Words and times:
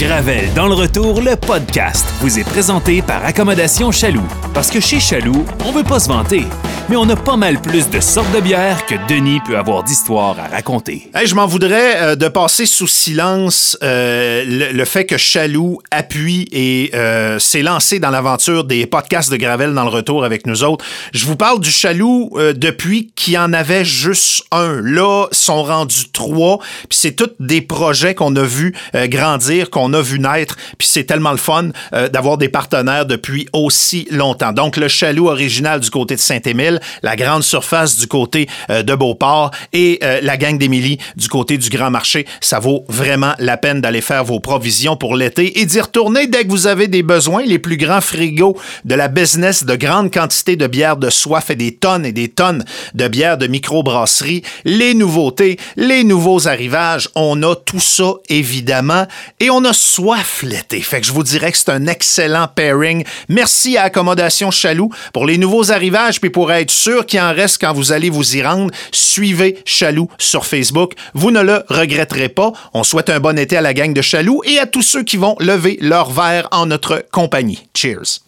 Gravel 0.00 0.48
dans 0.54 0.66
le 0.66 0.72
retour, 0.72 1.20
le 1.20 1.36
podcast, 1.36 2.06
vous 2.20 2.38
est 2.38 2.44
présenté 2.44 3.02
par 3.02 3.22
Accommodation 3.22 3.92
Chaloux. 3.92 4.26
Parce 4.54 4.70
que 4.70 4.80
chez 4.80 4.98
Chaloux, 4.98 5.44
on 5.66 5.72
veut 5.72 5.84
pas 5.84 6.00
se 6.00 6.08
vanter, 6.08 6.44
mais 6.88 6.96
on 6.96 7.06
a 7.10 7.16
pas 7.16 7.36
mal 7.36 7.60
plus 7.60 7.90
de 7.90 8.00
sortes 8.00 8.32
de 8.34 8.40
bières 8.40 8.86
que 8.86 8.94
Denis 9.08 9.40
peut 9.46 9.58
avoir 9.58 9.84
d'histoires 9.84 10.38
à 10.40 10.48
raconter. 10.48 11.10
Je 11.22 11.34
m'en 11.34 11.46
voudrais 11.46 11.96
euh, 11.96 12.16
de 12.16 12.28
passer 12.28 12.64
sous 12.64 12.86
silence 12.86 13.76
euh, 13.82 14.72
le, 14.72 14.84
fait 14.86 15.04
que 15.04 15.18
Chaloux 15.18 15.80
appuie 15.90 16.48
et 16.50 16.90
euh, 16.94 17.38
s'est 17.38 17.62
lancé 17.62 18.00
dans 18.00 18.10
l'aventure 18.10 18.64
des 18.64 18.86
podcasts 18.86 19.30
de 19.30 19.36
Gravel 19.36 19.74
dans 19.74 19.84
le 19.84 19.90
retour 19.90 20.24
avec 20.24 20.46
nous 20.46 20.64
autres. 20.64 20.84
Je 21.12 21.26
vous 21.26 21.36
parle 21.36 21.60
du 21.60 21.70
Chaloux 21.70 22.30
depuis 22.56 23.12
qu'il 23.14 23.36
en 23.36 23.52
avait 23.52 23.84
juste 23.84 24.44
un. 24.50 24.80
Là, 24.82 25.26
sont 25.32 25.62
rendus 25.62 26.10
trois. 26.12 26.58
Puis 26.88 26.98
c'est 26.98 27.12
tous 27.12 27.30
des 27.38 27.60
projets 27.60 28.14
qu'on 28.14 28.34
a 28.36 28.42
vu 28.42 28.74
euh, 28.94 29.06
grandir, 29.06 29.70
qu'on 29.70 29.89
a 29.92 30.02
vu 30.02 30.18
naître. 30.18 30.56
Puis 30.78 30.88
c'est 30.88 31.04
tellement 31.04 31.32
le 31.32 31.36
fun 31.36 31.70
euh, 31.92 32.08
d'avoir 32.08 32.38
des 32.38 32.48
partenaires 32.48 33.06
depuis 33.06 33.48
aussi 33.52 34.06
longtemps. 34.10 34.52
Donc 34.52 34.76
le 34.76 34.88
Chaloux 34.88 35.28
original 35.28 35.80
du 35.80 35.90
côté 35.90 36.16
de 36.16 36.20
Saint-Émile, 36.20 36.80
la 37.02 37.16
grande 37.16 37.42
surface 37.42 37.96
du 37.96 38.06
côté 38.06 38.48
euh, 38.70 38.82
de 38.82 38.94
Beauport 38.94 39.50
et 39.72 39.98
euh, 40.02 40.20
la 40.22 40.36
gang 40.36 40.58
d'Émilie 40.58 40.98
du 41.16 41.28
côté 41.28 41.58
du 41.58 41.68
Grand 41.70 41.90
Marché. 41.90 42.26
Ça 42.40 42.58
vaut 42.58 42.84
vraiment 42.88 43.34
la 43.38 43.56
peine 43.56 43.80
d'aller 43.80 44.00
faire 44.00 44.24
vos 44.24 44.40
provisions 44.40 44.96
pour 44.96 45.16
l'été 45.16 45.60
et 45.60 45.66
d'y 45.66 45.80
retourner 45.80 46.26
dès 46.26 46.44
que 46.44 46.50
vous 46.50 46.66
avez 46.66 46.88
des 46.88 47.02
besoins. 47.02 47.42
Les 47.44 47.58
plus 47.58 47.76
grands 47.76 48.00
frigos 48.00 48.56
de 48.84 48.94
la 48.94 49.08
business 49.08 49.64
de 49.64 49.76
grande 49.76 50.12
quantité 50.12 50.56
de 50.56 50.66
bières 50.66 50.96
de 50.96 51.10
soif 51.10 51.50
et 51.50 51.56
des 51.56 51.74
tonnes 51.74 52.06
et 52.06 52.12
des 52.12 52.28
tonnes 52.28 52.64
de 52.94 53.08
bières 53.08 53.38
de 53.38 53.46
microbrasserie, 53.46 54.42
les 54.64 54.94
nouveautés, 54.94 55.58
les 55.76 56.04
nouveaux 56.04 56.48
arrivages. 56.48 57.08
On 57.14 57.42
a 57.42 57.54
tout 57.54 57.80
ça, 57.80 58.14
évidemment, 58.28 59.06
et 59.40 59.50
on 59.50 59.64
a 59.64 59.72
soif 59.80 60.42
l'été. 60.42 60.80
Fait 60.80 61.00
que 61.00 61.06
je 61.06 61.12
vous 61.12 61.22
dirais 61.22 61.50
que 61.50 61.58
c'est 61.58 61.70
un 61.70 61.86
excellent 61.86 62.48
pairing. 62.48 63.04
Merci 63.28 63.76
à 63.76 63.84
Accommodation 63.84 64.50
Chaloux 64.50 64.90
pour 65.12 65.26
les 65.26 65.38
nouveaux 65.38 65.72
arrivages, 65.72 66.20
puis 66.20 66.30
pour 66.30 66.52
être 66.52 66.70
sûr 66.70 67.06
qu'il 67.06 67.20
en 67.20 67.32
reste 67.32 67.58
quand 67.60 67.72
vous 67.72 67.90
allez 67.92 68.10
vous 68.10 68.36
y 68.36 68.42
rendre, 68.42 68.70
suivez 68.92 69.58
Chaloux 69.64 70.08
sur 70.18 70.44
Facebook. 70.46 70.92
Vous 71.14 71.30
ne 71.30 71.40
le 71.40 71.64
regretterez 71.68 72.28
pas. 72.28 72.52
On 72.74 72.84
souhaite 72.84 73.10
un 73.10 73.20
bon 73.20 73.38
été 73.38 73.56
à 73.56 73.62
la 73.62 73.74
gang 73.74 73.92
de 73.94 74.02
Chaloux 74.02 74.42
et 74.44 74.58
à 74.58 74.66
tous 74.66 74.82
ceux 74.82 75.02
qui 75.02 75.16
vont 75.16 75.36
lever 75.40 75.78
leur 75.80 76.10
verre 76.10 76.48
en 76.52 76.66
notre 76.66 77.04
compagnie. 77.10 77.66
Cheers. 77.74 78.20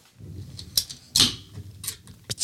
Tu 2.29 2.35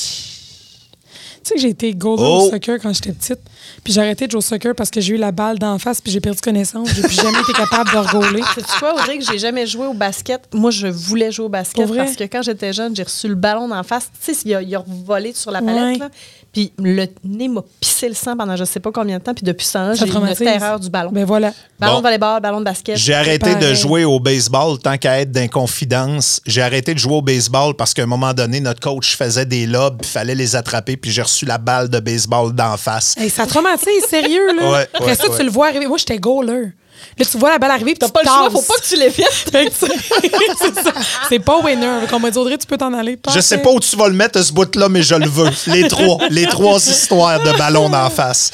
sais 1.43 1.55
que 1.55 1.61
j'ai 1.61 1.69
été 1.69 1.95
golden 1.95 2.25
Oh. 2.27 2.49
soccer 2.52 2.77
quand 2.80 2.93
j'étais 2.93 3.11
petite. 3.13 3.39
Puis 3.83 3.94
j'ai 3.94 4.02
arrêté 4.02 4.25
de 4.27 4.31
jouer 4.31 4.39
au 4.39 4.41
soccer 4.41 4.75
parce 4.75 4.89
que 4.89 5.02
j'ai 5.02 5.16
eu 5.16 5.17
la 5.17 5.31
balle 5.31 5.58
d'en 5.59 5.77
face 5.80 6.02
puis 6.02 6.11
j'ai 6.11 6.19
perdu 6.19 6.39
connaissance. 6.41 6.89
J'ai 6.94 7.02
plus 7.02 7.16
jamais 7.16 7.39
été 7.39 7.53
capable 7.53 7.91
de 7.91 7.97
regoler. 7.97 8.41
Sais-tu 8.55 8.67
quoi, 8.80 8.94
Audrey, 8.94 9.17
que 9.17 9.25
j'ai 9.25 9.38
jamais 9.39 9.66
joué 9.67 9.88
au 9.88 9.94
basket? 9.94 10.41
Moi, 10.53 10.71
je 10.71 10.88
voulais 10.88 11.31
jouer 11.31 11.45
au 11.45 11.49
basket 11.49 11.88
parce 11.95 12.16
que 12.16 12.23
quand 12.25 12.41
j'étais 12.41 12.73
jeune, 12.73 12.95
j'ai 12.95 13.03
reçu 13.03 13.27
le 13.27 13.36
ballon 13.36 13.67
d'en 13.67 13.83
face. 13.83 14.09
Tu 14.23 14.33
sais, 14.33 14.41
il 14.45 14.55
a, 14.55 14.61
il 14.61 14.75
a 14.75 14.83
volé 14.86 15.33
sur 15.33 15.52
la 15.52 15.61
palette, 15.61 15.83
Ouais. 15.83 15.97
là. 15.97 16.09
Puis 16.52 16.73
le 16.80 17.05
nez 17.23 17.47
m'a 17.47 17.61
pissé 17.80 18.08
le 18.09 18.16
sang 18.16 18.36
pendant 18.36 18.55
je 18.55 18.64
sais 18.64 18.80
pas 18.80 18.92
combien 18.92 19.19
de 19.19 19.23
temps. 19.23 19.33
Puis 19.36 19.44
depuis 19.44 19.66
ce 19.66 19.73
temps-là, 19.73 19.95
Ça 19.95 20.05
j'ai 20.05 20.11
une 20.11 20.36
terreur 20.36 20.80
du 20.80 20.89
ballon. 20.89 21.11
Ben 21.11 21.23
voilà. 21.25 21.53
Ballon 21.80 21.94
Bon. 21.94 21.97
de 22.00 22.03
volleyball, 22.03 22.42
ballon 22.42 22.59
de 22.59 22.66
basket. 22.66 22.97
J'ai 22.97 23.14
arrêté 23.14 23.55
de 23.55 23.73
jouer 23.75 24.03
au 24.03 24.19
baseball 24.19 24.80
tant 24.80 24.97
qu'à 24.97 25.20
être 25.22 25.31
d'inconfidence. 25.31 26.42
J'ai 26.45 26.61
arrêté 26.61 26.94
de 26.94 27.00
jouer 27.00 27.14
au 27.16 27.22
baseball 27.22 27.75
parce 27.75 27.94
qu'à 27.94 28.03
un 28.03 28.08
moment 28.08 28.33
donné, 28.33 28.59
notre 28.59 28.80
coach 28.80 29.16
faisait 29.16 29.45
des 29.45 29.66
lobes, 29.67 29.97
il 30.02 30.08
fallait 30.08 30.36
les 30.36 30.55
attraper, 30.55 30.97
puis 30.97 31.11
j'ai 31.11 31.22
reçu 31.22 31.45
la 31.45 31.58
balle 31.58 31.89
de 31.89 32.00
baseball 32.00 32.53
d'en 32.53 32.77
face. 32.77 33.16
Hey, 33.17 33.30
ça 33.30 33.45
traumatise, 33.45 34.03
sérieux, 34.09 34.47
là. 34.59 34.72
Ouais, 34.72 34.88
Après 34.94 35.05
ouais, 35.11 35.16
ça, 35.16 35.30
ouais. 35.30 35.38
tu 35.38 35.44
le 35.44 35.52
vois 35.52 35.67
arriver. 35.67 35.88
Moi, 35.88 35.97
j'étais 35.97 36.17
goaler. 36.17 36.72
Là, 37.17 37.25
tu 37.30 37.38
vois 37.38 37.50
la 37.52 37.59
balle 37.59 37.72
arriver, 37.72 37.92
puis 37.92 38.00
T'as 38.00 38.05
tu 38.08 38.11
pas 38.14 38.22
le 38.23 38.28
choix, 38.28 38.44
tasses. 38.50 38.53
faut 38.53 38.73
pas 38.73 38.80
que 38.80 38.88
tu 38.88 38.95
les 38.97 39.09
viennes. 39.09 39.28
Fait 39.52 39.66
que 39.66 39.72
c'est- 41.30 41.39
pas 41.39 41.58
winner. 41.59 41.88
Comme 42.09 42.17
on 42.23 42.28
m'a 42.28 42.31
dit, 42.31 42.38
Audrey, 42.38 42.58
tu 42.58 42.66
peux 42.67 42.78
t'en 42.78 42.94
aller. 42.94 43.17
Je 43.33 43.39
sais 43.39 43.58
pas 43.59 43.69
où 43.72 43.80
tu 43.80 43.95
vas 43.97 44.08
le 44.08 44.14
mettre, 44.14 44.42
ce 44.42 44.52
bout-là, 44.53 44.88
mais 44.89 45.02
je 45.03 45.16
le 45.16 45.27
veux. 45.27 45.50
Les 45.67 45.88
trois. 45.88 46.17
Les 46.30 46.45
trois 46.48 46.77
histoires 46.77 47.39
de 47.43 47.52
ballon 47.58 47.89
d'en 47.89 48.09
face. 48.09 48.52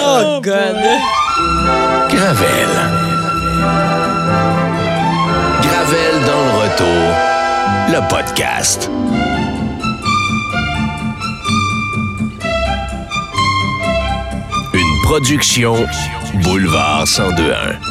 Oh, 0.00 0.40
God. 0.42 0.76
Gravel. 2.08 2.68
Gravel 5.62 6.24
dans 6.26 6.44
le 6.44 6.62
retour. 6.62 7.14
Le 7.90 8.08
podcast. 8.08 8.88
Une 14.74 15.02
production 15.02 15.74
Boulevard 16.42 17.06
1021. 17.08 17.87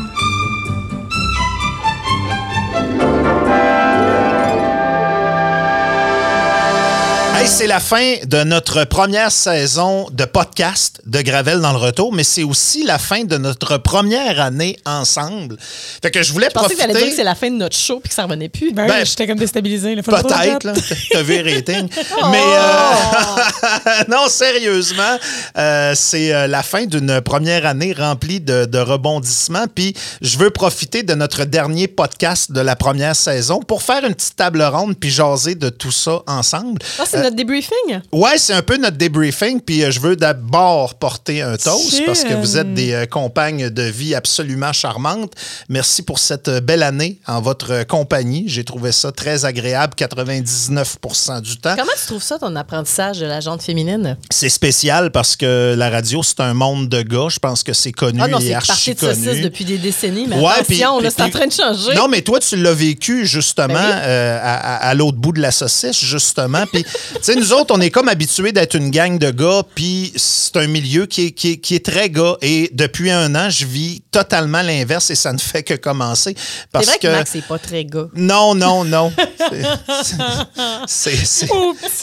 Hey, 7.47 7.53
c'est 7.53 7.67
la 7.67 7.79
fin 7.79 8.15
de 8.25 8.43
notre 8.43 8.83
première 8.83 9.31
saison 9.31 10.07
de 10.11 10.25
podcast 10.25 10.99
de 11.05 11.21
Gravel 11.21 11.61
dans 11.61 11.71
le 11.71 11.77
retour, 11.77 12.11
mais 12.11 12.25
c'est 12.25 12.43
aussi 12.43 12.83
la 12.83 12.99
fin 12.99 13.23
de 13.23 13.37
notre 13.37 13.77
première 13.77 14.41
année 14.41 14.77
ensemble. 14.85 15.55
Fait 16.01 16.11
que 16.11 16.23
je 16.23 16.33
voulais 16.33 16.47
Je 16.49 16.53
pensais 16.53 16.65
que 16.65 16.73
profiter... 16.73 16.93
t'allais 16.93 17.05
dire 17.05 17.11
que 17.11 17.15
c'est 17.15 17.23
la 17.23 17.35
fin 17.35 17.49
de 17.49 17.55
notre 17.55 17.77
show 17.77 18.01
puis 18.01 18.09
que 18.09 18.15
ça 18.15 18.23
revenait 18.23 18.49
plus. 18.49 18.73
Ben, 18.73 18.87
Ben, 18.87 19.05
j'étais 19.05 19.27
comme 19.27 19.39
le 19.39 20.01
Peut-être, 20.01 20.63
là. 20.65 20.73
T'as 21.11 21.21
vu 21.21 21.41
les 21.41 21.55
ratings. 21.55 21.87
Mais 22.31 22.43
euh, 22.43 24.03
non, 24.09 24.27
sérieusement, 24.27 25.17
euh, 25.57 25.93
c'est 25.95 26.33
euh, 26.33 26.47
la 26.47 26.63
fin 26.63 26.85
d'une 26.85 27.21
première 27.21 27.65
année 27.65 27.93
remplie 27.97 28.41
de, 28.41 28.65
de 28.65 28.77
rebondissements. 28.77 29.67
Puis 29.73 29.93
je 30.21 30.37
veux 30.37 30.49
profiter 30.49 31.03
de 31.03 31.13
notre 31.13 31.45
dernier 31.45 31.87
podcast 31.87 32.51
de 32.51 32.59
la 32.59 32.75
première 32.75 33.15
saison 33.15 33.61
pour 33.61 33.83
faire 33.83 34.03
une 34.03 34.15
petite 34.15 34.35
table 34.35 34.61
ronde 34.63 34.97
puis 34.99 35.09
jaser 35.09 35.55
de 35.55 35.69
tout 35.69 35.91
ça 35.91 36.23
ensemble. 36.27 36.81
C'est 37.05 37.23
notre 37.23 37.36
débriefing? 37.37 38.01
Ouais, 38.11 38.37
c'est 38.37 38.53
un 38.53 38.61
peu 38.61 38.75
notre 38.77 38.97
débriefing, 38.97 39.61
puis 39.61 39.83
euh, 39.83 39.91
je 39.91 40.01
veux 40.01 40.15
d'abord 40.17 40.95
porter 40.95 41.41
un 41.41 41.55
toast 41.55 42.03
parce 42.05 42.23
que 42.25 42.33
vous 42.33 42.57
êtes 42.57 42.73
des 42.73 42.91
euh, 42.91 43.05
compagnes 43.05 43.69
de 43.69 43.83
vie 43.83 44.13
absolument 44.15 44.73
charmantes. 44.73 45.31
Merci 45.69 46.01
pour 46.01 46.19
cette 46.19 46.49
euh, 46.49 46.59
belle 46.59 46.83
année 46.83 47.19
en 47.27 47.39
votre 47.39 47.83
compagnie. 47.85 48.43
J'ai 48.47 48.65
trouvé 48.65 48.91
ça 48.91 49.11
très 49.13 49.45
agréable 49.45 49.93
99% 49.97 51.41
du 51.41 51.57
temps. 51.57 51.75
Comment 51.77 51.91
tu 51.99 52.07
trouves 52.07 52.23
ça, 52.23 52.37
ton 52.39 52.55
apprentissage 52.55 53.19
de 53.19 53.25
la 53.25 53.39
jante 53.39 53.61
féminine? 53.61 54.17
C'est 54.29 54.49
spécial 54.49 55.11
parce 55.11 55.35
que 55.35 55.75
la 55.77 55.89
radio, 55.89 56.23
c'est 56.23 56.39
un 56.39 56.53
monde 56.53 56.89
de 56.89 57.01
gars. 57.01 57.27
Je 57.29 57.39
pense 57.39 57.63
que 57.63 57.73
c'est 57.73 57.91
connu 57.91 58.19
Ah 58.21 58.27
non, 58.27 58.39
et 58.39 58.47
c'est 58.47 58.53
archi 58.53 58.67
parti 58.67 58.93
de 58.95 58.99
saucisse 58.99 59.41
depuis 59.43 59.65
des 59.65 59.77
décennies, 59.77 60.25
mais 60.27 60.37
Ouais, 60.37 60.51
attention, 60.59 60.99
c'est 61.09 61.21
en 61.21 61.29
train 61.29 61.47
de 61.47 61.51
changer. 61.53 61.95
Non, 61.95 62.07
mais 62.07 62.21
toi, 62.21 62.39
tu 62.39 62.55
l'as 62.57 62.73
vécu 62.73 63.25
justement 63.25 63.67
Ben 63.73 63.79
oui. 63.85 64.01
euh, 64.05 64.39
à, 64.41 64.55
à- 64.75 64.87
à 64.89 64.93
l'autre 64.93 65.17
bout 65.17 65.31
de 65.31 65.41
la 65.41 65.51
saucisse, 65.51 65.99
justement. 66.03 66.63
Puis, 66.71 66.85
sais, 67.31 67.35
nous 67.39 67.53
autres, 67.53 67.73
on 67.75 67.81
est 67.81 67.89
comme 67.91 68.07
habitués 68.07 68.51
d'être 68.51 68.75
une 68.75 68.89
gang 68.91 69.17
de 69.17 69.31
gars, 69.31 69.61
puis 69.75 70.13
c'est 70.15 70.57
un 70.57 70.67
milieu 70.67 71.05
qui 71.05 71.27
est, 71.27 71.31
qui, 71.31 71.51
est, 71.51 71.57
qui 71.57 71.75
est 71.75 71.85
très 71.85 72.09
gars. 72.09 72.35
Et 72.41 72.69
depuis 72.73 73.11
un 73.11 73.33
an, 73.35 73.49
je 73.49 73.65
vis 73.65 74.01
totalement 74.11 74.61
l'inverse 74.61 75.09
et 75.09 75.15
ça 75.15 75.31
ne 75.33 75.37
fait 75.37 75.63
que 75.63 75.73
commencer. 75.75 76.35
c'est 76.37 76.67
Parce 76.71 76.85
vrai 76.87 76.97
que, 76.99 77.07
c'est 77.29 77.45
pas 77.45 77.59
très 77.59 77.85
gars. 77.85 78.07
non, 78.15 78.55
non, 78.55 78.83
non. 78.83 79.11
C'est- 80.87 81.47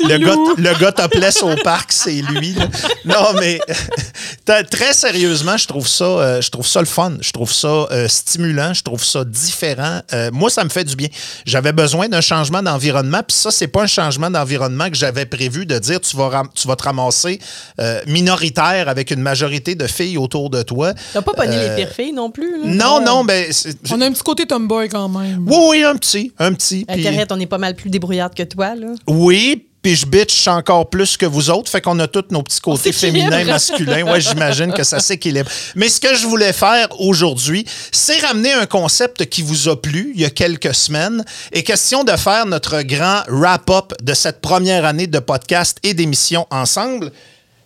Le 0.02 0.18
gars, 0.18 0.36
le 0.56 0.78
gars 0.78 0.92
topless 0.92 1.42
au 1.42 1.54
parc, 1.62 1.92
c'est 1.92 2.20
lui. 2.22 2.54
là. 2.54 2.68
Non, 3.04 3.38
mais 3.41 3.60
très 4.70 4.92
sérieusement, 4.92 5.56
je 5.56 5.66
trouve 5.66 5.88
ça, 5.88 6.04
euh, 6.04 6.41
je 6.41 6.50
trouve 6.50 6.66
ça 6.66 6.80
le 6.80 6.86
fun. 6.86 7.14
Je 7.20 7.30
trouve 7.32 7.52
ça 7.52 7.68
euh, 7.91 8.08
stimulant. 8.08 8.74
Je 8.74 8.82
trouve 8.82 9.04
ça 9.04 9.24
différent. 9.24 10.00
Euh, 10.12 10.30
moi, 10.32 10.50
ça 10.50 10.64
me 10.64 10.68
fait 10.68 10.84
du 10.84 10.96
bien. 10.96 11.08
J'avais 11.46 11.72
besoin 11.72 12.08
d'un 12.08 12.20
changement 12.20 12.62
d'environnement. 12.62 13.22
Puis 13.26 13.36
ça, 13.36 13.50
c'est 13.50 13.68
pas 13.68 13.82
un 13.82 13.86
changement 13.86 14.30
d'environnement 14.30 14.88
que 14.91 14.96
j'avais 14.96 15.13
prévu 15.25 15.66
de 15.66 15.78
dire 15.78 16.00
tu 16.00 16.16
vas, 16.16 16.28
ram- 16.28 16.48
tu 16.54 16.66
vas 16.69 16.76
te 16.76 16.82
ramasser 16.82 17.38
euh, 17.80 18.00
minoritaire 18.06 18.88
avec 18.88 19.10
une 19.10 19.20
majorité 19.20 19.75
de 19.75 19.86
filles 19.86 20.19
autour 20.19 20.50
de 20.50 20.62
toi. 20.62 20.92
T'as 21.12 21.22
pas 21.22 21.32
pogné 21.32 21.56
Euh, 21.56 21.69
les 21.76 21.84
pires 21.84 21.94
filles 21.94 22.12
non 22.12 22.30
plus, 22.30 22.50
là? 22.62 22.66
Non, 22.66 23.00
non, 23.04 23.24
ben. 23.24 23.47
c'est- 23.53 23.76
On 23.92 24.00
a 24.00 24.06
un 24.06 24.12
petit 24.12 24.22
côté 24.22 24.47
tomboy 24.47 24.88
quand 24.88 25.09
même. 25.09 25.47
Oui, 25.48 25.56
oui, 25.71 25.83
un 25.84 25.97
petit. 25.97 26.33
Un 26.39 26.53
petit. 26.53 26.84
puis- 26.84 27.00
Internet, 27.00 27.30
on 27.33 27.39
est 27.41 27.47
pas 27.47 27.59
mal 27.59 27.74
plus 27.77 27.91
débrouillarde 27.91 28.34
que 28.34 28.42
toi, 28.42 28.74
là. 28.74 28.89
Oui, 29.06 29.66
puis 29.84 29.97
je 29.97 30.07
bitch 30.07 30.48
encore 30.48 30.89
plus 30.89 31.19
que 31.19 31.27
vous 31.27 31.51
autres, 31.51 31.71
fait 31.71 31.83
qu'on 31.83 31.98
a 31.98 32.09
tous 32.09 32.25
nos 32.31 32.42
petits 32.42 32.59
côtés 32.59 32.91
féminins, 32.91 33.45
masculins. 33.45 34.03
Ouais, 34.04 34.19
j'imagine 34.19 34.72
que 34.72 34.83
ça 34.83 34.98
s'équilibre. 34.98 35.51
Mais 35.75 35.91
ce 35.91 36.01
que 36.01 36.15
je 36.15 36.27
voulais 36.27 36.54
faire 36.54 36.89
aujourd'hui, 37.01 37.66
c'est 37.92 38.19
ramener 38.27 38.54
un 38.54 38.65
concept 38.65 39.27
qui 39.27 39.42
vous 39.42 39.69
a 39.69 39.78
plu 39.81 40.13
il 40.15 40.22
y 40.22 40.25
a 40.25 40.31
quelques 40.31 40.75
semaines. 40.75 41.22
Et 41.53 41.63
question 41.63 42.03
de 42.03 42.13
faire 42.13 42.47
notre 42.47 42.81
grand 42.81 43.25
wrap-up 43.28 43.92
de 44.03 44.15
cette 44.15 44.41
première 44.41 44.86
année 44.86 45.07
de 45.07 45.19
podcast 45.19 45.77
et 45.83 45.92
d'émissions 45.92 46.47
ensemble. 46.51 47.13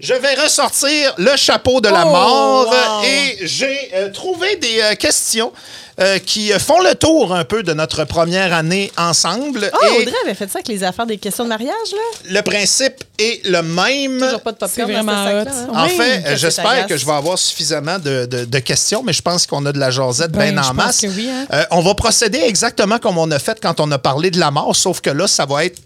Je 0.00 0.14
vais 0.14 0.35
ressortir 0.35 1.14
le 1.19 1.37
chapeau 1.37 1.81
de 1.81 1.88
la 1.88 2.05
Oh, 2.05 2.11
mort 2.11 2.67
wow. 2.67 3.05
et 3.05 3.47
j'ai 3.47 3.91
euh, 3.94 4.11
trouvé 4.11 4.56
des 4.56 4.81
euh, 4.82 4.94
questions 4.97 5.53
euh, 6.00 6.19
qui 6.19 6.50
font 6.59 6.81
le 6.81 6.95
tour 6.95 7.35
un 7.35 7.45
peu 7.45 7.62
de 7.62 7.73
notre 7.73 8.05
première 8.05 8.53
année 8.55 8.93
ensemble. 8.97 9.71
Oh, 9.73 9.87
Et 9.87 10.03
Audrey 10.03 10.15
avait 10.25 10.35
fait 10.35 10.47
ça 10.47 10.59
avec 10.59 10.69
les 10.69 10.85
affaires 10.85 11.06
des 11.06 11.19
questions 11.19 11.45
de 11.45 11.49
mariage, 11.49 11.73
là? 11.93 12.31
le 12.31 12.41
principe 12.43 13.03
est 13.19 13.45
le 13.47 13.62
même. 13.62 14.21
Toujours 14.21 14.41
pas 14.43 14.53
de 14.53 14.56
C'est 14.69 14.83
popcorn 14.83 15.05
dans 15.05 15.12
vraiment 15.12 15.27
ce 15.27 15.35
hot. 15.35 15.45
sac-là. 15.45 15.61
hein? 15.61 15.69
En 15.75 15.85
Oui. 15.87 15.97
fait, 15.97 16.12
Ça, 16.23 16.29
c'est 16.29 16.37
j'espère 16.37 16.87
que 16.87 16.97
je 16.97 17.05
vais 17.06 17.12
avoir 17.12 17.39
suffisamment 17.39 17.99
de, 17.99 18.27
de- 18.27 18.45
de 18.45 18.59
questions, 18.61 19.03
mais 19.05 19.12
je 19.12 19.23
pense 19.23 19.47
qu'on 19.47 19.65
a 19.67 19.73
de 19.73 19.79
la 19.79 19.91
jasette 19.91 20.31
Ben, 20.33 20.53
bien 20.53 20.62
je 20.62 20.69
en 20.71 20.75
masse. 20.75 21.00
que 21.00 21.06
oui, 21.09 21.29
hein. 21.31 21.47
Euh, 21.53 21.65
on 21.73 21.81
va 21.81 21.95
procéder 21.95 22.41
exactement 22.45 22.99
comme 22.99 23.19
on 23.19 23.31
a 23.31 23.39
fait 23.39 23.59
quand 23.61 23.81
on 23.81 23.91
a 23.91 23.99
parlé 23.99 24.31
de 24.31 24.39
la 24.39 24.50
mort, 24.50 24.77
sauf 24.77 25.00
que 25.00 25.11
là, 25.11 25.27
ça 25.27 25.47
va 25.47 25.65
être 25.65 25.79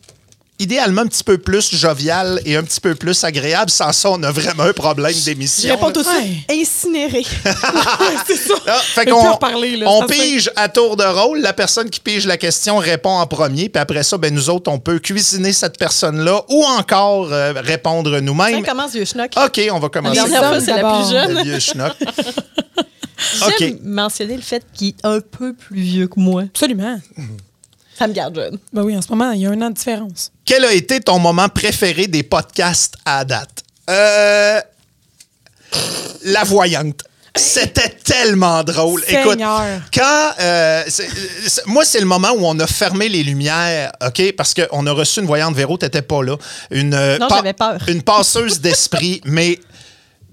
idéalement 0.62 1.03
un 1.03 1.06
petit 1.06 1.25
peu 1.25 1.38
plus 1.38 1.75
jovial 1.75 2.41
et 2.44 2.56
un 2.56 2.62
petit 2.62 2.81
peu 2.81 2.94
plus 2.94 3.25
agréable. 3.25 3.70
Sans 3.70 3.93
ça, 3.93 4.11
on 4.11 4.23
a 4.23 4.31
vraiment 4.31 4.64
un 4.64 4.73
problème 4.73 5.12
Je 5.12 5.25
d'émission. 5.25 5.75
réponds 5.75 5.91
tout 5.91 6.03
suite. 6.05 6.50
Incinéré. 6.50 7.25
c'est 8.26 8.37
ça. 8.37 8.55
Ah, 8.67 8.79
fait 8.79 9.06
qu'on 9.06 9.23
là, 9.23 9.87
on 9.87 10.00
ça, 10.00 10.06
pige 10.06 10.50
à 10.56 10.69
tour 10.69 10.97
de 10.97 11.05
rôle. 11.05 11.41
La 11.41 11.53
personne 11.53 11.91
qui 11.91 12.00
pige 12.00 12.26
la 12.26 12.37
question 12.37 12.79
répond 12.79 13.11
en 13.19 13.26
premier. 13.26 13.69
Puis 13.69 13.81
après 13.81 14.03
ça, 14.03 14.19
ben, 14.19 14.32
nous 14.35 14.50
autres, 14.50 14.70
on 14.70 14.79
peut 14.79 14.99
cuisiner 14.99 15.53
cette 15.53 15.79
personne-là 15.79 16.43
ou 16.49 16.64
encore 16.64 17.32
euh, 17.32 17.53
répondre 17.56 18.12
Ça 18.12 18.20
nous-mêmes. 18.20 18.64
commence, 18.64 18.93
vieux 18.93 19.05
schnock. 19.05 19.32
OK, 19.37 19.61
on 19.70 19.79
va 19.79 19.88
commencer. 19.88 20.20
Les 20.20 20.29
dernière 20.29 20.49
fois, 20.49 20.56
hommes 20.56 20.64
c'est 20.64 21.23
la 21.23 21.29
Le 21.29 21.43
vieux 21.43 21.61
schnock. 21.61 21.93
J'aime 23.38 23.75
OK. 23.75 23.81
mentionner 23.85 24.37
le 24.37 24.43
fait 24.43 24.64
qu'il 24.73 24.88
est 24.88 25.05
un 25.05 25.20
peu 25.20 25.55
plus 25.55 25.81
vieux 25.81 26.09
que 26.09 26.19
moi. 26.19 26.43
Absolument. 26.43 26.99
Ça 27.98 28.06
me 28.08 28.12
garde 28.12 28.34
jeune. 28.34 28.58
Ben 28.72 28.82
oui, 28.82 28.96
en 28.96 29.02
ce 29.02 29.08
moment, 29.10 29.30
il 29.32 29.40
y 29.42 29.46
a 29.46 29.50
un 29.50 29.60
an 29.62 29.70
de 29.70 29.74
différence. 29.74 30.32
Quel 30.44 30.64
a 30.64 30.72
été 30.72 31.00
ton 31.00 31.18
moment 31.18 31.48
préféré 31.48 32.06
des 32.06 32.22
podcasts 32.22 32.94
à 33.04 33.24
date? 33.24 33.62
Euh, 33.90 34.60
la 36.24 36.44
voyante. 36.44 37.02
C'était 37.34 37.88
tellement 37.88 38.62
drôle. 38.62 39.02
Écoute, 39.08 39.38
quand. 39.94 40.30
euh, 40.38 40.82
c'est- 40.86 41.08
c'est- 41.46 41.66
moi, 41.66 41.82
c'est 41.82 42.00
le 42.00 42.04
moment 42.04 42.30
où 42.32 42.44
on 42.46 42.58
a 42.60 42.66
fermé 42.66 43.08
les 43.08 43.22
lumières, 43.22 43.90
OK? 44.06 44.34
Parce 44.36 44.52
qu'on 44.52 44.86
a 44.86 44.92
reçu 44.92 45.20
une 45.20 45.26
voyante. 45.26 45.54
Véro, 45.54 45.78
t'étais 45.78 46.02
pas 46.02 46.22
là. 46.22 46.36
Une, 46.70 46.92
euh, 46.92 47.16
Non, 47.18 47.28
j'avais 47.30 47.54
peur. 47.54 47.78
Une 47.88 48.02
passeuse 48.02 48.60
d'esprit, 48.60 49.22
mais. 49.24 49.58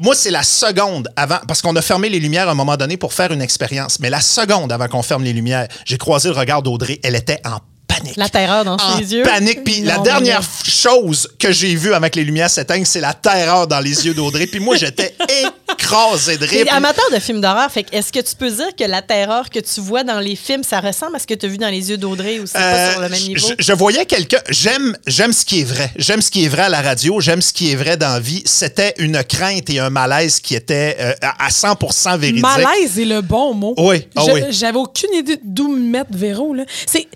Moi, 0.01 0.15
c'est 0.15 0.31
la 0.31 0.43
seconde 0.43 1.09
avant, 1.17 1.39
parce 1.45 1.61
qu'on 1.61 1.75
a 1.75 1.81
fermé 1.81 2.07
les 2.07 2.21
lumières 2.21 2.47
à 2.47 2.51
un 2.51 2.55
moment 2.55 2.77
donné 2.77 2.95
pour 2.95 3.11
faire 3.11 3.33
une 3.33 3.41
expérience, 3.41 3.99
mais 3.99 4.09
la 4.09 4.21
seconde 4.21 4.71
avant 4.71 4.87
qu'on 4.87 5.03
ferme 5.03 5.25
les 5.25 5.33
lumières, 5.33 5.67
j'ai 5.83 5.97
croisé 5.97 6.29
le 6.29 6.35
regard 6.35 6.63
d'Audrey. 6.63 7.01
Elle 7.03 7.15
était 7.15 7.41
en 7.45 7.59
panique 7.89 8.15
La 8.15 8.29
terreur 8.29 8.63
dans 8.63 8.75
en 8.77 8.97
ses 8.97 9.13
yeux. 9.13 9.23
panique. 9.23 9.63
Puis 9.63 9.81
la 9.81 9.97
dernière 9.97 10.41
chose 10.63 11.27
que 11.37 11.51
j'ai 11.51 11.75
vue 11.75 11.93
avec 11.93 12.15
les 12.15 12.23
lumières 12.23 12.49
s'éteignent, 12.49 12.85
c'est 12.85 13.01
la 13.01 13.13
terreur 13.13 13.67
dans 13.67 13.79
les 13.81 14.05
yeux 14.05 14.13
d'Audrey. 14.13 14.47
Puis 14.47 14.59
moi, 14.61 14.75
j'étais 14.77 15.13
écrasé 15.71 16.37
de 16.37 16.45
rire. 16.45 16.65
T'es 16.65 16.69
amateur 16.71 17.05
de 17.11 17.19
films 17.19 17.41
d'horreur, 17.41 17.69
fait 17.71 17.83
que 17.83 17.95
est-ce 17.95 18.11
que 18.11 18.19
tu 18.19 18.35
peux 18.35 18.49
dire 18.51 18.69
que 18.77 18.83
la 18.85 19.01
terreur 19.01 19.49
que 19.49 19.59
tu 19.59 19.81
vois 19.81 20.03
dans 20.03 20.19
les 20.19 20.35
films, 20.35 20.63
ça 20.63 20.79
ressemble 20.79 21.15
à 21.15 21.19
ce 21.19 21.27
que 21.27 21.33
tu 21.33 21.45
as 21.45 21.49
vu 21.49 21.57
dans 21.57 21.69
les 21.69 21.89
yeux 21.89 21.97
d'Audrey 21.97 22.39
ou 22.39 22.45
c'est 22.45 22.53
pas 22.53 22.59
Euh, 22.75 22.91
sur 22.93 23.01
le 23.01 23.09
même 23.09 23.19
niveau? 23.21 23.47
Je, 23.57 23.63
je 23.63 23.73
voyais 23.73 24.05
quelqu'un. 24.05 24.39
J'aime, 24.49 24.95
j'aime 25.07 25.33
ce 25.33 25.43
qui 25.45 25.61
est 25.61 25.63
vrai. 25.65 25.91
J'aime 25.97 26.21
ce 26.21 26.29
qui 26.31 26.45
est 26.45 26.49
vrai 26.49 26.63
à 26.63 26.69
la 26.69 26.81
radio. 26.81 27.19
J'aime 27.19 27.41
ce 27.41 27.51
qui 27.53 27.71
est 27.71 27.75
vrai 27.75 27.97
dans 27.97 28.09
la 28.13 28.19
vie. 28.19 28.43
C'était 28.45 28.93
une 28.99 29.23
crainte 29.23 29.69
et 29.69 29.79
un 29.79 29.89
malaise 29.89 30.39
qui 30.39 30.55
était 30.55 30.95
euh, 30.99 31.13
à 31.21 31.45
à 31.45 31.49
100% 31.49 32.17
véridique. 32.17 32.43
Malaise 32.43 32.99
est 32.99 33.05
le 33.05 33.21
bon 33.21 33.53
mot. 33.53 33.73
Oui, 33.77 34.05
ah 34.15 34.23
oui. 34.31 34.41
J'avais 34.51 34.77
aucune 34.77 35.13
idée 35.13 35.39
d'où 35.43 35.69
me 35.69 35.79
mettre 35.79 36.09
Véro. 36.11 36.53
Là. 36.53 36.63
C'est... 36.85 37.07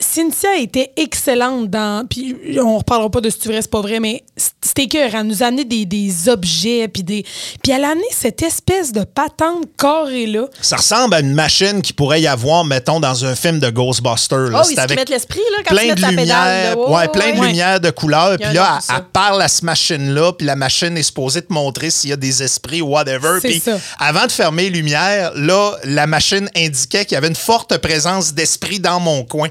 Cynthia 0.00 0.56
était 0.58 0.92
excellente 0.96 1.70
dans. 1.70 2.06
Puis 2.06 2.36
on 2.62 2.78
reparlera 2.78 3.10
pas 3.10 3.20
de 3.20 3.30
si 3.30 3.48
vrai, 3.48 3.60
c'est 3.60 3.70
pas 3.70 3.80
vrai, 3.80 3.98
mais 3.98 4.22
c'était 4.62 4.86
cœur. 4.86 5.10
Elle 5.12 5.26
nous 5.26 5.42
a 5.42 5.46
amené 5.46 5.64
des, 5.64 5.86
des 5.86 6.28
objets, 6.28 6.86
puis 6.86 7.02
des. 7.02 7.24
Puis 7.62 7.72
elle 7.72 7.84
a 7.84 7.90
amené 7.90 8.06
cette 8.12 8.40
espèce 8.42 8.92
de 8.92 9.02
patente 9.02 9.64
carrée-là. 9.76 10.46
Ça 10.60 10.76
ressemble 10.76 11.14
à 11.14 11.20
une 11.20 11.34
machine 11.34 11.82
qui 11.82 11.92
pourrait 11.92 12.20
y 12.20 12.28
avoir, 12.28 12.64
mettons, 12.64 13.00
dans 13.00 13.24
un 13.24 13.34
film 13.34 13.58
de 13.58 13.70
Ghostbusters. 13.70 14.50
là. 14.50 14.62
Oh, 14.62 14.66
C'est 14.68 14.78
avec 14.78 15.08
l'esprit, 15.08 15.40
là, 15.56 15.62
quand 15.66 15.74
plein 15.74 15.88
de 15.88 15.94
pédale. 15.94 16.10
lumière, 16.14 16.76
là. 16.76 16.90
ouais, 16.90 17.08
plein 17.08 17.32
de 17.32 17.40
ouais. 17.40 17.46
lumière 17.48 17.80
de 17.80 17.90
couleurs. 17.90 18.36
Puis 18.38 18.52
là, 18.54 18.78
elle, 18.88 19.04
parle 19.12 19.42
à 19.42 19.48
cette 19.48 19.64
machine-là, 19.64 20.32
puis 20.32 20.46
la 20.46 20.54
machine 20.56 20.96
est 20.96 21.02
supposée 21.02 21.42
te 21.42 21.52
montrer 21.52 21.90
s'il 21.90 22.10
y 22.10 22.12
a 22.12 22.16
des 22.16 22.42
esprits 22.42 22.82
ou 22.82 22.90
whatever. 22.90 23.40
Puis 23.42 23.62
avant 23.98 24.26
de 24.26 24.32
fermer 24.32 24.64
les 24.64 24.70
lumières, 24.70 25.32
là, 25.34 25.72
la 25.84 26.06
machine 26.06 26.48
indiquait 26.56 27.04
qu'il 27.04 27.14
y 27.14 27.18
avait 27.18 27.28
une 27.28 27.34
forte 27.34 27.76
présence 27.78 28.32
d'esprit 28.32 28.78
dans 28.78 29.00
mon 29.00 29.24
coin. 29.24 29.48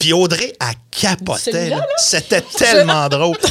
Puis 0.00 0.12
Audrey. 0.12 0.52
Celui-là, 0.92 1.76
là. 1.76 1.86
C'était 1.98 2.40
tellement 2.56 3.08
drôle. 3.08 3.36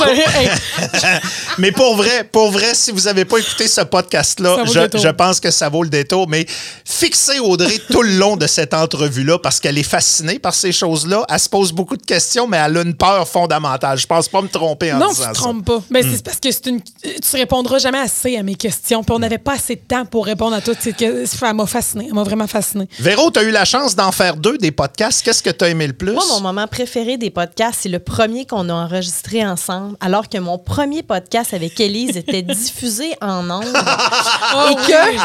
Mais 1.58 1.72
pour 1.72 1.96
vrai, 1.96 2.24
pour 2.24 2.50
vrai, 2.50 2.74
si 2.74 2.90
vous 2.90 3.02
n'avez 3.02 3.24
pas 3.24 3.38
écouté 3.38 3.68
ce 3.68 3.82
podcast-là, 3.82 4.64
je, 4.64 5.08
pense 5.10 5.40
que 5.40 5.50
ça 5.50 5.68
vaut 5.68 5.82
le 5.82 5.88
détour. 5.88 6.28
Mais 6.28 6.46
fixez 6.84 7.38
Audrey 7.38 7.78
tout 7.90 8.02
le 8.02 8.16
long 8.16 8.36
de 8.36 8.46
cette 8.46 8.74
entrevue-là 8.74 9.38
parce 9.38 9.60
qu'elle 9.60 9.78
est 9.78 9.82
fascinée 9.82 10.38
par 10.38 10.54
ces 10.54 10.72
choses-là. 10.72 11.24
Elle 11.28 11.38
se 11.38 11.48
pose 11.48 11.72
beaucoup 11.72 11.96
de 11.96 12.02
questions, 12.02 12.46
mais 12.46 12.58
elle 12.58 12.76
a 12.78 12.82
une 12.82 12.94
peur 12.94 13.28
fondamentale. 13.28 13.98
Je 13.98 14.06
pense 14.06 14.28
pas 14.28 14.42
me 14.42 14.48
tromper 14.48 14.92
en 14.92 14.98
non, 14.98 15.08
tu 15.08 15.16
disant 15.16 15.32
te 15.32 15.36
ça. 15.36 15.42
trompes 15.42 15.64
pas. 15.64 15.82
Mais 15.90 16.02
c'est 16.02 16.24
parce 16.24 16.38
que 16.38 16.50
c'est 16.50 16.66
une. 16.66 16.80
Tu 16.82 17.36
répondras 17.36 17.78
jamais 17.78 18.00
assez 18.00 18.36
à 18.36 18.42
mes 18.42 18.54
questions. 18.54 19.02
Puis 19.02 19.14
on 19.14 19.18
n'avait 19.18 19.38
pas 19.38 19.54
assez 19.54 19.76
de 19.76 19.82
temps 19.86 20.04
pour 20.04 20.26
répondre 20.26 20.54
à 20.54 20.60
toutes 20.60 20.80
ces 20.80 20.92
questions. 20.92 21.46
Elle 21.46 21.54
m'a 21.54 21.66
fascinée. 21.66 22.06
Elle 22.08 22.14
m'a 22.14 22.24
vraiment 22.24 22.46
fascinée. 22.46 22.88
Véro, 22.98 23.30
tu 23.30 23.38
as 23.38 23.42
eu 23.42 23.50
la 23.50 23.64
chance 23.64 23.94
d'en 23.94 24.12
faire 24.12 24.36
deux 24.36 24.58
des 24.58 24.70
podcasts. 24.80 25.22
Qu'est-ce 25.22 25.42
que 25.42 25.50
tu 25.50 25.62
as 25.62 25.68
aimé 25.68 25.86
le 25.86 25.92
plus? 25.92 26.12
Moi, 26.14 26.24
mon 26.30 26.40
moment 26.40 26.66
préféré 26.66 27.18
des 27.18 27.28
podcasts, 27.28 27.80
c'est 27.82 27.90
le 27.90 27.98
premier 27.98 28.46
qu'on 28.46 28.70
a 28.70 28.72
enregistré 28.72 29.44
ensemble, 29.46 29.94
alors 30.00 30.26
que 30.30 30.38
mon 30.38 30.56
premier 30.56 31.02
podcast 31.02 31.52
avec 31.52 31.78
Élise 31.78 32.16
était 32.16 32.40
diffusé 32.40 33.12
en 33.20 33.50
ondes. 33.50 33.64
et 34.70 34.74
que. 34.76 35.18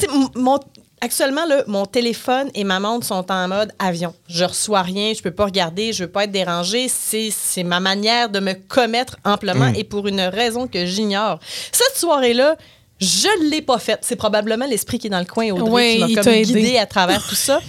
Sais, 0.00 0.06
m- 0.12 0.28
mon- 0.34 0.58
Actuellement, 1.02 1.44
là, 1.44 1.62
mon 1.66 1.84
téléphone 1.84 2.48
et 2.54 2.64
ma 2.64 2.80
montre 2.80 3.06
sont 3.06 3.30
en 3.30 3.48
mode 3.48 3.70
avion. 3.78 4.14
Je 4.28 4.44
reçois 4.44 4.80
rien, 4.80 5.12
je 5.14 5.20
peux 5.22 5.30
pas 5.30 5.44
regarder, 5.44 5.92
je 5.92 6.04
veux 6.04 6.10
pas 6.10 6.24
être 6.24 6.32
dérangée. 6.32 6.88
C'est 6.88 7.28
c'est 7.30 7.64
ma 7.64 7.80
manière 7.80 8.30
de 8.30 8.40
me 8.40 8.54
commettre 8.54 9.16
amplement 9.22 9.68
et 9.76 9.84
pour 9.84 10.08
une 10.08 10.22
raison 10.22 10.66
que 10.66 10.86
j'ignore. 10.86 11.38
Cette 11.70 11.98
soirée-là, 11.98 12.56
je 13.00 13.44
ne 13.44 13.50
l'ai 13.50 13.62
pas 13.62 13.78
faite. 13.78 14.00
C'est 14.02 14.16
probablement 14.16 14.66
l'esprit 14.66 14.98
qui 14.98 15.08
est 15.08 15.10
dans 15.10 15.18
le 15.18 15.24
coin, 15.26 15.50
Audrey, 15.50 15.96
qui 16.06 16.14
m'a 16.14 16.22
comme 16.22 16.32
aidé. 16.32 16.44
guidée 16.52 16.78
à 16.78 16.86
travers 16.86 17.22
tout 17.26 17.34
ça. 17.34 17.60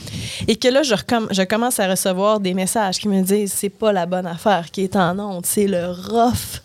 Et 0.47 0.55
que 0.55 0.67
là, 0.67 0.83
je, 0.83 0.93
recomm- 0.95 1.27
je 1.31 1.41
commence 1.43 1.79
à 1.79 1.87
recevoir 1.89 2.39
des 2.39 2.53
messages 2.53 2.99
qui 2.99 3.07
me 3.07 3.21
disent 3.21 3.51
c'est 3.53 3.69
pas 3.69 3.91
la 3.91 4.05
bonne 4.05 4.25
affaire 4.27 4.71
qui 4.71 4.83
est 4.83 4.95
en 4.95 5.17
onde, 5.19 5.45
c'est 5.45 5.67
le 5.67 5.87
rough. 5.91 6.61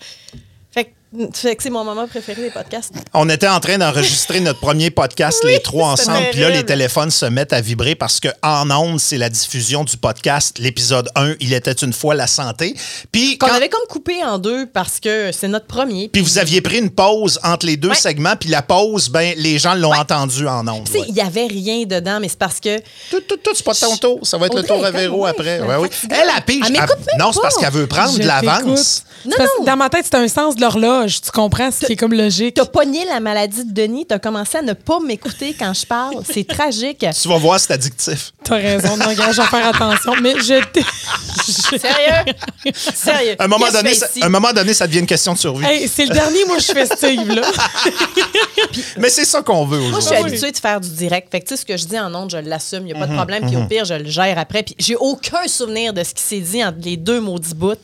Fait 1.35 1.57
que, 1.57 1.63
c'est 1.63 1.69
mon 1.71 1.85
moment 1.85 2.07
préféré 2.07 2.41
des 2.41 2.51
podcasts. 2.51 2.93
On 3.13 3.29
était 3.29 3.49
en 3.49 3.61
train 3.61 3.77
d'enregistrer 3.77 4.41
notre 4.41 4.61
premier 4.61 4.91
podcast, 4.91 5.45
les 5.45 5.61
trois 5.61 5.89
ensemble. 5.89 6.27
Puis 6.31 6.41
là, 6.41 6.49
les 6.51 6.65
téléphones 6.65 7.11
se 7.11 7.27
mettent 7.27 7.53
à 7.53 7.61
vibrer 7.61 7.95
parce 7.95 8.19
que 8.19 8.29
en 8.43 8.71
ondes, 8.71 8.99
c'est 8.99 9.19
la 9.19 9.29
diffusion 9.29 9.85
du 9.85 9.97
podcast. 9.99 10.59
L'épisode 10.59 11.11
1, 11.15 11.35
il 11.41 11.53
était 11.53 11.73
une 11.73 11.93
fois 11.93 12.15
la 12.15 12.27
santé. 12.27 12.75
Puis 13.13 13.37
Qu'on 13.37 13.49
quand- 13.49 13.55
avait 13.55 13.69
comme 13.69 13.87
coupé 13.89 14.25
en 14.25 14.39
deux 14.39 14.67
parce 14.67 15.01
que 15.01 15.31
c'est 15.33 15.49
notre 15.49 15.67
premier. 15.67 16.09
Puis 16.09 16.23
vous 16.23 16.39
aviez 16.39 16.63
pris 16.63 16.79
une 16.79 16.91
pause 16.91 17.39
entre 17.45 17.67
les 17.67 17.77
deux 17.77 17.91
Ouais. 17.91 17.95
segments, 17.95 18.37
puis 18.37 18.49
la 18.49 18.63
pause, 18.63 19.11
ben 19.11 19.35
les 19.37 19.59
gens 19.59 19.75
l'ont 19.75 19.93
entendu 19.95 20.47
en 20.49 20.67
ondes. 20.67 20.87
Tu 20.87 20.93
sais, 20.93 20.99
ouais. 21.01 21.07
il 21.11 21.15
y 21.15 21.21
avait 21.21 21.47
rien 21.47 21.85
dedans, 21.85 22.21
mais 22.21 22.29
c'est 22.29 22.39
parce 22.39 22.59
que. 22.59 22.79
Tout, 23.11 23.21
tout, 23.29 23.37
tout, 23.37 23.51
c'est 23.55 23.65
pas 23.65 23.75
ton 23.75 23.97
tour. 23.99 24.21
Ça 24.27 24.39
va 24.39 24.47
être 24.47 24.55
le 24.55 24.61
Audrey 24.61 24.77
tour 24.77 24.87
à 24.87 24.91
Véro 24.91 25.25
ouais, 25.25 25.31
après. 25.31 25.61
Ouais, 25.61 25.77
oui. 25.77 25.89
Elle, 26.11 26.31
elle 26.35 26.43
pige. 26.45 26.65
Elle 26.67 26.73
même 26.73 26.87
non, 27.19 27.33
c'est 27.33 27.41
parce 27.43 27.57
qu'elle 27.57 27.73
veut 27.73 27.87
prendre 27.87 28.19
de 28.19 28.25
l'avance. 28.27 29.05
T'écoute. 29.23 29.31
Non, 29.31 29.37
Parce 29.39 29.51
que 29.51 29.59
non. 29.61 29.65
Dans 29.67 29.77
ma 29.77 29.89
tête, 29.89 30.05
c'est 30.11 30.17
un 30.17 30.29
sens 30.29 30.57
de 30.57 30.61
l'horloge. 30.61 31.21
Tu 31.21 31.31
comprends? 31.31 31.71
Ce 31.71 31.87
qui 31.87 31.93
est 31.93 31.97
comme 31.97 32.13
logique. 32.15 32.55
T'as 32.55 32.65
pogné 32.67 33.05
la 33.05 33.21
maladie 33.21 33.65
de 33.65 33.73
Denis, 33.73 34.07
t'as 34.07 34.19
commencé 34.19 34.59
à 34.59 34.63
ne 34.63 34.73
pas 34.73 34.99
m'écouter 35.01 35.55
quand 35.59 35.73
je 35.75 35.87
parle. 35.87 36.23
C'est 36.33 36.47
tragique. 36.47 37.05
Tu 37.21 37.29
vas 37.29 37.37
voir, 37.39 37.59
c'est 37.61 37.73
addictif. 37.73 38.33
T'as 38.45 38.57
raison. 38.57 38.97
Non, 38.97 39.07
regarde, 39.09 39.33
je 39.35 39.41
vais 39.41 39.47
faire 39.49 39.67
attention. 39.67 40.15
Mais 40.21 40.35
je 40.39 40.63
t'ai. 40.65 40.83
Sérieux? 41.79 42.35
Sérieux. 42.75 43.37
À 43.39 43.45
un 43.45 43.49
moment, 43.49 43.71
donné, 43.71 43.95
ça, 43.95 44.07
un 44.23 44.29
moment 44.29 44.53
donné, 44.53 44.75
ça 44.75 44.87
devient 44.87 45.01
une 45.01 45.07
question 45.07 45.33
de 45.35 45.39
survie. 45.39 45.65
Hey, 45.65 45.89
c'est 45.89 46.07
le 46.07 46.15
dernier, 46.15 46.45
moi, 46.47 46.59
je 46.59 46.65
suis 46.65 46.73
festive, 46.75 47.29
là. 47.33 47.43
Mais 48.99 49.09
c'est 49.11 49.25
ça 49.25 49.43
qu'on 49.43 49.65
veut 49.67 49.79
Moi, 49.81 50.01
je 50.01 50.07
suis 50.07 50.15
aujourd'hui. 50.15 50.33
habituée 50.33 50.53
de 50.53 50.57
faire 50.59 50.81
du 50.81 50.89
direct. 50.91 51.29
Fait 51.31 51.41
que, 51.41 51.47
tu 51.49 51.55
sais, 51.57 51.61
ce 51.61 51.67
que 51.67 51.77
je 51.77 51.85
dis 51.87 51.99
en 51.99 52.15
ondes, 52.15 52.31
je 52.31 52.37
l'assume. 52.39 52.81
Il 52.81 52.85
n'y 52.87 52.93
a 52.93 52.95
pas 52.97 53.07
Mhm, 53.07 53.11
de 53.13 53.17
problème. 53.17 53.47
Puis 53.47 53.57
au 53.57 53.65
pire, 53.67 53.85
je 53.85 53.95
le 53.95 54.09
gère 54.09 54.39
après. 54.39 54.63
Puis 54.63 54.75
j'ai 54.79 54.97
aucun 54.97 55.47
souvenir 55.47 55.93
de 55.93 56.03
ce 56.05 56.15
qui 56.15 56.23
s'est 56.23 56.41
dit 56.41 56.65
entre 56.65 56.79
les 56.83 56.97
deux 56.97 57.21
maudits 57.21 57.55
bouts. 57.55 57.75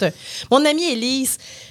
Mon 0.51 0.65
amie 0.65 0.85
Élise 0.93 1.28
Paris 1.29 1.68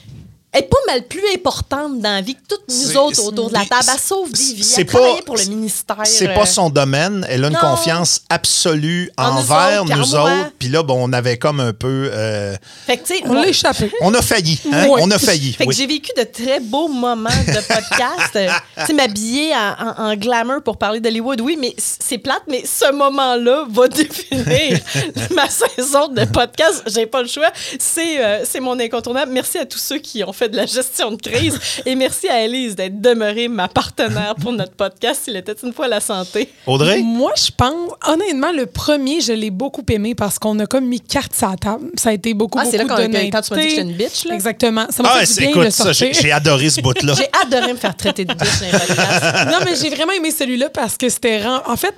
est 0.53 0.63
pas 0.63 0.77
mal 0.87 1.03
plus 1.07 1.21
importante 1.35 1.99
dans 1.99 2.09
la 2.13 2.21
vie 2.21 2.33
que 2.35 2.39
toutes 2.49 2.63
nous 2.69 2.97
autres 2.97 3.23
autour 3.25 3.49
de 3.49 3.53
la 3.53 3.65
table. 3.65 3.85
Elle 3.93 3.99
sauve 3.99 4.31
des 4.31 4.53
vies. 4.55 4.63
c'est 4.63 4.81
Elle 4.81 4.87
pas- 4.87 5.21
pour 5.25 5.35
le 5.35 5.45
ministère. 5.45 5.97
C'est 6.05 6.29
euh, 6.29 6.33
pas 6.35 6.45
son 6.45 6.69
domaine. 6.69 7.25
Elle 7.29 7.43
a 7.43 7.47
une 7.47 7.53
Non. 7.53 7.59
confiance 7.59 8.21
absolue 8.29 9.11
En 9.17 9.37
envers 9.37 9.85
nous 9.85 10.15
autres. 10.15 10.51
Puis 10.57 10.69
là, 10.69 10.81
bon, 10.83 10.97
on 11.09 11.13
avait 11.13 11.37
comme 11.37 11.59
un 11.59 11.73
peu. 11.73 12.09
euh, 12.11 12.55
Fait 12.87 12.97
que, 12.97 13.05
tu 13.07 13.15
sais, 13.17 13.21
On 13.25 13.33
moi- 13.33 13.41
l'a 13.41 13.47
échappé. 13.49 13.91
on 14.01 14.13
a 14.13 14.21
failli. 14.21 14.59
hein? 14.71 14.87
Oui. 14.89 14.99
On 15.03 15.11
a 15.11 15.19
failli. 15.19 15.53
Fait 15.53 15.65
que 15.67 15.73
j'ai 15.73 15.85
vécu 15.85 16.11
de 16.17 16.23
très 16.23 16.59
beaux 16.59 16.87
moments 16.87 17.29
de 17.29 17.53
podcast. 17.67 18.35
Euh, 18.35 18.47
tu 18.79 18.85
sais, 18.87 18.93
m'habiller 18.93 19.53
en, 19.53 19.75
en- 20.05 20.09
en 20.11 20.15
glamour 20.15 20.63
pour 20.63 20.77
parler 20.77 20.99
d'Hollywood, 21.01 21.41
oui, 21.41 21.57
mais 21.59 21.75
c'est 21.77 22.17
plate, 22.17 22.43
mais 22.47 22.63
ce 22.65 22.91
moment-là 22.93 23.65
va 23.69 23.87
définir 23.89 24.79
ma 25.35 25.47
saison 25.49 26.07
de 26.07 26.25
podcast. 26.25 26.83
J'ai 26.87 27.05
pas 27.05 27.21
le 27.21 27.27
choix. 27.27 27.51
C'est 27.79 28.23
euh, 28.23 28.43
c'est 28.45 28.59
mon 28.61 28.79
incontournable. 28.79 29.31
Merci 29.31 29.57
à 29.59 29.65
tous 29.65 29.77
ceux 29.79 29.97
qui 29.99 30.23
ont 30.23 30.33
fait 30.33 30.46
fait 30.47 30.51
de 30.51 30.57
la 30.57 30.65
gestion 30.65 31.11
de 31.11 31.21
crise. 31.21 31.59
Et 31.85 31.95
merci 31.95 32.27
à 32.29 32.43
Elise 32.43 32.75
d'être 32.75 32.99
demeurée 33.01 33.47
ma 33.47 33.67
partenaire 33.67 34.35
pour 34.41 34.51
notre 34.53 34.73
podcast. 34.73 35.23
Il 35.27 35.35
était 35.35 35.53
une 35.63 35.73
fois 35.73 35.87
la 35.87 35.99
santé. 35.99 36.49
Audrey? 36.65 37.01
Moi, 37.01 37.31
je 37.37 37.49
pense, 37.55 37.91
honnêtement, 38.07 38.51
le 38.51 38.65
premier, 38.65 39.21
je 39.21 39.33
l'ai 39.33 39.49
beaucoup 39.51 39.83
aimé 39.89 40.15
parce 40.15 40.39
qu'on 40.39 40.57
a 40.59 40.65
comme 40.65 40.85
mis 40.85 41.01
carte 41.01 41.35
sur 41.35 41.49
la 41.49 41.55
table. 41.57 41.89
Ça 41.95 42.09
a 42.09 42.13
été 42.13 42.33
beaucoup, 42.33 42.59
Ah, 42.61 42.65
c'est 42.69 42.77
là 42.77 42.83
beaucoup 42.83 42.95
quand- 42.95 43.01
d'honnêteté. 43.03 43.29
quand 43.31 43.41
tu 43.41 43.53
m'as 43.53 43.59
dit 43.59 43.63
que 43.65 43.69
j'étais 43.69 43.81
une 43.81 43.93
bitch, 43.93 44.25
là? 44.25 44.35
Exactement. 44.35 44.85
Ça 44.89 45.03
m'a 45.03 45.09
Ah, 45.13 45.19
fait 45.19 45.25
c'est- 45.25 45.33
du 45.41 45.47
bien 45.47 45.55
de 45.55 45.61
écoute, 45.61 45.71
ça, 45.71 45.91
j'ai 45.91 46.05
sortir. 46.05 46.21
j'ai 46.21 46.31
adoré 46.31 46.69
ce 46.69 46.81
bout-là. 46.81 47.13
J'ai 47.17 47.29
adoré 47.45 47.73
me 47.73 47.77
faire 47.77 47.95
traiter 47.95 48.25
de 48.25 48.33
bitch 48.33 48.59
dans 48.59 48.65
les 48.65 48.71
podcasts. 48.87 49.45
non, 49.47 49.57
mais 49.65 49.75
j'ai 49.81 49.89
vraiment 49.89 50.13
aimé 50.13 50.31
celui-là 50.31 50.69
parce 50.69 50.97
que 50.97 51.09
c'était... 51.09 51.41
En 51.65 51.75
fait, 51.77 51.93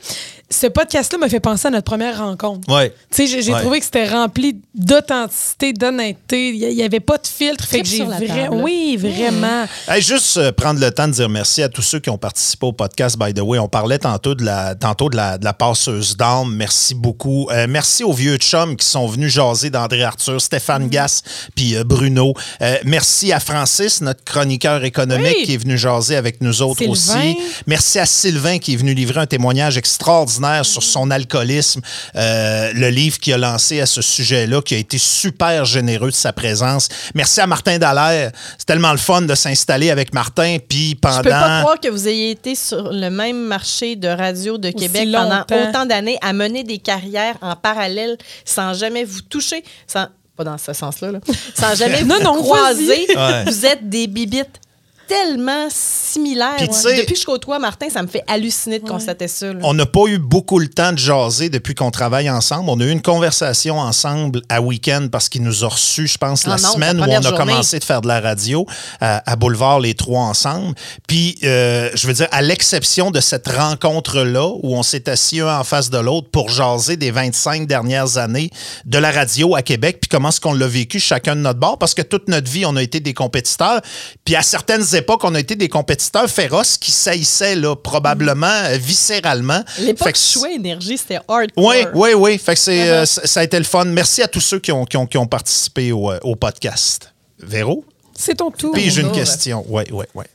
ce 0.51 0.67
podcast-là 0.67 1.17
m'a 1.19 1.29
fait 1.29 1.39
penser 1.39 1.67
à 1.67 1.71
notre 1.71 1.85
première 1.85 2.17
rencontre. 2.19 2.67
Ouais. 2.73 2.93
Tu 3.13 3.27
sais, 3.27 3.41
j'ai 3.41 3.53
Ouais. 3.53 3.61
trouvé 3.61 3.79
que 3.79 3.85
c'était 3.85 4.07
rempli 4.07 4.57
d'authenticité, 4.73 5.73
d'honnêteté. 5.73 6.49
Il 6.49 6.75
n'y 6.75 6.83
avait 6.83 6.99
pas 6.99 7.17
de 7.17 7.27
filtre. 7.27 7.63
Fait 7.65 7.81
que 7.81 7.87
j'ai 7.87 7.97
sur 7.97 8.07
la 8.07 8.17
vrai... 8.17 8.27
table. 8.27 8.55
Oui, 8.61 8.97
vraiment. 8.97 9.65
Hey, 9.87 10.01
juste 10.01 10.37
euh, 10.37 10.51
prendre 10.51 10.79
le 10.79 10.89
temps 10.91 11.07
de 11.07 11.13
dire 11.13 11.29
merci 11.29 11.61
à 11.61 11.69
tous 11.69 11.81
ceux 11.81 11.99
qui 11.99 12.09
ont 12.09 12.17
participé 12.17 12.65
au 12.65 12.73
podcast, 12.73 13.17
by 13.17 13.33
the 13.33 13.41
way. 13.41 13.59
On 13.59 13.67
parlait 13.67 13.99
tantôt 13.99 14.33
de 14.33 14.43
la, 14.43 14.73
tantôt 14.75 15.09
de 15.09 15.15
la, 15.15 15.37
de 15.37 15.45
la 15.45 15.53
passeuse 15.53 16.17
d'âme. 16.17 16.55
Merci 16.55 16.95
beaucoup. 16.95 17.47
Euh, 17.51 17.67
merci 17.69 18.03
aux 18.03 18.13
vieux 18.13 18.37
chums 18.37 18.75
qui 18.75 18.85
sont 18.85 19.05
venus 19.07 19.31
jaser 19.33 19.69
d'André 19.69 20.03
Arthur, 20.03 20.41
Stéphane 20.41 20.79
Mm-hmm. 20.87 20.89
Gass, 20.89 21.23
puis 21.55 21.75
euh, 21.75 21.83
Bruno. 21.83 22.33
Euh, 22.61 22.77
merci 22.85 23.31
à 23.33 23.39
Francis, 23.39 24.01
notre 24.01 24.23
chroniqueur 24.23 24.83
économique, 24.83 25.35
Oui. 25.39 25.43
qui 25.45 25.53
est 25.53 25.57
venu 25.57 25.77
jaser 25.77 26.15
avec 26.15 26.41
nous 26.41 26.61
autres 26.61 26.77
Sylvain. 26.79 26.93
aussi. 26.93 27.37
Merci 27.67 27.99
à 27.99 28.05
Sylvain 28.05 28.57
qui 28.59 28.73
est 28.73 28.77
venu 28.77 28.93
livrer 28.93 29.19
un 29.19 29.25
témoignage 29.27 29.77
extraordinaire 29.77 30.38
sur 30.63 30.83
son 30.83 31.11
alcoolisme. 31.11 31.81
Euh, 32.15 32.71
le 32.73 32.89
livre 32.89 33.19
qu'il 33.19 33.33
a 33.33 33.37
lancé 33.37 33.81
à 33.81 33.85
ce 33.85 34.01
sujet-là, 34.01 34.61
qui 34.61 34.75
a 34.75 34.77
été 34.77 34.97
super 34.97 35.65
généreux 35.65 36.09
de 36.09 36.15
sa 36.15 36.33
présence. 36.33 36.89
Merci 37.13 37.41
à 37.41 37.47
Martin 37.47 37.77
Dallaire. 37.77 38.31
C'est 38.57 38.65
tellement 38.65 38.91
le 38.91 38.97
fun 38.97 39.21
de 39.21 39.35
s'installer 39.35 39.89
avec 39.89 40.13
Martin. 40.13 40.57
Puis 40.67 40.95
pendant. 40.95 41.17
Je 41.17 41.21
peux 41.23 41.29
pas 41.29 41.59
croire 41.61 41.79
que 41.79 41.89
vous 41.89 42.07
ayez 42.07 42.31
été 42.31 42.55
sur 42.55 42.91
le 42.91 43.09
même 43.09 43.41
marché 43.45 43.95
de 43.95 44.07
radio 44.07 44.57
de 44.57 44.69
Québec 44.71 45.09
pendant 45.11 45.39
longtemps. 45.39 45.69
autant 45.69 45.85
d'années 45.85 46.17
à 46.21 46.33
mener 46.33 46.63
des 46.63 46.77
carrières 46.79 47.35
en 47.41 47.55
parallèle 47.55 48.17
sans 48.45 48.73
jamais 48.73 49.03
vous 49.03 49.21
toucher, 49.21 49.63
sans 49.87 50.07
pas 50.35 50.43
dans 50.45 50.57
ce 50.57 50.71
sens-là, 50.71 51.11
là, 51.11 51.19
sans 51.53 51.75
jamais 51.77 52.03
Non, 52.03 52.15
vous 52.17 52.23
non, 52.23 52.41
croiser. 52.41 53.07
Ouais. 53.09 53.43
Vous 53.45 53.65
êtes 53.65 53.89
des 53.89 54.07
bibites 54.07 54.61
tellement 55.09 55.67
similaires. 55.69 56.55
Puis 56.57 56.67
tu 56.67 56.73
Ouais. 56.75 56.79
sais- 56.79 56.97
Depuis 57.01 57.15
que 57.15 57.19
je 57.19 57.25
côtoie 57.25 57.57
Martin, 57.59 57.89
ça 57.89 58.01
me 58.03 58.07
fait 58.07 58.23
halluciner 58.27 58.77
de 58.79 58.87
constater 58.87 59.27
ça. 59.27 59.51
là. 59.51 59.59
On 59.63 59.73
n'a 59.73 59.85
pas 59.87 60.05
eu 60.07 60.19
beaucoup 60.19 60.59
le 60.59 60.67
temps 60.67 60.91
de 60.93 60.97
jaser 60.99 61.49
depuis 61.49 61.73
qu'on 61.75 61.89
travaille 61.91 62.29
ensemble. 62.29 62.69
On 62.69 62.79
a 62.79 62.83
eu 62.85 62.91
une 62.91 63.01
conversation 63.01 63.79
ensemble 63.79 64.41
à 64.49 64.61
week-end 64.61 65.07
parce 65.11 65.27
qu'il 65.27 65.41
nous 65.43 65.63
a 65.65 65.67
reçus, 65.69 66.07
je 66.07 66.17
pense, 66.17 66.43
Ah 66.45 66.51
la 66.51 66.55
non, 66.57 66.73
semaine 66.73 66.97
la 66.97 67.07
où 67.07 67.09
on 67.09 67.17
a 67.17 67.21
journée. 67.21 67.37
commencé 67.37 67.79
de 67.79 67.83
faire 67.83 68.01
de 68.01 68.07
la 68.07 68.21
radio 68.21 68.65
à, 69.01 69.29
à 69.29 69.35
Boulevard, 69.35 69.79
les 69.79 69.95
trois 69.95 70.21
ensemble. 70.21 70.75
Puis, 71.07 71.37
euh, 71.43 71.89
je 71.95 72.05
veux 72.07 72.13
dire, 72.13 72.27
à 72.31 72.41
l'exception 72.43 73.09
de 73.11 73.19
cette 73.19 73.47
rencontre-là 73.47 74.47
où 74.61 74.75
on 74.75 74.83
s'est 74.83 75.09
assis 75.09 75.39
un 75.39 75.59
en 75.59 75.63
face 75.63 75.89
de 75.89 75.97
l'autre 75.97 76.29
pour 76.29 76.49
jaser 76.49 76.97
des 76.97 77.09
25 77.11 77.65
dernières 77.65 78.17
années 78.17 78.51
de 78.85 78.97
la 78.99 79.11
radio 79.11 79.55
à 79.55 79.63
Québec, 79.63 79.97
puis 80.01 80.09
comment 80.09 80.29
est-ce 80.29 80.39
qu'on 80.41 80.53
l'a 80.53 80.67
vécu 80.67 80.99
chacun 80.99 81.35
de 81.35 81.41
notre 81.41 81.59
bord, 81.59 81.77
parce 81.79 81.93
que 81.95 82.01
toute 82.03 82.27
notre 82.27 82.49
vie, 82.51 82.65
on 82.65 82.75
a 82.75 82.83
été 82.83 82.99
des 82.99 83.13
compétiteurs. 83.13 83.81
Puis 84.25 84.35
à 84.35 84.41
certaines 84.43 84.95
époques, 84.99 85.23
on 85.23 85.35
a 85.35 85.39
été 85.39 85.55
des 85.55 85.67
compétiteurs 85.67 86.29
féroces 86.29 86.77
qui 86.77 86.91
saillissaient 86.91 87.55
là, 87.55 87.75
probablement, 87.75 88.45
euh, 88.47 88.77
viscéralement. 88.77 89.61
Fait 89.67 89.81
L'époque 89.81 90.13
que- 90.13 90.17
Chouet 90.17 90.55
Énergie, 90.55 90.97
c'était 90.97 91.19
hardcore. 91.27 91.65
oui, 91.65 91.75
oui, 91.93 92.09
oui. 92.15 92.37
Fait 92.37 92.53
que 92.53 92.59
c'est, 92.59 92.89
euh, 92.89 93.05
ça 93.05 93.39
a 93.39 93.43
été 93.43 93.57
le 93.57 93.65
fun. 93.65 93.85
Merci 93.85 94.21
à 94.21 94.27
tous 94.27 94.39
ceux 94.41 94.59
qui 94.59 94.71
ont, 94.71 94.85
qui 94.85 94.97
ont, 94.97 95.05
qui 95.07 95.17
ont 95.17 95.27
participé 95.27 95.91
au, 95.91 96.11
euh, 96.11 96.19
au 96.23 96.35
podcast. 96.35 97.11
Véro? 97.41 97.83
C'est 98.15 98.35
ton 98.35 98.51
tour. 98.51 98.73
Puis 98.73 98.89
j'ai 98.89 99.01
une 99.01 99.11
question. 99.11 99.65
Oui, 99.69 99.83
oui, 99.91 100.05
oui. 100.13 100.25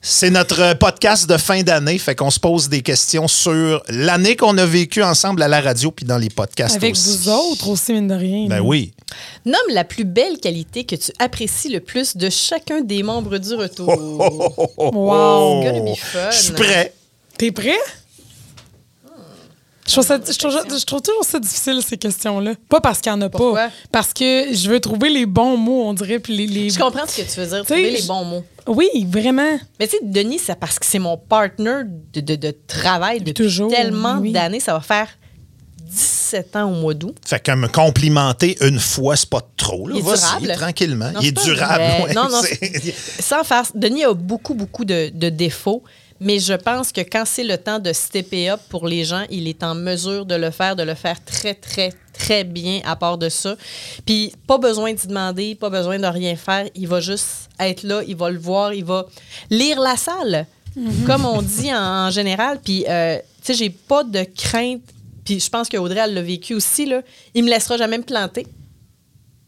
C'est 0.00 0.30
notre 0.30 0.74
podcast 0.74 1.28
de 1.28 1.36
fin 1.36 1.62
d'année. 1.62 1.98
Fait 1.98 2.14
qu'on 2.14 2.30
se 2.30 2.40
pose 2.40 2.68
des 2.68 2.82
questions 2.82 3.28
sur 3.28 3.82
l'année 3.88 4.36
qu'on 4.36 4.56
a 4.58 4.66
vécue 4.66 5.02
ensemble 5.02 5.42
à 5.42 5.48
la 5.48 5.60
radio 5.60 5.90
puis 5.90 6.06
dans 6.06 6.18
les 6.18 6.30
podcasts 6.30 6.76
Avec 6.76 6.92
aussi. 6.92 7.16
vous 7.16 7.28
autres 7.28 7.68
aussi, 7.68 7.92
mine 7.92 8.08
de 8.08 8.14
rien. 8.14 8.46
Ben 8.48 8.56
là. 8.56 8.62
oui. 8.62 8.92
Nomme 9.44 9.56
la 9.70 9.84
plus 9.84 10.04
belle 10.04 10.38
qualité 10.38 10.84
que 10.84 10.96
tu 10.96 11.12
apprécies 11.18 11.68
le 11.68 11.80
plus 11.80 12.16
de 12.16 12.30
chacun 12.30 12.80
des 12.80 13.02
membres 13.02 13.38
du 13.38 13.54
retour. 13.54 13.88
Wow. 14.78 15.62
It's 15.62 15.72
gonna 15.72 15.80
be 15.92 15.96
fun. 15.96 16.30
Je 16.30 16.36
suis 16.36 16.52
prêt. 16.52 16.92
T'es 17.36 17.52
prêt? 17.52 17.78
Je 19.86 19.92
trouve, 19.92 20.04
ça- 20.06 20.20
je, 20.24 20.38
trouve, 20.38 20.52
je 20.78 20.84
trouve 20.84 21.02
toujours 21.02 21.24
ça 21.24 21.40
difficile, 21.40 21.80
ces 21.84 21.96
questions-là. 21.96 22.52
Pas 22.68 22.80
parce 22.80 23.00
qu'il 23.00 23.10
n'y 23.12 23.18
en 23.18 23.22
a 23.22 23.28
Pourquoi? 23.28 23.66
pas. 23.68 23.70
Parce 23.90 24.12
que 24.12 24.52
je 24.54 24.70
veux 24.70 24.78
trouver 24.78 25.08
les 25.10 25.26
bons 25.26 25.56
mots, 25.56 25.84
on 25.86 25.94
dirait. 25.94 26.18
Puis 26.20 26.36
les, 26.36 26.46
les- 26.46 26.70
Je 26.70 26.78
comprends 26.78 27.06
ce 27.06 27.22
que 27.22 27.32
tu 27.32 27.40
veux 27.40 27.46
dire, 27.46 27.62
Tu 27.62 27.74
sais, 27.74 27.74
trouver 27.74 27.90
les 27.90 28.02
bons 28.02 28.24
mots. 28.24 28.44
Oui, 28.68 28.88
vraiment. 29.08 29.58
Mais 29.80 29.88
tu 29.88 29.96
sais, 29.96 30.02
Denis, 30.04 30.38
c'est 30.38 30.54
parce 30.58 30.78
que 30.78 30.86
c'est 30.86 30.98
mon 31.00 31.16
partner 31.16 31.80
de, 32.12 32.20
de- 32.20 32.36
de 32.36 32.54
travail 32.68 33.18
depuis 33.20 33.34
Toujours, 33.34 33.70
tellement 33.70 34.18
oui. 34.20 34.30
d'années. 34.32 34.60
Ça 34.60 34.74
va 34.74 34.80
faire 34.80 35.08
17 35.78 36.54
ans 36.56 36.70
au 36.70 36.74
mois 36.74 36.94
d'août. 36.94 37.16
Fait 37.26 37.40
que 37.40 37.50
me 37.52 37.66
complimenter 37.66 38.56
une 38.60 38.78
fois, 38.78 39.16
c'est 39.16 39.28
pas 39.28 39.40
trop. 39.56 39.88
Là. 39.88 39.94
Il 39.96 40.00
est 40.00 40.02
Vas-y, 40.02 40.40
durable. 40.42 40.60
tranquillement. 40.60 41.10
Non, 41.12 41.20
Il 41.20 41.28
est 41.28 41.44
durable. 41.44 41.82
ouais. 42.04 42.14
Non, 42.14 42.28
non, 42.30 42.42
C'est- 42.44 42.94
Sans 43.20 43.42
faire. 43.42 43.64
Denis 43.74 44.04
a 44.04 44.14
beaucoup, 44.14 44.54
beaucoup 44.54 44.84
de, 44.84 45.10
de 45.12 45.28
défauts, 45.30 45.82
mais 46.20 46.38
je 46.38 46.52
pense 46.52 46.92
que 46.92 47.00
quand 47.00 47.24
c'est 47.26 47.44
le 47.44 47.56
temps 47.56 47.78
de 47.78 47.92
stepper 47.92 48.50
up 48.50 48.60
pour 48.68 48.86
les 48.86 49.04
gens, 49.04 49.24
il 49.30 49.48
est 49.48 49.62
en 49.62 49.74
mesure 49.74 50.26
de 50.26 50.34
le 50.34 50.50
faire, 50.50 50.76
de 50.76 50.82
le 50.82 50.94
faire 50.94 51.24
très, 51.24 51.54
très, 51.54 51.94
très 52.12 52.44
bien 52.44 52.80
à 52.84 52.94
part 52.94 53.16
de 53.16 53.30
ça. 53.30 53.56
Puis, 54.04 54.32
pas 54.46 54.58
besoin 54.58 54.92
d'y 54.92 55.06
demander, 55.06 55.54
pas 55.54 55.70
besoin 55.70 55.98
de 55.98 56.06
rien 56.06 56.36
faire. 56.36 56.68
Il 56.74 56.88
va 56.88 57.00
juste 57.00 57.48
être 57.58 57.82
là, 57.84 58.02
il 58.06 58.16
va 58.16 58.30
le 58.30 58.38
voir, 58.38 58.74
il 58.74 58.84
va 58.84 59.06
lire 59.48 59.80
la 59.80 59.96
salle, 59.96 60.46
comme 61.06 61.24
on 61.24 61.40
dit 61.40 61.72
en, 61.72 62.06
en 62.06 62.10
général. 62.10 62.60
Puis, 62.62 62.84
euh, 62.86 63.16
tu 63.42 63.46
sais, 63.46 63.54
j'ai 63.54 63.70
pas 63.70 64.04
de 64.04 64.24
crainte. 64.36 64.82
Puis, 65.24 65.40
je 65.40 65.48
pense 65.48 65.68
qu'Audrey, 65.70 66.00
elle 66.00 66.14
l'a 66.14 66.22
vécu 66.22 66.54
aussi, 66.54 66.84
là. 66.84 67.00
Il 67.34 67.44
me 67.44 67.48
laissera 67.48 67.78
jamais 67.78 67.96
me 67.96 68.04
planter. 68.04 68.46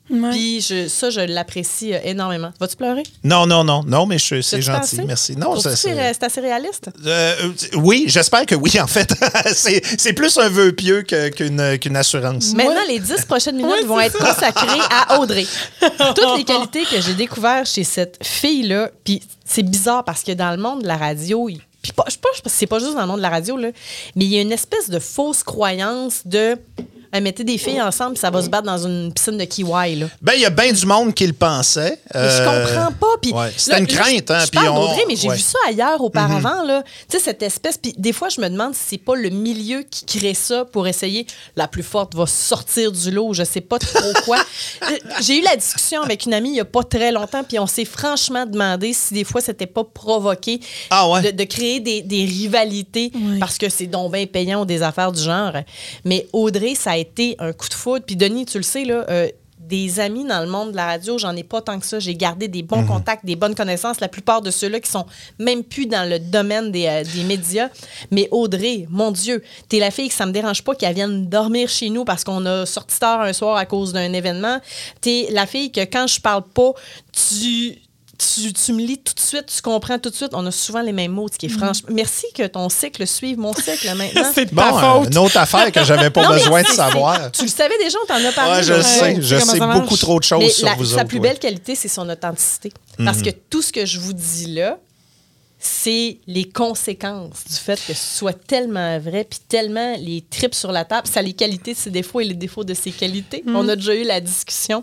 Puis 0.08 0.60
je, 0.60 0.88
ça, 0.88 1.10
je 1.10 1.20
l'apprécie 1.20 1.94
euh, 1.94 1.98
énormément. 2.04 2.50
Vas-tu 2.60 2.76
pleurer? 2.76 3.02
Non, 3.24 3.46
non, 3.46 3.64
non. 3.64 3.82
Non, 3.86 4.04
mais 4.04 4.18
je- 4.18 4.40
c'est 4.42 4.60
gentil. 4.60 4.96
pensé? 4.96 5.04
Merci. 5.06 5.36
Non, 5.36 5.54
que 5.54 5.60
c'est 5.60 5.76
c'est- 5.76 6.22
assez 6.24 6.40
réaliste? 6.40 6.90
Euh, 7.06 7.34
euh, 7.44 7.52
oui, 7.76 8.04
j'espère 8.08 8.44
que 8.44 8.54
oui, 8.54 8.78
en 8.80 8.86
fait. 8.86 9.14
c'est 9.54 10.12
plus 10.12 10.36
un 10.38 10.48
vœu 10.48 10.72
pieux 10.72 11.02
que- 11.02 11.28
qu'une 11.30 11.78
qu'une 11.78 11.96
assurance. 11.96 12.52
Maintenant, 12.52 12.82
les 12.88 12.98
dix 12.98 13.24
prochaines 13.26 13.56
minutes 13.56 13.84
vont 13.86 14.00
être 14.00 14.18
consacrées 14.18 14.80
à 14.90 15.18
Audrey. 15.20 15.46
Toutes 15.80 16.36
les 16.36 16.44
qualités 16.44 16.84
que 16.84 17.00
j'ai 17.00 17.14
découvertes 17.14 17.68
chez 17.68 17.84
cette 17.84 18.18
fille-là, 18.22 18.90
puis 19.04 19.22
c'est 19.44 19.62
bizarre 19.62 20.04
parce 20.04 20.22
que 20.22 20.32
dans 20.32 20.50
le 20.50 20.56
monde 20.60 20.82
de 20.82 20.88
la 20.88 20.96
radio, 20.96 21.48
il- 21.48 21.60
puis 21.80 21.92
pas, 21.92 22.04
je 22.06 22.12
sais 22.12 22.18
pas, 22.18 22.28
je- 22.34 22.40
c'est 22.50 22.66
pas 22.66 22.78
juste 22.80 22.94
dans 22.94 23.00
le 23.00 23.06
monde 23.06 23.16
de 23.18 23.22
la 23.22 23.30
radio, 23.30 23.56
là, 23.56 23.68
mais 24.14 24.24
il 24.24 24.32
y 24.32 24.38
a 24.38 24.42
une 24.42 24.52
espèce 24.52 24.90
de 24.90 24.98
fausse 24.98 25.42
croyance 25.42 26.22
de 26.26 26.56
mettez 27.20 27.44
des 27.44 27.58
filles 27.58 27.80
ensemble, 27.82 28.16
ça 28.16 28.30
va 28.30 28.42
se 28.42 28.48
battre 28.48 28.66
dans 28.66 28.78
une 28.86 29.12
piscine 29.12 29.36
de 29.36 29.44
kiwi. 29.44 29.96
Là. 29.96 30.06
Ben, 30.22 30.32
il 30.34 30.40
y 30.40 30.46
a 30.46 30.50
bien 30.50 30.72
du 30.72 30.86
monde 30.86 31.12
qui 31.14 31.26
le 31.26 31.32
pensait. 31.32 31.98
Mais 32.14 32.20
je 32.30 32.42
Euh, 32.42 32.44
comprends 32.64 32.92
pas. 32.92 33.06
Puis 33.20 33.32
ouais, 33.32 33.52
c'était 33.56 33.78
une 33.78 33.86
crainte, 33.86 34.30
hein, 34.30 34.40
Je 34.44 34.50
puis 34.50 34.58
parle 34.60 34.68
on- 34.70 34.80
d'Audrey, 34.86 35.04
mais 35.08 35.16
j'ai 35.16 35.28
ouais. 35.28 35.36
vu 35.36 35.42
ça 35.42 35.58
ailleurs 35.68 36.00
auparavant. 36.00 36.62
là. 36.64 36.82
Tu 37.08 37.18
sais, 37.18 37.22
cette 37.24 37.42
espèce. 37.42 37.76
Puis 37.78 37.94
des 37.98 38.12
fois, 38.12 38.28
je 38.28 38.40
me 38.40 38.48
demande 38.48 38.74
si 38.74 38.80
c'est 38.90 38.98
pas 38.98 39.14
le 39.14 39.28
milieu 39.30 39.82
qui 39.82 40.04
crée 40.06 40.34
ça 40.34 40.64
pour 40.64 40.86
essayer. 40.88 41.26
La 41.56 41.68
plus 41.68 41.82
forte 41.82 42.14
va 42.14 42.26
sortir 42.26 42.90
du 42.92 43.10
lot, 43.10 43.32
je 43.34 43.44
sais 43.44 43.60
pas 43.60 43.78
trop 43.78 44.12
quoi. 44.24 44.38
Euh, 44.82 44.96
j'ai 45.20 45.38
eu 45.38 45.42
la 45.42 45.54
discussion 45.56 46.02
avec 46.02 46.24
une 46.26 46.34
amie 46.34 46.50
il 46.50 46.56
y 46.56 46.60
a 46.60 46.64
pas 46.64 46.82
très 46.82 47.12
longtemps, 47.12 47.44
puis 47.44 47.58
on 47.58 47.66
s'est 47.66 47.84
franchement 47.84 48.46
demandé 48.46 48.92
si 48.92 49.14
des 49.14 49.22
fois 49.24 49.40
c'était 49.40 49.66
pas 49.66 49.84
provoqué 49.84 50.60
Ah 50.90 51.08
ouais? 51.08 51.22
de, 51.22 51.30
de 51.30 51.44
créer 51.44 51.78
des, 51.80 52.02
des 52.02 52.24
rivalités 52.24 53.12
parce 53.38 53.58
que 53.58 53.68
c'est 53.68 53.86
donc 53.86 54.12
bien 54.12 54.26
payant 54.26 54.62
ou 54.62 54.64
des 54.64 54.82
affaires 54.82 55.12
du 55.12 55.22
genre. 55.22 55.52
Mais 56.04 56.26
Audrey, 56.32 56.74
ça 56.74 56.92
a 56.92 56.96
été 57.02 57.36
un 57.38 57.52
coup 57.52 57.68
de 57.68 57.74
foudre. 57.74 58.04
Puis 58.06 58.16
Denis, 58.16 58.46
tu 58.46 58.56
le 58.58 58.62
sais, 58.64 58.84
là. 58.84 59.04
euh, 59.10 59.28
des 59.64 60.00
amis 60.00 60.24
dans 60.26 60.40
le 60.40 60.48
monde 60.48 60.72
de 60.72 60.76
la 60.76 60.84
radio, 60.86 61.16
j'en 61.18 61.34
ai 61.36 61.44
pas 61.44 61.62
tant 61.62 61.78
que 61.78 61.86
ça. 61.86 61.98
J'ai 62.00 62.14
gardé 62.16 62.46
des 62.48 62.60
Mhm. 62.62 62.66
bons 62.68 62.84
contacts, 62.84 63.24
des 63.24 63.36
bonnes 63.36 63.54
connaissances. 63.54 64.00
La 64.00 64.08
plupart 64.08 64.42
de 64.42 64.50
ceux-là 64.50 64.80
qui 64.80 64.90
sont 64.90 65.06
même 65.38 65.62
plus 65.62 65.86
dans 65.86 66.06
le 66.06 66.18
domaine 66.18 66.72
des, 66.72 66.86
euh, 66.88 67.04
des 67.04 67.22
médias. 67.22 67.68
Mais 68.10 68.28
Audrey, 68.32 68.86
mon 68.90 69.12
Dieu, 69.12 69.42
t'es 69.68 69.78
la 69.78 69.90
fille 69.90 70.08
que 70.08 70.14
ça 70.14 70.26
me 70.26 70.32
dérange 70.32 70.62
pas 70.62 70.74
qu'elle 70.74 70.94
vienne 70.94 71.26
dormir 71.28 71.68
chez 71.70 71.88
nous 71.90 72.04
parce 72.04 72.22
qu'on 72.24 72.44
a 72.44 72.66
sorti 72.66 72.98
tard 72.98 73.20
un 73.22 73.32
soir 73.32 73.56
à 73.56 73.64
cause 73.64 73.92
d'un 73.94 74.12
événement. 74.12 74.58
T'es 75.00 75.28
la 75.30 75.46
fille 75.46 75.70
que 75.72 75.80
quand 75.84 76.06
je 76.08 76.20
parle 76.20 76.42
pas, 76.52 76.72
tu, 77.12 77.78
tu, 78.34 78.52
tu 78.52 78.72
me 78.72 78.80
lis 78.82 78.98
tout 78.98 79.14
de 79.14 79.20
suite, 79.20 79.46
tu 79.46 79.60
comprends 79.62 79.98
tout 79.98 80.10
de 80.10 80.14
suite. 80.14 80.30
On 80.32 80.44
a 80.46 80.50
souvent 80.50 80.80
les 80.82 80.92
mêmes 80.92 81.12
mots, 81.12 81.28
ce 81.32 81.36
qui 81.38 81.46
est 81.46 81.48
franchement. 81.48 81.88
Merci 81.92 82.26
que 82.34 82.46
ton 82.46 82.68
cycle 82.68 83.06
suive 83.06 83.38
mon 83.38 83.52
cycle 83.54 83.94
maintenant. 83.96 84.30
C'est 84.34 84.46
de 84.46 84.54
Bon, 84.54 84.62
ta 84.62 84.68
euh, 84.68 84.98
faute. 85.00 85.08
une 85.12 85.18
autre 85.18 85.36
affaire 85.36 85.70
que 85.72 85.84
j'avais 85.84 86.10
pas 86.10 86.22
Non, 86.28 86.34
besoin 86.34 86.62
de 86.62 86.68
savoir. 86.68 87.32
Tu 87.32 87.42
le 87.42 87.48
savais 87.48 87.76
déjà, 87.78 87.98
on 88.02 88.06
t'en 88.06 88.24
a 88.24 88.32
parlé. 88.32 88.56
Ouais, 88.58 88.62
je 88.62 88.80
sais. 88.82 89.00
Ouais, 89.02 89.16
Je 89.20 89.36
sais 89.36 89.58
beaucoup 89.58 89.96
trop 89.96 90.18
de 90.18 90.24
choses 90.24 90.38
Mais 90.40 90.50
sur 90.50 90.66
la- 90.66 90.74
vous 90.74 90.84
sa 90.84 90.96
autres. 90.96 91.06
plus 91.08 91.18
ouais. 91.18 91.28
belle 91.28 91.38
qualité, 91.38 91.74
c'est 91.74 91.88
son 91.88 92.08
authenticité. 92.08 92.72
Parce 93.04 93.22
que 93.22 93.30
tout 93.30 93.62
ce 93.62 93.72
que 93.72 93.84
je 93.86 93.98
vous 93.98 94.12
dis 94.12 94.46
là, 94.54 94.78
c'est 95.64 96.18
les 96.26 96.44
conséquences 96.48 97.44
du 97.48 97.54
fait 97.54 97.80
que 97.86 97.94
ce 97.94 98.18
soit 98.18 98.32
tellement 98.32 98.98
vrai, 98.98 99.24
puis 99.28 99.38
tellement 99.48 99.94
les 99.96 100.24
tripes 100.28 100.56
sur 100.56 100.72
la 100.72 100.84
table. 100.84 101.06
Ça 101.06 101.20
a 101.20 101.22
les 101.22 101.34
qualités 101.34 101.72
de 101.74 101.78
ses 101.78 101.90
défauts 101.90 102.20
et 102.20 102.24
les 102.24 102.34
défauts 102.34 102.64
de 102.64 102.74
ses 102.74 102.90
qualités. 102.90 103.44
On 103.46 103.68
a 103.68 103.76
déjà 103.76 103.94
eu 103.94 104.02
la 104.02 104.20
discussion. 104.20 104.82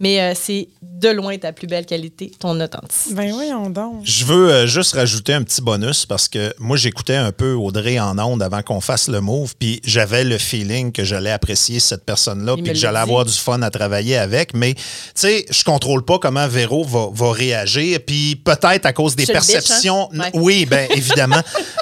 Mais 0.00 0.20
euh, 0.20 0.32
c'est 0.34 0.68
de 0.82 1.08
loin 1.10 1.36
ta 1.38 1.52
plus 1.52 1.66
belle 1.66 1.86
qualité, 1.86 2.32
ton 2.38 2.58
authenticité. 2.60 3.14
Ben 3.14 3.32
voyons 3.32 3.70
donc. 3.70 4.00
Je 4.02 4.24
veux 4.24 4.50
euh, 4.50 4.66
juste 4.66 4.94
rajouter 4.94 5.34
un 5.34 5.42
petit 5.42 5.60
bonus 5.62 6.06
parce 6.06 6.26
que 6.26 6.52
moi, 6.58 6.76
j'écoutais 6.76 7.16
un 7.16 7.32
peu 7.32 7.52
Audrey 7.52 7.98
en 7.98 8.18
ondes 8.18 8.42
avant 8.42 8.62
qu'on 8.62 8.80
fasse 8.80 9.08
le 9.08 9.20
move, 9.20 9.54
puis 9.58 9.80
j'avais 9.84 10.24
le 10.24 10.38
feeling 10.38 10.90
que 10.92 11.04
j'allais 11.04 11.30
apprécier 11.30 11.80
cette 11.80 12.04
personne-là, 12.04 12.54
puis 12.54 12.62
que 12.64 12.68
l'a 12.68 12.74
j'allais 12.74 12.98
avoir 12.98 13.24
du 13.24 13.32
fun 13.32 13.60
à 13.62 13.70
travailler 13.70 14.16
avec. 14.16 14.54
Mais, 14.54 14.74
tu 14.74 14.82
sais, 15.14 15.46
je 15.50 15.64
contrôle 15.64 16.04
pas 16.04 16.18
comment 16.18 16.48
Véro 16.48 16.84
va, 16.84 17.08
va 17.12 17.32
réagir, 17.32 18.00
puis 18.06 18.36
peut-être 18.36 18.86
à 18.86 18.92
cause 18.92 19.16
des 19.16 19.24
Je 19.24 19.32
le 19.32 19.38
bitch, 19.38 19.48
hein? 19.48 19.52
perceptions. 19.52 20.08
Ouais. 20.12 20.30
Oui, 20.34 20.66
bien 20.66 20.86
évidemment. 20.90 21.40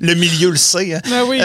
le 0.00 0.14
milieu 0.14 0.50
le 0.50 0.56
sait. 0.56 0.94
hein. 0.94 1.00
Ben 1.08 1.22
oui, 1.26 1.40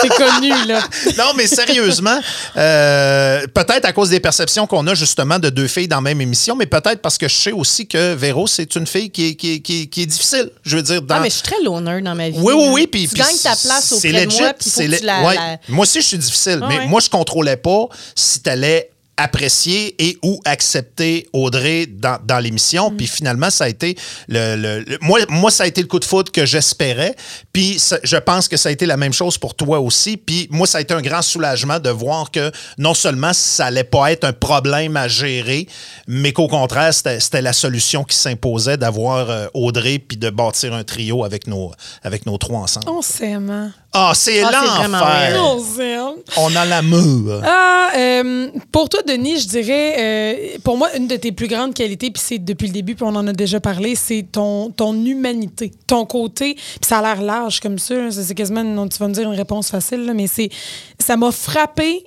c'est 0.00 0.08
connu, 0.08 0.50
là. 0.66 0.80
non, 1.18 1.32
mais 1.36 1.46
sérieusement, 1.46 2.18
euh, 2.56 3.46
peut-être 3.54 3.84
à 3.84 3.92
cause 3.92 4.10
des 4.10 4.20
perceptions 4.20 4.66
qu'on 4.66 4.86
a 4.86 4.94
justement 4.94 5.38
de 5.38 5.50
deux 5.50 5.68
filles 5.68 5.88
dans 5.88 5.96
la 5.96 6.02
même 6.02 6.20
émission, 6.20 6.56
mais 6.56 6.66
peut-être 6.66 7.00
parce 7.00 7.18
que 7.18 7.28
je 7.28 7.34
sais 7.34 7.52
aussi 7.52 7.86
que 7.86 8.14
Véro, 8.14 8.46
c'est 8.46 8.74
une 8.76 8.86
fille 8.86 9.10
qui 9.10 9.28
est, 9.28 9.34
qui 9.34 9.54
est- 9.54 9.60
qui 9.60 9.82
est- 9.82 9.86
qui 9.86 10.02
est 10.02 10.06
difficile. 10.06 10.50
Je 10.64 10.76
veux 10.76 10.82
dire, 10.82 11.02
dans. 11.02 11.16
Ah, 11.16 11.20
mais 11.20 11.30
je 11.30 11.34
suis 11.34 11.42
très 11.42 11.62
loner 11.62 12.00
dans 12.02 12.14
ma 12.14 12.28
vie. 12.30 12.38
oui, 12.38 12.54
oui, 12.56 12.68
oui. 12.72 12.86
Puis, 12.86 13.02
tu 13.08 13.14
puis 13.14 13.18
gagnes 13.22 13.36
ta 13.42 13.56
place 13.56 13.84
c'est 14.00 14.08
auprès 14.10 14.26
de 14.26 14.32
moi, 14.32 14.52
puis 14.54 14.70
faut 14.70 14.76
c'est 14.80 14.86
que 14.86 14.90
le- 14.92 14.98
tu 14.98 15.04
la... 15.06 15.22
ouais. 15.22 15.34
la- 15.34 15.58
Moi 15.68 15.82
aussi, 15.82 16.00
je 16.00 16.06
suis 16.06 16.18
difficile, 16.18 16.60
Ah 16.62 16.66
mais 16.68 16.78
ouais. 16.78 16.86
moi, 16.86 17.00
je 17.00 17.08
contrôlais 17.08 17.56
pas 17.56 17.86
si 18.14 18.40
tu 18.42 18.50
allais 18.50 18.90
apprécier 19.16 19.94
et 20.02 20.16
ou 20.22 20.40
accepter 20.44 21.28
Audrey 21.32 21.86
dans, 21.86 22.18
dans 22.24 22.38
l'émission. 22.38 22.90
Mm. 22.90 22.96
Puis 22.96 23.06
finalement, 23.06 23.50
ça 23.50 23.64
a 23.64 23.68
été 23.68 23.96
le, 24.28 24.56
le- 24.56 24.80
le- 24.80 24.98
moi, 25.00 25.20
moi, 25.28 25.50
ça 25.50 25.64
a 25.64 25.66
été 25.66 25.80
le 25.80 25.86
coup 25.86 25.98
de 25.98 26.04
foudre 26.04 26.32
que 26.32 26.46
j'espérais. 26.46 27.14
Puis 27.52 27.78
ça- 27.78 27.98
je 28.02 28.16
pense 28.16 28.48
que 28.48 28.56
ça 28.56 28.68
a 28.70 28.72
été 28.72 28.86
la 28.86 28.96
même 28.96 29.12
chose 29.12 29.38
pour 29.38 29.54
toi 29.54 29.80
aussi. 29.80 30.16
Puis 30.16 30.48
moi, 30.50 30.66
ça 30.66 30.78
a 30.78 30.80
été 30.80 30.94
un 30.94 31.02
grand 31.02 31.22
soulagement 31.22 31.78
de 31.78 31.90
voir 31.90 32.30
que 32.30 32.50
non 32.78 32.94
seulement 32.94 33.32
ça 33.32 33.66
allait 33.66 33.84
pas 33.84 34.12
être 34.12 34.24
un 34.24 34.32
problème 34.32 34.96
à 34.96 35.08
gérer, 35.08 35.66
mais 36.06 36.32
qu'au 36.32 36.48
contraire, 36.48 36.92
c'était 36.94 37.20
c'était 37.20 37.42
la 37.42 37.52
solution 37.52 38.04
qui 38.04 38.16
s'imposait 38.16 38.76
d'avoir 38.76 39.30
euh, 39.30 39.46
Audrey 39.54 39.98
puis 39.98 40.16
de 40.16 40.30
bâtir 40.30 40.72
un 40.74 40.84
trio 40.84 41.24
avec 41.24 41.46
nos, 41.46 41.72
avec 42.02 42.26
nos 42.26 42.38
trois 42.38 42.60
ensemble. 42.60 42.88
On 42.88 43.02
s'aime. 43.02 43.72
Hein? 43.94 44.08
Ah, 44.08 44.12
c'est 44.14 44.42
Ah, 44.42 44.50
c'est 44.52 44.66
vraiment 44.78 44.98
l'enfer! 44.98 45.36
On 46.38 46.56
a 46.56 46.64
l'amour. 46.64 47.40
Ah, 47.44 47.90
euh, 47.96 48.48
pour 48.70 48.88
toi, 48.88 49.00
Denis, 49.06 49.40
je 49.40 49.48
dirais, 49.48 49.94
euh, 49.98 50.58
pour 50.64 50.78
moi, 50.78 50.88
une 50.96 51.06
de 51.06 51.16
tes 51.16 51.32
plus 51.32 51.46
grandes 51.48 51.74
qualités, 51.74 52.10
puis 52.10 52.22
c'est 52.24 52.38
depuis 52.38 52.68
le 52.68 52.72
début, 52.72 52.94
puis 52.94 53.04
on 53.04 53.14
en 53.14 53.26
a 53.26 53.32
déjà 53.32 53.60
parlé, 53.60 53.94
c'est 53.94 54.24
ton, 54.32 54.70
ton 54.70 54.94
humanité, 54.94 55.72
ton 55.86 56.06
côté. 56.06 56.54
Puis 56.54 56.62
ça 56.88 56.98
a 56.98 57.02
l'air 57.02 57.22
large 57.22 57.60
comme 57.60 57.78
ça. 57.78 57.94
C'est 58.10 58.22
c'est 58.22 58.34
quasiment, 58.34 58.62
une- 58.62 58.88
tu 58.88 58.98
vas 58.98 59.08
me 59.08 59.14
dire 59.14 59.30
une 59.30 59.36
réponse 59.36 59.70
facile, 59.70 60.06
là, 60.06 60.14
mais 60.14 60.26
c'est, 60.26 60.48
ça 60.98 61.16
m'a 61.16 61.30
frappé. 61.30 62.04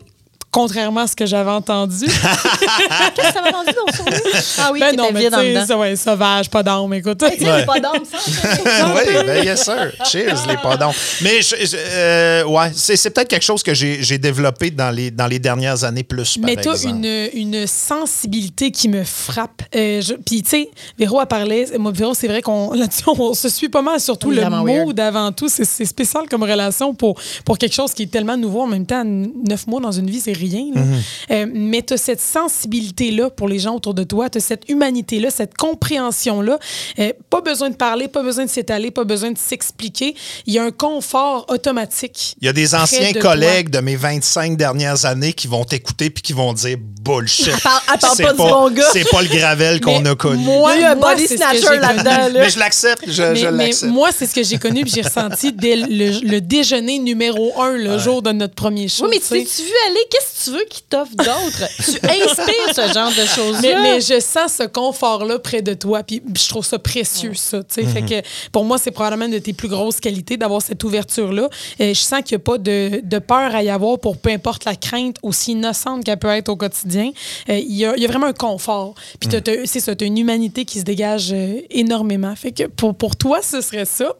Contrairement 0.55 1.01
à 1.01 1.07
ce 1.07 1.17
que 1.17 1.25
j'avais 1.25 1.51
entendu. 1.51 2.05
Qu'est-ce 2.05 3.27
que 3.27 3.33
ça 3.33 3.41
m'a 3.41 3.51
rendu 3.51 3.71
dans 3.73 3.91
son 3.93 4.05
lit? 4.05 4.31
Ah 4.57 4.69
oui, 4.71 4.79
ben 4.79 4.91
t'étais 4.91 5.01
non, 5.01 5.09
mais 5.43 5.59
tu 5.61 5.65
sais, 5.67 5.73
ouais, 5.73 5.95
sauvage, 5.97 6.49
pas 6.49 6.63
d'âme, 6.63 6.93
écoute. 6.93 7.21
Tu 7.37 7.45
sais, 7.45 7.65
pas 7.65 7.79
d'âme, 7.81 8.03
ça. 8.09 8.17
oui, 8.95 9.13
ben 9.25 9.43
yes 9.43 9.63
sir. 9.65 9.91
Cheers, 10.09 10.47
les 10.47 10.55
pardons. 10.55 10.93
Mais 11.21 11.41
je- 11.41 11.57
je- 11.65 11.75
euh, 11.77 12.43
ouais, 12.45 12.71
c'est 12.73 12.95
c'est 12.95 13.09
peut-être 13.09 13.27
quelque 13.27 13.43
chose 13.43 13.63
que 13.63 13.73
j'ai 13.73 14.01
j'ai 14.01 14.17
développé 14.17 14.71
dans 14.71 14.91
les, 14.91 15.11
dans 15.11 15.27
les 15.27 15.39
dernières 15.39 15.83
années 15.83 16.03
plus, 16.03 16.37
par 16.37 16.45
Mais 16.45 16.55
tu 16.55 16.69
as 16.69 16.71
exemple. 16.71 16.95
une, 17.05 17.29
une 17.33 17.67
sensibilité 17.67 18.71
qui 18.71 18.87
me 18.87 19.03
frappe. 19.03 19.61
Euh, 19.75 20.01
Puis, 20.25 20.41
tu 20.41 20.49
sais, 20.51 20.69
Véro 20.97 21.19
a 21.19 21.25
parlé. 21.25 21.65
Moi, 21.77 21.91
Véro, 21.93 22.13
c'est 22.13 22.27
vrai 22.29 22.41
qu'on 22.41 22.71
on 23.07 23.33
se 23.33 23.49
suit 23.49 23.67
pas 23.69 23.81
mal, 23.81 23.99
surtout 23.99 24.31
le 24.31 24.49
mot 24.49 24.93
d'avant 24.93 25.33
tout. 25.33 25.49
C'est 25.49 25.65
spécial 25.85 26.23
comme 26.29 26.43
relation 26.43 26.93
pour, 26.93 27.19
pour 27.43 27.57
quelque 27.57 27.75
chose 27.75 27.93
qui 27.93 28.03
est 28.03 28.11
tellement 28.11 28.37
nouveau. 28.37 28.61
En 28.61 28.67
même 28.67 28.85
temps, 28.85 29.03
neuf 29.03 29.67
mois 29.67 29.81
dans 29.81 29.91
une 29.91 30.09
vie, 30.09 30.21
c'est 30.21 30.33
rien. 30.47 30.65
là. 30.73 30.81
Mm-hmm. 30.81 31.31
Euh, 31.31 31.45
mais 31.53 31.81
tu 31.81 31.93
as 31.93 31.97
cette 31.97 32.21
sensibilité-là 32.21 33.29
pour 33.29 33.47
les 33.47 33.59
gens 33.59 33.75
autour 33.75 33.93
de 33.93 34.03
toi. 34.03 34.29
Tu 34.29 34.37
as 34.37 34.41
cette 34.41 34.69
humanité-là, 34.69 35.29
cette 35.29 35.55
compréhension-là. 35.57 36.59
Euh, 36.99 37.11
pas 37.29 37.41
besoin 37.41 37.69
de 37.69 37.75
parler, 37.75 38.07
pas 38.07 38.23
besoin 38.23 38.45
de 38.45 38.49
s'étaler, 38.49 38.91
pas 38.91 39.03
besoin 39.03 39.31
de 39.31 39.37
s'expliquer. 39.37 40.15
Il 40.45 40.53
y 40.53 40.59
a 40.59 40.63
un 40.63 40.71
confort 40.71 41.45
automatique. 41.49 42.35
Il 42.41 42.45
y 42.45 42.49
a 42.49 42.53
des 42.53 42.75
anciens 42.75 43.11
de 43.11 43.19
collègues 43.19 43.69
de 43.69 43.79
mes 43.79 43.95
25 43.95 44.57
dernières 44.57 45.05
années 45.05 45.33
qui 45.33 45.47
vont 45.47 45.63
t'écouter 45.65 46.09
puis 46.09 46.21
qui 46.21 46.33
vont 46.33 46.53
dire 46.53 46.77
bullshit. 47.01 47.47
Elle 47.49 47.59
parle- 47.61 47.81
elle 47.93 47.99
parle 47.99 48.13
C'est 48.17 48.23
pas 48.23 48.31
du 48.31 48.37
bon 48.37 48.69
gars. 48.71 48.89
C'est 48.93 49.09
pas 49.09 49.21
le 49.21 49.27
Gravel 49.27 49.81
qu'on 49.81 50.03
a 50.05 50.15
connu. 50.15 50.43
moi- 50.43 50.75
Il 50.75 50.81
y 50.81 50.83
a 50.83 50.91
un 50.91 50.95
body 50.95 51.27
c'est 51.27 51.37
ce 51.37 51.41
que 51.43 51.57
snatcher 51.57 51.67
j'ai 51.73 51.79
là-dedans. 51.79 52.03
là. 52.11 52.29
mais 52.41 52.49
je 52.49 52.59
l'accepte, 52.59 53.03
je, 53.07 53.21
Mais, 53.23 53.35
je 53.35 53.47
mais 53.47 53.67
l'accepte. 53.67 53.91
moi, 53.91 54.09
c'est 54.11 54.25
ce 54.27 54.33
que 54.33 54.43
j'ai 54.43 54.57
connu 54.57 54.83
puis 54.83 54.91
j'ai 54.95 55.01
ressenti 55.01 55.51
dès 55.53 55.75
le, 55.75 56.19
le 56.27 56.41
déjeuner 56.41 56.99
numéro 56.99 57.59
un, 57.61 57.73
le 57.73 57.97
jour 57.99 58.21
de 58.21 58.31
notre 58.31 58.55
premier 58.55 58.87
show. 58.87 59.05
Oui, 59.05 59.09
mais 59.13 59.19
tu 59.19 59.45
tu 59.45 59.55
tu 59.55 59.61
veux 59.63 59.89
aller? 59.89 59.99
Qu'est-ce 60.09 60.34
que 60.37 60.43
tu 60.43 60.51
veux 60.51 60.65
qu'il 60.69 60.83
t'offre 60.85 61.15
d'autre? 61.15 61.69
tu 61.77 61.91
inspires 62.05 62.73
ce 62.75 62.93
genre 62.93 63.09
de 63.09 63.25
choses-là. 63.25 63.59
Mais, 63.61 63.75
mais 63.81 64.01
je 64.01 64.19
sens 64.19 64.53
ce 64.59 64.63
confort-là 64.63 65.39
près 65.39 65.61
de 65.61 65.73
toi, 65.73 66.03
puis 66.03 66.21
je 66.37 66.49
trouve 66.49 66.65
ça 66.65 66.79
précieux, 66.79 67.33
ça. 67.35 67.59
tu 67.63 67.75
sais. 67.75 67.83
Fait 67.85 68.01
Mhm. 68.01 68.09
que 68.09 68.27
pour 68.51 68.65
moi, 68.65 68.77
c'est 68.77 68.91
probablement 68.91 69.25
une 69.25 69.31
de 69.31 69.39
tes 69.39 69.53
plus 69.53 69.67
grosses 69.69 69.99
qualités 69.99 70.37
d'avoir 70.37 70.61
cette 70.61 70.83
ouverture-là. 70.83 71.49
Euh, 71.81 71.93
je 71.93 71.99
sens 71.99 72.21
qu'il 72.25 72.37
n'y 72.37 72.41
a 72.41 72.43
pas 72.43 72.57
de, 72.57 73.01
de 73.03 73.19
peur 73.19 73.55
à 73.55 73.63
y 73.63 73.69
avoir 73.69 73.99
pour 73.99 74.17
peu 74.17 74.29
importe 74.29 74.65
la 74.65 74.75
crainte, 74.75 75.17
aussi 75.23 75.51
innocente 75.53 76.03
qu'elle 76.03 76.19
peut 76.19 76.27
être 76.29 76.49
au 76.49 76.55
quotidien. 76.55 77.11
Euh, 77.49 77.57
Il 77.57 77.75
y, 77.75 77.85
a, 77.85 77.93
il 77.95 78.01
y 78.01 78.05
a 78.05 78.07
vraiment 78.07 78.27
un 78.27 78.33
confort. 78.33 78.93
Puis 79.19 79.29
t'as- 79.29 79.41
t'as- 79.41 79.65
c'est 79.65 79.79
ça, 79.79 79.95
tu 79.95 80.03
as 80.03 80.07
une 80.07 80.17
humanité 80.17 80.65
qui 80.65 80.79
se 80.79 80.83
dégage 80.83 81.29
euh, 81.31 81.59
énormément. 81.69 82.33
Fait 82.35 82.51
que 82.51 82.63
pour, 82.63 82.95
pour 82.95 83.15
toi, 83.15 83.39
ce 83.41 83.61
serait 83.61 83.85
ça. 83.85 84.13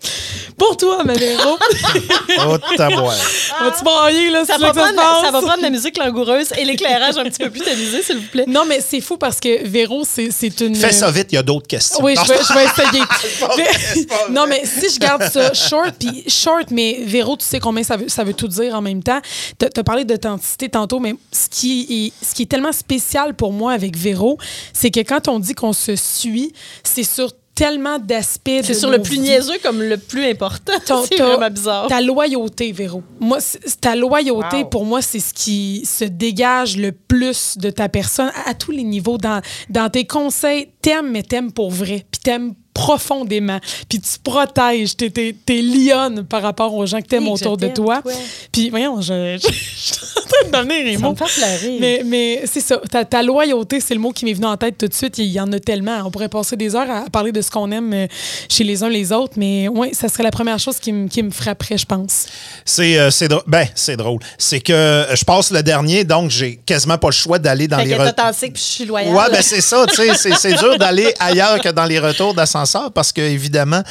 Pour 0.58 0.78
toi, 0.78 1.04
Maléro, 1.04 1.58
Oh, 2.48 2.58
taboire. 2.78 3.14
vas-tu 3.62 3.84
brailler, 3.84 4.30
là, 4.30 4.46
ça 4.46 4.56
si 4.56 4.62
va, 4.62 4.72
prendre, 4.74 5.22
ça 5.24 5.32
va 5.32 5.42
prendre 5.42 5.62
la 5.62 5.70
musique 5.70 5.95
langoureuse 5.98 6.52
et 6.58 6.66
l'éclairage 6.66 7.18
un 7.18 7.24
petit 7.24 7.44
peu 7.44 7.50
plus 7.50 7.62
tamisé, 7.62 8.02
s'il 8.02 8.18
vous 8.18 8.28
plaît. 8.28 8.46
Non, 8.48 8.66
mais 8.68 8.82
c'est 8.82 9.02
fou 9.02 9.18
parce 9.18 9.40
que 9.40 9.68
Véro, 9.68 10.04
c'est 10.06 10.30
c'est 10.32 10.62
une... 10.62 10.76
Fais 10.76 10.92
ça 10.92 11.12
vite, 11.12 11.28
il 11.32 11.36
y 11.36 11.38
a 11.38 11.44
d'autres 11.44 11.68
questions. 11.68 12.04
Oui, 12.04 12.16
Non, 12.16 12.24
je 12.24 12.34
vais, 12.34 12.40
je 12.40 12.54
vais 12.54 12.66
essayer. 12.66 13.04
vrai, 13.40 14.32
non, 14.32 14.46
mais 14.48 14.64
si 14.66 14.94
je 14.94 15.00
garde 15.00 15.24
ça 15.24 15.54
short, 15.54 15.96
puis 16.00 16.24
short, 16.28 16.72
mais 16.72 17.00
Véro, 17.06 17.38
tu 17.38 17.46
sais 17.46 17.60
combien 17.60 17.84
ça 17.84 17.98
veut, 17.98 18.10
ça 18.10 18.24
veut 18.24 18.34
tout 18.34 18.48
dire 18.48 18.76
en 18.76 18.82
même 18.82 19.04
temps. 19.04 19.22
Tu 19.60 19.68
as 19.80 19.84
parlé 19.84 20.06
d'authenticité 20.06 20.70
tantôt, 20.70 21.00
mais 21.00 21.16
ce 21.32 21.50
qui, 21.50 22.14
est, 22.22 22.26
ce 22.26 22.34
qui 22.34 22.44
est 22.44 22.48
tellement 22.48 22.72
spécial 22.72 23.34
pour 23.36 23.54
moi 23.54 23.74
avec 23.74 23.98
Véro, 23.98 24.38
c'est 24.74 24.92
que 24.92 25.02
quand 25.02 25.28
on 25.28 25.40
dit 25.40 25.54
qu'on 25.54 25.74
se 25.74 25.96
suit, 25.96 26.54
c'est 26.84 27.04
sur 27.04 27.32
tellement 27.56 27.98
d'aspects. 28.00 28.52
C'est 28.64 28.74
sur 28.74 28.90
le 28.92 29.02
plus 29.02 29.14
vies. 29.16 29.22
niaiseux 29.22 29.58
comme 29.64 29.82
le 29.82 29.98
plus 29.98 30.26
important. 30.30 30.74
Ton- 30.86 31.04
C'est 31.10 31.16
ta- 31.16 31.26
vraiment 31.26 31.50
bizarre. 31.50 31.88
Ta 31.88 32.02
loyauté, 32.02 32.72
Véro. 32.74 33.02
Moi, 33.20 33.40
ta 33.82 33.96
loyauté, 33.96 34.58
Wow. 34.64 34.66
pour 34.70 34.86
moi, 34.86 35.02
c'est 35.02 35.20
ce 35.22 35.34
qui 35.34 35.84
se 35.86 36.04
dégage 36.04 36.78
le 36.78 36.92
plus 36.92 37.58
de 37.58 37.70
ta 37.70 37.88
personne 37.90 38.32
à, 38.46 38.50
à 38.50 38.54
tous 38.54 38.72
les 38.72 38.84
niveaux. 38.84 39.18
Dans, 39.18 39.42
dans 39.70 39.90
tes 39.90 40.06
conseils, 40.06 40.68
t'aimes, 40.82 41.12
mais 41.12 41.24
t'aimes 41.24 41.52
pour 41.52 41.72
vrai. 41.72 42.06
Puis 42.12 42.20
t'aimes 42.22 42.54
profondément. 42.76 43.60
Puis 43.90 44.00
tu 44.00 44.20
protèges. 44.24 44.96
T'es, 44.96 45.10
t'es, 45.10 45.36
t'es 45.46 45.62
lionne 45.62 46.24
par 46.26 46.44
rapport 46.44 46.74
aux 46.76 46.86
gens 46.86 47.02
que 47.02 47.08
t'aimes 47.08 47.24
Oui, 47.24 47.32
autour 47.32 47.58
de 47.58 47.68
toi. 47.70 48.04
Puis 48.52 48.70
voyons, 48.70 49.02
je, 49.02 49.38
je, 49.42 49.48
je 49.48 49.52
suis 49.52 49.96
en 50.18 50.22
train 50.28 50.48
de 50.48 50.52
donner 50.52 50.84
les 50.84 50.94
Ça 50.96 51.00
mots. 51.00 51.12
me 51.12 51.16
fait 51.16 51.26
pleurer. 51.42 51.78
Mais, 51.80 52.02
mais 52.06 52.42
c'est 52.46 52.60
ça. 52.62 52.78
Ta, 52.92 53.04
ta 53.06 53.24
loyauté, 53.24 53.80
c'est 53.80 53.94
le 53.96 54.00
mot 54.00 54.12
qui 54.12 54.26
m'est 54.26 54.34
venu 54.34 54.46
en 54.46 54.58
tête 54.58 54.78
tout 54.78 54.88
de 54.88 54.94
suite. 54.94 55.18
Il 55.18 55.26
y 55.26 55.40
en 55.40 55.52
a 55.54 55.60
tellement. 55.60 56.02
On 56.06 56.12
pourrait 56.12 56.30
passer 56.30 56.56
des 56.58 56.76
heures 56.76 56.90
à 56.92 57.10
parler 57.10 57.32
de 57.32 57.42
ce 57.42 57.50
qu'on 57.50 57.72
aime 57.72 57.94
euh, 57.94 58.08
chez 58.50 58.64
les 58.66 58.84
uns 58.84 58.90
les 58.90 59.12
autres. 59.12 59.34
Mais 59.38 59.68
oui, 59.70 59.90
ça 59.94 60.10
serait 60.10 60.24
la 60.24 60.32
première 60.32 60.60
chose 60.60 60.78
qui, 60.80 60.92
me- 60.92 61.08
qui 61.08 61.24
me 61.24 61.32
frapperait, 61.32 61.78
je 61.78 61.86
pense. 61.86 62.26
C'est 62.66 63.00
euh, 63.00 63.10
c'est 63.10 63.30
drôle. 63.30 63.44
Ben, 63.48 63.66
c'est 63.74 63.96
drôle. 63.98 64.20
C'est 64.38 64.60
que 64.60 64.74
euh, 64.74 65.16
je 65.16 65.24
passe 65.24 65.50
le 65.52 65.64
dernier, 65.64 66.04
donc 66.04 66.30
j'ai 66.30 66.58
quasiment 66.66 66.98
pas 66.98 67.08
le 67.08 67.14
choix 67.14 67.40
d'aller 67.40 67.68
dans 67.70 67.78
Fait 67.78 67.86
les 67.86 67.96
retours. 67.96 68.10
authentique 68.26 68.54
puis 68.54 68.62
je 68.62 68.68
suis 68.74 68.86
loyale. 68.86 69.14
Ouais, 69.16 69.32
ben 69.32 69.42
c'est 69.42 69.62
ça, 69.62 69.86
tu 69.88 69.96
sais, 69.96 70.14
c'est- 70.16 70.36
c'est 70.36 70.54
dur 70.56 70.78
d'aller 70.78 71.14
ailleurs 71.20 71.62
que 71.62 71.70
dans 71.70 71.86
les 71.86 72.00
retours 72.00 72.34
d'ascenseur 72.34 72.65
parce 72.94 73.12
que, 73.12 73.22
évidemment, 73.22 73.82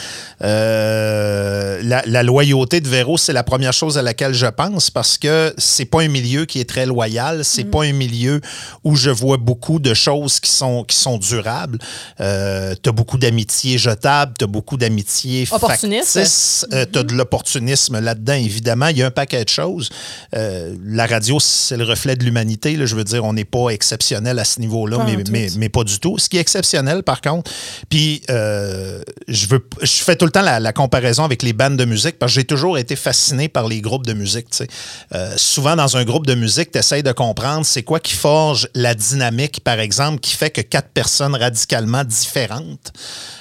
euh, 0.42 1.80
la, 1.82 2.02
la 2.06 2.22
loyauté 2.22 2.80
de 2.80 2.88
Véro, 2.88 3.18
c'est 3.18 3.32
la 3.32 3.42
première 3.42 3.72
chose 3.72 3.98
à 3.98 4.02
laquelle 4.02 4.34
je 4.34 4.46
pense 4.46 4.90
parce 4.90 5.18
que 5.18 5.54
c'est 5.58 5.84
pas 5.84 6.02
un 6.02 6.08
milieu 6.08 6.44
qui 6.44 6.60
est 6.60 6.68
très 6.68 6.87
loyal, 6.87 7.44
c'est 7.44 7.64
pas 7.64 7.84
un 7.84 7.92
milieu 7.92 8.40
où 8.84 8.96
je 8.96 9.10
vois 9.10 9.37
beaucoup 9.37 9.78
de 9.78 9.94
choses 9.94 10.40
qui 10.40 10.50
sont, 10.50 10.84
qui 10.84 10.96
sont 10.96 11.18
durables. 11.18 11.78
Euh, 12.20 12.74
tu 12.82 12.88
as 12.88 12.92
beaucoup 12.92 13.18
d'amitiés 13.18 13.78
jetables, 13.78 14.34
tu 14.38 14.44
as 14.44 14.48
beaucoup 14.48 14.76
d'amitiés 14.76 15.46
Opportunistes. 15.50 16.14
factices, 16.14 16.66
euh, 16.72 16.87
tu 16.90 16.98
as 16.98 17.02
de 17.02 17.14
l'opportunisme 17.14 18.00
là-dedans, 18.00 18.34
évidemment. 18.34 18.88
Il 18.88 18.98
y 18.98 19.02
a 19.02 19.06
un 19.06 19.10
paquet 19.10 19.44
de 19.44 19.48
choses. 19.48 19.90
Euh, 20.34 20.74
la 20.84 21.06
radio, 21.06 21.38
c'est 21.40 21.76
le 21.76 21.84
reflet 21.84 22.16
de 22.16 22.24
l'humanité. 22.24 22.76
Je 22.84 22.94
veux 22.94 23.04
dire, 23.04 23.24
on 23.24 23.32
n'est 23.32 23.44
pas 23.44 23.70
exceptionnel 23.70 24.38
à 24.38 24.44
ce 24.44 24.60
niveau-là, 24.60 25.06
mais, 25.30 25.48
mais 25.56 25.68
pas 25.68 25.84
du 25.84 25.98
tout. 25.98 26.18
Ce 26.18 26.28
qui 26.28 26.37
est 26.37 26.40
exceptionnel, 26.40 27.02
par 27.02 27.20
contre, 27.20 27.50
puis 27.88 28.22
euh, 28.30 28.63
euh, 28.64 29.03
je 29.29 29.46
veux, 29.46 29.66
je 29.83 30.03
fais 30.03 30.16
tout 30.16 30.24
le 30.24 30.31
temps 30.31 30.42
la, 30.42 30.59
la 30.61 30.72
comparaison 30.72 31.24
avec 31.24 31.42
les 31.42 31.53
bandes 31.53 31.77
de 31.77 31.85
musique 31.85 32.18
parce 32.18 32.33
que 32.33 32.40
j'ai 32.40 32.44
toujours 32.44 32.79
été 32.79 32.96
fasciné 32.96 33.48
par 33.48 33.68
les 33.68 33.81
groupes 33.81 34.07
de 34.07 34.12
musique. 34.14 34.46
Euh, 35.14 35.33
souvent, 35.37 35.77
dans 35.77 35.96
un 35.96 36.05
groupe 36.05 36.27
de 36.27 36.35
musique, 36.35 36.70
tu 36.70 36.79
essaies 36.79 37.03
de 37.03 37.12
comprendre 37.12 37.64
c'est 37.66 37.83
quoi 37.83 38.00
qui 38.00 38.14
forge 38.14 38.68
la 38.74 38.94
dynamique, 38.94 39.61
par 39.62 39.79
exemple, 39.81 40.20
qui 40.20 40.35
fait 40.35 40.50
que 40.50 40.61
quatre 40.61 40.88
personnes 40.88 41.35
radicalement 41.35 42.05
différentes 42.05 42.92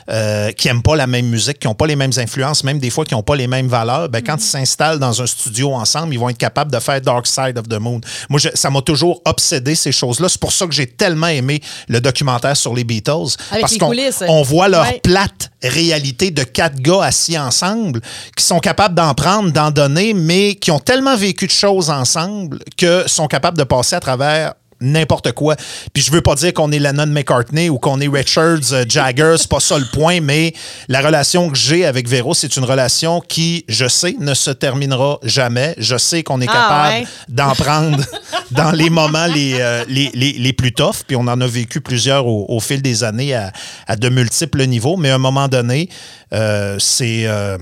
euh, 0.10 0.52
qui 0.52 0.68
n'aiment 0.68 0.82
pas 0.84 0.96
la 0.96 1.08
même 1.08 1.28
musique, 1.28 1.60
qui 1.60 1.68
n'ont 1.68 1.76
pas 1.76 1.88
les 1.88 1.96
mêmes 1.96 2.12
influences, 2.18 2.64
même 2.64 2.80
des 2.80 2.90
fois 2.90 3.06
qui 3.06 3.14
n'ont 3.14 3.24
pas 3.24 3.36
les 3.36 3.48
mêmes 3.48 3.68
valeurs, 3.68 4.10
ben, 4.10 4.22
quand 4.22 4.36
ils 4.38 4.42
s'installent 4.42 5.00
dans 5.00 5.22
un 5.22 5.26
studio 5.26 5.74
ensemble, 5.74 6.14
ils 6.14 6.20
vont 6.20 6.30
être 6.30 6.38
capables 6.38 6.72
de 6.72 6.80
faire 6.80 7.00
Dark 7.02 7.26
Side 7.28 7.58
of 7.58 7.68
the 7.70 7.80
Moon. 7.80 8.02
Moi, 8.30 8.40
je- 8.40 8.50
ça 8.54 8.70
m'a 8.70 8.82
toujours 8.82 9.22
obsédé 9.26 9.76
ces 9.76 9.92
choses-là. 9.92 10.28
C'est 10.30 10.40
pour 10.42 10.52
ça 10.52 10.66
que 10.68 10.74
j'ai 10.74 10.88
tellement 10.88 11.28
aimé 11.28 11.62
le 11.88 12.02
documentaire 12.02 12.58
sur 12.58 12.74
les 12.74 12.84
Beatles. 12.84 13.12
Avec 13.52 13.62
parce 13.62 13.74
les 13.74 13.80
qu'on 13.80 13.88
coulisses. 13.88 14.24
on 14.28 14.42
voit 14.42 14.68
leur 14.68 14.84
Ouais. 14.84 15.00
Plate 15.14 15.52
réalité 15.62 16.32
de 16.32 16.44
quatre 16.44 16.80
gars 16.80 17.04
assis 17.04 17.38
ensemble 17.38 18.02
qui 18.36 18.44
sont 18.44 18.58
capables 18.58 18.96
d'en 18.96 19.14
prendre, 19.14 19.52
d'en 19.52 19.70
donner, 19.70 20.16
mais 20.16 20.56
qui 20.56 20.72
ont 20.72 20.80
tellement 20.80 21.16
vécu 21.16 21.46
de 21.46 21.52
choses 21.52 21.92
ensemble 21.92 22.58
que 22.78 23.04
sont 23.08 23.28
capables 23.28 23.58
de 23.58 23.64
passer 23.64 23.96
à 23.96 24.00
travers 24.00 24.56
n'importe 24.84 25.32
quoi. 25.32 25.56
Puis 25.94 26.04
je 26.04 26.12
veux 26.12 26.22
pas 26.22 26.36
dire 26.36 26.54
qu'on 26.54 26.72
est 26.72 26.80
Lennon 26.80 27.08
McCartney 27.08 27.70
ou 27.70 27.80
qu'on 27.80 28.00
est 28.02 28.08
Richards 28.08 28.74
euh, 28.74 28.86
Jagger, 28.88 29.36
c'est 29.38 29.50
pas 29.50 29.60
ça 29.60 29.80
le 29.80 29.86
point, 29.92 30.22
mais 30.22 30.54
la 30.88 31.02
relation 31.02 31.50
que 31.50 31.58
j'ai 31.58 31.86
avec 31.86 32.08
Véro, 32.08 32.34
c'est 32.34 32.56
une 32.58 32.64
relation 32.66 33.22
qui, 33.22 33.66
je 33.68 33.88
sais, 33.88 34.16
ne 34.20 34.34
se 34.34 34.52
terminera 34.52 35.20
jamais. 35.24 35.74
Je 35.78 35.98
sais 35.98 36.22
qu'on 36.24 36.42
est 36.42 36.48
Ah, 36.50 36.54
capable 36.54 36.94
ouais. 37.04 37.08
d'en 37.30 37.54
prendre 37.56 38.04
dans 38.52 38.72
les 38.72 38.90
moments 38.90 39.26
les, 39.28 39.56
euh, 39.60 39.84
les, 39.88 40.12
les- 40.14 40.34
les 40.34 40.54
plus 40.54 40.74
toughs. 40.74 41.04
Puis 41.08 41.16
on 41.16 41.22
en 41.28 41.40
a 41.42 41.48
vécu 41.48 41.82
plusieurs 41.82 42.28
au, 42.28 42.46
au 42.50 42.60
fil 42.60 42.82
des 42.82 43.04
années 43.04 43.34
à, 43.34 43.52
à 43.88 43.96
de 43.96 44.10
multiples 44.10 44.64
niveaux. 44.66 44.98
Mais 44.98 45.10
à 45.10 45.16
un 45.16 45.20
moment 45.20 45.48
donné, 45.48 45.90
euh, 46.34 46.76
c'est. 46.80 47.24
euh, 47.26 47.58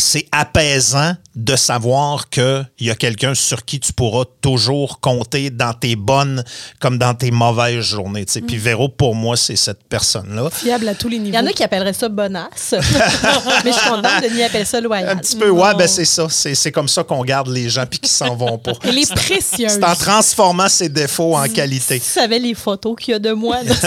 c'est 0.00 0.26
apaisant 0.30 1.14
de 1.38 1.54
savoir 1.54 2.28
qu'il 2.30 2.66
y 2.80 2.90
a 2.90 2.96
quelqu'un 2.96 3.32
sur 3.32 3.64
qui 3.64 3.78
tu 3.78 3.92
pourras 3.92 4.24
toujours 4.40 4.98
compter 4.98 5.50
dans 5.50 5.72
tes 5.72 5.94
bonnes 5.94 6.42
comme 6.80 6.98
dans 6.98 7.14
tes 7.14 7.30
mauvaises 7.30 7.80
journées. 7.84 8.26
Puis 8.46 8.56
Véro, 8.56 8.88
pour 8.88 9.14
moi, 9.14 9.36
c'est 9.36 9.54
cette 9.54 9.84
personne-là. 9.88 10.50
Fiable 10.50 10.88
à 10.88 10.94
tous 10.96 11.08
les 11.08 11.16
Il 11.16 11.22
niveaux. 11.22 11.36
y 11.36 11.40
en 11.40 11.46
a 11.46 11.52
qui 11.52 11.62
appelleraient 11.62 11.92
ça 11.92 12.08
bonasse. 12.08 12.74
Mais 13.64 13.70
je 13.72 13.78
suis 13.78 13.88
contente, 13.88 14.20
Denis 14.22 14.42
appelle 14.42 14.66
ça 14.66 14.80
loyal. 14.80 15.10
Un 15.10 15.16
petit 15.16 15.36
peu, 15.36 15.48
ouais, 15.48 15.74
ben 15.76 15.86
c'est 15.86 16.04
ça. 16.04 16.26
C'est 16.28 16.56
c'est 16.56 16.72
comme 16.72 16.88
ça 16.88 17.04
qu'on 17.04 17.22
garde 17.24 17.46
les 17.48 17.68
gens 17.68 17.86
puis 17.86 18.00
qu'ils 18.00 18.08
s'en 18.08 18.34
vont 18.34 18.58
pas. 18.58 18.72
Elle 18.82 18.98
est 18.98 19.14
précieuse. 19.14 19.72
C'est 19.72 19.84
en 19.84 19.94
transformant 19.94 20.68
ses 20.68 20.88
défauts 20.88 21.36
en 21.36 21.46
qualité. 21.48 22.00
Tu 22.00 22.06
savais 22.06 22.40
les 22.40 22.54
photos 22.54 22.96
qu'il 22.98 23.12
y 23.12 23.14
a 23.14 23.20
de 23.20 23.30
moi. 23.32 23.62
là. 23.62 23.74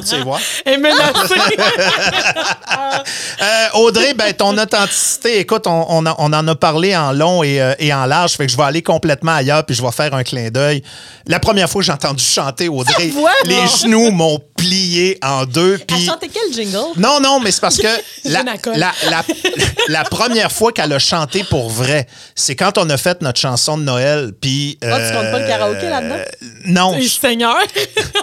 Tu 0.00 0.08
sais, 0.08 0.20
voir. 0.20 0.38
Elle 0.66 0.74
est 0.74 0.78
menacée. 0.78 1.34
Euh, 3.40 3.66
Audrey, 3.74 4.14
ben, 4.14 4.32
ton 4.32 4.56
authenticité, 4.58 5.38
écoute, 5.40 5.66
on, 5.66 5.85
on, 5.88 6.06
a- 6.06 6.14
on 6.18 6.32
en 6.32 6.46
a 6.48 6.54
parlé 6.54 6.96
en 6.96 7.12
long 7.12 7.42
et, 7.42 7.60
euh, 7.60 7.74
et 7.78 7.92
en 7.92 8.06
large, 8.06 8.32
fait 8.32 8.46
que 8.46 8.52
je 8.52 8.56
vais 8.56 8.62
aller 8.64 8.82
complètement 8.82 9.32
ailleurs 9.34 9.64
puis 9.64 9.74
je 9.74 9.82
vais 9.82 9.92
faire 9.92 10.14
un 10.14 10.22
clin 10.24 10.50
d'œil. 10.50 10.82
La 11.26 11.38
première 11.40 11.68
fois 11.68 11.80
que 11.82 11.86
j'ai 11.86 11.92
entendu 11.92 12.22
chanter 12.24 12.68
Audrey, 12.68 13.08
voix, 13.08 13.30
les 13.44 13.54
non? 13.56 13.66
genoux 13.66 14.10
m'ont 14.10 14.40
plié 14.56 15.18
en 15.22 15.44
deux. 15.44 15.74
Elle 15.80 15.86
Puis 15.86 16.06
chantait 16.06 16.28
quel 16.28 16.52
jingle? 16.52 16.92
non, 16.96 17.20
non, 17.20 17.40
mais 17.40 17.50
c'est 17.50 17.60
parce 17.60 17.76
que 17.78 17.86
la, 19.88 20.04
première 20.04 20.52
fois 20.52 20.72
qu'elle 20.72 20.92
a 20.92 20.98
chanté 20.98 21.44
pour 21.44 21.68
vrai, 21.70 22.06
c'est 22.34 22.56
quand 22.56 22.78
on 22.78 22.88
a 22.90 22.96
fait 22.96 23.20
notre 23.22 23.40
chanson 23.40 23.76
de 23.78 23.82
Noël. 23.82 24.32
Puis, 24.40 24.78
Ah, 24.82 24.98
tu 24.98 25.16
comptes 25.16 25.30
pas 25.30 25.38
le 25.40 25.46
karaoké 25.46 25.88
là-dedans? 25.88 26.14
euh, 26.16 26.46
Non, 26.66 26.96
Et 26.96 27.08
Seigneur. 27.08 27.56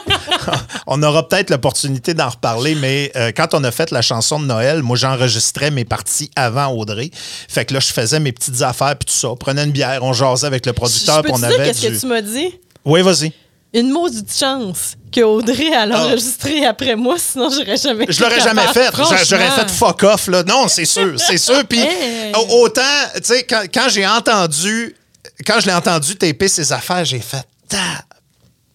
on 0.87 1.01
aura 1.03 1.27
peut-être 1.27 1.49
l'opportunité 1.49 2.13
d'en 2.13 2.29
reparler, 2.29 2.75
mais 2.75 3.11
euh, 3.15 3.31
quand 3.35 3.53
on 3.53 3.63
a 3.63 3.71
fait 3.71 3.91
la 3.91 4.01
chanson 4.01 4.39
de 4.39 4.45
Noël, 4.45 4.81
moi 4.83 4.97
j'enregistrais 4.97 5.71
mes 5.71 5.85
parties 5.85 6.29
avant 6.35 6.67
Audrey. 6.67 7.09
Fait 7.47 7.65
que 7.65 7.73
là, 7.73 7.79
je 7.79 7.93
faisais 7.93 8.19
mes 8.19 8.31
petites 8.31 8.61
affaires 8.61 8.95
puis 8.97 9.05
tout 9.05 9.13
ça. 9.19 9.29
On 9.29 9.35
prenait 9.35 9.63
une 9.63 9.71
bière, 9.71 9.99
on 10.03 10.13
jasait 10.13 10.47
avec 10.47 10.65
le 10.65 10.73
producteur, 10.73 11.21
puis 11.23 11.31
on 11.33 11.41
avait 11.43 11.55
qu'est-ce 11.65 11.87
du. 11.87 11.93
que 11.95 11.99
tu 11.99 12.05
m'as 12.07 12.21
dit? 12.21 12.59
Oui, 12.85 13.01
vas-y. 13.01 13.31
Une 13.75 13.89
maudite 13.89 14.31
chance 14.31 14.93
que 15.11 15.21
Audrey 15.21 15.73
a 15.73 15.87
Ah. 15.91 16.03
enregistré 16.05 16.63
après 16.65 16.95
moi, 16.95 17.15
sinon 17.17 17.49
j'aurais 17.49 17.77
jamais 17.77 18.05
Je 18.07 18.21
l'aurais 18.21 18.39
jamais 18.39 18.67
fait. 18.73 18.91
J'aurais 19.27 19.49
fait 19.49 19.71
fuck 19.71 20.03
off, 20.03 20.27
là. 20.27 20.43
Non, 20.43 20.67
c'est 20.67 20.85
sûr, 20.85 21.15
c'est 21.19 21.37
sûr. 21.39 21.63
Puis 21.67 21.79
Hey. 21.79 22.31
autant, 22.51 22.81
tu 23.15 23.21
sais, 23.23 23.43
quand, 23.43 23.63
quand 23.73 23.89
j'ai 23.89 24.05
entendu, 24.05 24.95
quand 25.47 25.59
je 25.59 25.65
l'ai 25.65 25.73
entendu 25.73 26.15
taper 26.15 26.47
ses 26.47 26.71
affaires, 26.71 27.03
j'ai 27.05 27.19
fait 27.19 27.45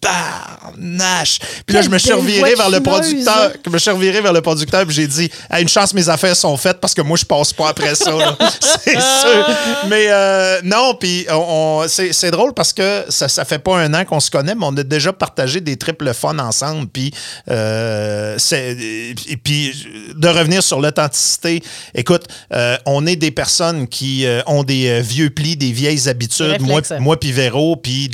tabarnache. 0.01 1.39
Puis 1.65 1.75
là, 1.75 1.81
je 1.81 1.89
me 1.89 1.97
suis 1.97 2.11
reviré 2.13 2.55
vers 2.55 2.69
le 2.69 2.79
producteur. 2.81 3.51
Je 3.65 3.69
me 3.69 3.77
suis 3.77 3.91
reviré 3.91 4.21
vers 4.21 4.33
le 4.33 4.41
producteur 4.41 4.85
puis 4.85 4.95
j'ai 4.95 5.07
dit, 5.07 5.29
à 5.49 5.61
une 5.61 5.69
chance, 5.69 5.93
mes 5.93 6.07
affaires 6.09 6.35
sont 6.35 6.55
faites 6.57 6.79
parce 6.79 6.93
que 6.93 7.01
moi, 7.01 7.17
je 7.17 7.25
passe 7.25 7.53
pas 7.53 7.69
après 7.69 7.95
ça. 7.95 8.11
c'est 8.83 8.99
sûr. 8.99 9.47
Mais 9.89 10.07
euh, 10.09 10.61
non, 10.63 10.95
puis 10.99 11.25
on, 11.29 11.81
on- 11.83 11.87
c'est 11.87 12.31
drôle 12.31 12.53
parce 12.53 12.73
que 12.73 13.05
ça, 13.09 13.27
ça 13.27 13.45
fait 13.45 13.59
pas 13.59 13.77
un 13.77 13.93
an 13.93 14.05
qu'on 14.05 14.19
se 14.19 14.31
connaît, 14.31 14.55
mais 14.55 14.65
on 14.65 14.75
a 14.77 14.83
déjà 14.83 15.11
partagé 15.13 15.61
des 15.61 15.77
triples 15.77 16.13
fun 16.13 16.37
ensemble. 16.39 16.87
Puis 16.87 17.11
euh, 17.49 18.37
et 18.51 19.37
puis 19.37 19.73
de 20.15 20.27
revenir 20.27 20.63
sur 20.63 20.79
l'authenticité. 20.79 21.61
Écoute, 21.95 22.23
euh, 22.53 22.77
on 22.85 23.05
est 23.07 23.15
des 23.15 23.31
personnes 23.31 23.87
qui 23.87 24.25
euh, 24.25 24.41
ont 24.47 24.63
des 24.63 24.87
euh, 24.87 25.01
vieux 25.01 25.29
plis, 25.29 25.55
des 25.55 25.71
vieilles 25.71 26.07
habitudes. 26.09 26.61
Moi, 26.61 26.81
moi 26.99 27.19
puis 27.19 27.31
Véro, 27.31 27.75
puis 27.75 28.09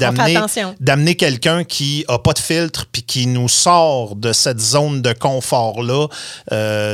d'amener 0.79 1.15
quelqu'un 1.15 1.63
qui 1.63 1.74
a 2.07 2.17
pas 2.19 2.33
de 2.33 2.39
filtre 2.39 2.85
puis 2.91 3.03
qui 3.03 3.27
nous 3.27 3.49
sort 3.49 4.15
de 4.15 4.31
cette 4.33 4.59
zone 4.59 5.01
de 5.01 5.13
confort 5.13 5.81
là, 5.83 6.07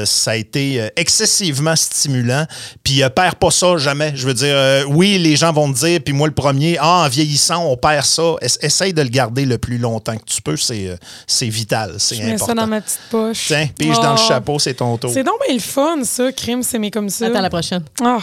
ça 0.06 0.32
a 0.32 0.36
été 0.36 0.82
euh, 0.82 0.90
excessivement 0.96 1.76
stimulant. 1.76 2.46
Puis 2.84 3.04
euh, 3.04 3.10
perd 3.10 3.36
pas 3.36 3.52
ça 3.52 3.78
jamais. 3.78 4.14
Je 4.16 4.26
veux 4.26 4.34
dire, 4.34 4.54
euh, 4.56 4.84
oui, 4.88 5.18
les 5.18 5.36
gens 5.36 5.52
vont 5.54 5.72
te 5.72 5.80
dire, 5.80 6.00
puis 6.04 6.14
moi 6.14 6.28
le 6.28 6.34
premier, 6.34 6.78
ah 6.80 7.04
en 7.06 7.10
vieillissant 7.10 7.66
on 7.66 7.78
perd 7.78 8.06
ça. 8.06 8.36
Es- 8.42 8.58
essaye 8.66 8.94
de 8.94 9.02
le 9.02 9.10
garder 9.10 9.46
le 9.46 9.58
plus 9.58 9.78
longtemps 9.78 10.18
que 10.18 10.26
tu 10.26 10.42
peux. 10.42 10.58
C'est 10.58 10.88
euh, 10.88 10.96
c'est 11.28 11.48
vital, 11.50 11.96
c'est 11.98 12.16
Je 12.16 12.22
mets 12.24 12.38
ça 12.38 12.46
important. 12.46 12.56
dans 12.62 12.68
ma 12.68 12.82
petite 12.82 13.00
poche. 13.10 13.46
Tiens, 13.48 13.68
pige 13.78 13.96
dans 13.96 14.14
le 14.14 14.20
Oh. 14.20 14.28
chapeau, 14.28 14.60
c'est 14.60 14.74
ton 14.76 14.98
tour. 14.98 15.12
C'est 15.14 15.24
donc 15.24 15.36
bien 15.46 15.56
le 15.56 15.62
fun, 15.62 16.04
ça, 16.04 16.32
crime, 16.32 16.64
c'est 16.64 16.80
mais 16.80 16.92
comme 16.92 17.10
ça. 17.10 17.28
Attends 17.28 17.42
la 17.42 17.50
prochaine. 17.50 17.84
Ah. 18.04 18.20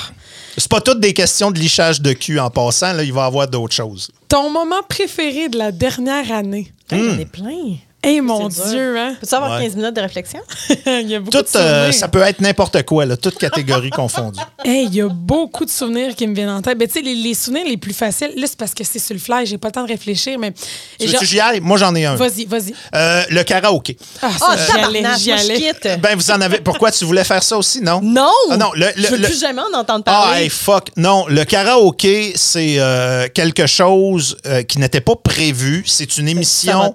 C'est 0.56 0.68
pas 0.68 0.80
toutes 0.80 1.00
des 1.00 1.12
questions 1.14 1.50
de 1.50 1.58
lichage 1.58 2.00
de 2.00 2.12
cul 2.12 2.38
en 2.40 2.50
passant. 2.50 2.92
Là, 2.92 3.02
il 3.02 3.12
va 3.12 3.22
y 3.22 3.26
avoir 3.26 3.46
d'autres 3.48 3.74
choses. 3.74 4.10
Ton 4.28 4.50
moment 4.50 4.82
préféré 4.88 5.48
de 5.48 5.56
la 5.56 5.72
dernière 5.72 6.30
année? 6.32 6.47
Hey, 6.52 6.72
Hmm. 6.90 6.96
J'en 6.96 7.18
ai 7.18 7.26
plein. 7.26 7.76
Eh 8.04 8.20
mon 8.20 8.48
C'est 8.48 8.62
dur. 8.62 8.70
Dieu, 8.70 8.96
hein? 8.98 9.16
Peux-tu 9.20 9.34
avoir 9.34 9.58
Ouais. 9.58 9.64
15 9.66 9.74
minutes 9.76 9.96
de 9.96 10.00
réflexion? 10.00 10.38
il 10.86 11.08
y 11.10 11.16
a 11.16 11.18
beaucoup 11.18 11.36
Tout, 11.36 11.42
de 11.42 11.48
souvenirs. 11.48 11.68
euh, 11.72 11.92
ça 11.92 12.06
peut 12.06 12.22
être 12.22 12.40
n'importe 12.40 12.82
quoi, 12.84 13.04
là, 13.06 13.16
toutes 13.16 13.38
catégories 13.38 13.90
confondues. 14.02 14.38
Hey, 14.64 14.86
il 14.86 14.94
y 14.94 15.00
a 15.00 15.08
beaucoup 15.08 15.64
de 15.64 15.70
souvenirs 15.70 16.14
qui 16.14 16.26
me 16.28 16.34
viennent 16.34 16.48
en 16.48 16.62
tête. 16.62 16.78
Ben, 16.78 16.86
tu 16.86 16.94
sais, 16.94 17.00
les, 17.00 17.14
les 17.16 17.34
souvenirs 17.34 17.64
les 17.66 17.76
plus 17.76 17.92
faciles, 17.92 18.32
là, 18.36 18.46
c'est 18.46 18.56
parce 18.56 18.72
que 18.72 18.84
c'est 18.84 19.00
sur 19.00 19.14
le 19.14 19.20
fly, 19.20 19.46
j'ai 19.46 19.58
pas 19.58 19.68
le 19.68 19.72
temps 19.72 19.82
de 19.82 19.88
réfléchir, 19.88 20.38
mais. 20.38 20.52
Tu 21.00 21.08
j'y 21.22 21.40
aille? 21.40 21.58
Moi, 21.60 21.76
j'en 21.76 21.92
ai 21.96 22.04
un. 22.06 22.14
Vas-y, 22.14 22.44
vas-y. 22.44 22.72
Euh, 22.94 23.24
le 23.30 23.42
karaoké. 23.42 23.96
Ah, 24.22 24.30
Ah, 24.40 24.56
ça, 24.56 24.56
j'y 24.56 24.78
allais, 24.80 25.04
j'y 25.18 25.32
allais. 25.32 25.72
Ben, 25.98 26.14
vous 26.16 26.30
en 26.30 26.40
avez. 26.40 26.60
Pourquoi 26.60 26.92
tu 26.92 27.04
voulais 27.04 27.24
faire 27.24 27.42
ça 27.42 27.56
aussi, 27.58 27.80
non? 27.82 28.00
Non! 28.00 28.30
Ah, 28.50 28.56
non, 28.56 28.70
le- 28.76 28.86
le- 28.94 29.02
je 29.02 29.08
veux 29.08 29.16
le- 29.18 29.24
plus 29.26 29.40
jamais 29.40 29.60
en 29.74 29.76
entendre 29.76 30.04
Ah, 30.06 30.26
parler. 30.28 30.42
hey, 30.44 30.48
fuck. 30.50 30.90
Non, 30.96 31.26
le 31.28 31.42
karaoké, 31.44 32.32
c'est 32.36 32.76
euh, 32.78 33.26
quelque 33.34 33.66
chose 33.66 34.36
euh, 34.46 34.62
qui 34.62 34.78
n'était 34.78 35.00
pas 35.00 35.16
prévu. 35.16 35.82
C'est 35.86 36.16
une 36.18 36.28
émission 36.28 36.94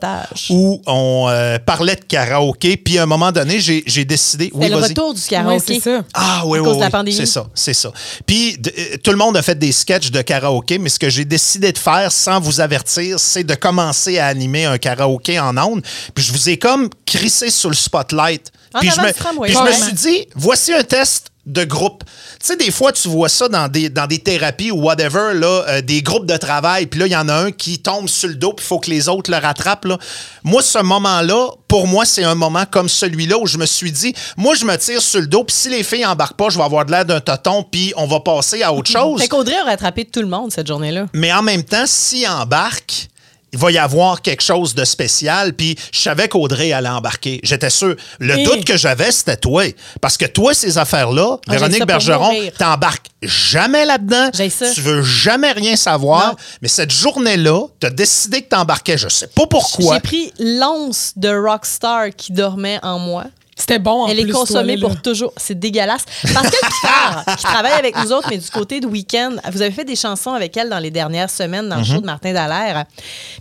où 0.50 0.82
on 0.88 0.94
euh, 1.30 1.58
parlait 1.60 1.96
de 1.96 2.04
karaoké. 2.06 2.78
Puis 2.78 2.98
à 2.98 3.04
un 3.04 3.06
moment 3.06 3.32
donné, 3.32 3.60
j'ai 3.60 3.84
j'ai 3.86 4.06
décidé. 4.06 4.50
Oui, 4.54 4.66
C'est 4.66 4.70
le 4.70 4.76
vas-y. 4.80 4.90
retour 4.90 5.14
du 5.14 5.22
karaoké. 5.22 5.64
c'est 5.76 5.80
ça. 5.80 6.04
Ah 6.14 6.44
oui, 6.46 6.58
À 6.58 6.62
oui, 6.62 6.68
cause 6.68 6.76
de 6.78 6.80
la 6.82 6.86
oui. 6.88 6.92
pandémie. 6.92 7.16
C'est 7.18 7.26
ça, 7.26 7.46
c'est 7.54 7.74
ça. 7.74 7.92
Puis 8.26 8.58
de- 8.58 8.70
euh, 8.78 8.98
tout 9.04 9.12
le 9.12 9.18
monde 9.18 9.36
a 9.38 9.42
fait 9.42 9.58
des 9.58 9.72
sketchs 9.72 10.12
de 10.12 10.22
karaoké, 10.22 10.78
mais 10.80 10.90
ce 10.90 11.00
que 11.00 11.10
j'ai 11.10 11.26
décidé 11.26 11.72
de 11.72 11.78
faire 11.78 12.12
sans 12.12 12.40
vous 12.40 12.62
avertir, 12.62 13.20
c'est 13.20 13.44
de 13.44 13.56
commencer 13.56 14.20
à 14.20 14.28
animer 14.28 14.66
un 14.66 14.78
karaoké 14.78 15.40
en 15.40 15.58
ondes. 15.58 15.82
Puis 16.16 16.24
je 16.24 16.32
vous 16.32 16.50
ai 16.50 16.58
comme 16.58 16.90
crissé 17.06 17.50
sur 17.50 17.70
le 17.70 17.76
spotlight. 17.76 18.52
Puis 18.80 18.90
je 18.90 19.02
me, 19.02 19.12
puis 19.44 19.54
je 19.54 19.60
me 19.60 19.72
suis 19.72 19.94
dit, 19.94 20.28
voici 20.36 20.74
un 20.74 20.84
test 20.84 21.28
de 21.46 21.66
groupe. 21.66 22.04
Tu 22.40 22.48
sais, 22.48 22.56
des 22.56 22.72
fois, 22.72 22.94
tu 22.94 23.10
vois 23.10 23.28
ça 23.28 23.50
dans 23.50 23.68
des, 23.68 23.90
dans 23.90 24.08
des 24.08 24.20
thérapies 24.20 24.72
ou 24.72 24.82
whatever, 24.82 25.34
là, 25.34 25.66
euh, 25.68 25.82
des 25.82 26.02
groupes 26.02 26.26
de 26.26 26.38
travail, 26.38 26.86
puis 26.86 27.02
là, 27.02 27.08
il 27.08 27.12
y 27.12 27.18
en 27.18 27.28
a 27.28 27.34
un 27.34 27.52
qui 27.52 27.80
tombe 27.80 28.08
sur 28.08 28.30
le 28.30 28.36
dos, 28.36 28.54
puis 28.54 28.66
il 28.66 28.68
faut 28.68 28.80
que 28.80 28.90
les 28.90 29.10
autres 29.10 29.30
le 29.30 29.38
rattrapent. 29.38 29.86
Là. 29.86 29.98
Moi, 30.44 30.62
ce 30.62 30.80
moment-là, 30.80 31.50
pour 31.68 31.88
moi, 31.88 32.06
c'est 32.06 32.24
un 32.24 32.36
moment 32.36 32.64
comme 32.70 32.88
celui-là 32.88 33.38
où 33.38 33.46
je 33.46 33.58
me 33.58 33.66
suis 33.66 33.92
dit, 33.92 34.14
moi, 34.38 34.56
je 34.56 34.64
me 34.64 34.76
tire 34.78 35.02
sur 35.02 35.20
le 35.20 35.28
dos, 35.28 35.44
puis 35.44 35.56
si 35.56 35.70
les 35.70 35.84
filles 35.84 36.06
embarquent 36.06 36.38
pas, 36.38 36.50
je 36.50 36.58
vais 36.58 36.64
avoir 36.64 36.86
de 36.86 36.92
l'air 36.92 37.04
d'un 37.06 37.20
toton, 37.20 37.64
puis 37.70 37.94
on 37.98 38.08
va 38.08 38.22
passer 38.22 38.64
à 38.64 38.74
autre 38.74 38.90
chose. 38.92 39.22
Fait 39.22 39.28
qu'Audrey 39.28 39.58
a 39.58 39.66
rattrapé 39.66 40.06
tout 40.06 40.22
le 40.22 40.28
monde 40.28 40.52
cette 40.52 40.68
journée-là. 40.68 41.08
Mais 41.14 41.34
en 41.34 41.42
même 41.42 41.64
temps, 41.64 41.86
s'ils 41.86 42.28
embarquent, 42.28 43.10
il 43.54 43.60
va 43.60 43.72
y 43.72 43.78
avoir 43.78 44.22
quelque 44.22 44.44
chose 44.44 44.76
de 44.76 44.84
spécial. 44.84 45.54
Puis 45.54 45.78
je 45.92 46.00
savais 46.00 46.28
qu'Audrey 46.28 46.74
allait 46.74 46.90
embarquer. 46.90 47.40
J'étais 47.44 47.70
sûr. 47.70 47.96
Le 48.20 48.38
Et- 48.40 48.44
doute 48.44 48.66
que 48.66 48.76
j'avais, 48.76 49.12
c'était 49.12 49.38
toi. 49.38 49.64
Parce 50.02 50.18
que 50.18 50.26
toi, 50.26 50.54
ces 50.54 50.78
affaires-là, 50.78 51.38
Ah, 51.48 51.52
Véronique 51.54 51.86
Bergeron, 51.86 52.34
t'embarques 52.58 53.08
jamais 53.22 53.86
là-dedans. 53.86 54.30
Tu 54.32 54.82
veux 54.82 55.02
jamais 55.04 55.52
rien 55.52 55.76
savoir. 55.76 56.30
Non. 56.32 56.36
Mais 56.62 56.68
cette 56.68 56.92
journée-là, 56.92 57.68
t'as 57.80 57.90
décidé 57.92 58.42
que 58.42 58.50
t'embarquais. 58.50 58.98
Je 58.98 59.08
sais 59.08 59.28
pas 59.28 59.46
pourquoi. 59.46 59.96
J'ai 59.96 60.00
pris 60.02 60.34
l'once 60.40 61.14
de 61.16 61.30
rockstar 61.30 62.08
qui 62.18 62.34
dormait 62.34 62.80
en 62.84 63.00
moi 63.00 63.26
C'était 63.56 63.80
bon 63.80 64.04
en 64.04 64.08
Elle 64.08 64.22
plus, 64.22 64.30
est 64.30 64.34
consommée 64.34 64.78
pour 64.78 65.02
toujours. 65.02 65.34
C'est 65.38 65.58
dégueulasse. 65.58 66.06
Pascal 66.22 66.70
Picard, 66.70 67.26
qui 67.38 67.44
travaille 67.44 67.74
avec 67.74 67.96
nous 67.98 68.12
autres, 68.12 68.28
mais 68.30 68.38
du 68.38 68.50
côté 68.50 68.80
de 68.80 68.88
Week-end, 68.88 69.36
vous 69.52 69.62
avez 69.62 69.72
fait 69.72 69.86
des 69.86 69.96
chansons 69.96 70.34
avec 70.34 70.56
elle 70.58 70.70
dans 70.70 70.80
les 70.80 70.92
dernières 70.92 71.30
semaines 71.30 71.70
dans 71.70 71.78
le 71.78 71.84
show 71.84 72.00
de 72.00 72.06
Martin 72.06 72.34
Dallaire. 72.34 72.86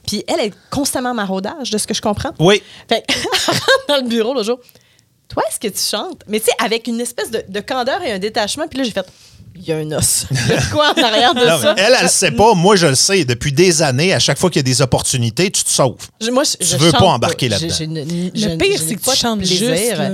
Puis 0.06 0.24
elle 0.28 0.40
est 0.40 0.52
constamment 0.70 1.14
maraudage, 1.14 1.70
de 1.70 1.78
ce 1.78 1.86
que 1.86 1.94
je 1.94 2.02
comprends. 2.02 2.30
Oui. 2.38 2.62
Fait 2.88 3.04
rentre 3.46 3.86
dans 3.88 3.96
le 3.96 4.08
bureau 4.08 4.34
le 4.34 4.42
jour. 4.42 4.58
Toi, 5.32 5.42
est-ce 5.48 5.58
que 5.60 5.68
tu 5.68 5.80
chantes? 5.82 6.22
Mais 6.28 6.40
tu 6.40 6.46
sais, 6.46 6.52
avec 6.62 6.86
une 6.86 7.00
espèce 7.00 7.30
de, 7.30 7.42
de 7.48 7.60
candeur 7.60 8.02
et 8.02 8.12
un 8.12 8.18
détachement. 8.18 8.66
Puis 8.68 8.78
là, 8.78 8.84
j'ai 8.84 8.90
fait. 8.90 9.06
Il 9.54 9.62
y 9.64 9.72
a 9.72 9.76
un 9.76 9.92
os. 9.92 10.26
Il 10.30 10.36
y 10.48 10.52
a 10.52 10.62
quoi 10.72 10.94
en 10.96 11.02
arrière 11.02 11.34
de 11.34 11.40
Non, 11.46 11.60
ça? 11.60 11.74
elle, 11.76 11.94
elle 11.98 12.02
le 12.04 12.08
sait 12.08 12.30
pas. 12.30 12.54
Moi, 12.54 12.74
je 12.76 12.86
le 12.86 12.94
sais. 12.94 13.24
Depuis 13.26 13.52
des 13.52 13.82
années, 13.82 14.12
à 14.14 14.18
chaque 14.18 14.38
fois 14.38 14.48
qu'il 14.50 14.60
y 14.60 14.60
a 14.60 14.62
des 14.64 14.80
opportunités, 14.82 15.50
tu 15.50 15.62
te 15.62 15.68
sauves. 15.70 15.96
Je- 16.20 16.30
moi, 16.30 16.42
je, 16.44 16.56
Tu 16.56 16.66
je 16.66 16.76
veux 16.78 16.90
pas 16.92 17.04
embarquer 17.04 17.46
Je- 17.46 17.50
là-dedans. 17.52 17.74
je 17.78 17.84
ne- 17.84 18.50
Le 18.52 18.56
pire, 18.56 18.78
c'est 18.80 18.94
que 18.94 19.00
tu 19.10 19.16
chantes 19.16 19.38
plaisir. 19.40 19.74
juste, 19.76 19.92
là. 19.98 20.10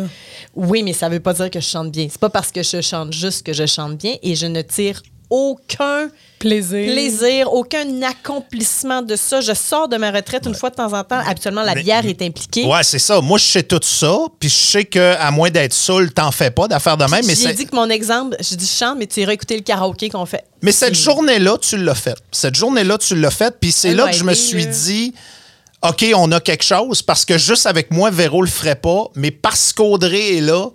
Oui, 0.54 0.82
mais 0.82 0.92
ça 0.92 1.08
veut 1.08 1.20
pas 1.20 1.32
dire 1.34 1.50
que 1.50 1.60
je 1.60 1.66
chante 1.68 1.92
bien. 1.92 2.08
C'est 2.10 2.18
pas 2.20 2.30
parce 2.30 2.50
que 2.50 2.62
je 2.64 2.80
chante 2.80 3.12
juste 3.12 3.44
que 3.46 3.52
je 3.52 3.64
chante 3.66 3.96
bien 3.96 4.16
et 4.22 4.34
je 4.34 4.46
ne 4.46 4.60
tire 4.62 5.00
aucun 5.30 6.08
Plaisir. 6.38 6.92
plaisir, 6.92 7.52
aucun 7.52 8.02
accomplissement 8.02 9.02
de 9.02 9.16
ça. 9.16 9.40
Je 9.40 9.52
sors 9.54 9.88
de 9.88 9.96
ma 9.96 10.10
retraite 10.10 10.46
une 10.46 10.54
fois 10.54 10.70
de 10.70 10.76
temps 10.76 10.92
en 10.92 11.04
temps. 11.04 11.20
Habituellement, 11.26 11.62
la 11.62 11.74
Mais- 11.74 11.82
bière 11.82 12.06
est 12.06 12.22
impliquée. 12.22 12.64
Ouais, 12.64 12.82
c'est 12.82 12.98
ça. 12.98 13.20
Moi, 13.20 13.38
je 13.38 13.44
sais 13.44 13.62
tout 13.62 13.80
ça. 13.82 14.16
Puis 14.38 14.48
je 14.48 14.54
sais 14.54 14.84
qu'à 14.84 15.30
moins 15.30 15.50
d'être 15.50 15.72
saoul, 15.72 16.12
t'en 16.12 16.30
fais 16.30 16.50
pas 16.50 16.68
d'affaires 16.68 16.96
de 16.96 17.04
même. 17.06 17.24
Mais, 17.26 17.34
J'ai 17.34 17.52
dit 17.54 17.66
que 17.66 17.74
mon 17.74 17.88
exemple, 17.90 18.36
j'ai 18.40 18.56
dit 18.56 18.66
je 18.66 18.70
chante, 18.78 18.98
mais 18.98 19.06
tu 19.06 19.20
iras 19.20 19.32
écouter 19.32 19.56
le 19.56 19.62
karaoké 19.62 20.08
qu'on 20.10 20.26
fait. 20.26 20.44
mais 20.62 20.72
cette 20.72 20.94
journée-là, 20.94 21.56
tu 21.60 21.76
l'as 21.76 21.94
faite. 21.94 22.18
Cette 22.32 22.54
journée-là, 22.54 22.98
tu 22.98 23.14
l'as 23.16 23.30
faite. 23.30 23.56
Puis 23.60 23.72
c'est 23.72 23.94
là 23.94 24.08
que 24.08 24.16
je 24.16 24.24
me 24.24 24.34
suis 24.34 24.66
dit. 24.66 25.14
OK, 25.82 26.04
on 26.16 26.32
a 26.32 26.40
quelque 26.40 26.64
chose 26.64 27.02
parce 27.02 27.24
que 27.24 27.38
juste 27.38 27.64
avec 27.66 27.92
moi, 27.92 28.10
Véro 28.10 28.42
le 28.42 28.48
ferait 28.48 28.74
pas, 28.74 29.04
mais 29.14 29.30
parce 29.30 29.72
qu'Audrey 29.72 30.38
est 30.38 30.40
là, 30.40 30.70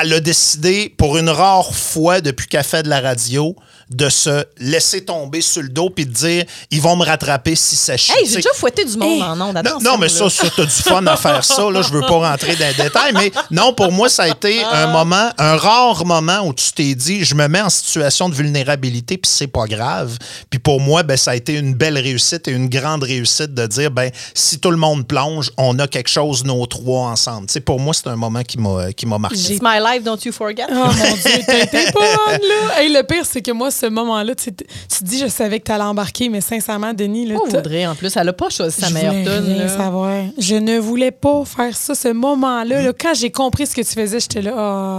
elle 0.00 0.12
a 0.12 0.18
décidé, 0.18 0.92
pour 0.96 1.18
une 1.18 1.28
rare 1.28 1.72
fois 1.72 2.20
depuis 2.20 2.48
qu'elle 2.48 2.64
fait 2.64 2.82
de 2.82 2.88
la 2.88 3.00
radio, 3.00 3.54
de 3.90 4.08
se 4.08 4.44
laisser 4.58 5.04
tomber 5.04 5.40
sur 5.40 5.62
le 5.62 5.68
dos 5.68 5.90
puis 5.90 6.06
de 6.06 6.12
dire 6.12 6.44
ils 6.70 6.80
vont 6.80 6.96
me 6.96 7.04
rattraper 7.04 7.54
si 7.54 7.76
ça 7.76 7.96
chie. 7.96 8.12
Hey, 8.16 8.26
j'ai 8.26 8.36
déjà 8.36 8.50
fouetté 8.54 8.84
du 8.84 8.96
monde 8.96 9.10
Hey. 9.12 9.22
en 9.22 9.40
ondes. 9.40 9.60
non, 9.64 9.78
non, 9.80 9.98
mais 9.98 10.06
là. 10.08 10.12
ça, 10.12 10.30
ça 10.30 10.46
t'as 10.54 10.64
du 10.64 10.70
fun 10.70 11.06
à 11.06 11.16
faire 11.16 11.44
ça. 11.44 11.70
Là, 11.70 11.82
je 11.82 11.90
veux 11.92 12.00
pas 12.00 12.30
rentrer 12.30 12.56
dans 12.56 12.66
les 12.66 12.82
détails, 12.84 13.12
mais 13.12 13.30
non, 13.50 13.72
pour 13.72 13.92
moi, 13.92 14.08
ça 14.08 14.24
a 14.24 14.28
été 14.28 14.62
Ah. 14.64 14.84
un 14.84 14.86
moment, 14.92 15.30
un 15.38 15.56
rare 15.56 16.04
moment 16.06 16.40
où 16.46 16.52
tu 16.54 16.72
t'es 16.72 16.94
dit, 16.94 17.24
je 17.24 17.34
me 17.34 17.46
mets 17.48 17.60
en 17.60 17.70
situation 17.70 18.28
de 18.28 18.34
vulnérabilité, 18.34 19.18
puis 19.18 19.30
c'est 19.30 19.46
pas 19.46 19.66
grave. 19.66 20.16
Puis 20.50 20.58
pour 20.58 20.80
moi, 20.80 21.02
ben, 21.02 21.16
ça 21.16 21.32
a 21.32 21.34
été 21.36 21.54
une 21.54 21.74
belle 21.74 21.98
réussite 21.98 22.48
et 22.48 22.52
une 22.52 22.68
grande 22.68 23.02
réussite 23.02 23.52
de 23.54 23.66
dire, 23.66 23.90
ben, 23.90 24.10
si 24.34 24.58
tout 24.58 24.70
le 24.70 24.76
monde 24.76 25.06
plonge, 25.06 25.50
on 25.56 25.78
a 25.78 25.86
quelque 25.86 26.08
chose, 26.08 26.44
nos 26.44 26.64
trois 26.66 27.08
ensemble. 27.08 27.46
Pour 27.64 27.80
moi, 27.80 27.94
c'est 27.94 28.06
un 28.08 28.16
moment 28.16 28.42
qui 28.42 28.58
m'a, 28.58 28.92
qui 28.92 29.06
m'a 29.06 29.18
marqué. 29.18 29.36
It's 29.36 29.60
my 29.62 29.78
life, 29.80 30.02
don't 30.02 30.18
you 30.24 30.32
forget? 30.32 30.66
Oh 30.70 30.74
mon 30.74 31.14
Dieu, 31.16 31.40
t'as 31.46 31.58
été 31.64 31.90
bonne, 31.92 32.04
là. 32.40 32.80
Hey, 32.80 32.92
le 32.92 33.02
pire, 33.02 33.24
c'est 33.30 33.42
que 33.42 33.50
moi, 33.52 33.70
ce 33.74 33.86
moment-là, 33.86 34.34
tu, 34.34 34.52
tu 34.54 34.64
te 34.64 35.04
dis, 35.04 35.18
je 35.18 35.28
savais 35.28 35.60
que 35.60 35.64
t'allais 35.64 35.84
embarquer, 35.84 36.28
mais 36.28 36.40
sincèrement, 36.40 36.92
Denis, 36.94 37.26
là, 37.26 37.34
Oh, 37.38 37.56
Audrey, 37.56 37.86
en 37.86 37.94
plus, 37.94 38.16
elle 38.16 38.28
a 38.28 38.32
pas 38.32 38.48
choisi 38.50 38.80
sa 38.80 38.88
je 38.88 38.94
meilleure 38.94 39.14
là. 39.24 39.68
savoir. 39.68 40.22
Je 40.38 40.54
ne 40.54 40.78
voulais 40.78 41.10
pas 41.10 41.42
faire 41.44 41.76
ça, 41.76 41.94
ce 41.94 42.08
moment-là. 42.08 42.82
là. 42.82 42.92
Quand 42.98 43.14
j'ai 43.14 43.30
compris 43.30 43.66
ce 43.66 43.74
que 43.74 43.82
tu 43.82 43.92
faisais, 43.94 44.20
j'étais 44.20 44.42
là, 44.42 44.52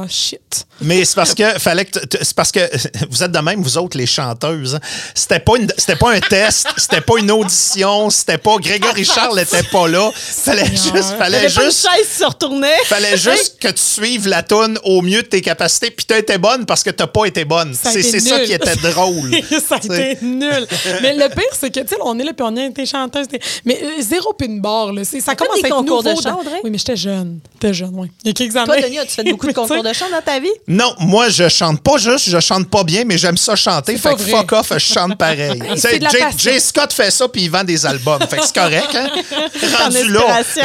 oh 0.04 0.06
shit. 0.10 0.66
Mais 0.82 1.06
c'est 1.06 1.16
parce 1.16 1.34
que 1.34 1.44
fallait 1.60 1.86
que 1.86 2.00
t- 2.00 2.18
c'est 2.22 2.36
parce 2.36 2.52
que 2.52 2.60
vous 3.10 3.24
êtes 3.24 3.32
de 3.32 3.40
même 3.40 3.62
vous 3.62 3.78
autres 3.78 3.98
les 3.98 4.06
chanteuses. 4.06 4.76
hein. 4.76 4.80
C'était 5.14 5.40
pas 5.40 5.58
une 5.58 5.68
c'était 5.78 5.96
pas 5.96 6.12
un 6.14 6.20
test, 6.20 6.68
c'était 6.78 7.00
pas 7.02 7.14
une 7.18 7.32
audition, 7.32 8.10
c'était 8.10 8.38
pas 8.38 8.58
Grégory 8.58 9.06
Charles 9.16 9.40
était 9.40 9.64
pas 9.64 9.88
là. 9.88 10.12
Fallait 10.14 10.66
juste 10.66 11.16
fallait 11.18 11.48
juste 11.50 11.88
chaise 11.90 12.08
se 12.20 12.26
retournait. 12.26 12.68
fallait 12.86 13.18
juste 13.18 13.58
que 13.60 13.70
tu 13.70 13.82
suives 13.82 14.28
la 14.28 14.44
tune 14.44 14.78
au 14.84 15.02
mieux 15.02 15.22
de 15.22 15.28
tes 15.28 15.42
capacités 15.42 15.92
puis 15.92 16.06
t'as 16.06 16.18
été 16.18 16.38
bonne 16.38 16.66
parce 16.66 16.84
que 16.84 16.90
t'as 16.90 17.08
pas 17.08 17.26
été 17.26 17.46
bonne. 17.46 17.74
C'est 17.74 18.02
ça 18.20 18.40
qui 18.42 18.52
était 18.73 18.89
drôle. 18.91 19.32
ça 19.67 19.75
a 19.75 19.80
T'sais. 19.80 20.12
été 20.13 20.25
nul. 20.25 20.67
Mais 21.01 21.13
le 21.13 21.30
pire, 21.30 21.43
c'est 21.60 21.69
que, 21.73 21.80
tu 21.82 21.88
sais, 21.88 21.95
on 22.04 22.17
est 22.19 22.23
là, 22.23 22.34
puis 22.34 22.45
on 22.49 22.56
a 22.58 22.65
été 22.65 22.86
chanteuse. 22.86 23.28
Mais 23.65 23.80
euh, 23.84 24.01
zéro 24.01 24.34
pin 24.34 24.58
bar, 24.60 24.93
là. 24.93 25.04
C'est- 25.04 25.19
Ça 25.21 25.36
commence 25.36 25.58
à 25.63 25.67
être 25.67 25.75
concours 25.75 26.04
de 26.04 26.10
nouveau 26.10 26.21
chant, 26.21 26.43
dans-? 26.43 26.51
Oui, 26.63 26.69
mais 26.69 26.78
j'étais 26.78 26.95
jeune. 26.95 27.39
J'étais 27.54 27.73
jeune, 27.73 27.91
oui. 27.93 28.10
Il 28.23 28.28
y 28.28 28.32
a 28.32 28.34
quelques 28.34 28.56
années. 28.56 28.65
Toi, 28.65 28.82
Denis, 28.82 28.99
as-tu 28.99 29.12
fait 29.12 29.23
beaucoup 29.23 29.45
de 29.47 29.51
tu 29.54 29.56
concours 29.56 29.84
de 29.84 29.93
chant 29.93 30.10
dans 30.12 30.21
ta 30.21 30.39
vie? 30.39 30.49
Non, 30.67 30.93
moi 30.99 31.30
je 31.30 31.47
chante 31.49 31.82
pas 31.82 31.97
juste, 31.97 32.30
je 32.30 32.39
chante 32.39 32.69
pas 32.69 32.84
bien, 32.84 33.04
mais 33.06 33.17
j'aime 33.17 33.38
ça 33.38 33.56
chanter. 33.56 33.97
Fait 33.97 34.13
que 34.15 34.21
vrai. 34.21 34.32
fuck 34.32 34.51
off, 34.54 34.67
je 34.73 34.80
chante 34.80 35.17
pareil. 35.17 35.60
Tu 35.75 35.99
Jay, 36.38 36.60
Scott 36.60 36.93
fait 36.93 37.12
ça 37.12 37.28
puis 37.28 37.43
il 37.43 37.49
vend 37.51 37.63
des 37.63 37.86
albums. 37.86 38.19
Fait 38.30 38.38
que 38.38 38.45
c'est 38.45 38.56
correct, 38.56 38.89
hein? 38.95 39.08
rendu 39.84 40.10
là, 40.12 40.21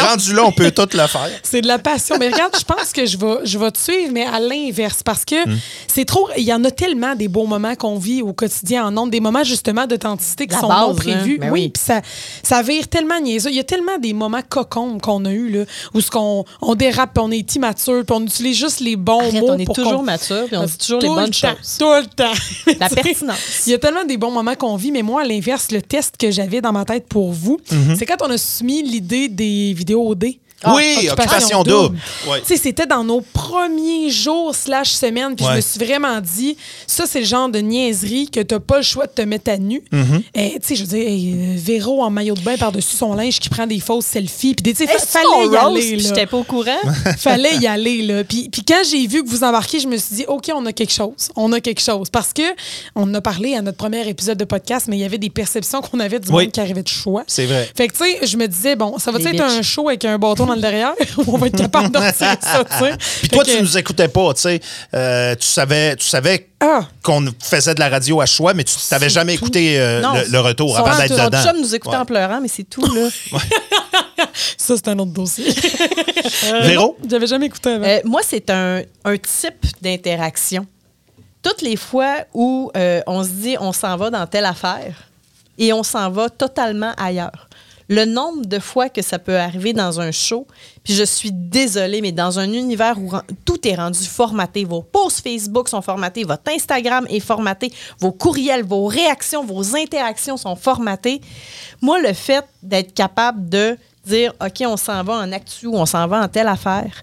rendu 0.08 0.32
là, 0.34 0.44
on 0.44 0.52
peut 0.52 0.70
tout 0.70 0.88
le 0.92 1.06
faire. 1.06 1.30
C'est 1.42 1.60
de 1.60 1.66
la 1.68 1.78
passion. 1.78 2.16
Mais 2.18 2.28
regarde, 2.28 2.54
je 2.58 2.64
pense 2.64 2.92
que 2.92 3.06
je 3.06 3.16
vais, 3.16 3.36
je 3.44 3.58
vais 3.58 3.70
te 3.70 3.78
suivre, 3.78 4.10
mais 4.12 4.24
à 4.26 4.38
l'inverse. 4.40 5.02
Parce 5.04 5.24
que 5.24 5.40
Hmm. 5.48 5.58
c'est 5.86 6.04
trop. 6.04 6.28
Il 6.36 6.44
y 6.44 6.52
en 6.52 6.62
a 6.64 6.70
tellement 6.70 7.14
des 7.14 7.28
beaux 7.28 7.46
moments 7.46 7.74
qu'on 7.74 7.89
vit 7.96 8.22
au 8.22 8.32
quotidien 8.32 8.86
en 8.86 8.90
nombre, 8.90 9.10
des 9.10 9.20
moments 9.20 9.44
justement 9.44 9.86
d'authenticité 9.86 10.46
qui 10.46 10.54
La 10.54 10.60
sont 10.60 10.68
base, 10.68 10.88
non 10.88 10.94
prévus. 10.94 11.34
hein. 11.34 11.38
Ben 11.40 11.50
oui, 11.50 11.60
oui. 11.62 11.68
puis 11.70 11.82
ça, 11.82 12.00
ça 12.42 12.62
vire 12.62 12.88
tellement 12.88 13.20
niaiseux. 13.20 13.50
Il 13.50 13.56
y 13.56 13.60
a 13.60 13.64
tellement 13.64 13.98
des 13.98 14.12
moments 14.12 14.40
cocons 14.48 14.98
qu'on 14.98 15.24
a 15.24 15.30
eu 15.32 15.48
là, 15.50 15.64
où 15.94 16.00
ce 16.00 16.10
qu'on 16.10 16.44
on 16.62 16.74
dérape, 16.74 17.14
puis 17.14 17.22
on 17.24 17.30
est 17.30 17.54
immature, 17.56 18.04
puis 18.04 18.16
on 18.16 18.22
utilise 18.24 18.56
juste 18.58 18.80
les 18.80 18.96
bons 18.96 19.20
Arrête, 19.20 19.34
mots. 19.40 19.50
on 19.50 19.58
est 19.58 19.64
pour 19.64 19.74
toujours 19.74 19.94
qu'on- 19.98 20.02
mature, 20.02 20.46
puis 20.46 20.56
on 20.56 20.64
dit 20.64 20.78
toujours 20.78 21.00
les 21.00 21.08
Tout 21.08 21.14
bonnes 21.14 21.24
le 21.26 21.30
temps, 21.30 21.48
choses. 21.56 21.78
Tout 21.78 21.84
le 21.92 22.06
temps. 22.06 22.76
La 22.80 22.88
pertinence. 22.88 23.66
Il 23.66 23.70
y 23.70 23.74
a 23.74 23.78
tellement 23.78 24.04
des 24.04 24.16
bons 24.16 24.30
moments 24.30 24.54
qu'on 24.54 24.76
vit, 24.76 24.92
mais 24.92 25.02
moi, 25.02 25.22
à 25.22 25.24
l'inverse, 25.24 25.70
le 25.72 25.82
test 25.82 26.16
que 26.18 26.30
j'avais 26.30 26.60
dans 26.60 26.72
ma 26.72 26.84
tête 26.84 27.06
pour 27.08 27.32
vous, 27.32 27.58
Mhm. 27.70 27.96
c'est 27.96 28.06
quand 28.06 28.22
on 28.22 28.30
a 28.30 28.38
soumis 28.38 28.82
l'idée 28.82 29.28
des 29.28 29.72
vidéos 29.74 30.08
OD. 30.08 30.24
Oui, 30.66 31.08
Occupation 31.10 31.62
Double. 31.62 31.96
Ouais. 32.28 32.40
Tu 32.40 32.48
sais, 32.48 32.56
c'était 32.56 32.86
dans 32.86 33.02
nos 33.02 33.20
premiers 33.20 34.10
jours 34.10 34.54
slash 34.54 34.90
semaines, 34.90 35.34
puis 35.34 35.46
je 35.46 35.56
me 35.56 35.60
suis 35.60 35.78
vraiment 35.78 36.20
dit, 36.20 36.56
ça, 36.86 37.04
c'est 37.06 37.20
le 37.20 37.26
genre 37.26 37.48
de 37.48 37.60
niaiserie 37.60 38.28
que 38.30 38.40
t'as 38.40 38.60
pas 38.60 38.78
le 38.78 38.82
choix 38.82 39.06
de 39.06 39.12
te 39.12 39.22
mettre 39.22 39.50
à 39.50 39.56
nu. 39.56 39.82
Mm-hmm. 39.92 40.22
Et, 40.34 40.60
tu 40.60 40.68
sais, 40.68 40.76
je 40.76 40.82
veux 40.82 40.88
dire, 40.88 41.08
hey, 41.08 41.34
euh, 41.34 41.54
Véro 41.56 42.02
en 42.02 42.10
maillot 42.10 42.34
de 42.34 42.40
bain 42.40 42.56
par-dessus 42.56 42.96
son 42.96 43.14
linge 43.14 43.40
qui 43.40 43.48
prend 43.48 43.66
des 43.66 43.80
fausses 43.80 44.06
selfies, 44.06 44.54
puis 44.54 44.74
tu 44.74 44.86
sais, 44.86 44.86
fallait 44.98 45.46
y 45.46 45.48
roast, 45.48 45.56
aller, 45.56 45.98
j'étais 45.98 46.26
pas 46.26 46.36
au 46.36 46.44
courant? 46.44 46.70
Fallait 47.18 47.56
y 47.56 47.66
aller, 47.66 48.02
là. 48.02 48.24
Puis, 48.24 48.48
puis 48.50 48.62
quand 48.64 48.82
j'ai 48.88 49.06
vu 49.06 49.22
que 49.24 49.28
vous 49.28 49.44
embarquiez, 49.44 49.80
je 49.80 49.88
me 49.88 49.96
suis 49.96 50.16
dit, 50.16 50.24
OK, 50.28 50.50
on 50.54 50.64
a 50.66 50.72
quelque 50.72 50.92
chose. 50.92 51.30
On 51.36 51.52
a 51.52 51.60
quelque 51.60 51.80
chose. 51.80 52.10
Parce 52.10 52.32
que 52.32 52.42
on 52.94 53.02
en 53.02 53.14
a 53.14 53.20
parlé 53.20 53.54
à 53.54 53.62
notre 53.62 53.78
premier 53.78 54.06
épisode 54.08 54.38
de 54.38 54.44
podcast, 54.44 54.86
mais 54.88 54.96
il 54.96 55.00
y 55.00 55.04
avait 55.04 55.18
des 55.18 55.30
perceptions 55.30 55.80
qu'on 55.80 56.00
avait 56.00 56.20
du 56.20 56.28
Oui. 56.30 56.44
monde 56.44 56.52
qui 56.52 56.60
arrivait 56.60 56.82
de 56.82 56.88
choix. 56.88 57.24
C'est 57.26 57.46
vrai. 57.46 57.70
Fait 57.74 57.88
que, 57.88 57.92
tu 57.96 58.04
sais, 58.04 58.26
je 58.26 58.36
me 58.36 58.46
disais, 58.46 58.76
bon, 58.76 58.98
ça 58.98 59.10
va 59.10 59.18
être 59.18 59.40
un 59.40 59.62
show 59.62 59.88
avec 59.88 60.04
un 60.04 60.18
bâton 60.18 60.49
dans 60.50 60.56
le 60.56 60.60
derrière 60.62 60.92
on 61.26 61.38
va 61.38 61.46
être 61.48 61.56
capable 61.56 61.90
de 61.90 61.98
retirer 61.98 62.36
ça, 62.40 62.64
tu 62.64 62.78
sais. 62.78 62.92
Puis 63.20 63.28
toi, 63.28 63.44
que- 63.44 63.50
tu 63.50 63.60
nous 63.62 63.78
écoutais 63.78 64.08
pas, 64.08 64.34
tu 64.34 64.40
sais. 64.42 64.60
Euh, 64.94 65.34
tu 65.36 65.46
savais, 65.46 65.96
tu 65.96 66.06
savais 66.06 66.48
Ah! 66.60 66.80
qu'on 67.02 67.24
faisait 67.42 67.74
de 67.74 67.80
la 67.80 67.88
radio 67.88 68.20
à 68.20 68.26
choix, 68.26 68.54
mais 68.54 68.64
tu 68.64 68.74
t'avais 68.88 69.08
jamais 69.08 69.36
tout. 69.36 69.44
écouté 69.44 69.80
euh, 69.80 70.00
Non, 70.00 70.14
le, 70.14 70.24
le 70.30 70.40
retour 70.40 70.78
avant 70.78 70.96
d'être 70.98 71.24
dedans. 71.24 71.42
chum 71.42 71.60
nous 71.60 71.74
écoutait 71.74 71.96
Ouais. 71.96 72.02
en 72.02 72.06
pleurant, 72.06 72.40
mais 72.40 72.48
c'est 72.48 72.64
tout, 72.64 72.84
là. 72.84 73.08
Ça, 74.56 74.74
c'est 74.76 74.88
un 74.88 74.98
autre 74.98 75.12
dossier. 75.12 75.52
Véro? 76.62 76.96
J'avais 77.08 77.26
jamais 77.26 77.46
écouté 77.46 77.70
avant. 77.70 77.84
Euh, 77.86 78.00
moi, 78.04 78.20
c'est 78.26 78.48
un, 78.50 78.82
un 79.04 79.16
type 79.16 79.66
d'interaction. 79.82 80.66
Toutes 81.42 81.62
les 81.62 81.76
fois 81.76 82.16
où 82.34 82.70
euh, 82.76 83.00
on 83.06 83.24
se 83.24 83.30
dit 83.30 83.56
on 83.60 83.72
s'en 83.72 83.96
va 83.96 84.10
dans 84.10 84.26
telle 84.26 84.44
affaire 84.44 84.94
et 85.58 85.72
on 85.72 85.82
s'en 85.82 86.10
va 86.10 86.28
totalement 86.28 86.92
ailleurs. 86.98 87.48
Le 87.90 88.04
nombre 88.04 88.46
de 88.46 88.60
fois 88.60 88.88
que 88.88 89.02
ça 89.02 89.18
peut 89.18 89.36
arriver 89.36 89.72
dans 89.72 90.00
un 90.00 90.12
show, 90.12 90.46
puis 90.84 90.94
je 90.94 91.02
suis 91.02 91.32
désolée, 91.32 92.00
mais 92.00 92.12
dans 92.12 92.38
un 92.38 92.52
univers 92.52 92.96
où 93.00 93.10
tout 93.44 93.66
est 93.66 93.74
rendu 93.74 93.98
formaté, 94.04 94.64
vos 94.64 94.80
posts 94.80 95.24
Facebook 95.24 95.68
sont 95.68 95.82
formatés, 95.82 96.22
votre 96.22 96.52
Instagram 96.52 97.04
est 97.10 97.18
formaté, 97.18 97.72
vos 97.98 98.12
courriels, 98.12 98.62
vos 98.62 98.86
réactions, 98.86 99.44
vos 99.44 99.74
interactions 99.74 100.36
sont 100.36 100.54
formatées. 100.54 101.20
Moi, 101.82 102.00
le 102.00 102.12
fait 102.12 102.44
d'être 102.62 102.94
capable 102.94 103.48
de 103.48 103.76
dire, 104.06 104.34
OK, 104.40 104.62
on 104.64 104.76
s'en 104.76 105.02
va 105.02 105.14
en 105.14 105.32
actu 105.32 105.66
on 105.66 105.84
s'en 105.84 106.06
va 106.06 106.22
en 106.22 106.28
telle 106.28 106.46
affaire, 106.46 107.02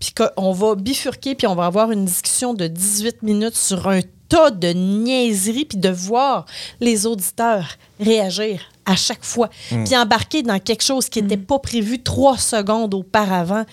puis 0.00 0.12
qu'on 0.12 0.50
va 0.50 0.74
bifurquer, 0.74 1.36
puis 1.36 1.46
on 1.46 1.54
va 1.54 1.66
avoir 1.66 1.92
une 1.92 2.06
discussion 2.06 2.54
de 2.54 2.66
18 2.66 3.22
minutes 3.22 3.56
sur 3.56 3.86
un 3.86 4.00
tas 4.28 4.50
de 4.50 4.72
niaiseries, 4.72 5.66
puis 5.66 5.78
de 5.78 5.90
voir 5.90 6.44
les 6.80 7.06
auditeurs 7.06 7.68
réagir 8.00 8.73
à 8.86 8.96
chaque 8.96 9.24
fois, 9.24 9.48
puis 9.84 9.96
embarquer 9.96 10.42
dans 10.42 10.58
quelque 10.58 10.82
chose 10.84 11.08
qui 11.08 11.22
n'était 11.22 11.36
pas 11.36 11.58
prévu 11.58 12.02
trois 12.02 12.36
secondes 12.38 12.94
auparavant. 12.94 13.64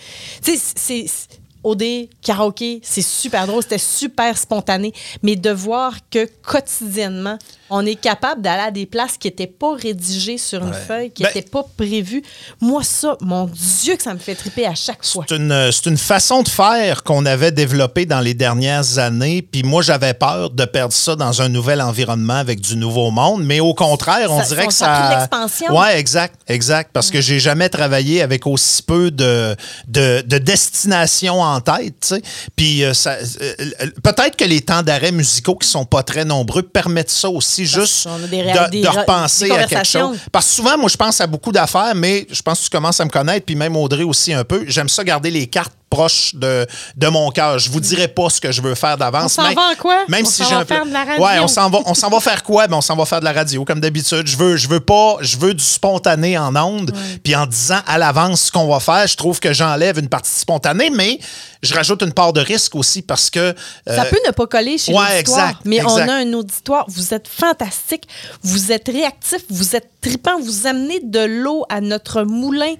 Tu 0.43 0.55
sais, 0.55 0.73
c'est... 0.75 1.05
c'est- 1.07 1.40
OD, 1.63 1.83
karaoké, 2.21 2.79
c'est 2.83 3.01
super 3.01 3.47
drôle, 3.47 3.61
c'était 3.63 3.77
super 3.77 4.37
spontané, 4.37 4.93
mais 5.23 5.35
de 5.35 5.51
voir 5.51 5.93
que 6.09 6.27
quotidiennement, 6.43 7.37
on 7.69 7.85
est 7.85 7.95
capable 7.95 8.41
d'aller 8.41 8.63
à 8.63 8.71
des 8.71 8.85
places 8.85 9.17
qui 9.17 9.27
n'étaient 9.27 9.47
pas 9.47 9.75
rédigées 9.75 10.37
sur 10.37 10.61
une 10.65 10.73
feuille, 10.73 11.11
qui 11.11 11.23
Ben- 11.23 11.29
n'étaient 11.33 11.49
pas 11.49 11.63
prévues. 11.77 12.21
Moi, 12.59 12.83
ça, 12.83 13.15
mon 13.21 13.45
Dieu, 13.45 13.95
que 13.95 14.03
ça 14.03 14.13
me 14.13 14.19
fait 14.19 14.35
triper 14.35 14.65
à 14.65 14.75
chaque 14.75 15.05
fois. 15.05 15.25
C'est 15.29 15.35
une, 15.37 15.71
c'est 15.71 15.85
une 15.89 15.97
façon 15.97 16.43
de 16.43 16.49
faire 16.49 17.03
qu'on 17.03 17.25
avait 17.25 17.51
développée 17.51 18.05
dans 18.05 18.19
les 18.19 18.33
dernières 18.33 18.97
années. 18.97 19.41
Puis 19.41 19.63
moi, 19.63 19.81
j'avais 19.81 20.13
peur 20.13 20.49
de 20.49 20.65
perdre 20.65 20.93
ça 20.93 21.15
dans 21.15 21.41
un 21.41 21.47
nouvel 21.47 21.81
environnement 21.81 22.33
avec 22.35 22.59
du 22.59 22.75
nouveau 22.75 23.09
monde. 23.11 23.43
Mais 23.45 23.59
au 23.61 23.73
contraire, 23.73 24.31
on 24.31 24.39
Ça- 24.41 24.47
dirait 24.47 24.67
que 24.67 24.73
ça 24.73 25.17
l'expansion. 25.17 25.77
Ouais, 25.77 25.97
exact, 25.97 26.41
exact. 26.47 26.89
Parce 26.91 27.09
que 27.09 27.21
j'ai 27.21 27.39
jamais 27.39 27.69
travaillé 27.69 28.21
avec 28.21 28.47
aussi 28.47 28.83
peu 28.83 29.11
de, 29.11 29.55
de, 29.87 30.21
de 30.27 30.37
destination 30.39 31.41
en 31.41 31.50
tête, 31.59 31.95
tu 31.99 32.07
sais. 32.07 32.21
Puis 32.55 32.83
euh, 32.83 32.93
ça, 32.93 33.11
euh, 33.11 33.53
euh, 33.59 33.87
peut-être 34.03 34.37
que 34.37 34.45
les 34.45 34.61
temps 34.61 34.83
d'arrêt 34.83 35.11
musicaux 35.11 35.55
qui 35.55 35.67
sont 35.67 35.85
pas 35.85 36.03
très 36.03 36.23
nombreux 36.23 36.63
permettent 36.63 37.09
ça 37.09 37.29
aussi, 37.29 37.65
juste 37.65 38.07
des 38.29 38.43
de, 38.43 38.69
des 38.69 38.87
repenser 38.87 39.49
des 39.49 39.51
à 39.51 39.67
quelque 39.67 39.85
chose. 39.85 40.17
Parce 40.31 40.45
que 40.47 40.51
souvent, 40.53 40.77
moi, 40.77 40.89
je 40.89 40.97
pense 40.97 41.19
à 41.19 41.27
beaucoup 41.27 41.51
d'affaires, 41.51 41.95
mais 41.95 42.27
je 42.31 42.41
pense 42.41 42.59
que 42.59 42.63
tu 42.65 42.69
commences 42.69 42.99
à 42.99 43.05
me 43.05 43.09
connaître, 43.09 43.45
puis 43.45 43.55
même 43.55 43.75
Audrey 43.75 44.03
aussi 44.03 44.33
un 44.33 44.43
peu. 44.43 44.63
J'aime 44.67 44.89
ça 44.89 45.03
garder 45.03 45.31
les 45.31 45.47
cartes 45.47 45.73
proches 45.91 46.33
de, 46.33 46.65
de 46.95 47.07
mon 47.07 47.29
cœur. 47.29 47.59
Je 47.59 47.69
vous 47.69 47.79
dirai 47.81 48.07
pas 48.07 48.29
ce 48.29 48.41
que 48.41 48.51
je 48.51 48.61
veux 48.61 48.73
faire 48.73 48.97
d'avance. 48.97 49.37
On 49.37 49.43
s'en 49.43 49.53
va 49.53 49.61
en 49.71 49.75
quoi? 49.75 50.05
Même 50.07 50.25
On 50.25 50.29
si 50.29 50.37
s'en 50.41 50.45
j'ai 50.49 50.55
va 50.55 50.61
un 50.61 50.65
peu- 50.65 50.73
faire 50.75 50.85
de 50.85 50.91
la 50.93 51.03
radio? 51.03 51.23
Ouais, 51.23 51.39
on 51.39 51.47
s'en 51.47 51.69
va, 51.69 51.79
on 51.85 51.93
s'en 51.93 52.09
va 52.09 52.19
faire 52.19 52.41
quoi? 52.43 52.65
Ben, 52.67 52.77
on 52.77 52.81
s'en 52.81 52.95
va 52.95 53.05
faire 53.05 53.19
de 53.19 53.25
la 53.25 53.33
radio, 53.33 53.63
comme 53.65 53.79
d'habitude. 53.81 54.25
Je 54.25 54.37
veux, 54.37 54.55
je 54.57 54.67
veux 54.67 54.79
pas, 54.79 55.17
je 55.21 55.37
veux 55.37 55.53
du 55.53 55.63
spontané 55.63 56.37
en 56.37 56.55
ondes. 56.55 56.91
Puis 57.23 57.35
en 57.35 57.45
disant 57.45 57.81
à 57.85 57.97
l'avance 57.97 58.43
ce 58.43 58.51
qu'on 58.51 58.67
va 58.67 58.79
faire, 58.79 59.05
je 59.05 59.15
trouve 59.17 59.39
que 59.39 59.53
j'enlève 59.53 59.99
une 59.99 60.09
partie 60.09 60.31
spontanée, 60.31 60.89
mais 60.89 61.19
je 61.61 61.73
rajoute 61.75 62.01
une 62.01 62.13
part 62.13 62.33
de 62.33 62.41
risque 62.41 62.73
aussi 62.75 63.01
parce 63.01 63.29
que. 63.29 63.53
Ça 63.85 64.03
euh, 64.03 64.09
peut 64.09 64.17
ne 64.25 64.31
pas 64.31 64.47
coller 64.47 64.77
chez 64.77 64.93
ouais, 64.93 65.19
exact, 65.19 65.59
mais 65.65 65.83
on 65.85 65.97
a 65.97 66.13
un 66.13 66.33
auditoire. 66.33 66.85
Vous 66.87 67.13
êtes 67.13 67.27
fantastique, 67.27 68.07
vous 68.41 68.71
êtes 68.71 68.87
réactif, 68.87 69.41
vous 69.49 69.75
êtes 69.75 69.89
tripant, 70.01 70.39
vous 70.39 70.65
amenez 70.67 71.01
de 71.03 71.19
l'eau 71.19 71.65
à 71.69 71.81
notre 71.81 72.23
moulin 72.23 72.73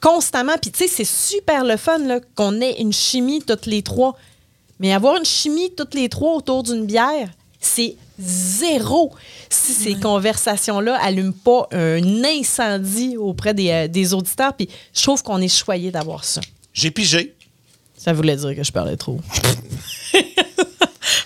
constamment. 0.00 0.56
Puis 0.60 0.70
tu 0.70 0.80
sais, 0.80 0.88
c'est 0.88 1.06
super 1.06 1.64
le 1.64 1.76
fun 1.76 1.98
là, 1.98 2.20
qu'on 2.34 2.60
ait 2.60 2.80
une 2.80 2.92
chimie 2.92 3.42
toutes 3.42 3.66
les 3.66 3.82
trois. 3.82 4.16
Mais 4.80 4.92
avoir 4.92 5.16
une 5.16 5.24
chimie 5.24 5.72
toutes 5.76 5.94
les 5.94 6.08
trois 6.08 6.36
autour 6.36 6.62
d'une 6.62 6.86
bière, 6.86 7.28
c'est 7.60 7.96
zéro 8.20 9.12
si 9.50 9.72
ces 9.72 9.94
conversations-là 9.94 10.98
allument 11.02 11.32
pas 11.44 11.68
un 11.72 12.24
incendie 12.24 13.16
auprès 13.16 13.54
des, 13.54 13.70
euh, 13.70 13.88
des 13.88 14.14
auditeurs. 14.14 14.54
Puis 14.54 14.68
je 14.94 15.02
trouve 15.02 15.22
qu'on 15.22 15.40
est 15.40 15.48
choyé 15.48 15.90
d'avoir 15.90 16.24
ça. 16.24 16.40
J'ai 16.72 16.90
pigé. 16.90 17.34
Ça 17.96 18.12
voulait 18.12 18.36
dire 18.36 18.54
que 18.54 18.62
je 18.62 18.70
parlais 18.70 18.96
trop. 18.96 19.18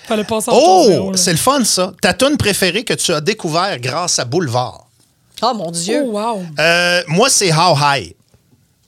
Fallait 0.04 0.24
passer 0.24 0.50
Oh, 0.52 1.12
c'est 1.14 1.32
le 1.32 1.38
fun, 1.38 1.64
ça. 1.64 1.92
Ta 2.00 2.14
tune 2.14 2.37
préférée 2.37 2.85
que 2.85 2.94
tu 2.94 3.12
as 3.12 3.20
découvert 3.20 3.78
grâce 3.78 4.18
à 4.18 4.24
Boulevard. 4.24 4.87
Oh 5.42 5.52
mon 5.54 5.70
Dieu! 5.70 6.04
Oh, 6.06 6.18
wow. 6.18 6.42
Euh, 6.58 7.02
moi, 7.08 7.28
c'est 7.28 7.52
How 7.52 7.74
High. 7.76 8.14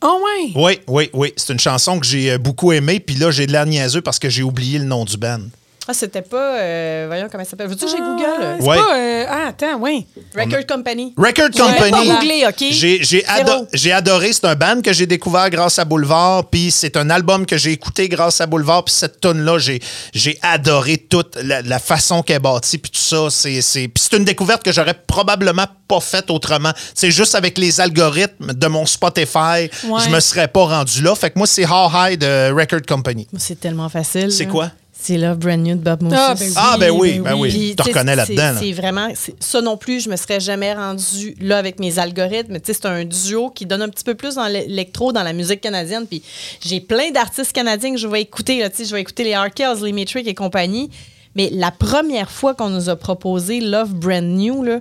Oh, 0.06 0.20
ouais? 0.22 0.52
Oui, 0.54 0.80
oui, 0.86 1.10
oui. 1.14 1.32
C'est 1.34 1.54
une 1.54 1.58
chanson 1.58 1.98
que 1.98 2.04
j'ai 2.04 2.32
euh, 2.32 2.38
beaucoup 2.38 2.72
aimée. 2.72 3.00
Puis 3.00 3.16
là, 3.16 3.30
j'ai 3.30 3.46
de 3.46 3.52
l'air 3.52 3.64
niaiseux 3.64 4.02
parce 4.02 4.18
que 4.18 4.28
j'ai 4.28 4.42
oublié 4.42 4.78
le 4.78 4.84
nom 4.84 5.06
du 5.06 5.16
band. 5.16 5.40
Ah, 5.86 5.92
c'était 5.92 6.22
pas. 6.22 6.56
euh, 6.60 7.04
voyons 7.08 7.28
comment 7.30 7.44
ça 7.44 7.50
s'appelle. 7.50 7.68
Veux-tu 7.68 7.84
que 7.84 7.90
j'ai 7.90 7.98
Google? 7.98 8.24
Ah, 8.40 8.56
c'est 8.58 8.66
Ouais. 8.66 8.76
pas. 8.76 8.96
euh, 8.96 9.24
ah, 9.28 9.48
attends, 9.48 9.76
oui. 9.80 10.06
Record 10.34 10.66
Company. 10.66 11.12
Record 11.16 11.50
Company. 11.50 11.90
pas 11.90 12.04
googlé, 12.20 12.44
OK? 12.48 12.64
J'ai, 12.70 13.02
j'ai, 13.04 13.20
Zéro. 13.20 13.50
ado- 13.50 13.68
j'ai 13.74 13.92
adoré. 13.92 14.32
C'est 14.32 14.46
un 14.46 14.54
band 14.54 14.80
que 14.82 14.94
j'ai 14.94 15.04
découvert 15.06 15.50
grâce 15.50 15.78
à 15.78 15.84
Boulevard. 15.84 16.46
Puis 16.48 16.70
c'est 16.70 16.96
un 16.96 17.10
album 17.10 17.44
que 17.44 17.58
j'ai 17.58 17.72
écouté 17.72 18.08
grâce 18.08 18.40
à 18.40 18.46
Boulevard. 18.46 18.84
Puis 18.84 18.94
cette 18.94 19.20
tune-là, 19.20 19.58
j'ai, 19.58 19.80
j'ai 20.14 20.38
adoré 20.40 20.96
toute 20.96 21.36
la, 21.42 21.60
la 21.60 21.78
façon 21.78 22.22
qu'elle 22.22 22.36
est 22.36 22.40
bâtie. 22.40 22.78
Puis 22.78 22.90
tout 22.90 22.98
ça. 22.98 23.28
C'est, 23.30 23.60
c'est... 23.60 23.88
Puis 23.88 24.04
c'est 24.10 24.16
une 24.16 24.24
découverte 24.24 24.62
que 24.62 24.72
j'aurais 24.72 24.94
probablement 24.94 25.66
pas 25.86 26.00
faite 26.00 26.30
autrement. 26.30 26.72
C'est 26.94 27.10
juste 27.10 27.34
avec 27.34 27.58
les 27.58 27.80
algorithmes 27.82 28.54
de 28.54 28.66
mon 28.68 28.86
Spotify, 28.86 29.68
Ouais. 29.84 30.00
je 30.02 30.08
me 30.08 30.20
serais 30.20 30.48
pas 30.48 30.64
rendu 30.64 31.02
là. 31.02 31.14
Fait 31.14 31.30
que 31.30 31.38
moi, 31.38 31.46
c'est 31.46 31.66
How 31.66 31.90
High 31.94 32.18
de 32.18 32.50
Record 32.58 32.82
Company. 32.88 33.28
Moi, 33.30 33.38
C'est 33.42 33.60
tellement 33.60 33.90
facile. 33.90 34.32
C'est 34.32 34.46
là. 34.46 34.50
quoi? 34.50 34.70
C'est 35.06 35.18
Love 35.18 35.36
Brand 35.36 35.60
New 35.60 35.76
de 35.76 35.82
Bob 35.82 36.02
Moses. 36.02 36.14
Ah, 36.16 36.34
ben 36.38 36.46
oui. 36.48 36.54
Ah, 36.56 36.76
ben 36.78 36.90
oui, 36.90 37.12
ben 37.18 37.22
ben 37.24 37.34
oui. 37.34 37.48
Puis, 37.50 37.68
Tu 37.70 37.74
te 37.76 37.82
reconnais 37.82 38.12
c'est- 38.12 38.16
là-dedans, 38.34 38.52
là. 38.52 38.58
C'est 38.58 38.72
vraiment. 38.72 39.08
Ça 39.38 39.60
non 39.60 39.76
plus, 39.76 40.00
je 40.02 40.08
me 40.08 40.16
serais 40.16 40.40
jamais 40.40 40.72
rendu 40.72 41.36
là 41.40 41.58
avec 41.58 41.78
mes 41.78 41.98
algorithmes. 41.98 42.54
Tu 42.58 42.72
sais, 42.72 42.72
C'est 42.72 42.86
un 42.86 43.04
duo 43.04 43.50
qui 43.50 43.66
donne 43.66 43.82
un 43.82 43.90
petit 43.90 44.04
peu 44.04 44.14
plus 44.14 44.36
dans 44.36 44.46
l'électro, 44.46 45.12
dans 45.12 45.22
la 45.22 45.34
musique 45.34 45.60
canadienne. 45.60 46.06
Puis 46.06 46.22
j'ai 46.64 46.80
plein 46.80 47.10
d'artistes 47.10 47.52
canadiens 47.52 47.92
que 47.92 47.98
je 48.00 48.06
vais 48.08 48.22
écouter. 48.22 48.60
là. 48.60 48.70
Tu 48.70 48.76
sais, 48.78 48.84
Je 48.86 48.94
vais 48.94 49.02
écouter 49.02 49.24
les 49.24 49.34
Arkells, 49.34 49.76
les 49.82 49.92
Matrix 49.92 50.22
et 50.26 50.34
compagnie. 50.34 50.88
Mais 51.36 51.50
la 51.52 51.70
première 51.70 52.30
fois 52.30 52.54
qu'on 52.54 52.70
nous 52.70 52.88
a 52.88 52.96
proposé 52.96 53.60
Love 53.60 53.92
Brand 53.92 54.24
New, 54.24 54.62
là, 54.62 54.80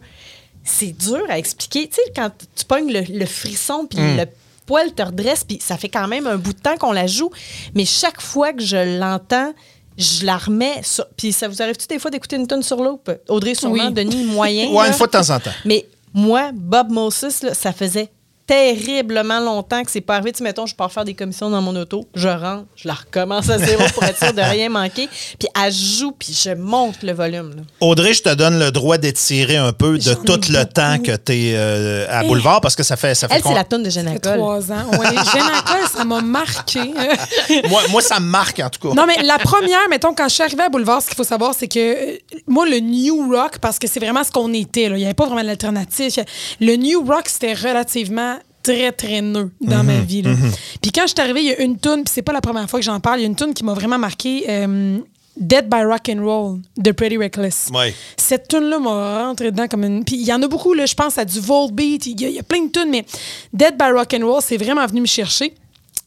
c'est 0.64 0.98
dur 0.98 1.20
à 1.28 1.38
expliquer. 1.38 1.88
Tu 1.90 1.96
sais, 1.96 2.02
quand 2.16 2.30
tu 2.56 2.64
pognes 2.64 2.94
le, 2.94 3.02
le 3.10 3.26
frisson, 3.26 3.88
puis 3.90 4.00
Hmm. 4.00 4.18
le 4.20 4.26
poil 4.66 4.94
te 4.94 5.02
redresse, 5.04 5.44
puis 5.44 5.60
ça 5.62 5.76
fait 5.76 5.90
quand 5.90 6.08
même 6.08 6.28
un 6.28 6.38
bout 6.38 6.54
de 6.54 6.60
temps 6.60 6.78
qu'on 6.78 6.94
la 6.94 7.08
joue. 7.08 7.30
Mais 7.76 7.84
chaque 7.84 8.22
fois 8.22 8.54
que 8.54 8.64
je 8.64 8.98
l'entends, 9.00 9.52
je 9.98 10.26
la 10.26 10.38
remets. 10.38 10.82
sur- 10.84 11.06
Puis 11.18 11.32
ça 11.34 11.48
vous 11.48 11.62
arrive-tu 11.62 11.88
des 11.88 12.00
fois 12.00 12.12
d'écouter 12.12 12.36
une 12.36 12.48
tonne 12.48 12.64
sur 12.64 12.82
loop? 12.82 13.12
Audrey, 13.30 13.56
sûrement, 13.56 13.88
Oui. 13.88 13.94
Denis, 13.94 14.24
moyen. 14.26 14.68
Ouais, 14.70 14.84
là. 14.84 14.88
une 14.88 14.94
fois 14.94 15.08
de 15.08 15.12
temps 15.12 15.30
en 15.30 15.40
temps. 15.40 15.52
Mais 15.66 15.86
moi, 16.14 16.52
Bob 16.54 16.90
Moses, 16.92 17.42
là, 17.44 17.54
ça 17.54 17.72
faisait 17.74 18.10
terriblement 18.46 19.40
longtemps 19.40 19.84
que 19.84 19.92
c'est 19.92 20.02
pas 20.02 20.16
arrivé. 20.16 20.32
Tu 20.32 20.40
sais, 20.40 20.44
mettons, 20.44 20.66
je 20.66 20.76
pars 20.76 20.92
faire 20.92 21.06
des 21.06 21.14
commissions 21.14 21.50
dans 21.50 21.62
mon 21.62 21.76
auto, 21.76 22.06
je 22.16 22.28
rentre, 22.28 22.66
je 22.76 22.88
la 22.88 22.94
recommence 22.94 23.50
à 23.50 23.58
zéro 23.58 23.84
pour 23.94 24.04
être 24.04 24.18
sûr 24.18 24.34
de 24.34 24.42
rien 24.42 24.70
manquer. 24.70 25.08
Puis 25.40 25.48
elle 25.64 25.72
joue, 25.74 26.12
puis 26.12 26.34
je 26.40 26.52
monte 26.52 27.04
le 27.04 27.14
volume. 27.14 27.52
là. 27.56 27.62
Audrey, 27.82 28.14
je 28.14 28.22
te 28.24 28.34
donne 28.34 28.60
le 28.60 28.72
droit 28.72 28.98
d'étirer 28.98 29.58
un 29.58 29.74
peu 29.74 29.98
de 29.98 30.14
tout 30.14 30.40
le 30.50 30.60
beaucoup. 30.60 30.74
temps 30.74 30.98
que 31.00 31.16
tu 31.16 31.34
es 31.34 31.56
à 32.10 32.24
Boulevard 32.24 32.62
parce 32.62 32.76
que 32.76 32.84
ça 32.84 32.96
fait. 32.98 33.16
Ça 33.16 33.28
fait 33.28 33.36
Elle, 33.36 33.44
c'est 33.44 33.54
la 33.54 33.64
toune 33.64 33.84
de 33.84 33.90
Ça 33.90 34.02
fait 34.02 34.08
Génacol. 34.10 34.38
trois 34.38 34.72
ans. 34.72 34.86
Oui, 34.92 35.08
Génacol, 35.08 35.88
ça 35.96 36.04
m'a 36.06 36.22
marqué. 36.22 36.80
moi, 37.70 37.82
moi, 37.90 38.02
ça 38.02 38.20
me 38.20 38.26
marque 38.26 38.60
en 38.60 38.70
tout 38.70 38.88
cas. 38.90 38.94
Non, 38.96 39.06
mais 39.06 39.24
la 39.24 39.38
première, 39.40 39.88
mettons, 39.90 40.14
quand 40.14 40.28
je 40.28 40.34
suis 40.34 40.44
arrivée 40.44 40.64
à 40.64 40.70
Boulevard, 40.70 41.02
ce 41.02 41.08
qu'il 41.08 41.16
faut 41.16 41.24
savoir, 41.24 41.54
c'est 41.58 41.68
que 41.68 41.80
euh, 41.80 42.18
moi, 42.48 42.66
le 42.66 42.80
New 42.80 43.32
Rock, 43.34 43.60
parce 43.60 43.80
que 43.80 43.88
c'est 43.88 44.00
vraiment 44.00 44.24
ce 44.24 44.32
qu'on 44.32 44.52
était, 44.54 44.90
là, 44.90 44.96
il 44.96 45.00
n'y 45.00 45.06
avait 45.06 45.14
pas 45.14 45.26
vraiment 45.28 45.44
d'alternative. 45.44 46.12
Le 46.60 46.76
New 46.76 47.06
Rock, 47.06 47.24
c'était 47.30 47.54
relativement 47.54 48.38
très, 48.64 48.92
très 48.92 49.22
nœud 49.22 49.52
dans 49.62 49.84
ma 49.84 50.00
vie. 50.00 50.22
là. 50.22 50.32
Puis 50.82 50.92
quand 50.92 51.04
je 51.04 51.08
suis 51.12 51.20
arrivée, 51.22 51.42
il 51.42 51.48
y 51.48 51.52
a 51.54 51.62
une 51.62 51.78
tune, 51.78 52.04
puis 52.06 52.12
c'est 52.14 52.22
pas 52.22 52.34
la 52.34 52.42
première 52.42 52.70
fois 52.70 52.80
que 52.80 52.86
j'en 52.86 53.00
parle, 53.00 53.20
il 53.20 53.24
y 53.24 53.26
a 53.26 53.28
une 53.28 53.36
tune 53.36 53.54
qui 53.54 53.64
m'a 53.64 53.74
vraiment 53.74 54.00
marqué. 54.00 54.46
euh, 54.50 54.98
Dead 55.36 55.68
by 55.68 55.82
Rock 55.84 56.10
and 56.10 56.24
Roll 56.24 56.60
de 56.78 56.92
Pretty 56.92 57.18
Reckless. 57.18 57.70
Ouais. 57.74 57.92
Cette 58.18 58.48
tune 58.48 58.66
là 58.70 58.78
m'a 58.78 59.26
rentré 59.26 59.50
dedans 59.50 59.68
comme 59.68 59.84
une. 59.84 60.06
Puis 60.06 60.16
il 60.16 60.22
y 60.24 60.32
en 60.32 60.40
a 60.44 60.48
beaucoup, 60.48 60.74
là, 60.76 60.86
je 60.86 60.94
pense 60.94 61.18
à 61.18 61.26
du 61.26 61.40
Volbeat, 61.40 62.06
il 62.06 62.22
y, 62.22 62.26
a- 62.26 62.30
il 62.30 62.36
y 62.36 62.40
a 62.40 62.44
plein 62.44 62.64
de 62.66 62.72
tunes, 62.72 62.92
mais 62.92 63.04
Dead 63.52 63.76
by 63.76 63.92
Rock 63.96 64.14
and 64.14 64.26
Roll, 64.28 64.42
c'est 64.46 64.58
vraiment 64.58 64.86
venu 64.86 65.02
me 65.02 65.08
chercher. 65.08 65.54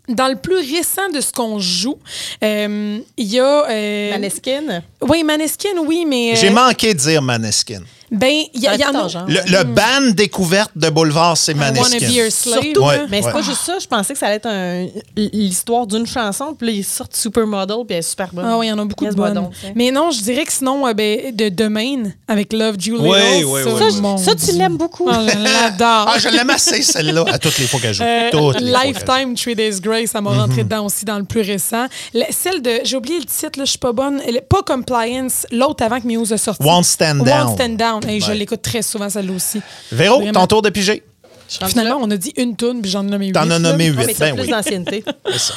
Dans 0.09 0.29
le 0.29 0.37
plus 0.37 0.59
récent 0.77 1.09
de 1.13 1.21
ce 1.21 1.33
qu'on 1.33 1.59
joue, 1.59 1.99
euh, 2.45 2.99
il 3.17 3.27
y 3.27 3.41
a. 3.41 3.69
euh, 3.69 4.11
Maneskin? 4.13 4.83
oui, 5.03 5.25
Maneskin, 5.25 5.71
oui, 5.85 6.05
mais. 6.07 6.35
euh, 6.35 6.37
J'ai 6.37 6.51
manqué 6.51 6.95
de 6.95 6.99
dire 7.01 7.21
Maneskin. 7.21 7.81
Ben, 8.11 8.33
il 8.55 8.61
y, 8.61 8.69
a- 8.69 8.77
y 8.77 8.85
en 8.85 8.95
a. 8.95 9.03
petit 9.05 9.13
genre. 9.15 9.25
Le, 9.27 9.41
le 9.59 9.65
band 9.65 10.13
découverte 10.15 10.71
de 10.77 10.89
Boulevard, 10.91 11.37
c'est 11.37 11.55
Maneskin. 11.55 11.99
be 12.07 12.11
your 12.13 12.31
slave. 12.31 12.63
Surtout, 12.63 12.85
Ouais, 12.85 13.01
mais 13.11 13.21
c'est 13.21 13.27
ouais. 13.27 13.33
pas 13.33 13.43
juste 13.43 13.63
ça. 13.63 13.79
Je 13.81 13.87
pensais 13.87 14.13
que 14.13 14.19
ça 14.19 14.27
allait 14.27 14.37
être 14.37 14.47
un- 14.49 14.87
l'histoire 15.17 15.87
d'une 15.87 16.07
chanson. 16.07 16.55
Puis 16.57 16.67
là, 16.69 16.73
ils 16.75 16.85
sortent 16.85 17.17
Supermodel, 17.17 17.77
puis 17.87 17.95
elle 17.95 17.99
est 17.99 18.03
super 18.03 18.29
bonne. 18.33 18.45
Ah 18.47 18.59
oui, 18.59 18.67
il 18.67 18.69
y 18.71 18.73
en 18.73 18.79
a 18.79 18.85
beaucoup 18.85 19.05
de 19.05 19.11
Yes, 19.11 19.17
bah 19.17 19.31
bonnes. 19.31 19.51
mais 19.75 19.91
non, 19.91 20.11
je 20.11 20.21
dirais 20.23 20.45
que 20.45 20.53
sinon, 20.53 20.87
euh, 20.87 20.95
ben, 20.95 21.35
de 21.35 21.49
Domain, 21.49 22.05
avec 22.29 22.53
Love 22.53 22.77
Julie 22.79 22.99
Oui, 23.01 23.45
oui, 23.45 23.61
ça, 23.65 23.71
oui, 23.89 24.19
Ça, 24.23 24.35
tu 24.35 24.53
l'aimes 24.57 24.77
beaucoup. 24.77 25.09
Ah, 25.11 25.21
je 25.27 25.39
l'adore. 25.39 26.11
Ah, 26.15 26.19
je 26.19 26.29
l'aime 26.29 26.51
assez, 26.51 26.83
celle-là, 26.83 27.25
à 27.33 27.39
toutes 27.39 27.59
les 27.59 27.67
fois 27.67 27.81
qu'elle 27.81 27.95
joue. 27.95 28.03
Euh, 28.05 28.53
Lifetime, 28.61 29.35
Three 29.35 29.55
Days 29.57 29.81
Grace, 29.81 30.11
ça 30.11 30.21
m'a 30.21 30.31
Mhm. 30.31 30.39
rentré 30.41 30.65
dedans 30.65 30.85
aussi 30.87 31.05
dans 31.05 31.19
le 31.19 31.25
plus 31.25 31.41
récent. 31.43 31.87
La- 32.15 32.27
celle 32.31 32.63
de, 32.63 32.81
j'ai 32.85 32.97
oublié 32.97 33.19
le 33.19 33.25
titre, 33.25 33.59
là, 33.59 33.65
je 33.65 33.71
suis 33.71 33.79
pas 33.79 33.93
bonne. 33.93 34.21
Pas 34.49 34.63
Compliance, 34.63 35.47
l'autre 35.51 35.83
avant 35.85 36.01
que 36.01 36.07
Muse 36.07 36.33
a 36.33 36.39
sorti. 36.39 36.63
Won't 36.63 36.85
Stand 36.85 37.25
Down. 37.25 37.47
Won't 37.49 37.55
Stand 37.55 37.77
Down. 37.77 37.96
Hey, 38.01 38.21
Je 38.21 38.29
Ouais. 38.29 38.35
l'écoute 38.35 38.63
très 38.63 38.83
souvent, 38.83 39.09
celle-là 39.09 39.33
aussi. 39.33 39.61
Véro, 39.93 40.17
Vraiment. 40.21 40.41
ton 40.41 40.47
tour 40.47 40.63
de 40.63 40.71
piger. 40.71 41.03
Finalement, 41.49 41.99
on 42.01 42.11
a 42.11 42.17
dit 42.17 42.33
une 42.37 42.57
toune, 42.57 42.83
puis 42.83 42.91
j'en 42.91 43.07
ai 43.07 43.11
nommé 43.11 43.27
huit. 43.27 43.33
T'en 43.33 43.49
as 43.51 43.59
nommé 43.59 43.93
Ah, 43.97 44.03
huit. 44.03 44.19
Ben 44.19 44.35
plus 44.35 44.43
oui. 44.43 44.51
d'ancienneté. 44.51 45.05
C'est 45.33 45.39
ça. 45.39 45.55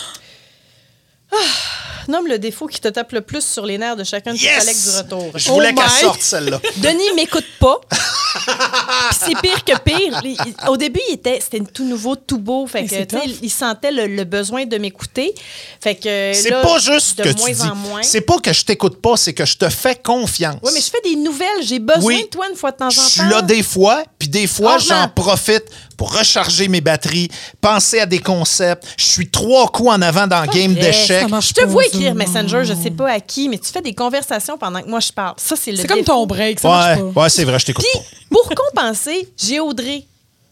Nomme 2.08 2.28
le 2.28 2.40
défaut 2.40 2.68
qui 2.68 2.80
te 2.80 2.88
tape 2.88 3.12
le 3.12 3.22
plus 3.22 3.46
sur 3.46 3.66
les 3.66 3.78
nerfs 3.78 3.96
de 3.96 4.04
chacun 4.04 4.34
de 4.34 4.38
tes 4.38 4.44
Yes! 4.46 4.60
collègues 4.60 4.84
du 4.84 4.98
retour. 4.98 5.32
Je 5.40 5.52
voulais 5.52 5.72
Oh 5.76 5.80
qu'elle 5.80 5.90
sorte, 5.90 6.22
celle-là. 6.22 6.60
Denis 6.78 7.14
m'écoute 7.16 7.46
pas. 7.60 7.80
Puis 7.90 9.18
c'est 9.28 9.42
pire 9.42 9.64
que 9.64 9.78
pire. 9.80 10.22
Il- 10.24 10.38
au 10.68 10.78
début, 10.78 11.00
il 11.10 11.14
était, 11.16 11.40
c'était 11.42 11.60
tout 11.72 11.84
nouveau, 11.86 12.16
tout 12.16 12.38
beau. 12.40 12.66
Fait 12.68 12.86
que, 12.86 13.44
il 13.44 13.50
sentait 13.50 13.92
le, 13.92 14.08
le 14.08 14.24
besoin 14.24 14.66
de 14.66 14.78
m'écouter. 14.78 15.34
Fait 15.82 15.96
que 15.96 16.32
C'est 16.34 16.50
là, 16.50 16.62
pas 16.62 16.78
juste 16.80 17.18
de 17.20 17.24
que 17.24 17.38
moins 17.38 17.48
tu 17.50 17.56
dis. 17.56 17.62
en 17.64 17.76
moins. 17.76 18.04
C'est 18.04 18.22
pas 18.22 18.38
que 18.40 18.54
je 18.54 18.64
t'écoute 18.66 19.02
pas, 19.02 19.18
c'est 19.18 19.34
que 19.34 19.46
je 19.46 19.58
te 19.58 19.70
fais 19.70 19.96
confiance. 19.96 20.60
Oui, 20.64 20.72
mais 20.74 20.82
je 20.82 20.90
fais 20.90 21.02
des 21.04 21.16
nouvelles. 21.16 21.64
J'ai 21.64 21.80
besoin 21.80 22.02
Oui. 22.16 22.24
de 22.24 22.28
toi 22.28 22.48
une 22.50 22.56
fois 22.56 22.72
de 22.72 22.78
temps 22.78 22.86
en 22.88 22.90
temps. 22.90 23.02
Je 23.02 23.10
suis 23.22 23.30
là 23.30 23.42
des 23.42 23.64
fois, 23.64 24.04
puis 24.18 24.30
des 24.30 24.48
fois, 24.48 24.78
j'en 24.78 25.08
profite 25.10 25.64
pour 26.00 26.18
recharger 26.18 26.70
mes 26.70 26.80
batteries, 26.80 27.28
penser 27.60 28.00
à 28.00 28.06
des 28.06 28.20
concepts. 28.20 28.86
Je 28.96 29.04
suis 29.04 29.30
trois 29.30 29.68
coups 29.68 29.90
en 29.90 30.02
avant 30.02 30.28
dans 30.28 30.42
le 30.44 30.48
game 30.48 30.74
d'échecs. 30.74 31.28
Je 31.28 31.54
te 31.54 31.66
vois 31.66 31.86
écrire. 31.88 32.16
Messenger, 32.16 32.62
je 32.64 32.74
sais 32.74 32.90
pas 32.90 33.12
à 33.12 33.20
qui, 33.20 33.50
mais 33.50 33.58
tu 33.58 33.70
fais 33.70 33.82
des 33.82 33.94
conversations 33.94 34.58
pendant 34.58 34.82
que 34.82 34.88
moi 34.88 35.02
je 35.02 35.12
parle. 35.12 35.34
Ça, 35.36 35.58
c'est 35.58 35.72
le 35.72 35.78
C'est 35.78 35.88
comme 35.88 36.06
ton 36.06 36.26
break, 36.26 36.62
ça 36.62 36.70
marche 36.70 37.00
Ouais, 37.02 37.12
pas. 37.12 37.22
ouais, 37.24 37.30
c'est 37.30 37.44
vrai, 37.44 37.60
je 37.60 37.66
t'écoute 37.66 37.86
Puis, 37.92 38.02
pour 38.32 38.50
compenser, 38.50 39.28
j'ai 39.38 39.60
Audrey 39.60 40.06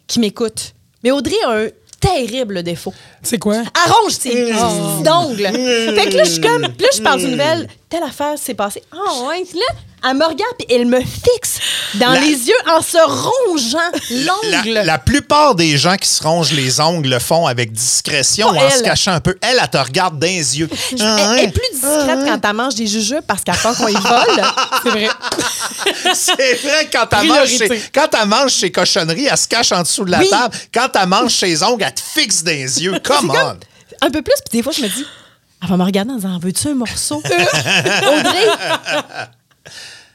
qui 0.06 0.20
m'écoute. 0.20 0.74
Mais 1.02 1.12
Audrey 1.12 1.38
a 1.46 1.52
un 1.52 1.68
terrible 2.02 2.62
défaut. 2.62 2.94
C'est 3.24 3.38
quoi? 3.40 3.64
Arrange 3.86 4.12
ses 4.20 4.30
petits 4.32 5.10
ongles. 5.10 5.48
Fait 5.96 6.10
que 6.10 6.18
là, 6.18 6.24
je 6.26 6.32
suis 6.32 6.42
comme. 6.42 6.64
Puis 6.64 6.82
là, 6.84 6.90
je 6.94 7.02
parle 7.02 7.22
d'une 7.22 7.32
nouvelle. 7.32 7.70
Telle 7.88 8.04
affaire 8.04 8.38
s'est 8.38 8.54
passée. 8.54 8.84
Ah, 8.92 9.28
ouais. 9.30 9.46
Puis 9.50 9.58
là, 9.60 9.76
Elle 10.10 10.15
me 10.15 10.24
regarde 10.26 10.54
puis 10.58 10.67
elle 10.74 10.86
me 10.86 11.02
fixe 11.02 11.60
dans 11.96 12.12
La- 12.12 12.20
les 12.22 12.48
yeux 12.48 12.56
en 12.70 12.82
se 12.82 12.98
rongeant 12.98 13.91
l'ongle. 14.54 14.82
la 14.86 14.98
plupart 15.00 15.56
des 15.56 15.78
gens 15.78 15.98
qui 15.98 16.08
se 16.08 16.24
rongent 16.24 16.52
les 16.54 16.80
ongles 16.80 17.10
le 17.10 17.20
font 17.20 17.46
avec 17.46 17.72
discrétion 17.74 18.54
Pas 18.54 18.66
en 18.68 18.70
se 18.70 18.84
cachant 18.84 19.12
un 19.12 19.20
peu. 19.20 19.36
Elle, 19.41 19.60
elle 19.62 19.70
te 19.70 19.78
regarde 19.78 20.18
dans 20.20 20.28
les 20.28 20.60
yeux. 20.60 20.70
Elle, 20.93 20.97
Ah, 21.01 21.36
elle 21.38 21.45
est 21.45 21.51
plus 21.51 21.62
discrète 21.74 22.20
quand 22.26 22.39
elle 22.49 22.55
mange 22.55 22.76
des 22.76 22.88
jujubes 22.88 23.22
parce 23.28 23.43
qu'elle 23.43 23.58
peur 23.58 23.76
qu'on 23.76 23.88
y 23.88 23.93
vole. 23.93 24.43
C'est 24.84 24.89
vrai. 24.89 25.08
C'est 26.14 26.53
vrai, 26.64 26.89
quand 26.91 27.08
elle, 27.20 27.28
mange 27.28 27.47
ses, 27.47 27.82
quand 27.93 28.08
elle 28.22 28.28
mange 28.28 28.51
ses 28.53 28.72
cochonneries, 28.72 29.28
elle 29.30 29.38
se 29.38 29.47
cache 29.47 29.72
en 29.72 29.82
dessous 29.82 30.05
de 30.05 30.12
la 30.12 30.20
Oui. 30.20 30.30
table. 30.30 30.55
Quand 30.74 30.89
elle 31.01 31.08
mange 31.08 31.34
ses 31.34 31.64
ongles, 31.64 31.84
elle 31.86 31.93
te 31.93 32.01
fixe 32.01 32.43
dans 32.43 32.51
les 32.51 32.84
yeux. 32.84 32.99
Come 33.03 33.32
on! 33.32 33.58
Un 34.05 34.10
peu 34.12 34.22
plus, 34.22 34.34
puis 34.49 34.58
des 34.60 34.64
fois, 34.64 34.72
je 34.72 34.82
me 34.82 34.88
dis, 34.88 35.05
elle 35.62 35.70
va 35.70 35.78
me 35.78 35.84
regarder 35.84 36.12
en 36.12 36.16
disant, 36.16 36.39
veux-tu 36.41 36.68
un 36.70 36.76
morceau? 36.76 37.18
Audrey! 37.26 38.47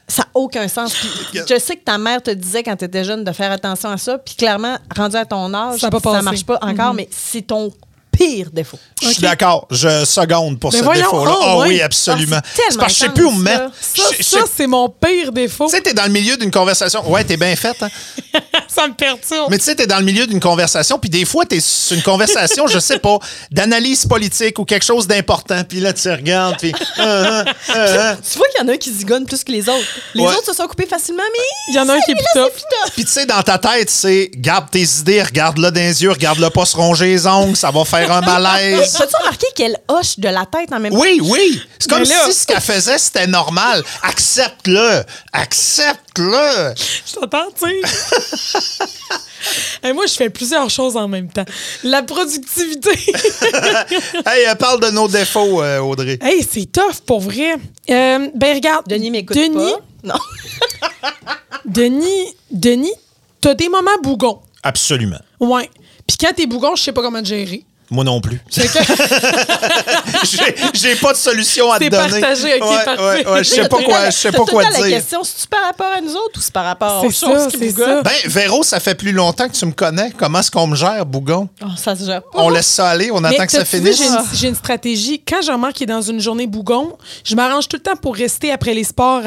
Ça 0.07 0.23
n'a 0.23 0.29
aucun 0.33 0.67
sens. 0.67 0.93
Puis 0.95 1.39
je 1.49 1.59
sais 1.59 1.75
que 1.77 1.83
ta 1.83 1.97
mère 1.97 2.21
te 2.21 2.31
disait 2.31 2.63
quand 2.63 2.75
tu 2.75 2.85
étais 2.85 3.03
jeune 3.03 3.23
de 3.23 3.31
faire 3.31 3.51
attention 3.51 3.89
à 3.89 3.97
ça, 3.97 4.17
puis 4.17 4.35
clairement, 4.35 4.77
rendu 4.95 5.15
à 5.15 5.25
ton 5.25 5.53
âge, 5.53 5.79
Ça 5.79 5.87
a 5.87 5.91
pas 5.91 5.99
ça 5.99 6.11
passé. 6.11 6.23
marche 6.23 6.45
pas 6.45 6.59
encore, 6.61 6.93
mais 6.93 7.07
c'est 7.11 7.43
ton 7.43 7.71
pire 8.17 8.49
défaut. 8.51 8.77
Je 9.01 9.07
suis 9.09 9.21
d'accord. 9.21 9.67
Je 9.71 10.05
seconde 10.05 10.59
pour 10.59 10.71
Mais 10.71 10.79
ce 10.79 10.83
défaut-là. 10.83 11.31
oh, 11.35 11.43
Ah 11.45 11.57
oui, 11.59 11.75
ouais. 11.75 11.81
absolument. 11.81 12.37
Ah, 12.41 12.47
c'est 12.69 12.77
parce 12.77 12.93
que 12.93 12.99
je 12.99 13.03
sais 13.05 13.09
plus 13.09 13.25
où 13.25 13.31
me 13.31 13.43
mettre. 13.43 13.71
Ça, 14.21 14.39
c'est 14.55 14.67
mon 14.67 14.87
pire 14.89 15.31
défaut. 15.31 15.65
Tu 15.65 15.75
sais, 15.75 15.81
t'es 15.81 15.93
dans 15.93 16.03
le 16.05 16.09
milieu 16.11 16.37
d'une 16.37 16.51
conversation. 16.51 17.09
Ouais, 17.09 17.23
t'es 17.23 17.37
bien 17.37 17.55
faite, 17.55 17.81
hein? 17.81 17.89
ça 18.67 18.87
me 18.87 18.93
perturbe. 18.93 19.49
Mais 19.49 19.57
tu 19.57 19.65
sais, 19.65 19.75
t'es 19.75 19.87
dans 19.87 19.97
le 19.99 20.05
milieu 20.05 20.25
d'une 20.27 20.39
conversation, 20.39 20.97
puis 20.99 21.09
des 21.09 21.25
fois, 21.25 21.45
t'es 21.45 21.59
sur 21.59 21.95
une 21.97 22.03
conversation, 22.03 22.67
je 22.67 22.79
sais 22.79 22.99
pas, 22.99 23.17
d'analyse 23.51 24.05
politique 24.05 24.57
ou 24.59 24.65
quelque 24.65 24.85
chose 24.85 25.07
d'important, 25.07 25.63
puis 25.63 25.79
là, 25.79 25.93
tu 25.93 26.09
regardes, 26.09 26.57
puis... 26.57 26.73
ah, 26.97 27.03
ah, 27.03 27.43
ah, 27.69 27.73
ah. 27.75 28.15
Tu 28.31 28.37
vois 28.37 28.47
qu'il 28.47 28.61
y 28.61 28.65
en 28.65 28.67
a 28.69 28.73
un 28.73 28.77
qui 28.77 28.91
zigonne 28.91 29.25
plus 29.25 29.43
que 29.43 29.51
les 29.51 29.67
autres. 29.69 29.85
Les 30.13 30.23
Ouais. 30.23 30.29
autres 30.29 30.45
se 30.45 30.53
sont 30.53 30.67
coupés 30.67 30.85
facilement, 30.85 31.23
mais 31.31 31.73
Il 31.73 31.75
y 31.75 31.79
en 31.79 31.89
a 31.89 31.93
un 31.93 31.99
qui 32.01 32.11
est 32.11 32.15
plus 32.15 32.25
top. 32.33 32.53
Puis 32.95 33.05
tu 33.05 33.11
sais, 33.11 33.25
dans 33.25 33.41
ta 33.43 33.57
tête, 33.57 33.89
c'est 33.89 34.31
garde 34.35 34.69
tes 34.71 34.83
idées, 34.99 35.21
regarde-le 35.23 35.69
dans 35.71 35.79
les 35.79 36.01
yeux, 36.03 36.11
regarde-le 36.11 36.49
pas 36.49 36.65
se 36.65 36.75
ronger 36.75 37.05
les 37.07 37.27
ongles, 37.27 37.55
ça 37.55 37.71
va 37.71 37.83
faire 37.85 38.02
un 38.11 38.21
malaise. 38.21 38.95
As-tu 39.01 39.15
remarqué 39.15 39.47
qu'elle 39.55 39.77
hoche 39.87 40.17
de 40.19 40.29
la 40.29 40.45
tête 40.45 40.71
en 40.71 40.79
même 40.79 40.93
temps? 40.93 40.99
Oui, 40.99 41.19
oui. 41.23 41.61
C'est 41.79 41.89
comme 41.89 42.03
là- 42.03 42.25
si 42.25 42.33
ce 42.33 42.47
qu'elle 42.47 42.61
faisait, 42.61 42.97
c'était 42.97 43.27
normal. 43.27 43.83
Accepte-le. 44.03 45.03
Accepte-le. 45.31 46.73
Je 47.05 47.13
t'entends, 47.13 47.47
tu 47.59 47.69
sais. 47.69 48.83
Et 49.83 49.91
moi, 49.91 50.05
je 50.05 50.13
fais 50.13 50.29
plusieurs 50.29 50.69
choses 50.69 50.95
en 50.95 51.07
même 51.09 51.29
temps. 51.29 51.43
La 51.83 52.01
productivité. 52.03 52.91
hey, 54.25 54.43
elle 54.47 54.57
parle 54.57 54.79
de 54.79 54.89
nos 54.91 55.07
défauts, 55.09 55.61
euh, 55.61 55.79
Audrey. 55.79 56.17
hey, 56.21 56.47
c'est 56.49 56.71
tough 56.71 57.01
pour 57.05 57.19
vrai. 57.19 57.55
Euh, 57.89 58.29
ben, 58.35 58.55
regarde. 58.55 58.87
Denis 58.87 59.11
m'écoute 59.11 59.35
Denis, 59.35 59.73
pas. 60.03 60.13
Non. 60.13 61.09
Denis, 61.65 62.35
Denis, 62.51 62.93
t'as 63.41 63.53
des 63.53 63.67
moments 63.69 63.97
bougons. 64.01 64.39
Absolument. 64.63 65.19
Ouais. 65.39 65.69
Puis 66.07 66.17
quand 66.17 66.33
t'es 66.35 66.45
bougon, 66.45 66.75
je 66.75 66.83
sais 66.83 66.91
pas 66.93 67.01
comment 67.01 67.21
te 67.21 67.27
gérer. 67.27 67.63
Moi 67.91 68.03
non 68.03 68.21
plus. 68.21 68.41
J'ai- 70.73 70.95
pas 70.95 71.11
de 71.13 71.17
solution 71.17 71.71
à 71.71 71.77
te 71.79 71.83
C'est 71.83 71.89
donner. 71.89 72.21
partagé, 72.21 72.55
ok, 72.61 72.69
ouais, 72.69 72.85
parfait. 72.85 73.01
ouais, 73.03 73.27
ouais, 73.31 73.43
je 73.43 73.49
sais 73.49 73.67
pas 73.67 73.83
quoi, 73.83 74.05
je 74.09 74.15
sais 74.15 74.31
pas 74.31 74.45
quoi 74.45 74.63
dire. 74.65 74.79
la 74.81 74.89
question, 74.89 75.23
c'est-tu 75.23 75.47
par 75.47 75.63
rapport 75.63 75.91
à 75.97 76.01
nous 76.01 76.11
autres 76.15 76.37
ou 76.39 76.41
c'est 76.41 76.53
par 76.53 76.65
rapport 76.65 77.03
aux 77.03 77.11
choses 77.11 77.49
ça, 77.51 77.57
qui 77.57 77.71
ça. 77.71 78.01
Ben, 78.01 78.11
Véro, 78.25 78.63
ça 78.63 78.79
fait 78.79 78.95
plus 78.95 79.11
longtemps 79.11 79.47
que 79.47 79.53
tu 79.55 79.65
me 79.65 79.71
connais. 79.71 80.11
Comment 80.17 80.39
est-ce 80.39 80.51
qu'on 80.51 80.67
me 80.67 80.75
gère, 80.75 81.05
Bougon? 81.05 81.49
Oh, 81.61 81.67
ça 81.77 81.95
se 81.95 82.05
gère 82.05 82.21
pas. 82.23 82.29
On 82.41 82.49
laisse 82.49 82.67
ça 82.67 82.89
aller, 82.89 83.11
on 83.11 83.19
Mais 83.21 83.29
attend 83.35 83.45
que 83.45 83.51
ça 83.51 83.65
finisse. 83.65 83.97
J'ai 83.97 84.05
une, 84.05 84.17
j'ai 84.33 84.47
une 84.47 84.55
stratégie. 84.55 85.21
Quand 85.27 85.41
je 85.41 85.51
remarque 85.51 85.73
qu'il 85.73 85.83
est 85.89 85.93
dans 85.93 86.01
une 86.01 86.19
journée 86.19 86.47
bougon, 86.47 86.97
je 87.23 87.35
m'arrange 87.35 87.67
tout 87.67 87.77
le 87.77 87.83
temps 87.83 87.95
pour 87.95 88.15
rester 88.15 88.51
après 88.51 88.73
les 88.73 88.83
sports, 88.85 89.21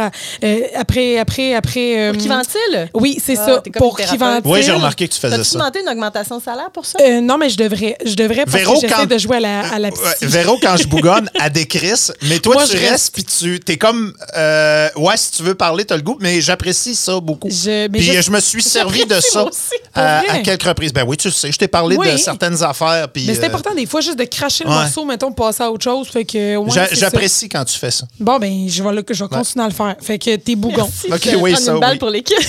euh, 0.45 0.61
après, 0.77 1.19
après, 1.19 1.55
après. 1.55 1.99
euh, 1.99 2.13
Pour 2.13 2.23
qu'il 2.23 2.31
ventile? 2.31 2.89
Oui, 2.95 3.19
c'est 3.25 3.39
Ah, 3.39 3.47
ça. 3.47 3.63
Pour 3.77 3.97
thérapeute. 3.97 4.19
ventile. 4.21 4.43
Oui, 4.53 4.63
j'ai 4.63 4.73
remarqué 4.73 5.09
que 5.09 5.15
tu 5.15 5.21
faisais 5.21 5.43
ça. 5.45 5.59
demandé 5.59 5.81
une 5.81 5.89
augmentation 5.89 6.39
de 6.39 6.43
salaire 6.43 6.71
pour 6.73 6.87
ça? 6.87 6.99
Euh, 7.03 7.21
non, 7.21 7.37
mais 7.39 7.49
je 7.51 7.57
devrais. 7.59 7.97
Je 8.05 8.15
devrais 8.15 8.46
parce 8.51 8.57
Véro, 8.57 8.75
que 8.75 8.81
j'essaie 8.83 8.95
quand- 8.95 9.07
de 9.07 9.19
jouer 9.19 9.37
à 9.37 9.41
la, 9.41 9.61
à 9.75 9.79
la 9.79 9.91
psy. 9.91 10.01
Ouais, 10.03 10.27
Véro, 10.29 10.59
quand 10.63 10.77
je 10.77 10.87
bougonne, 10.89 11.29
elle 11.43 11.53
décrisse. 11.53 12.13
Mais 12.23 12.39
toi, 12.39 12.55
Moi, 12.55 12.65
tu 12.67 12.73
je 12.73 12.77
restes, 12.79 12.91
reste. 12.91 13.15
puis 13.15 13.25
tu 13.25 13.61
t'es 13.61 13.77
comme. 13.77 14.15
euh, 14.37 14.89
ouais, 14.97 15.17
si 15.17 15.33
tu 15.33 15.43
veux 15.43 15.55
parler, 15.55 15.85
t'as 15.85 15.97
le 15.97 16.03
goût, 16.03 16.17
mais 16.21 16.41
j'apprécie 16.41 16.95
ça 16.95 17.19
beaucoup. 17.21 17.49
Je- 17.51 17.89
mais 17.89 17.99
puis 17.99 18.03
je- 18.03 18.21
je, 18.23 18.31
me 18.31 18.41
suis 18.41 18.63
servi 18.63 19.05
de 19.07 19.19
ça 19.21 19.45
aussi, 19.45 19.75
à, 19.97 20.39
quelques 20.43 20.63
reprises. 20.63 20.93
Ben 20.93 21.05
oui, 21.07 21.17
tu 21.17 21.31
sais, 21.31 21.51
je 21.53 21.59
t'ai 21.59 21.69
parlé 21.69 21.97
de 21.97 22.17
certaines 22.17 22.63
affaires. 22.63 23.09
puis, 23.13 23.25
Mais 23.27 23.35
c'est 23.35 23.45
euh, 23.45 23.47
important 23.47 23.75
des 23.75 23.87
fois 23.87 24.01
juste 24.01 24.19
de 24.19 24.25
cracher 24.25 24.65
le 24.65 24.71
ouais. 24.71 24.77
morceau, 24.77 25.05
mettons, 25.05 25.33
pour 25.33 25.47
passer 25.47 25.63
à 25.63 25.71
autre 25.71 25.85
chose. 25.85 26.09
Fait 26.09 26.25
que, 26.25 26.57
ouais, 26.57 26.71
j'a- 26.71 26.87
c'est 26.89 26.95
ça. 26.97 27.01
J'apprécie 27.07 27.49
quand 27.49 27.65
tu 27.65 27.79
fais 27.79 27.91
ça. 27.91 28.07
Bon, 28.21 28.39
ben, 28.39 28.69
je 28.69 28.83
vais, 28.83 28.93
le- 28.93 29.05
je 29.09 29.25
vais 29.25 29.29
continuer 29.29 29.65
à 29.65 29.69
le 29.69 29.75
faire. 29.75 29.97
Fait 30.01 30.19
que 30.19 30.37
t'es 30.37 30.55
bougon. 30.57 30.89
Merci, 31.09 31.31
Ok, 31.33 31.41
oui, 31.43 31.53
prendre 31.53 31.65
ça, 31.67 31.73
une 31.73 31.81
balle 31.81 31.93
oui. 31.93 31.99
pour 31.99 32.11
l'équipe. 32.11 32.37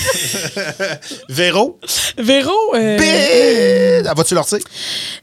Véro, 1.28 1.78
Véro. 2.18 2.52
euh, 2.74 4.02
ah, 4.06 4.14
vas-tu 4.14 4.34
leur 4.34 4.44
dire? 4.44 4.58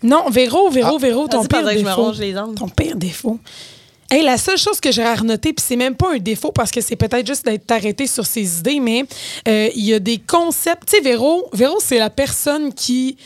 Non, 0.04 0.30
Véro, 0.30 0.70
Véro, 0.70 0.98
Véro, 0.98 1.28
ton 1.28 1.42
pire 1.46 1.60
pendant 1.60 1.72
que 1.72 1.74
je 1.78 1.84
me 1.84 1.90
défaut. 1.90 2.04
ronge 2.04 2.18
les 2.20 2.38
ongles. 2.38 2.56
Ton 2.56 2.68
pire 2.70 2.96
défaut. 2.96 3.40
Hey, 4.12 4.24
la 4.24 4.38
seule 4.38 4.58
chose 4.58 4.80
que 4.80 4.92
j'aurais 4.92 5.10
à 5.10 5.16
renoter, 5.16 5.52
puis 5.52 5.66
c'est 5.68 5.76
même 5.76 5.96
pas 5.96 6.14
un 6.14 6.20
défaut 6.20 6.52
parce 6.52 6.70
que 6.70 6.80
c'est 6.80 6.96
peut-être 6.96 7.26
juste 7.26 7.44
d'être 7.44 7.70
arrêté 7.72 8.06
sur 8.06 8.26
ses 8.26 8.60
idées, 8.60 8.80
mais 8.80 9.04
euh, 9.48 9.70
il 9.76 9.84
y 9.84 9.96
a 9.96 10.00
des 10.00 10.20
concepts. 10.20 10.88
Tu 10.88 10.98
sais, 10.98 11.02
Véro, 11.02 11.50
Véro 11.54 11.78
c'est 11.80 11.98
la 11.98 12.12
personne 12.12 12.72
qui 12.72 13.18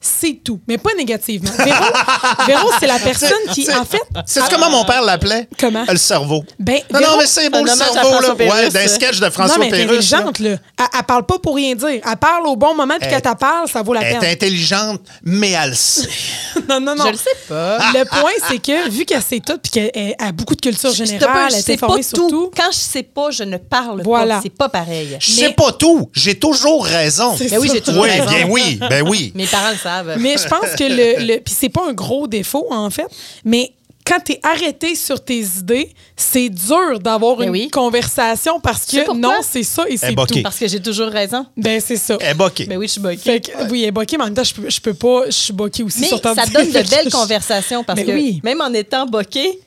sait 0.00 0.38
tout, 0.42 0.60
mais 0.66 0.78
pas 0.78 0.90
négativement. 0.96 1.50
Véro, 1.58 1.84
Véro 2.46 2.70
c'est 2.80 2.86
la 2.86 2.98
personne 2.98 3.30
qui, 3.52 3.64
C'est- 3.66 3.74
en 3.74 3.84
fait. 3.84 4.00
C'est 4.26 4.40
comment 4.50 4.70
mon 4.70 4.84
père 4.84 5.02
l'appelait? 5.02 5.46
Comment? 5.58 5.84
Le 5.88 5.96
cerveau. 5.98 6.42
Ben, 6.58 6.78
non, 6.92 6.98
Véro- 7.00 7.10
non, 7.12 7.18
mais 7.18 7.26
c'est 7.26 7.50
beau 7.50 7.58
Un 7.58 7.62
le 7.64 7.68
cerveau, 7.70 8.20
là. 8.20 8.34
Pérusse. 8.34 8.52
Ouais, 8.54 8.70
d'un 8.70 8.88
sketch 8.88 9.20
de 9.20 9.28
François 9.30 9.56
non, 9.58 9.60
mais 9.60 9.68
elle 9.68 9.80
est 9.80 9.86
Pérusse. 9.86 10.10
là. 10.10 10.18
intelligente, 10.20 10.38
là. 10.38 10.50
Elle, 10.78 10.98
elle 10.98 11.02
parle 11.04 11.26
pas 11.26 11.38
pour 11.38 11.54
rien 11.56 11.74
dire. 11.74 11.88
Elle 12.04 12.16
parle 12.18 12.46
au 12.46 12.56
bon 12.56 12.74
moment, 12.74 12.94
puis 12.98 13.10
quand 13.10 13.30
elle 13.30 13.36
parle, 13.36 13.68
ça 13.68 13.82
vaut 13.82 13.92
la 13.92 14.00
Elle 14.02 14.16
est 14.16 14.18
peine. 14.20 14.30
intelligente, 14.32 15.00
mais 15.22 15.50
elle 15.50 15.70
le 15.70 15.74
sait. 15.76 16.08
non, 16.68 16.80
non, 16.80 16.94
non. 16.96 17.04
Je 17.06 17.10
le 17.12 17.16
sais 17.18 17.36
pas. 17.48 17.78
Le 17.92 18.04
point, 18.04 18.30
c'est 18.48 18.58
que 18.58 18.88
vu 18.90 19.04
qu'elle 19.04 19.22
sait 19.22 19.40
tout, 19.40 19.58
puis 19.58 19.70
qu'elle 19.70 19.90
elle 19.94 20.14
a 20.18 20.32
beaucoup 20.32 20.54
de 20.54 20.60
culture 20.60 20.94
générale, 20.94 21.52
elle 21.52 21.58
est 21.58 21.70
informée 21.74 22.02
sur 22.02 22.16
tout. 22.18 22.30
tout. 22.30 22.50
Quand 22.56 22.70
je 22.72 22.78
sais 22.78 23.02
pas, 23.02 23.30
je 23.30 23.42
ne 23.42 23.58
parle 23.58 24.02
Voilà. 24.02 24.36
pas. 24.36 24.40
C'est 24.42 24.56
pas 24.56 24.68
pareil. 24.68 25.16
Je 25.20 25.32
Mais- 25.40 25.48
sais 25.48 25.52
pas 25.52 25.72
tout. 25.72 26.08
J'ai 26.14 26.38
toujours 26.38 26.84
raison. 26.86 27.34
C'est 27.36 27.50
Mais 27.50 27.58
oui, 27.58 27.70
j'ai 27.72 27.80
toujours 27.80 28.02
Oui, 28.04 28.10
raison. 28.10 28.24
bien 28.30 28.46
oui, 28.48 28.80
ben 28.88 29.06
oui. 29.06 29.32
Mes 29.34 29.46
parents 29.46 29.70
le 29.70 29.76
savent. 29.76 29.89
Mais 30.18 30.36
je 30.38 30.48
pense 30.48 30.70
que 30.76 30.84
le. 30.84 31.26
le 31.26 31.40
puis 31.40 31.54
c'est 31.56 31.68
pas 31.68 31.86
un 31.88 31.92
gros 31.92 32.26
défaut, 32.26 32.66
en 32.70 32.90
fait, 32.90 33.06
mais 33.44 33.72
quand 34.06 34.18
tu 34.24 34.32
es 34.32 34.40
arrêté 34.42 34.94
sur 34.96 35.22
tes 35.24 35.40
idées, 35.40 35.90
c'est 36.16 36.48
dur 36.48 36.98
d'avoir 37.00 37.36
Ben 37.36 37.44
une 37.44 37.50
oui. 37.50 37.68
conversation 37.70 38.58
parce 38.58 38.86
que 38.86 39.12
non, 39.14 39.34
c'est 39.42 39.62
ça 39.62 39.84
et 39.88 39.96
c'est 39.96 40.14
tout. 40.14 40.42
Parce 40.42 40.58
que 40.58 40.66
j'ai 40.66 40.80
toujours 40.80 41.08
raison. 41.08 41.46
Ben, 41.56 41.80
c'est 41.80 41.96
ça. 41.96 42.16
Elle 42.20 42.30
est 42.30 42.34
boquée. 42.34 42.64
Ben 42.64 42.76
oui, 42.78 42.86
je 42.88 42.92
suis 42.92 43.00
boquée. 43.00 43.16
Fait 43.18 43.40
que, 43.40 43.70
oui, 43.70 43.82
elle 43.82 43.88
est 43.88 43.92
boquée, 43.92 44.16
mais 44.16 44.24
en 44.24 44.26
même 44.26 44.34
temps, 44.34 44.42
je 44.42 44.54
peux, 44.54 44.68
je 44.68 44.80
peux 44.80 44.94
pas. 44.94 45.26
Je 45.26 45.30
suis 45.32 45.52
boquée 45.52 45.82
aussi 45.82 46.00
Mais 46.00 46.08
sur 46.08 46.20
ta 46.20 46.34
ça 46.34 46.46
donne 46.52 46.66
de 46.72 46.90
belles 46.90 47.10
conversations 47.12 47.84
parce 47.84 47.98
Mais 48.00 48.06
que 48.06 48.12
oui. 48.12 48.40
même 48.42 48.60
en 48.60 48.72
étant 48.72 49.06
boquée, 49.06 49.60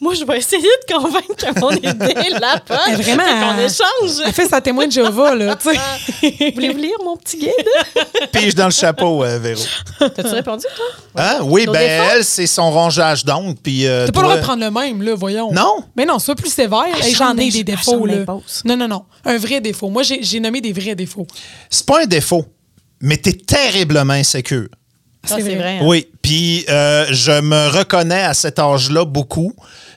moi, 0.00 0.14
je 0.14 0.24
vais 0.24 0.38
essayer 0.38 0.62
de 0.62 0.94
convaincre 0.94 1.36
que 1.36 1.60
mon 1.60 1.70
idée 1.72 1.86
est 1.88 2.38
la 2.40 2.56
bonne. 2.68 2.78
Elle, 2.88 3.02
vraiment, 3.02 3.22
Fait 3.24 3.40
qu'on 3.40 3.58
échange. 3.58 4.22
Elle 4.26 4.32
fait 4.32 4.48
sa 4.48 4.60
témoin 4.60 4.86
de 4.86 4.92
Jéhovah, 4.92 5.34
là, 5.34 5.56
tu 5.56 5.70
sais. 5.70 6.52
Voulez-vous 6.54 6.78
lire 6.78 6.96
mon 7.04 7.16
petit 7.16 7.36
guide? 7.38 7.50
Pige 8.32 8.54
dans 8.54 8.66
le 8.66 8.70
chapeau, 8.72 9.22
euh, 9.24 9.38
Véro. 9.38 9.60
T'as-tu 9.98 10.28
répondu, 10.34 10.64
toi? 10.74 11.22
Hein? 11.22 11.38
Oui, 11.42 11.66
Nos 11.66 11.72
ben 11.72 11.80
défauts? 11.80 12.10
elle, 12.16 12.24
c'est 12.24 12.46
son 12.46 12.70
rongeage 12.70 13.24
d'ongles. 13.24 13.56
Puis. 13.62 13.86
euh, 13.86 14.06
T'as 14.06 14.12
pas 14.12 14.20
le 14.20 14.26
droit 14.26 14.36
de 14.38 14.42
prendre 14.42 14.64
le 14.64 14.70
même, 14.70 15.02
là, 15.02 15.14
voyons. 15.14 15.52
Non? 15.52 15.84
Mais 15.96 16.06
non, 16.06 16.18
sois 16.18 16.34
plus 16.34 16.50
sévère. 16.52 16.84
Hey, 17.02 17.14
J'en 17.14 17.36
ai 17.36 17.50
des 17.50 17.64
défauts, 17.64 18.06
là. 18.06 18.24
Non, 18.64 18.76
non, 18.76 18.88
non. 18.88 19.04
Un 19.24 19.36
vrai 19.36 19.60
défaut. 19.60 19.88
Moi, 19.90 20.02
j'ai 20.02 20.40
nommé 20.40 20.60
des 20.60 20.72
vrais 20.72 20.94
défauts. 20.94 21.26
C'est 21.68 21.84
pas 21.84 22.02
un 22.02 22.06
défaut, 22.06 22.46
mais 23.02 23.16
t'es 23.18 23.32
terriblement 23.34 24.14
insécure. 24.14 24.68
Ah, 25.24 25.34
c'est 25.36 25.42
vrai. 25.42 25.78
hein? 25.80 25.80
Oui, 25.82 26.08
puis 26.22 26.64
euh, 26.70 27.04
je 27.10 27.42
me 27.42 27.68
reconnais 27.76 28.22
à 28.22 28.32
cet 28.32 28.58
âge-là 28.58 29.04
beaucoup. 29.04 29.52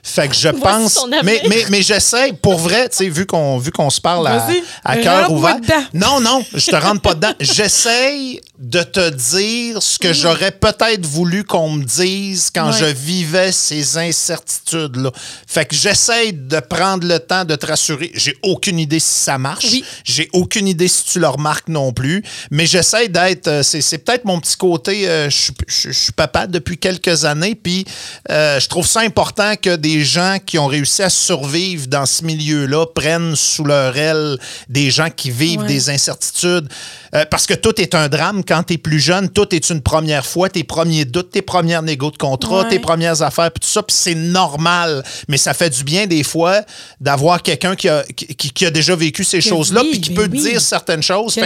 Fait 0.06 0.28
que 0.28 0.34
je 0.34 0.50
Voici 0.50 0.62
pense. 0.62 1.06
Mais, 1.24 1.40
mais, 1.48 1.64
mais 1.70 1.80
j'essaie, 1.82 2.34
pour 2.34 2.58
vrai, 2.58 2.90
tu 2.90 2.98
sais, 2.98 3.08
vu 3.08 3.24
qu'on 3.24 3.56
vu 3.58 3.70
qu'on 3.72 3.88
se 3.88 4.00
parle 4.02 4.26
à, 4.28 4.46
à 4.84 4.96
cœur 4.98 5.32
ouvert. 5.32 5.56
Non, 5.94 6.20
non, 6.20 6.44
je 6.54 6.70
te 6.70 6.76
rentre 6.76 7.00
pas 7.00 7.14
dedans. 7.14 7.32
J'essaie 7.40 8.38
de 8.58 8.82
te 8.82 9.08
dire 9.10 9.82
ce 9.82 9.98
que 9.98 10.12
j'aurais 10.12 10.52
peut-être 10.52 11.04
voulu 11.06 11.42
qu'on 11.44 11.70
me 11.70 11.84
dise 11.84 12.50
quand 12.54 12.66
Ouais. 12.70 12.78
je 12.78 12.84
vivais 12.84 13.50
ces 13.50 13.96
incertitudes-là. 13.98 15.10
Fait 15.46 15.64
que 15.64 15.74
j'essaie 15.74 16.32
de 16.32 16.60
prendre 16.60 17.06
le 17.06 17.18
temps 17.18 17.44
de 17.44 17.54
te 17.56 17.66
rassurer. 17.66 18.10
J'ai 18.14 18.36
aucune 18.42 18.78
idée 18.78 19.00
si 19.00 19.14
ça 19.24 19.38
marche. 19.38 19.66
Oui. 19.72 19.84
J'ai 20.04 20.28
aucune 20.32 20.68
idée 20.68 20.88
si 20.88 21.04
tu 21.04 21.18
le 21.20 21.28
remarques 21.28 21.68
non 21.68 21.92
plus. 21.92 22.22
Mais 22.50 22.66
j'essaie 22.66 23.08
d'être. 23.08 23.48
euh, 23.48 23.62
c'est, 23.62 23.80
c'est 23.80 23.98
peut-être 23.98 24.24
mon 24.24 24.38
petit 24.40 24.56
côté. 24.56 25.08
euh, 25.08 25.30
je 25.30 25.36
suis- 25.36 25.52
je 25.66 25.88
je 25.90 25.98
suis 25.98 26.12
papa 26.12 26.46
depuis 26.46 26.76
quelques 26.78 27.24
années. 27.24 27.54
Puis 27.54 27.84
euh, 28.30 28.60
je 28.60 28.68
trouve 28.68 28.86
ça 28.86 29.00
important 29.00 29.54
que 29.60 29.76
des 29.76 29.93
les 29.94 30.02
gens 30.02 30.38
qui 30.44 30.58
ont 30.58 30.66
réussi 30.66 31.02
à 31.04 31.08
survivre 31.10 31.86
dans 31.86 32.04
ce 32.04 32.24
milieu-là 32.24 32.84
prennent 32.94 33.36
sous 33.36 33.62
leur 33.64 33.96
aile 33.96 34.38
des 34.68 34.90
gens 34.90 35.08
qui 35.08 35.30
vivent 35.30 35.60
Ouais. 35.60 35.68
des 35.68 35.88
incertitudes. 35.88 36.68
Euh, 37.14 37.24
parce 37.30 37.46
que 37.46 37.54
tout 37.54 37.80
est 37.80 37.94
un 37.94 38.08
drame 38.08 38.42
quand 38.44 38.64
tu 38.64 38.74
es 38.74 38.78
plus 38.78 38.98
jeune, 38.98 39.28
tout 39.28 39.54
est 39.54 39.70
une 39.70 39.80
première 39.80 40.26
fois, 40.26 40.48
tes 40.48 40.64
premiers 40.64 41.04
doutes, 41.04 41.30
tes 41.30 41.42
premières 41.42 41.82
négos 41.82 42.10
de 42.10 42.16
contrat, 42.16 42.62
Ouais. 42.62 42.68
tes 42.70 42.78
premières 42.80 43.22
affaires, 43.22 43.50
puis 43.52 43.60
tout 43.60 43.68
ça, 43.72 43.82
puis 43.82 43.94
c'est 43.96 44.14
normal. 44.14 45.04
Mais 45.28 45.36
ça 45.36 45.54
fait 45.54 45.70
du 45.70 45.84
bien 45.84 46.06
des 46.06 46.24
fois 46.24 46.62
d'avoir 47.00 47.42
quelqu'un 47.42 47.76
qui 47.76 47.88
a, 47.88 48.02
qui, 48.02 48.66
a 48.66 48.70
déjà 48.70 48.96
vécu 48.96 49.22
ces 49.24 49.40
choses-là, 49.40 49.82
oui, 49.82 49.90
puis 49.92 50.00
qui 50.00 50.10
peut 50.14 50.28
te 50.28 50.36
dire 50.36 50.60
certaines 50.60 51.02
choses. 51.02 51.38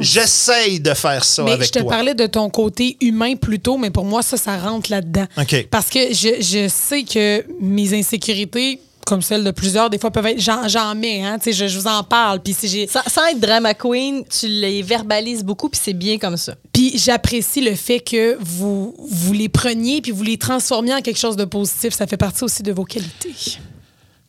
J'essaye 0.00 0.80
de 0.80 0.94
faire 0.94 1.24
ça 1.24 1.42
Mais 1.42 1.52
avec 1.52 1.66
je 1.66 1.72
te 1.72 1.78
toi. 1.80 1.90
parlais 1.90 2.14
de 2.14 2.26
ton 2.26 2.48
côté 2.50 2.96
humain 3.00 3.34
plus 3.36 3.58
tôt, 3.60 3.76
mais 3.76 3.90
pour 3.90 4.04
moi, 4.04 4.22
ça, 4.22 4.36
ça 4.36 4.56
rentre 4.56 4.90
là-dedans. 4.90 5.26
OK. 5.36 5.66
Parce 5.70 5.88
que 5.88 6.12
je, 6.12 6.40
je 6.40 6.68
sais 6.68 7.02
que 7.02 7.44
mes 7.60 7.98
insécurités, 7.98 8.80
comme 9.08 9.22
celles 9.22 9.42
de 9.44 9.50
plusieurs, 9.50 9.88
des 9.90 9.98
fois 9.98 10.10
peuvent 10.10 10.26
être. 10.26 10.38
J'en, 10.40 10.68
j'en 10.68 10.94
mets, 10.94 11.22
hein. 11.24 11.38
Tu 11.38 11.44
sais, 11.44 11.52
je, 11.52 11.66
je 11.72 11.78
vous 11.78 11.86
en 11.86 12.02
parle. 12.04 12.40
Puis 12.42 12.52
si 12.54 12.68
j'ai. 12.68 12.86
Sans, 12.86 13.02
sans 13.08 13.26
être 13.26 13.40
drama 13.40 13.74
queen, 13.74 14.22
tu 14.28 14.46
les 14.48 14.82
verbalises 14.82 15.42
beaucoup, 15.42 15.68
puis 15.68 15.80
c'est 15.82 15.94
bien 15.94 16.18
comme 16.18 16.36
ça. 16.36 16.54
Puis 16.72 16.98
j'apprécie 16.98 17.60
le 17.60 17.74
fait 17.74 18.00
que 18.00 18.36
vous, 18.40 18.94
vous 18.98 19.32
les 19.32 19.48
preniez 19.48 20.00
puis 20.02 20.12
vous 20.12 20.22
les 20.22 20.36
transformiez 20.38 20.94
en 20.94 21.00
quelque 21.00 21.18
chose 21.18 21.36
de 21.36 21.44
positif. 21.44 21.94
Ça 21.94 22.06
fait 22.06 22.16
partie 22.16 22.44
aussi 22.44 22.62
de 22.62 22.72
vos 22.72 22.84
qualités. 22.84 23.34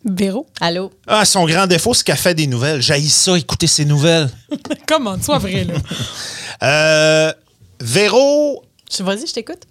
Véro? 0.06 0.48
Allô? 0.62 0.92
Ah, 1.08 1.26
son 1.26 1.46
grand 1.46 1.68
défaut, 1.68 1.94
c'est 1.94 2.06
qu'elle 2.06 2.16
fait 2.16 2.34
des 2.34 2.48
nouvelles. 2.48 2.82
J'haïs 2.82 3.10
ça, 3.10 3.38
écouter 3.38 3.68
ses 3.68 3.84
nouvelles. 3.84 4.30
Comment? 4.88 5.22
Sois 5.22 5.40
vrai, 5.40 5.66
là? 5.66 5.74
Euh, 6.64 7.32
Véro, 7.80 8.64
Tu- 8.90 9.04
Vas-y, 9.04 9.28
je 9.28 9.34
t'écoute. 9.34 9.62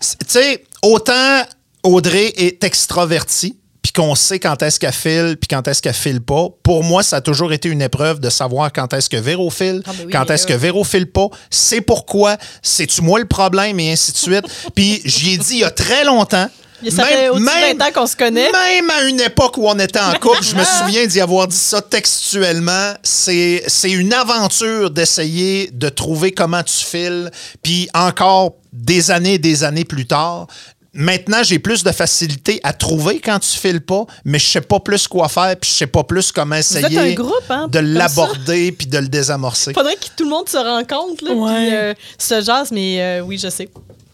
tu 0.00 0.06
sais, 0.28 0.64
autant 0.82 1.42
Audrey 1.82 2.32
est 2.36 2.62
extravertie, 2.62 3.56
puis 3.86 3.92
qu'on 3.92 4.16
sait 4.16 4.40
quand 4.40 4.60
est-ce 4.64 4.80
qu'elle 4.80 4.92
file, 4.92 5.36
puis 5.40 5.46
quand 5.46 5.68
est-ce 5.68 5.80
qu'elle 5.80 5.94
file 5.94 6.20
pas. 6.20 6.48
Pour 6.64 6.82
moi, 6.82 7.04
ça 7.04 7.18
a 7.18 7.20
toujours 7.20 7.52
été 7.52 7.68
une 7.68 7.82
épreuve 7.82 8.18
de 8.18 8.30
savoir 8.30 8.72
quand 8.72 8.92
est-ce 8.92 9.08
que 9.08 9.16
Véro 9.16 9.48
file, 9.48 9.80
Ah, 9.86 9.92
ben 9.96 10.06
oui, 10.06 10.12
quand 10.12 10.28
est-ce 10.28 10.44
que 10.44 10.54
Véro 10.54 10.82
file 10.82 11.06
pas, 11.06 11.28
c'est 11.50 11.80
pourquoi, 11.80 12.36
c'est-tu 12.62 13.02
moi 13.02 13.20
le 13.20 13.26
problème, 13.26 13.78
et 13.78 13.92
ainsi 13.92 14.10
de 14.10 14.16
suite. 14.16 14.44
puis 14.74 15.02
j'y 15.04 15.34
ai 15.34 15.38
dit 15.38 15.52
il 15.52 15.58
y 15.58 15.64
a 15.64 15.70
très 15.70 16.04
longtemps. 16.04 16.48
Ça 16.90 17.04
fait 17.04 17.28
au-dessus 17.28 17.44
de 17.44 17.78
20 17.78 17.86
ans 17.86 17.92
qu'on 17.94 18.06
se 18.08 18.16
connaît. 18.16 18.50
Même 18.50 18.90
à 18.90 19.04
une 19.04 19.20
époque 19.20 19.56
où 19.56 19.68
on 19.68 19.78
était 19.78 20.00
en 20.00 20.12
couple, 20.14 20.42
je 20.42 20.56
me 20.56 20.64
souviens 20.78 21.06
d'y 21.06 21.20
avoir 21.20 21.46
dit 21.46 21.56
ça 21.56 21.80
textuellement. 21.80 22.92
C'est 23.04 23.62
c'est 23.68 23.92
une 23.92 24.12
aventure 24.12 24.90
d'essayer 24.90 25.70
de 25.72 25.88
trouver 25.88 26.32
comment 26.32 26.62
tu 26.64 26.84
files. 26.84 27.30
Puis 27.62 27.88
encore 27.94 28.56
des 28.72 29.10
années 29.10 29.34
et 29.34 29.38
des 29.38 29.64
années 29.64 29.84
plus 29.84 30.06
tard, 30.06 30.48
maintenant, 30.96 31.42
j'ai 31.42 31.58
plus 31.58 31.84
de 31.84 31.92
facilité 31.92 32.60
à 32.64 32.72
trouver 32.72 33.20
quand 33.20 33.38
tu 33.38 33.56
files 33.56 33.80
pas, 33.80 34.04
mais 34.24 34.38
je 34.38 34.46
sais 34.46 34.60
pas 34.60 34.80
plus 34.80 35.06
quoi 35.06 35.28
faire, 35.28 35.54
puis 35.60 35.70
je 35.70 35.76
sais 35.76 35.86
pas 35.86 36.04
plus 36.04 36.32
comment 36.32 36.56
essayer 36.56 36.98
un 36.98 37.12
groupe, 37.12 37.32
hein, 37.50 37.68
de 37.68 37.78
l'aborder 37.78 38.72
puis 38.72 38.86
de 38.86 38.98
le 38.98 39.08
désamorcer. 39.08 39.72
Faudrait 39.74 39.96
que 39.96 40.06
tout 40.16 40.24
le 40.24 40.30
monde 40.30 40.48
se 40.48 40.56
rencontre, 40.56 41.24
là, 41.24 41.32
Ouais. 41.34 41.66
puis 41.66 41.76
euh, 41.76 41.94
se 42.18 42.42
jase, 42.44 42.70
mais 42.72 43.00
euh, 43.00 43.20
oui, 43.20 43.38
je 43.38 43.48
sais. 43.48 43.68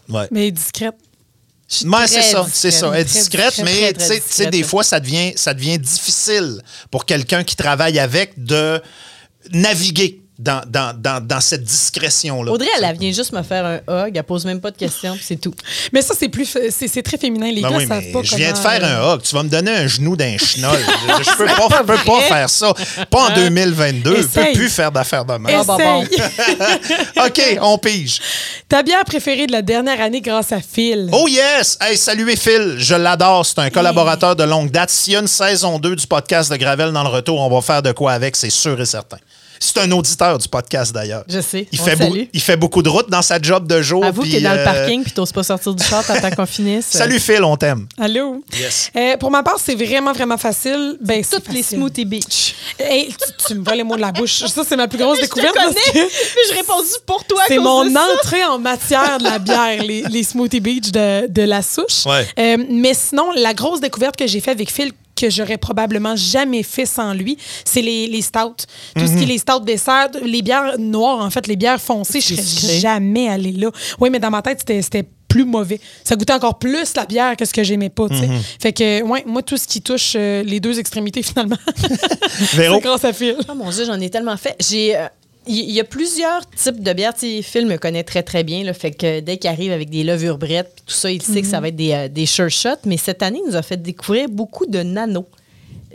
Ouais. 0.09 0.27
Mais 0.31 0.51
discrète. 0.51 0.95
Ouais, 1.85 2.07
c'est 2.07 2.21
ça, 2.21 2.43
discrète. 2.43 2.47
c'est 2.53 2.71
ça. 2.71 2.91
Elle 2.93 3.01
est 3.01 3.05
discrète, 3.05 3.57
mais 3.63 3.71
très, 3.73 3.93
tu 3.93 3.99
très 3.99 4.05
sais- 4.07 4.15
tu 4.15 4.21
sais, 4.21 4.27
discrète. 4.27 4.49
des 4.51 4.63
fois, 4.63 4.83
ça 4.83 4.99
devient, 4.99 5.33
ça 5.35 5.53
devient 5.53 5.79
difficile 5.79 6.61
pour 6.91 7.05
quelqu'un 7.05 7.43
qui 7.43 7.55
travaille 7.55 7.97
avec 7.99 8.33
de 8.43 8.79
naviguer 9.51 10.21
dans, 10.43 10.61
dans, 10.67 10.93
dans, 10.97 11.25
dans 11.25 11.39
cette 11.39 11.63
discrétion-là. 11.63 12.51
Audrey, 12.51 12.67
elle, 12.77 12.83
elle 12.83 12.97
vient 12.97 13.11
juste 13.11 13.31
me 13.31 13.41
faire 13.43 13.65
un 13.65 13.77
hug, 14.05 14.11
elle 14.15 14.23
pose 14.23 14.45
même 14.45 14.59
pas 14.59 14.71
de 14.71 14.77
questions, 14.77 15.13
puis 15.15 15.23
c'est 15.25 15.39
tout. 15.39 15.53
Mais 15.93 16.01
ça, 16.01 16.13
c'est 16.17 16.27
plus. 16.27 16.45
C'est, 16.69 16.87
c'est 16.87 17.01
très 17.01 17.17
féminin. 17.17 17.49
Les 17.49 17.61
Ben 17.61 17.69
gars 17.69 17.77
oui, 17.77 17.87
savent 17.87 18.11
pas 18.11 18.23
je 18.23 18.35
viens 18.35 18.51
de 18.51 18.57
faire 18.57 18.83
euh, 18.83 19.11
un 19.11 19.15
hug. 19.15 19.21
Tu 19.21 19.33
vas 19.33 19.43
me 19.43 19.49
donner 19.49 19.71
un 19.71 19.87
genou 19.87 20.17
d'un 20.17 20.37
chenol. 20.37 20.77
je 21.19 21.23
je 21.23 21.37
peux 21.37 21.45
pas, 21.45 21.67
je 21.79 21.83
peux 21.83 22.03
pas 22.05 22.21
faire 22.21 22.49
ça. 22.49 22.73
Pas 23.09 23.29
en 23.31 23.35
2022. 23.35 24.17
Je 24.17 24.27
peux 24.27 24.51
plus 24.53 24.69
faire 24.69 24.91
d'affaires 24.91 25.23
de 25.23 25.33
même. 25.33 25.59
Ah, 25.59 25.63
bon, 25.63 25.77
bon. 25.77 26.03
Essaye. 26.03 26.25
OK, 27.25 27.59
on 27.61 27.77
pige. 27.77 28.19
Ta 28.67 28.83
bière 28.83 29.05
préférée 29.05 29.47
de 29.47 29.51
la 29.53 29.61
dernière 29.61 30.01
année 30.01 30.21
grâce 30.21 30.51
à 30.51 30.59
Phil. 30.59 31.09
Oh 31.11 31.27
yes! 31.27 31.77
Hey, 31.79 31.97
saluez 31.97 32.35
Phil, 32.35 32.75
je 32.77 32.95
l'adore. 32.95 33.45
C'est 33.45 33.59
un 33.59 33.69
collaborateur 33.69 34.35
de 34.35 34.43
longue 34.43 34.71
date. 34.71 34.89
S'il 34.89 35.13
y 35.13 35.15
a 35.15 35.19
une 35.19 35.27
saison 35.27 35.79
2 35.79 35.95
du 35.95 36.07
podcast 36.07 36.51
de 36.51 36.57
Gravel 36.57 36.91
dans 36.91 37.03
le 37.03 37.09
retour, 37.09 37.39
on 37.39 37.49
va 37.49 37.61
faire 37.61 37.81
de 37.81 37.91
quoi 37.93 38.11
avec, 38.13 38.35
c'est 38.35 38.49
sûr 38.49 38.79
et 38.79 38.85
certain. 38.85 39.17
C'est 39.65 39.79
un 39.79 39.91
auditeur 39.91 40.37
du 40.37 40.47
podcast 40.47 40.91
d'ailleurs. 40.93 41.23
Je 41.27 41.39
sais. 41.39 41.67
Il 41.71 41.79
on 41.79 41.83
fait, 41.85 41.95
beau- 41.95 42.17
il 42.33 42.41
fait 42.41 42.57
beaucoup 42.57 42.81
de 42.83 42.89
route 42.89 43.09
dans 43.09 43.21
sa 43.21 43.41
job 43.41 43.65
de 43.65 43.81
jour. 43.81 44.03
Avoue 44.03 44.23
puis, 44.23 44.31
t'es 44.31 44.41
dans 44.41 44.53
le 44.53 44.59
euh, 44.59 44.63
parking, 44.65 45.03
puis 45.03 45.11
t'oses 45.13 45.31
pas 45.31 45.43
sortir 45.43 45.73
du 45.73 45.83
char, 45.83 46.05
t'attends 46.05 46.31
qu'on 46.31 46.45
finisse. 46.45 46.85
Salut 46.89 47.19
Phil, 47.19 47.43
on 47.43 47.55
t'aime. 47.55 47.87
Allô? 47.97 48.43
Yes. 48.59 48.91
Euh, 48.95 49.15
pour 49.17 49.31
ma 49.31 49.41
part, 49.41 49.57
c'est 49.63 49.75
vraiment, 49.75 50.11
vraiment 50.11 50.37
facile. 50.37 50.97
Ben, 50.99 51.23
Toutes 51.23 51.47
les. 51.53 51.63
Smoothie 51.63 52.03
Beach. 52.05 52.55
Hey, 52.77 53.07
tu, 53.07 53.45
tu 53.47 53.55
me 53.55 53.63
voles 53.63 53.77
les 53.77 53.83
mots 53.83 53.95
de 53.95 54.01
la 54.01 54.11
bouche. 54.11 54.43
Ça, 54.47 54.63
c'est 54.67 54.75
ma 54.75 54.87
plus 54.89 54.97
grosse 54.99 55.17
Je 55.21 55.21
te 55.21 55.25
découverte. 55.35 55.55
parce 55.55 55.67
connais, 55.69 55.91
que 55.93 55.97
mais 55.99 56.49
je 56.49 56.53
réponds 56.55 56.73
pour 57.05 57.23
toi 57.23 57.41
C'est 57.47 57.57
mon 57.59 57.85
de 57.85 57.91
ça. 57.93 58.05
entrée 58.15 58.43
en 58.43 58.59
matière 58.59 59.17
de 59.19 59.23
la 59.23 59.39
bière, 59.39 59.81
les, 59.83 60.01
les 60.03 60.23
Smoothie 60.23 60.59
Beach 60.59 60.91
de, 60.91 61.27
de 61.27 61.41
la 61.43 61.61
souche. 61.61 62.05
Ouais. 62.05 62.27
Euh, 62.37 62.57
mais 62.69 62.93
sinon, 62.93 63.31
la 63.35 63.53
grosse 63.53 63.79
découverte 63.79 64.17
que 64.17 64.27
j'ai 64.27 64.41
fait 64.41 64.51
avec 64.51 64.69
Phil, 64.71 64.91
que 65.15 65.29
j'aurais 65.29 65.57
probablement 65.57 66.15
jamais 66.15 66.63
fait 66.63 66.85
sans 66.85 67.13
lui, 67.13 67.37
c'est 67.65 67.81
les, 67.81 68.07
les 68.07 68.21
stouts. 68.21 68.55
Tout 68.95 69.07
ce 69.07 69.15
qui 69.15 69.23
est 69.23 69.27
les 69.27 69.37
stouts 69.37 69.59
dessert, 69.59 70.09
les 70.23 70.41
bières 70.41 70.77
noires, 70.79 71.19
en 71.19 71.29
fait, 71.29 71.47
les 71.47 71.55
bières 71.55 71.81
foncées, 71.81 72.19
je 72.21 72.35
serais 72.35 72.79
jamais 72.79 73.29
allée 73.29 73.51
là. 73.51 73.69
Oui, 73.99 74.09
mais 74.09 74.19
dans 74.19 74.31
ma 74.31 74.41
tête, 74.41 74.59
c'était- 74.59 74.81
c'était 74.81 75.07
plus 75.27 75.45
mauvais. 75.45 75.79
Ça 76.03 76.15
goûtait 76.15 76.33
encore 76.33 76.59
plus 76.59 76.93
la 76.95 77.05
bière 77.05 77.35
que 77.35 77.43
ce 77.45 77.53
que 77.53 77.63
j'aimais 77.63 77.89
pas, 77.89 78.07
tu 78.07 78.17
sais. 78.17 78.29
Fait 78.61 78.71
que, 78.73 79.01
ouais, 79.01 79.23
moi, 79.25 79.41
tout 79.41 79.57
ce 79.57 79.67
qui 79.67 79.81
touche 79.81 80.13
euh, 80.15 80.43
les 80.43 80.59
deux 80.59 80.77
extrémités, 80.79 81.23
finalement, 81.23 81.57
Véro? 82.53 82.75
c'est 82.75 82.81
grâce 82.81 83.05
à 83.05 83.13
Phil. 83.13 83.35
Oh 83.49 83.55
mon 83.55 83.69
Dieu, 83.69 83.85
j'en 83.85 83.99
ai 83.99 84.09
tellement 84.09 84.37
fait. 84.37 84.55
J'ai. 84.59 84.95
euh, 84.95 85.07
Il 85.47 85.71
y 85.71 85.79
a 85.79 85.83
plusieurs 85.83 86.49
types 86.49 86.81
de 86.81 86.93
bières. 86.93 87.13
Tu 87.13 87.19
sais, 87.37 87.41
Phil 87.41 87.65
me 87.65 87.77
connaît 87.77 88.03
très, 88.03 88.23
très 88.23 88.43
bien. 88.43 88.63
Là, 88.63 88.73
fait 88.73 88.91
que 88.91 89.19
dès 89.19 89.37
qu'il 89.37 89.49
arrive 89.49 89.71
avec 89.71 89.89
des 89.89 90.03
levures 90.03 90.37
brettes, 90.37 90.71
puis 90.75 90.83
tout 90.87 90.93
ça, 90.93 91.11
il 91.11 91.21
sait 91.21 91.41
que 91.41 91.47
ça 91.47 91.59
va 91.59 91.67
être 91.67 91.75
des, 91.75 91.91
euh, 91.91 92.07
des 92.07 92.25
sure 92.25 92.49
shots. 92.49 92.69
Mais 92.85 92.97
cette 92.97 93.21
année, 93.23 93.41
il 93.45 93.49
nous 93.49 93.55
a 93.57 93.61
fait 93.61 93.81
découvrir 93.81 94.29
beaucoup 94.29 94.65
de 94.65 94.79
nanos. 94.83 95.25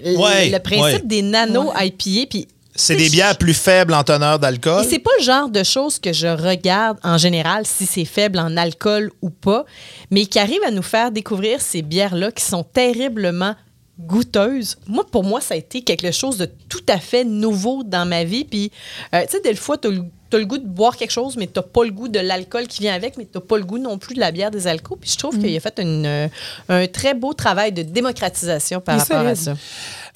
Le- 0.03 0.17
Ouais, 0.17 0.51
le 0.51 0.59
principe 0.59 0.83
ouais. 1.03 1.03
des 1.05 1.23
nanos 1.23 1.73
IPA, 1.77 2.27
puis 2.31 2.47
C'est 2.77 2.95
des 2.95 3.09
bières 3.09 3.37
plus 3.37 3.55
faibles 3.55 3.93
en 3.95 4.05
teneur 4.05 4.39
d'alcool. 4.39 4.85
Et 4.85 4.89
c'est 4.89 5.01
pas 5.01 5.11
le 5.19 5.25
genre 5.25 5.49
de 5.49 5.65
choses 5.65 5.99
que 5.99 6.13
je 6.13 6.29
regarde 6.29 6.97
en 7.03 7.19
général, 7.19 7.67
si 7.67 7.87
c'est 7.87 8.05
faible 8.05 8.39
en 8.39 8.57
alcool 8.57 9.11
ou 9.23 9.31
pas, 9.31 9.65
mais 10.13 10.27
qui 10.27 10.39
arrive 10.39 10.63
à 10.65 10.71
nous 10.71 10.83
faire 10.85 11.11
découvrir 11.11 11.61
ces 11.61 11.83
bières-là 11.83 12.31
qui 12.31 12.45
sont 12.45 12.63
terriblement 12.63 13.55
goûteuses. 13.99 14.77
Moi, 14.87 15.05
pour 15.11 15.25
moi, 15.25 15.41
ça 15.41 15.55
a 15.55 15.57
été 15.57 15.83
quelque 15.83 16.13
chose 16.13 16.39
de 16.39 16.49
tout 16.69 16.85
à 16.89 16.99
fait 16.99 17.25
nouveau 17.25 17.83
dans 17.83 18.07
ma 18.07 18.25
vie. 18.25 18.45
Puis, 18.45 18.71
euh, 19.15 19.23
tu 19.23 19.33
sais, 19.37 19.41
des 19.41 19.55
fois, 19.55 19.77
tu 19.77 19.89
as 19.89 20.39
le 20.39 20.45
goût 20.47 20.59
de 20.59 20.67
boire 20.67 20.97
quelque 20.97 21.11
chose, 21.11 21.37
mais 21.37 21.47
tu 21.47 21.61
pas 21.61 21.85
le 21.85 21.91
goût 21.91 22.09
de 22.09 22.21
l'alcool 22.21 22.67
qui 22.67 22.81
vient 22.83 22.95
avec, 22.95 23.17
mais 23.17 23.27
tu 23.31 23.41
pas 23.41 23.59
le 23.59 23.65
goût 23.65 23.79
non 23.79 23.99
plus 23.99 24.15
de 24.15 24.21
la 24.21 24.31
bière 24.31 24.51
des 24.51 24.67
alcools. 24.67 24.99
Puis 25.01 25.11
je 25.11 25.19
trouve 25.19 25.39
qu'il 25.39 25.55
a 25.57 25.61
fait 25.61 25.79
une, 25.81 26.07
euh, 26.07 26.29
un 26.69 26.87
très 26.87 27.15
beau 27.15 27.33
travail 27.33 27.73
de 27.73 27.83
démocratisation 27.83 28.81
par 28.81 28.99
rapport 28.99 29.27
à 29.27 29.35
ça. 29.35 29.55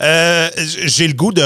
Euh, 0.00 0.50
J'ai 0.56 1.08
le 1.08 1.14
goût 1.14 1.32
de 1.32 1.42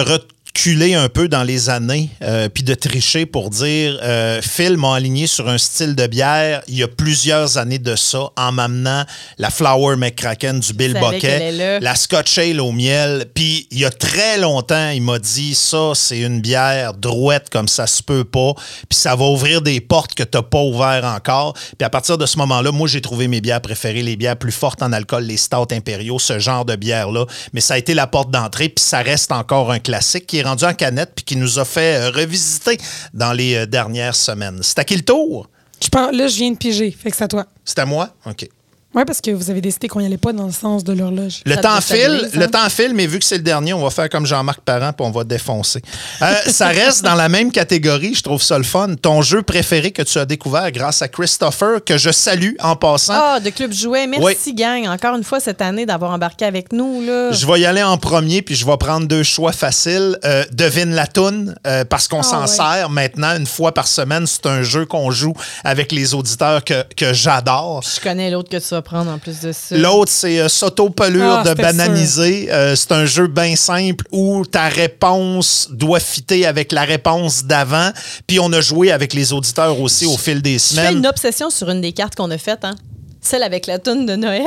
reculer 0.57 0.95
un 0.95 1.11
peu 1.11 1.29
dans 1.29 1.43
les 1.43 1.69
années, 1.69 2.09
euh, 2.23 2.49
puis 2.49 2.63
de 2.63 2.73
tricher 2.73 3.27
pour 3.27 3.51
dire 3.51 3.99
euh, 4.03 4.41
Phil 4.41 4.79
m'a 4.79 4.95
aligné 4.95 5.27
sur 5.27 5.51
un 5.51 5.59
style 5.59 5.95
de 5.95 6.07
bière 6.07 6.63
il 6.67 6.79
y 6.79 6.83
a 6.83 6.89
plusieurs 6.89 7.59
années 7.59 7.79
de 7.79 7.95
ça, 7.95 8.31
en 8.37 8.53
m'amenant 8.53 9.05
la 9.37 9.51
Flower 9.51 9.97
McCracken 9.97 10.59
du 10.61 10.73
Bill 10.73 10.95
Bucket, 10.95 11.53
là. 11.53 11.79
la 11.81 11.95
Scotch 11.95 12.39
Ale 12.39 12.63
au 12.63 12.73
miel. 12.73 13.27
Puis 13.35 13.69
il 13.71 13.81
y 13.81 13.85
a 13.85 13.91
très 13.91 14.39
longtemps, 14.39 14.89
il 14.91 15.03
m'a 15.03 15.19
dit 15.19 15.55
ça, 15.55 15.93
c'est 15.95 16.21
une 16.21 16.41
bière 16.41 16.95
drouette 16.95 17.51
comme 17.51 17.69
ça 17.69 17.87
se 17.87 18.03
peut 18.03 18.25
pas, 18.25 18.55
puis 18.89 18.99
ça 18.99 19.15
va 19.15 19.27
ouvrir 19.27 19.61
des 19.61 19.83
portes 19.83 20.15
que 20.15 20.23
tu 20.23 20.39
n'as 20.39 20.43
pas 20.43 20.63
ouvertes 20.63 21.05
encore. 21.05 21.53
Puis 21.53 21.85
à 21.85 21.91
partir 21.91 22.17
de 22.17 22.25
ce 22.25 22.39
moment-là, 22.39 22.73
moi 22.73 22.89
j'ai 22.89 23.03
trouvé 23.03 23.29
mes 23.29 23.43
bières 23.43 23.61
préférées, 23.61 24.03
les 24.03 24.17
bières 24.17 24.39
plus 24.39 24.53
fortes 24.53 24.83
en 24.83 24.93
alcool, 24.95 25.25
les 25.25 25.37
stouts 25.37 25.69
impériaux, 25.71 26.19
ce 26.19 26.39
genre 26.39 26.65
de 26.65 26.77
bière-là. 26.77 27.27
Mais 27.53 27.61
ça 27.61 27.75
a 27.75 27.79
été 27.79 27.93
la 27.93 28.07
porte 28.07 28.31
d'entrée, 28.31 28.71
puis 28.71 28.83
ça 28.83 29.03
reste 29.03 29.33
encore 29.33 29.71
un 29.71 29.81
classique 29.81 30.27
qui 30.27 30.39
est 30.39 30.45
rendu 30.47 30.64
en 30.64 30.74
canette, 30.74 31.12
puis 31.14 31.24
qui 31.24 31.36
nous 31.36 31.59
a 31.59 31.64
fait 31.64 31.97
euh, 31.97 32.11
revisiter 32.11 32.78
dans 33.12 33.32
les 33.32 33.55
euh, 33.55 33.66
dernières 33.66 34.14
semaines. 34.16 34.61
C'est 34.62 34.78
à 34.78 34.84
qui 34.84 34.97
le 34.97 35.05
tour? 35.05 35.49
Je 35.82 35.88
pense, 35.88 36.14
là, 36.14 36.28
je 36.28 36.36
viens 36.36 36.51
de 36.51 36.57
piger. 36.57 36.90
Fait 36.90 37.11
que 37.11 37.16
c'est 37.16 37.24
à 37.24 37.28
toi. 37.28 37.47
C'est 37.64 37.78
à 37.78 37.86
moi? 37.86 38.14
OK. 38.24 38.49
Oui, 38.97 39.03
parce 39.07 39.20
que 39.20 39.30
vous 39.30 39.51
avez 39.51 39.61
décidé 39.61 39.88
qu'on 39.88 40.01
n'y 40.01 40.07
allait 40.07 40.16
pas 40.16 40.32
dans 40.32 40.47
le 40.47 40.53
sens 40.53 40.82
de 40.82 40.94
l'horloge. 40.94 41.42
Le 41.44 41.55
Ça 41.57 41.61
temps 41.61 41.76
te 41.76 41.82
file, 41.84 42.30
le 42.32 42.47
temps 42.47 42.66
file, 42.70 42.92
mais 42.94 43.07
vu 43.07 43.18
que 43.18 43.26
c'est 43.26 43.36
le 43.36 43.42
dernier, 43.42 43.74
on 43.74 43.82
va 43.82 43.90
faire 43.90 44.09
comme 44.09 44.24
Jean-Marc 44.24 44.61
Parent 44.61 44.94
puis 44.94 45.07
on 45.07 45.11
va 45.11 45.22
défoncer. 45.22 45.82
Euh, 46.22 46.34
ça 46.47 46.68
reste 46.68 47.05
dans 47.05 47.14
la 47.14 47.28
même 47.28 47.53
catégorie, 47.53 48.14
je 48.14 48.22
trouve 48.22 48.40
ça 48.40 48.57
le 48.57 48.64
fun. 48.64 48.94
Ton 48.94 49.20
jeu 49.20 49.42
préféré 49.42 49.90
que 49.90 50.01
tu 50.01 50.16
as 50.16 50.24
découvert 50.24 50.72
grâce 50.72 51.03
à 51.03 51.09
Christopher, 51.09 51.84
que 51.84 51.99
je 51.99 52.11
salue 52.11 52.55
en 52.59 52.74
passant. 52.74 53.12
Ah, 53.14 53.38
de 53.38 53.51
Club 53.51 53.70
Jouet. 53.70 54.07
Merci, 54.07 54.24
Oui. 54.47 54.55
gang, 54.55 54.88
encore 54.88 55.14
une 55.14 55.24
fois 55.24 55.40
cette 55.40 55.61
année 55.61 55.84
d'avoir 55.84 56.12
embarqué 56.12 56.47
avec 56.47 56.72
nous. 56.72 57.03
Là. 57.03 57.32
Je 57.32 57.47
vais 57.47 57.61
y 57.61 57.66
aller 57.66 57.82
en 57.82 57.99
premier, 57.99 58.40
puis 58.40 58.55
je 58.55 58.64
vais 58.64 58.78
prendre 58.78 59.07
deux 59.07 59.24
choix 59.24 59.53
faciles. 59.53 60.18
Euh, 60.24 60.44
devine 60.53 60.94
la 60.94 61.07
toune, 61.07 61.55
euh, 61.66 61.84
parce 61.84 62.09
qu'on 62.09 62.22
s'en 62.22 62.40
ouais. 62.40 62.47
sert 62.47 62.88
maintenant 62.88 63.36
une 63.36 63.47
fois 63.47 63.74
par 63.74 63.88
semaine. 63.88 64.26
C'est 64.26 64.47
un 64.47 64.62
jeu 64.62 64.86
qu'on 64.86 65.11
joue 65.11 65.34
avec 65.64 65.92
les 65.92 66.14
auditeurs 66.14 66.64
que, 66.64 66.82
que 66.97 67.12
j'adore. 67.12 67.82
Je 67.82 68.01
connais 68.01 68.30
l'autre 68.30 68.49
que 68.49 68.57
tu 68.57 68.68
vas 68.70 68.86
prendre 68.87 69.11
en 69.11 69.18
plus 69.18 69.41
de 69.41 69.51
ça. 69.53 69.76
L'autre, 69.76 70.12
c'est 70.12 70.39
euh, 70.39 70.49
Sauto-pelure 70.49 71.43
Ah, 71.45 71.45
de 71.45 71.55
bananiser. 71.55 72.49
Euh, 72.53 72.74
c'est 72.76 72.93
un 72.93 73.05
jeu 73.05 73.26
bien 73.26 73.57
simple 73.57 74.05
où 74.12 74.47
ta 74.47 74.68
réponse 74.68 75.68
doit 75.72 76.01
fitter 76.01 76.47
avec 76.47 76.70
la 76.72 76.84
réponse 76.84 77.45
d'avant. 77.45 77.91
Puis 78.26 78.39
on 78.41 78.53
a 78.53 78.61
joué 78.61 78.93
avec 78.93 79.12
les 79.12 79.32
auditeurs 79.32 79.80
aussi 79.80 80.07
au 80.07 80.16
fil 80.16 80.41
des 80.41 80.59
semaines. 80.59 80.99
une 80.99 81.07
obsession 81.07 81.51
sur 81.51 81.68
une 81.68 81.80
des 81.80 81.93
cartes 81.93 82.14
qu'on 82.14 82.30
a 82.30 82.39
faites, 82.39 82.64
hein? 82.64 82.76
Celle 83.20 83.43
avec 83.43 83.66
la 83.66 83.78
toune 83.80 84.07
de 84.07 84.14
Noël. 84.14 84.47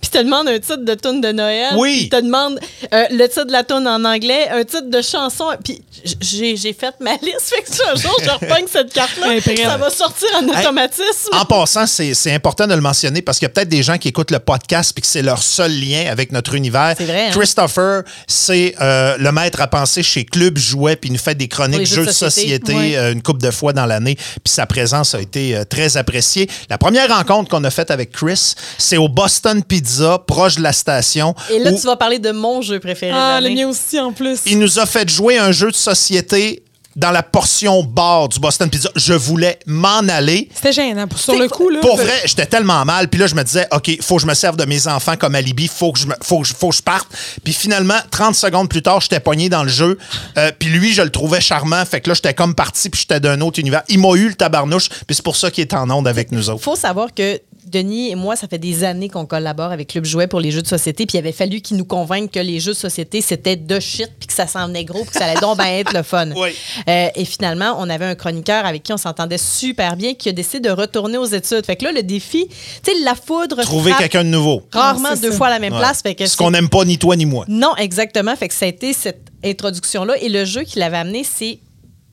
Puis 0.00 0.10
te 0.10 0.18
demande 0.18 0.48
un 0.48 0.58
titre 0.58 0.84
de 0.84 0.94
toune 0.94 1.20
de 1.20 1.32
Noël. 1.32 1.74
Oui. 1.76 1.98
Puis 2.00 2.08
te 2.08 2.20
demande 2.24 2.58
euh, 2.92 3.04
le 3.10 3.26
titre 3.28 3.44
de 3.44 3.52
la 3.52 3.64
toune 3.64 3.86
en 3.86 4.04
anglais, 4.04 4.48
un 4.50 4.64
titre 4.64 4.88
de 4.88 5.02
chanson. 5.02 5.46
Puis 5.64 5.82
j'ai 6.20 6.56
j'ai 6.56 6.72
fait 6.72 6.94
ma 7.00 7.12
liste. 7.22 7.54
Fait 7.54 7.62
que 7.62 7.72
si 7.74 7.80
un 7.90 7.94
jour 7.96 8.16
je 8.22 8.30
repogne 8.30 8.66
cette 8.70 8.92
carte-là, 8.92 9.40
ça 9.40 9.76
va 9.76 9.90
sortir 9.90 10.28
en 10.36 10.48
Hey, 10.50 10.58
automatisme. 10.60 11.30
En 11.32 11.44
passant, 11.44 11.86
c'est 11.86 12.14
c'est 12.14 12.32
important 12.32 12.66
de 12.66 12.74
le 12.74 12.80
mentionner 12.80 13.22
parce 13.22 13.38
qu'il 13.38 13.46
y 13.46 13.50
a 13.50 13.52
peut-être 13.52 13.68
des 13.68 13.82
gens 13.82 13.98
qui 13.98 14.08
écoutent 14.08 14.30
le 14.30 14.38
podcast 14.38 14.92
puis 14.94 15.02
que 15.02 15.06
c'est 15.06 15.22
leur 15.22 15.42
seul 15.42 15.72
lien 15.72 16.06
avec 16.10 16.32
notre 16.32 16.54
univers. 16.54 16.94
C'est 16.96 17.04
vrai, 17.04 17.26
hein? 17.28 17.30
Christopher, 17.32 18.02
c'est 18.26 18.74
euh, 18.80 19.16
le 19.18 19.32
maître 19.32 19.60
à 19.60 19.66
penser 19.68 20.02
chez 20.02 20.24
Club 20.24 20.56
Jouet 20.58 20.96
puis 20.96 21.10
il 21.10 21.12
nous 21.12 21.18
fait 21.18 21.34
des 21.34 21.48
chroniques 21.48 21.80
les 21.80 21.86
jeux 21.86 22.06
de 22.06 22.10
société 22.10 22.74
euh, 22.96 23.12
une 23.12 23.22
couple 23.22 23.40
de 23.42 23.50
fois 23.50 23.72
dans 23.72 23.86
l'année 23.86 24.14
puis 24.16 24.52
sa 24.52 24.66
présence 24.66 25.14
a 25.14 25.20
été 25.20 25.56
euh, 25.56 25.64
très 25.64 25.96
appréciée. 25.96 26.48
La 26.68 26.78
première 26.78 27.08
rencontre 27.14 27.50
qu'on 27.50 27.64
a 27.64 27.70
faite 27.70 27.90
avec 27.90 28.12
Chris, 28.12 28.54
c'est 28.78 28.96
au 28.96 29.08
Boston 29.08 29.62
Pizza, 29.62 29.89
proche 30.26 30.56
de 30.56 30.62
la 30.62 30.72
station. 30.72 31.34
Et 31.50 31.58
là, 31.58 31.70
où 31.72 31.78
tu 31.78 31.86
vas 31.86 31.96
parler 31.96 32.18
de 32.18 32.30
mon 32.30 32.62
jeu 32.62 32.78
préféré. 32.80 33.12
Ah, 33.14 33.40
le 33.40 33.50
mien 33.50 33.68
aussi, 33.68 33.98
en 34.00 34.12
plus. 34.12 34.40
il 34.46 34.58
nous 34.58 34.78
a 34.78 34.86
fait 34.86 35.08
jouer 35.08 35.38
un 35.38 35.52
jeu 35.52 35.70
de 35.70 35.76
société 35.76 36.62
dans 36.96 37.12
la 37.12 37.22
portion 37.22 37.84
bar 37.84 38.28
du 38.28 38.40
Boston 38.40 38.68
Pizza. 38.68 38.90
Je 38.96 39.12
voulais 39.14 39.60
m'en 39.64 40.00
aller. 40.08 40.48
C'était 40.52 40.72
gênant. 40.72 41.06
Pour- 41.06 41.20
Sur 41.20 41.38
le 41.38 41.48
coup, 41.48 41.68
là. 41.70 41.78
Pour 41.80 41.96
vrai, 41.96 42.20
j'étais 42.24 42.46
tellement 42.46 42.84
mal. 42.84 43.06
Puis 43.08 43.18
là, 43.20 43.28
je 43.28 43.36
me 43.36 43.44
disais, 43.44 43.68
OK, 43.70 44.02
faut 44.02 44.16
que 44.16 44.22
je 44.22 44.26
me 44.26 44.34
serve 44.34 44.56
de 44.56 44.64
mes 44.64 44.88
enfants 44.88 45.14
comme 45.16 45.36
alibi. 45.36 45.68
Faut 45.68 45.92
que 45.92 46.00
je, 46.00 46.08
me- 46.08 46.16
faut 46.20 46.40
que 46.40 46.48
je, 46.48 46.52
faut 46.54 46.70
que 46.70 46.74
je 46.76 46.82
parte. 46.82 47.06
Puis 47.44 47.52
finalement, 47.52 47.94
30 48.10 48.34
secondes 48.34 48.68
plus 48.68 48.82
tard, 48.82 49.00
j'étais 49.00 49.20
pogné 49.20 49.48
dans 49.48 49.62
le 49.62 49.68
jeu. 49.68 49.98
Euh, 50.36 50.50
puis 50.58 50.68
lui, 50.68 50.92
je 50.92 51.02
le 51.02 51.10
trouvais 51.10 51.40
charmant. 51.40 51.84
Fait 51.84 52.00
que 52.00 52.10
là, 52.10 52.14
j'étais 52.14 52.34
comme 52.34 52.56
parti. 52.56 52.90
Puis 52.90 53.02
j'étais 53.02 53.20
d'un 53.20 53.40
autre 53.40 53.60
univers. 53.60 53.82
Il 53.88 54.00
m'a 54.00 54.14
eu 54.16 54.28
le 54.28 54.34
tabarnouche. 54.34 54.88
Puis 55.06 55.14
c'est 55.14 55.24
pour 55.24 55.36
ça 55.36 55.52
qu'il 55.52 55.62
est 55.62 55.74
en 55.74 55.88
onde 55.90 56.08
avec 56.08 56.32
nous 56.32 56.50
autres. 56.50 56.62
faut 56.64 56.76
savoir 56.76 57.14
que 57.14 57.40
Denis 57.70 58.10
et 58.10 58.14
moi, 58.14 58.36
ça 58.36 58.48
fait 58.48 58.58
des 58.58 58.84
années 58.84 59.08
qu'on 59.08 59.26
collabore 59.26 59.72
avec 59.72 59.88
Club 59.88 60.04
Jouet 60.04 60.26
pour 60.26 60.40
les 60.40 60.50
jeux 60.50 60.62
de 60.62 60.66
société. 60.66 61.06
Puis 61.06 61.16
il 61.16 61.18
avait 61.20 61.32
fallu 61.32 61.60
qu'il 61.60 61.76
nous 61.76 61.84
convainque 61.84 62.30
que 62.32 62.40
les 62.40 62.60
jeux 62.60 62.72
de 62.72 62.76
société, 62.76 63.20
c'était 63.20 63.56
de 63.56 63.80
shit, 63.80 64.10
puis 64.18 64.26
que 64.26 64.32
ça 64.32 64.46
s'en 64.46 64.66
venait 64.66 64.84
gros, 64.84 65.02
puis 65.02 65.10
que 65.10 65.18
ça 65.18 65.26
allait 65.26 65.40
donc 65.40 65.56
bien 65.58 65.78
être 65.78 65.92
le 65.92 66.02
fun. 66.02 66.28
Oui. 66.36 66.50
Euh, 66.88 67.08
et 67.14 67.24
finalement, 67.24 67.76
on 67.78 67.88
avait 67.90 68.04
un 68.06 68.14
chroniqueur 68.14 68.64
avec 68.66 68.82
qui 68.82 68.92
on 68.92 68.96
s'entendait 68.96 69.38
super 69.38 69.96
bien 69.96 70.14
qui 70.14 70.28
a 70.28 70.32
décidé 70.32 70.60
de 70.68 70.70
retourner 70.74 71.18
aux 71.18 71.24
études. 71.26 71.64
Fait 71.66 71.76
que 71.76 71.84
là, 71.84 71.92
le 71.92 72.02
défi, 72.02 72.46
tu 72.48 72.92
sais, 72.92 72.98
la 73.04 73.14
foudre. 73.14 73.60
Trouver 73.62 73.92
quelqu'un 73.98 74.24
de 74.24 74.28
nouveau. 74.30 74.62
Rarement 74.72 75.14
deux 75.16 75.30
ça. 75.30 75.36
fois 75.36 75.46
à 75.48 75.50
la 75.50 75.58
même 75.58 75.72
Ouais. 75.72 75.78
place. 75.78 76.02
Fait 76.02 76.14
que 76.14 76.26
Ce 76.26 76.36
qu'on 76.36 76.50
n'aime 76.50 76.68
pas 76.68 76.84
ni 76.84 76.98
toi 76.98 77.16
ni 77.16 77.26
moi. 77.26 77.44
non, 77.48 77.74
exactement. 77.76 78.34
Fait 78.36 78.48
que 78.48 78.54
ça 78.54 78.64
a 78.66 78.68
été 78.68 78.92
cette 78.92 79.22
introduction-là. 79.44 80.16
Et 80.22 80.28
le 80.28 80.44
jeu 80.44 80.62
qu'il 80.62 80.82
avait 80.82 80.96
amené, 80.98 81.24
c'est 81.24 81.58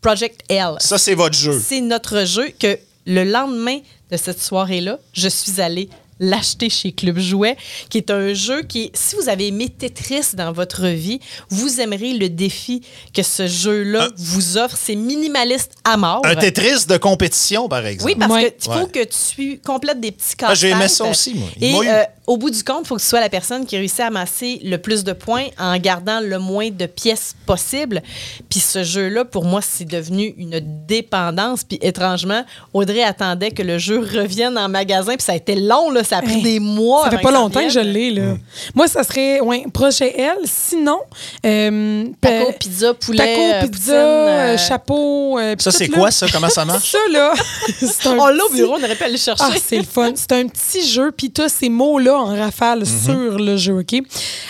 Project 0.01 0.41
L. 0.49 0.75
Ça, 0.79 0.97
c'est 0.97 1.15
votre 1.15 1.35
jeu. 1.37 1.59
C'est 1.63 1.81
notre 1.81 2.25
jeu 2.25 2.49
que 2.59 2.77
le 3.07 3.23
lendemain 3.23 3.79
de 4.11 4.17
cette 4.17 4.41
soirée-là, 4.41 4.99
je 5.13 5.29
suis 5.29 5.61
allée 5.61 5.89
l'acheter 6.19 6.69
chez 6.69 6.91
Club 6.91 7.19
Jouet, 7.19 7.57
qui 7.89 7.97
est 7.99 8.09
un 8.11 8.33
jeu 8.33 8.63
qui, 8.63 8.91
si 8.93 9.15
vous 9.15 9.29
avez 9.29 9.47
aimé 9.47 9.69
Tetris 9.69 10.35
dans 10.35 10.51
votre 10.51 10.87
vie, 10.87 11.19
vous 11.49 11.79
aimerez 11.81 12.13
le 12.13 12.29
défi 12.29 12.81
que 13.13 13.23
ce 13.23 13.47
jeu-là 13.47 14.05
Un- 14.05 14.09
vous 14.17 14.57
offre. 14.57 14.77
C'est 14.79 14.95
minimaliste 14.95 15.71
à 15.83 15.97
mort. 15.97 16.21
Un 16.25 16.35
Tetris 16.35 16.85
de 16.87 16.97
compétition, 16.97 17.67
par 17.69 17.85
exemple. 17.85 18.11
Oui, 18.11 18.15
parce 18.19 18.31
Ouais. 18.33 18.51
que 18.51 18.55
il 18.59 18.63
faut 18.73 18.79
Ouais. 18.79 18.87
que 19.05 19.33
tu 19.33 19.59
complètes 19.65 19.99
des 19.99 20.11
petits 20.11 20.33
Ah, 20.41 20.47
casse 20.49 20.59
j'ai 20.59 20.69
aimé 20.69 20.87
ça 20.87 21.05
aussi, 21.05 21.33
moi. 21.35 21.47
Et 21.61 21.73
euh, 21.87 22.03
au 22.25 22.37
bout 22.37 22.49
du 22.49 22.63
compte, 22.63 22.81
il 22.83 22.87
faut 22.87 22.95
que 22.95 23.01
tu 23.01 23.07
sois 23.07 23.19
la 23.21 23.29
personne 23.29 23.65
qui 23.65 23.77
réussit 23.77 23.99
à 24.01 24.07
amasser 24.07 24.59
le 24.63 24.77
plus 24.77 25.03
de 25.03 25.13
points 25.13 25.45
en 25.59 25.77
gardant 25.77 26.19
le 26.19 26.39
moins 26.39 26.69
de 26.69 26.85
pièces 26.85 27.35
possible. 27.45 28.01
Puis 28.49 28.59
ce 28.59 28.83
jeu-là, 28.83 29.23
pour 29.25 29.45
moi, 29.45 29.61
c'est 29.61 29.85
devenu 29.85 30.33
une 30.37 30.59
dépendance. 30.87 31.63
Puis 31.63 31.77
étrangement, 31.81 32.43
Audrey 32.73 33.03
attendait 33.03 33.51
que 33.51 33.61
le 33.63 33.77
jeu 33.77 33.99
revienne 33.99 34.57
en 34.57 34.67
magasin. 34.69 35.13
Puis 35.15 35.23
ça 35.23 35.33
a 35.33 35.35
été 35.35 35.55
long, 35.55 35.91
là. 35.91 36.03
Ça 36.07 36.17
a 36.17 36.21
pris 36.21 36.35
Hey, 36.35 36.41
des 36.43 36.59
mois. 36.59 37.03
Ça 37.05 37.11
fait 37.11 37.21
pas 37.21 37.29
que 37.29 37.33
longtemps 37.33 37.61
que 37.63 37.69
je 37.69 37.79
l'ai, 37.79 38.11
là. 38.11 38.35
Moi, 38.75 38.87
ça 38.87 39.03
serait, 39.03 39.39
ouais, 39.41 39.65
projet 39.73 40.13
L. 40.19 40.37
Sinon, 40.45 40.99
euh, 41.45 42.05
Taco, 42.21 42.51
pizza, 42.59 42.93
poulet, 42.93 43.17
Taco, 43.17 43.41
euh, 43.41 43.61
pizza, 43.61 43.67
poutine, 43.67 43.93
euh, 43.93 44.53
euh, 44.53 44.57
chapeau. 44.57 45.39
euh, 45.39 45.55
Ça, 45.59 45.71
c'est 45.71 45.87
quoi, 45.89 46.11
ça? 46.11 46.27
Comment 46.31 46.49
ça 46.49 46.65
marche? 46.65 46.91
Ça, 46.91 46.97
là, 47.11 47.33
On 48.05 48.27
l'a 48.27 48.43
au 48.45 48.47
petit- 48.47 48.57
bureau, 48.57 48.75
on 48.79 48.83
aurait 48.83 48.95
pu 48.95 49.03
aller 49.03 49.17
chercher. 49.17 49.43
Ah, 49.45 49.51
c'est 49.63 49.77
le 49.77 49.83
fun. 49.83 50.11
C'est 50.15 50.31
un 50.31 50.47
petit 50.47 50.87
jeu, 50.87 51.11
puis 51.15 51.31
tu 51.31 51.41
as 51.41 51.49
ces 51.49 51.69
mots-là 51.69 52.15
en 52.17 52.35
rafale 52.35 52.79
Mhm. 52.79 52.85
sur 53.05 53.37
le 53.39 53.57
jeu, 53.57 53.79
OK? 53.79 54.01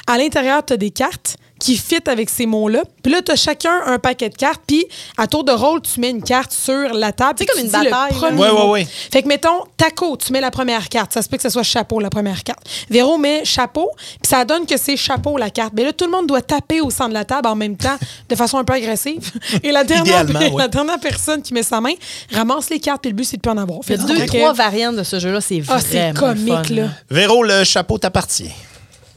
À 0.06 0.18
l'intérieur, 0.18 0.64
tu 0.66 0.74
as 0.74 0.78
des 0.78 0.92
cartes 0.92 1.38
qui 1.60 1.76
fit 1.78 2.00
avec 2.08 2.30
ces 2.30 2.46
mots-là. 2.46 2.84
Puis 3.04 3.12
là, 3.12 3.22
tu 3.22 3.32
as 3.32 3.36
chacun 3.36 3.72
un 3.86 4.00
paquet 4.00 4.30
de 4.30 4.36
cartes, 4.36 4.62
puis 4.68 4.86
à 5.18 5.28
tour 5.28 5.44
de 5.44 5.52
rôle, 5.52 5.82
tu 5.82 6.00
mets 6.00 6.10
une 6.10 6.22
carte 6.24 6.52
sur 6.52 6.94
la 6.94 7.12
table. 7.12 7.36
C'est 7.40 7.46
comme 7.46 7.60
une 7.60 7.66
le 7.68 7.72
bataille, 7.72 7.90
là. 7.92 8.18
premier 8.18 8.42
Ouais, 8.42 8.50
ouais, 8.52 8.70
ouais. 8.70 8.88
Fait 9.12 9.22
que, 9.24 9.28
mettons, 9.28 9.64
taco, 9.78 10.18
tu 10.18 10.32
mets 10.34 10.42
la 10.42 10.52
première 10.52 10.90
carte. 10.90 11.14
Ça 11.14 11.22
se 11.22 11.30
peut 11.30 11.38
que 11.38 11.44
ce 11.44 11.50
soit 11.50 11.64
chapeau, 11.64 12.00
la 12.00 12.10
première 12.10 12.44
carte. 12.44 12.60
Véro 12.90 13.18
met 13.18 13.44
chapeau, 13.46 13.90
puis 13.98 14.30
ça 14.30 14.46
donne 14.46 14.66
que 14.66 14.78
c'est 14.78 14.98
chapeau, 14.98 15.38
la 15.38 15.50
carte. 15.50 15.74
Mais 15.76 15.84
là, 15.84 15.94
tout 15.94 16.06
le 16.06 16.12
monde 16.12 16.28
doit 16.28 16.42
taper 16.42 16.82
au 16.82 16.90
centre 16.90 17.10
de 17.10 17.14
la 17.16 17.26
table 17.26 17.48
en 17.48 17.56
même 17.56 17.78
temps, 17.78 17.98
de 18.30 18.36
façon 18.36 18.58
un 18.58 18.64
peu 18.64 18.74
agressive. 18.74 19.32
Et 19.64 19.72
la 19.72 19.84
dernière, 19.84 20.26
la 20.58 20.68
dernière 20.68 21.00
personne 21.00 21.42
qui 21.42 21.54
met 21.54 21.64
sa 21.64 21.82
main 21.82 21.94
ramasse 22.34 22.70
les 22.70 22.80
cartes, 22.80 23.02
puis 23.02 23.12
le 23.12 23.16
but, 23.16 23.24
c'est 23.26 23.38
de 23.38 23.42
plus 23.42 23.52
en 23.52 23.58
avoir. 23.58 23.80
Il 23.88 23.92
y 23.92 23.94
a 23.94 23.98
Fait 23.98 24.06
deux, 24.06 24.26
trois 24.26 24.54
variantes 24.54 24.96
de 24.98 25.04
ce 25.04 25.20
jeu-là. 25.20 25.42
C'est 25.42 25.62
Ah, 25.68 25.78
vraiment 25.78 26.14
c'est 26.14 26.20
comique, 26.20 26.68
fun, 26.68 26.76
là. 26.76 26.88
Véro, 27.10 27.44
le 27.44 27.64
chapeau 27.64 27.98
t'appartient. 27.98 28.52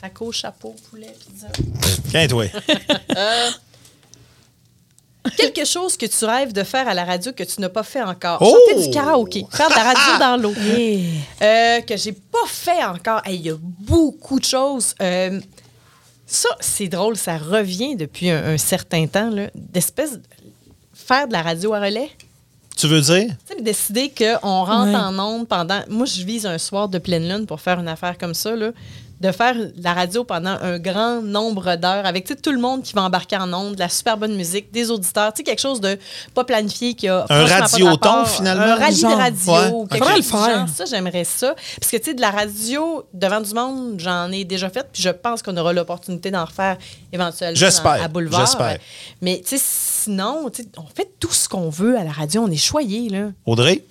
Taco, 0.01 0.33
chapeau, 0.33 0.75
poulet, 0.89 1.15
pizza. 1.19 1.47
Tiens, 2.11 2.27
toi. 2.27 2.47
Quelque 5.37 5.67
chose 5.67 5.97
que 5.99 6.07
tu 6.07 6.25
rêves 6.25 6.53
de 6.55 6.63
faire 6.63 6.89
à 6.89 6.95
la 6.95 7.05
radio 7.05 7.33
que 7.33 7.43
tu 7.45 7.61
n'as 7.61 7.69
pas 7.69 7.83
fait 7.83 8.01
encore. 8.03 8.39
Oh! 8.41 8.57
Chanter 8.69 8.87
du 8.87 8.91
karaoké. 8.91 9.47
Faire 9.51 9.69
de 9.69 9.75
la 9.75 9.83
radio 9.83 10.19
dans 10.19 10.37
l'eau. 10.41 10.55
Euh, 11.43 11.81
que 11.83 11.97
j'ai 11.99 12.13
pas 12.13 12.47
fait 12.47 12.83
encore. 12.83 13.21
Hey, 13.27 13.37
Il 13.37 13.43
y 13.43 13.51
a 13.51 13.57
beaucoup 13.61 14.41
de 14.41 14.45
choses. 14.47 14.95
Euh, 15.03 15.39
ça, 16.27 16.49
c'est 16.61 16.89
drôle. 16.89 17.17
Ça 17.19 17.37
revient 17.37 17.97
depuis 17.97 18.31
un, 18.31 18.43
un 18.55 18.59
certain 18.59 19.07
temps. 19.07 19.29
là, 19.29 19.51
D'espèce 19.55 20.13
de- 20.15 20.23
Faire 20.95 21.29
de 21.29 21.33
la 21.33 21.43
radio 21.43 21.75
à 21.75 21.81
relais. 21.81 22.11
Tu 22.77 22.87
veux 22.87 23.01
dire? 23.03 23.27
Tu 23.47 23.57
sais, 23.57 23.61
décider 23.63 24.11
qu'on 24.17 24.65
rentre 24.65 24.97
en 24.99 25.19
onde 25.19 25.47
pendant. 25.47 25.81
Moi, 25.91 26.07
je 26.07 26.23
vise 26.25 26.47
un 26.47 26.57
soir 26.57 26.89
de 26.89 26.99
pleine 26.99 27.29
lune 27.29 27.45
pour 27.47 27.61
faire 27.61 27.79
une 27.79 27.89
affaire 27.89 28.17
comme 28.17 28.33
ça, 28.33 28.57
là. 28.57 28.71
De 29.21 29.33
faire 29.33 29.55
la 29.83 29.93
radio 29.93 30.25
pendant 30.25 30.57
un 30.63 30.79
grand 30.79 31.21
nombre 31.21 31.77
d'heures 31.77 32.07
avec 32.07 32.25
tout 32.43 32.53
le 32.53 32.59
monde 32.59 32.83
qui 32.83 32.95
va 32.95 33.03
embarquer 33.03 33.37
en 33.37 33.53
onde, 33.53 33.75
de 33.75 33.79
la 33.81 33.91
super 33.91 34.17
bonne 34.17 34.35
musique, 34.35 34.73
des 34.73 34.91
auditeurs. 34.91 35.33
Tu 35.35 35.39
sais, 35.39 35.43
quelque 35.43 35.61
chose 35.61 35.79
de 35.81 35.99
pas 36.35 36.45
planifié 36.45 36.95
qui 36.95 37.07
a. 37.07 37.27
Un 37.29 37.45
radioton, 37.45 37.91
rapport. 37.91 38.29
finalement? 38.31 38.63
Un 38.63 38.75
rallye 38.77 38.97
Genre. 39.01 39.11
de 39.11 39.17
radio. 39.17 39.53
Ouais. 39.53 39.89
quelque 39.91 39.99
Faudrait 40.05 40.23
chose 40.23 40.33
le 40.33 40.39
faire. 40.39 40.57
genre. 40.61 40.69
Ça, 40.75 40.85
j'aimerais 40.87 41.25
ça. 41.25 41.55
Parce 41.79 41.91
que, 41.93 41.97
tu 41.99 42.05
sais, 42.05 42.15
de 42.15 42.21
la 42.23 42.31
radio 42.31 43.05
devant 43.13 43.43
du 43.43 43.53
monde, 43.53 43.95
j'en 43.99 44.33
ai 44.33 44.45
déjà 44.45 44.71
fait. 44.71 44.87
Puis 44.91 45.03
je 45.03 45.11
pense 45.11 45.43
qu'on 45.43 45.57
aura 45.59 45.75
l'opportunité 45.75 46.31
d'en 46.31 46.47
refaire 46.47 46.79
éventuellement 47.13 47.61
à 48.03 48.09
Boulevard. 48.09 48.41
J'espère. 48.47 48.79
Mais, 49.21 49.43
tu 49.47 49.59
sais, 49.59 49.63
sinon, 50.05 50.51
on 50.77 50.87
fait 50.95 51.11
tout 51.21 51.33
ce 51.33 51.49
qu'on 51.49 51.71
veut 51.71 51.97
à 51.99 52.05
la 52.05 52.13
radio. 52.13 52.43
On 52.43 52.51
est 52.51 52.57
choyés, 52.57 53.09
là. 53.09 53.31
Audrey, 53.47 53.85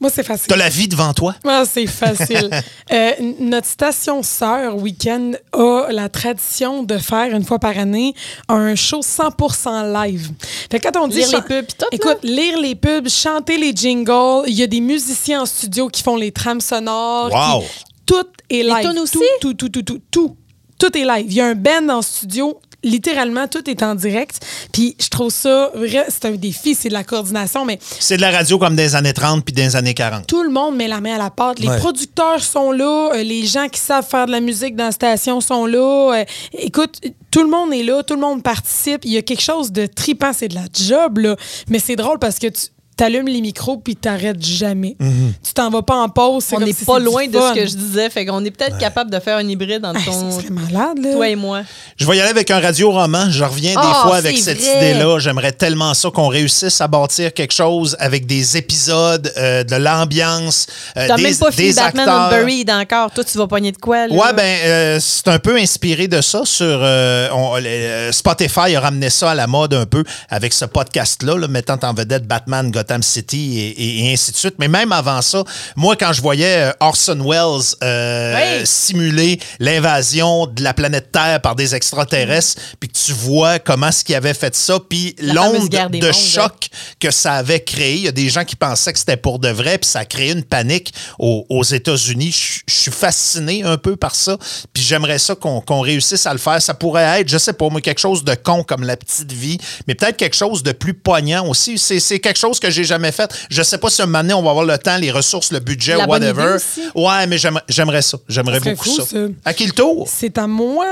Moi, 0.00 0.10
c'est 0.10 0.22
facile. 0.22 0.46
t'as 0.48 0.56
la 0.56 0.68
vie 0.68 0.88
devant 0.88 1.12
toi? 1.14 1.34
Ah, 1.44 1.64
c'est 1.70 1.86
facile. 1.86 2.50
Euh, 2.92 3.10
notre 3.40 3.66
station 3.66 4.22
sœur 4.22 4.76
Weekend 4.76 5.40
a 5.52 5.88
la 5.90 6.08
tradition 6.08 6.84
de 6.84 6.98
faire 6.98 7.34
une 7.34 7.42
fois 7.42 7.58
par 7.58 7.76
année 7.76 8.14
un 8.48 8.76
show 8.76 9.00
100% 9.00 9.92
live. 9.92 10.30
Fait 10.70 10.78
que 10.78 10.88
quand 10.88 11.02
on 11.02 11.08
dit 11.08 11.16
Lire 11.16 11.30
les 11.32 11.42
pubs 11.42 11.66
tout, 11.66 11.74
là? 11.80 11.88
Écoute, 11.90 12.18
lire 12.22 12.60
les 12.60 12.76
pubs, 12.76 13.08
chanter 13.08 13.58
les 13.58 13.74
jingles, 13.74 14.44
il 14.46 14.54
y 14.54 14.62
a 14.62 14.68
des 14.68 14.80
musiciens 14.80 15.42
en 15.42 15.46
studio 15.46 15.88
qui 15.88 16.04
font 16.04 16.14
les 16.16 16.30
trames 16.30 16.60
sonores. 16.60 17.32
Wow. 17.32 17.62
qui- 17.62 17.66
tout 18.06 18.26
est 18.50 18.62
live. 18.62 19.00
aussi? 19.02 19.18
Tout, 19.40 19.54
tout, 19.54 19.68
tout, 19.68 19.82
tout, 19.82 20.00
tout. 20.12 20.36
Tout 20.78 20.96
est 20.96 21.04
live. 21.04 21.26
Il 21.26 21.32
y 21.34 21.40
a 21.40 21.46
un 21.46 21.54
band 21.56 21.88
en 21.88 22.02
studio. 22.02 22.60
Littéralement, 22.86 23.48
tout 23.48 23.68
est 23.68 23.82
en 23.82 23.94
direct. 23.94 24.40
Puis 24.72 24.96
je 24.98 25.08
trouve 25.08 25.30
ça 25.30 25.70
vrai, 25.74 26.06
c'est 26.08 26.24
un 26.24 26.30
défi, 26.36 26.74
c'est 26.74 26.88
de 26.88 26.94
la 26.94 27.04
coordination, 27.04 27.64
mais 27.64 27.78
C'est 27.98 28.16
de 28.16 28.22
la 28.22 28.30
radio 28.30 28.58
comme 28.58 28.76
des 28.76 28.94
années 28.94 29.12
30 29.12 29.44
puis 29.44 29.52
des 29.52 29.76
années 29.76 29.92
40. 29.92 30.26
tout 30.26 30.42
le 30.42 30.50
monde 30.50 30.76
met 30.76 30.88
la 30.88 31.00
main 31.00 31.16
à 31.16 31.18
la 31.18 31.30
pâte. 31.30 31.58
Les 31.58 31.68
Ouais. 31.68 31.78
producteurs 31.78 32.40
sont 32.42 32.70
là, 32.72 33.10
euh, 33.14 33.22
les 33.22 33.44
gens 33.44 33.68
qui 33.68 33.80
savent 33.80 34.06
faire 34.08 34.26
de 34.26 34.30
la 34.32 34.40
musique 34.40 34.76
dans 34.76 34.84
la 34.86 34.92
station 34.92 35.40
sont 35.40 35.66
là. 35.66 36.14
Euh, 36.20 36.24
écoute, 36.52 37.00
tout 37.32 37.42
le 37.42 37.50
monde 37.50 37.74
est 37.74 37.82
là, 37.82 38.02
tout 38.04 38.14
le 38.14 38.20
monde 38.20 38.42
participe. 38.42 39.04
Il 39.04 39.10
y 39.12 39.16
a 39.16 39.22
quelque 39.22 39.42
chose 39.42 39.72
de 39.72 39.86
tripant, 39.86 40.32
c'est 40.32 40.48
de 40.48 40.54
la 40.54 40.64
job, 40.72 41.18
là. 41.18 41.36
Mais 41.68 41.78
c'est 41.80 41.96
drôle 41.96 42.18
parce 42.20 42.38
que 42.38 42.46
tu 42.46 42.66
t'allumes 42.96 43.28
les 43.28 43.40
micros 43.40 43.76
puis 43.76 43.94
t'arrêtes 43.96 44.42
jamais. 44.44 44.96
Tu 44.98 45.52
t'en 45.54 45.70
vas 45.70 45.82
pas 45.82 45.96
en 45.96 46.08
pause. 46.08 46.46
On 46.52 46.60
n'est 46.60 46.72
si 46.72 46.84
pas 46.84 46.98
loin 46.98 47.26
de 47.26 47.38
ce 47.38 47.54
que 47.54 47.66
je 47.66 47.74
disais. 47.76 48.08
Fait 48.10 48.24
qu'on 48.26 48.44
est 48.44 48.50
peut-être 48.50 48.78
capable 48.78 49.10
de 49.10 49.18
faire 49.20 49.36
un 49.38 49.46
hybride 49.48 49.84
entre 49.84 50.00
Hey, 50.00 50.06
ton, 50.06 50.30
ça 50.30 50.40
serait 50.40 50.50
malade, 50.50 50.98
là. 51.02 51.12
toi 51.12 51.28
et 51.28 51.36
moi. 51.36 51.62
Je 51.96 52.06
vais 52.06 52.16
y 52.16 52.20
aller 52.20 52.30
avec 52.30 52.50
un 52.50 52.60
radio-roman. 52.60 53.30
Je 53.30 53.44
reviens 53.44 53.72
des 53.72 53.80
Ah, 53.82 54.00
fois 54.06 54.16
avec 54.16 54.36
cette 54.38 54.60
idée-là. 54.60 55.18
J'aimerais 55.18 55.52
tellement 55.52 55.94
ça 55.94 56.10
qu'on 56.10 56.28
réussisse 56.28 56.80
à 56.80 56.88
bâtir 56.88 57.32
quelque 57.34 57.52
chose 57.52 57.96
avec 58.00 58.26
des 58.26 58.56
épisodes, 58.56 59.32
euh, 59.36 59.62
de 59.64 59.76
l'ambiance, 59.76 60.66
euh, 60.96 61.06
T'as 61.08 61.16
des, 61.16 61.22
même 61.22 61.36
pas 61.36 61.50
fini 61.50 61.68
des 61.68 61.74
Batman 61.74 62.08
acteurs. 62.08 62.32
Unburied 62.38 62.70
encore. 62.70 63.10
Toi, 63.12 63.24
tu 63.24 63.38
vas 63.38 63.46
pogner 63.46 63.72
de 63.72 63.78
quoi, 63.78 64.06
là? 64.06 64.14
Ouais, 64.14 64.32
ben, 64.34 64.42
euh, 64.64 64.98
c'est 65.00 65.28
un 65.28 65.38
peu 65.38 65.56
inspiré 65.56 66.08
de 66.08 66.20
ça. 66.20 66.42
Sur 66.44 66.64
euh, 66.82 67.28
on- 67.32 67.56
euh, 67.62 68.12
Spotify 68.12 68.74
a 68.76 68.80
ramené 68.80 69.10
ça 69.10 69.30
à 69.30 69.34
la 69.34 69.46
mode 69.46 69.74
un 69.74 69.86
peu 69.86 70.04
avec 70.30 70.52
ce 70.52 70.64
podcast-là, 70.64 71.36
là, 71.36 71.48
mettant 71.48 71.78
en 71.82 71.92
vedette 71.94 72.26
Batman, 72.26 72.70
Gotham 72.86 73.02
City 73.02 73.58
et, 73.58 73.68
et- 73.70 74.04
et 74.08 74.12
ainsi 74.12 74.30
de 74.30 74.36
suite. 74.36 74.54
Mais 74.58 74.68
même 74.68 74.92
avant 74.92 75.20
ça, 75.22 75.42
moi, 75.74 75.96
quand 75.96 76.12
je 76.12 76.22
voyais 76.22 76.68
euh, 76.68 76.72
Orson 76.80 77.18
Welles 77.24 77.74
euh, 77.82 78.58
Oui. 78.60 78.66
simuler 78.66 79.40
l'invasion 79.58 80.46
de 80.46 80.62
la 80.62 80.72
planète 80.72 81.10
Terre 81.12 81.40
par 81.42 81.56
des 81.56 81.74
extraterrestres, 81.74 82.60
puis 82.78 82.88
que 82.88 82.96
tu 82.96 83.12
vois 83.12 83.58
comment 83.58 83.90
ce 83.90 84.04
qui 84.04 84.14
avait 84.14 84.34
fait 84.34 84.54
ça, 84.54 84.78
puis 84.88 85.16
l'onde 85.20 85.68
de 85.68 85.78
mondes, 85.78 86.12
choc 86.12 86.68
que 87.00 87.10
ça 87.10 87.34
avait 87.34 87.60
créé. 87.60 87.94
Il 87.96 88.02
y 88.02 88.08
a 88.08 88.12
des 88.12 88.28
gens 88.28 88.44
qui 88.44 88.56
pensaient 88.56 88.92
que 88.92 88.98
c'était 88.98 89.16
pour 89.16 89.38
de 89.38 89.48
vrai, 89.48 89.78
puis 89.78 89.88
ça 89.90 90.00
a 90.00 90.04
créé 90.04 90.32
une 90.32 90.44
panique 90.44 90.92
aux, 91.18 91.44
aux 91.48 91.64
États-Unis. 91.64 92.32
Je 92.68 92.72
suis 92.74 92.90
fasciné 92.92 93.62
un 93.64 93.76
peu 93.76 93.96
par 93.96 94.14
ça, 94.14 94.36
puis 94.72 94.82
j'aimerais 94.82 95.18
ça 95.18 95.34
qu'on 95.34 95.80
réussisse 95.80 96.26
à 96.26 96.32
le 96.32 96.38
faire. 96.38 96.60
Ça 96.62 96.74
pourrait 96.74 97.20
être, 97.20 97.28
je 97.28 97.38
sais 97.38 97.52
pas, 97.52 97.68
moi, 97.68 97.80
quelque 97.80 98.00
chose 98.00 98.22
de 98.24 98.34
con 98.34 98.62
comme 98.62 98.84
la 98.84 98.96
petite 98.96 99.32
vie, 99.32 99.58
mais 99.86 99.94
peut-être 99.94 100.16
quelque 100.16 100.36
chose 100.36 100.62
de 100.62 100.72
plus 100.72 100.94
poignant 100.94 101.46
aussi. 101.48 101.78
C'est 101.78 102.00
c'est 102.00 102.20
quelque 102.20 102.38
chose 102.38 102.60
que 102.60 102.70
j'ai 102.76 102.84
jamais 102.84 103.12
fait. 103.12 103.30
Je 103.50 103.62
sais 103.62 103.78
pas 103.78 103.90
si 103.90 104.02
un 104.02 104.06
moment 104.06 104.20
donné, 104.22 104.34
on 104.34 104.42
va 104.42 104.50
avoir 104.50 104.64
le 104.64 104.78
temps, 104.78 104.96
les 104.96 105.10
ressources, 105.10 105.50
le 105.52 105.58
budget, 105.60 105.96
La 105.96 106.06
bonne 106.06 106.22
whatever. 106.22 106.42
idée 106.44 106.52
aussi. 106.54 106.80
Ouais, 106.94 107.26
mais 107.26 107.38
j'aimerais- 107.68 108.02
ça. 108.02 108.18
J'aimerais 108.28 108.60
beaucoup 108.60 108.84
fou, 108.84 108.96
ça. 108.96 109.06
ça. 109.06 109.16
À 109.44 109.52
qui 109.54 109.66
le 109.66 109.72
tour? 109.72 110.08
C'est 110.10 110.36
à 110.38 110.46
moi. 110.46 110.86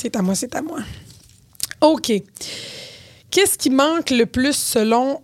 C'est 0.00 0.14
à 0.16 0.22
moi, 0.22 0.34
c'est 0.34 0.54
à 0.54 0.62
moi. 0.62 0.78
OK. 1.80 2.12
Qu'est-ce 3.30 3.56
qui 3.58 3.70
manque 3.70 4.10
le 4.10 4.26
plus 4.26 4.54
selon 4.56 5.20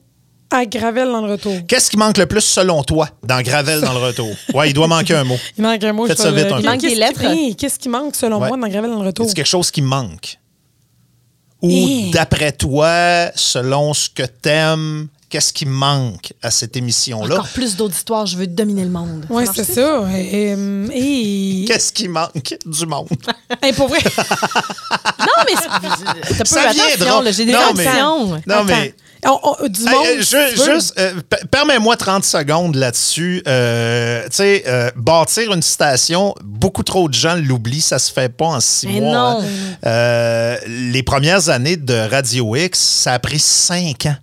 à 0.50 0.64
Gravel 0.64 1.08
dans 1.08 1.20
le 1.26 1.32
retour? 1.32 1.52
Qu'est-ce 1.66 1.90
qui 1.90 1.96
manque 1.96 2.18
le 2.18 2.26
plus 2.26 2.40
selon 2.40 2.82
toi 2.84 3.08
dans 3.24 3.42
Gravel 3.42 3.80
dans 3.80 3.92
le 3.92 3.98
retour? 3.98 4.30
Ouais, 4.54 4.70
il 4.70 4.72
doit 4.72 4.86
manquer 4.86 5.14
un 5.16 5.24
mot. 5.24 5.36
Il 5.58 5.62
manque 5.64 5.82
un 5.82 5.92
mot. 5.92 6.06
Faites 6.06 6.16
je 6.18 6.22
ça 6.22 6.30
vais 6.30 6.42
vite 6.42 6.50
le- 6.50 6.52
un 6.52 6.56
peu. 6.58 6.62
Il 6.62 6.66
manque 6.70 6.80
des 6.80 6.88
Qu'est-ce 6.88 6.94
qui- 7.20 7.26
lettres. 7.26 7.56
Qu'est-ce 7.58 7.78
qui 7.78 7.88
manque 7.88 8.14
selon 8.14 8.40
Ouais. 8.40 8.48
moi 8.48 8.56
dans 8.56 8.68
Gravel 8.68 8.90
dans 8.90 9.00
le 9.02 9.06
retour? 9.08 9.26
C'est 9.28 9.34
quelque 9.34 9.46
chose 9.46 9.70
qui 9.70 9.82
manque? 9.82 10.38
Ou 11.62 12.10
d'après 12.12 12.52
toi, 12.52 13.30
selon 13.34 13.92
ce 13.94 14.08
que 14.10 14.22
t'aimes, 14.24 15.08
qu'est-ce 15.28 15.52
qui 15.52 15.66
manque 15.66 16.32
à 16.42 16.50
cette 16.50 16.76
émission-là? 16.76 17.34
Encore 17.36 17.48
plus 17.48 17.76
d'auditoire, 17.76 18.26
je 18.26 18.36
veux 18.36 18.46
dominer 18.46 18.84
le 18.84 18.90
monde. 18.90 19.26
Oui, 19.30 19.44
c'est 19.54 19.64
ça? 19.64 20.04
et... 20.14 21.64
Qu'est-ce 21.66 21.92
qui 21.92 22.08
manque 22.08 22.56
du 22.64 22.86
monde? 22.86 23.08
Pour 23.76 23.88
vrai. 23.88 23.98
Non, 25.18 25.44
mais 25.44 25.56
c'est- 25.56 26.38
t'as 26.38 26.44
Ça 26.44 26.62
peu 26.68 26.72
viendra. 26.72 27.18
attention, 27.18 27.32
j'ai 27.32 27.44
des 27.46 27.52
Non, 27.52 27.58
mais-. 27.74 27.84
Non, 28.46 28.64
mais. 28.64 28.94
Attends. 29.22 29.40
On- 29.42 29.56
on- 29.64 29.68
du 29.68 29.80
monde. 29.82 30.06
juste, 30.20 30.94
euh, 30.98 31.14
permets-moi 31.50 31.96
30 31.96 32.24
secondes 32.24 32.76
là-dessus. 32.76 33.42
Euh, 33.48 34.22
tu 34.24 34.36
sais, 34.36 34.62
euh, 34.66 34.90
bâtir 34.94 35.52
une 35.52 35.62
station, 35.62 36.34
beaucoup 36.44 36.82
trop 36.84 37.08
de 37.08 37.14
gens 37.14 37.34
l'oublient, 37.34 37.80
ça 37.80 37.98
se 37.98 38.12
fait 38.12 38.28
pas 38.28 38.44
en 38.46 38.60
six 38.60 38.86
Mais 38.86 39.00
mois. 39.00 39.12
non. 39.12 39.40
hein. 39.42 39.44
Euh, 39.86 40.56
les 40.68 41.02
premières 41.02 41.48
années 41.48 41.76
de 41.76 41.94
Radio 41.94 42.54
X, 42.54 42.78
ça 42.78 43.14
a 43.14 43.18
pris 43.18 43.38
cinq 43.40 44.06
ans. 44.06 44.16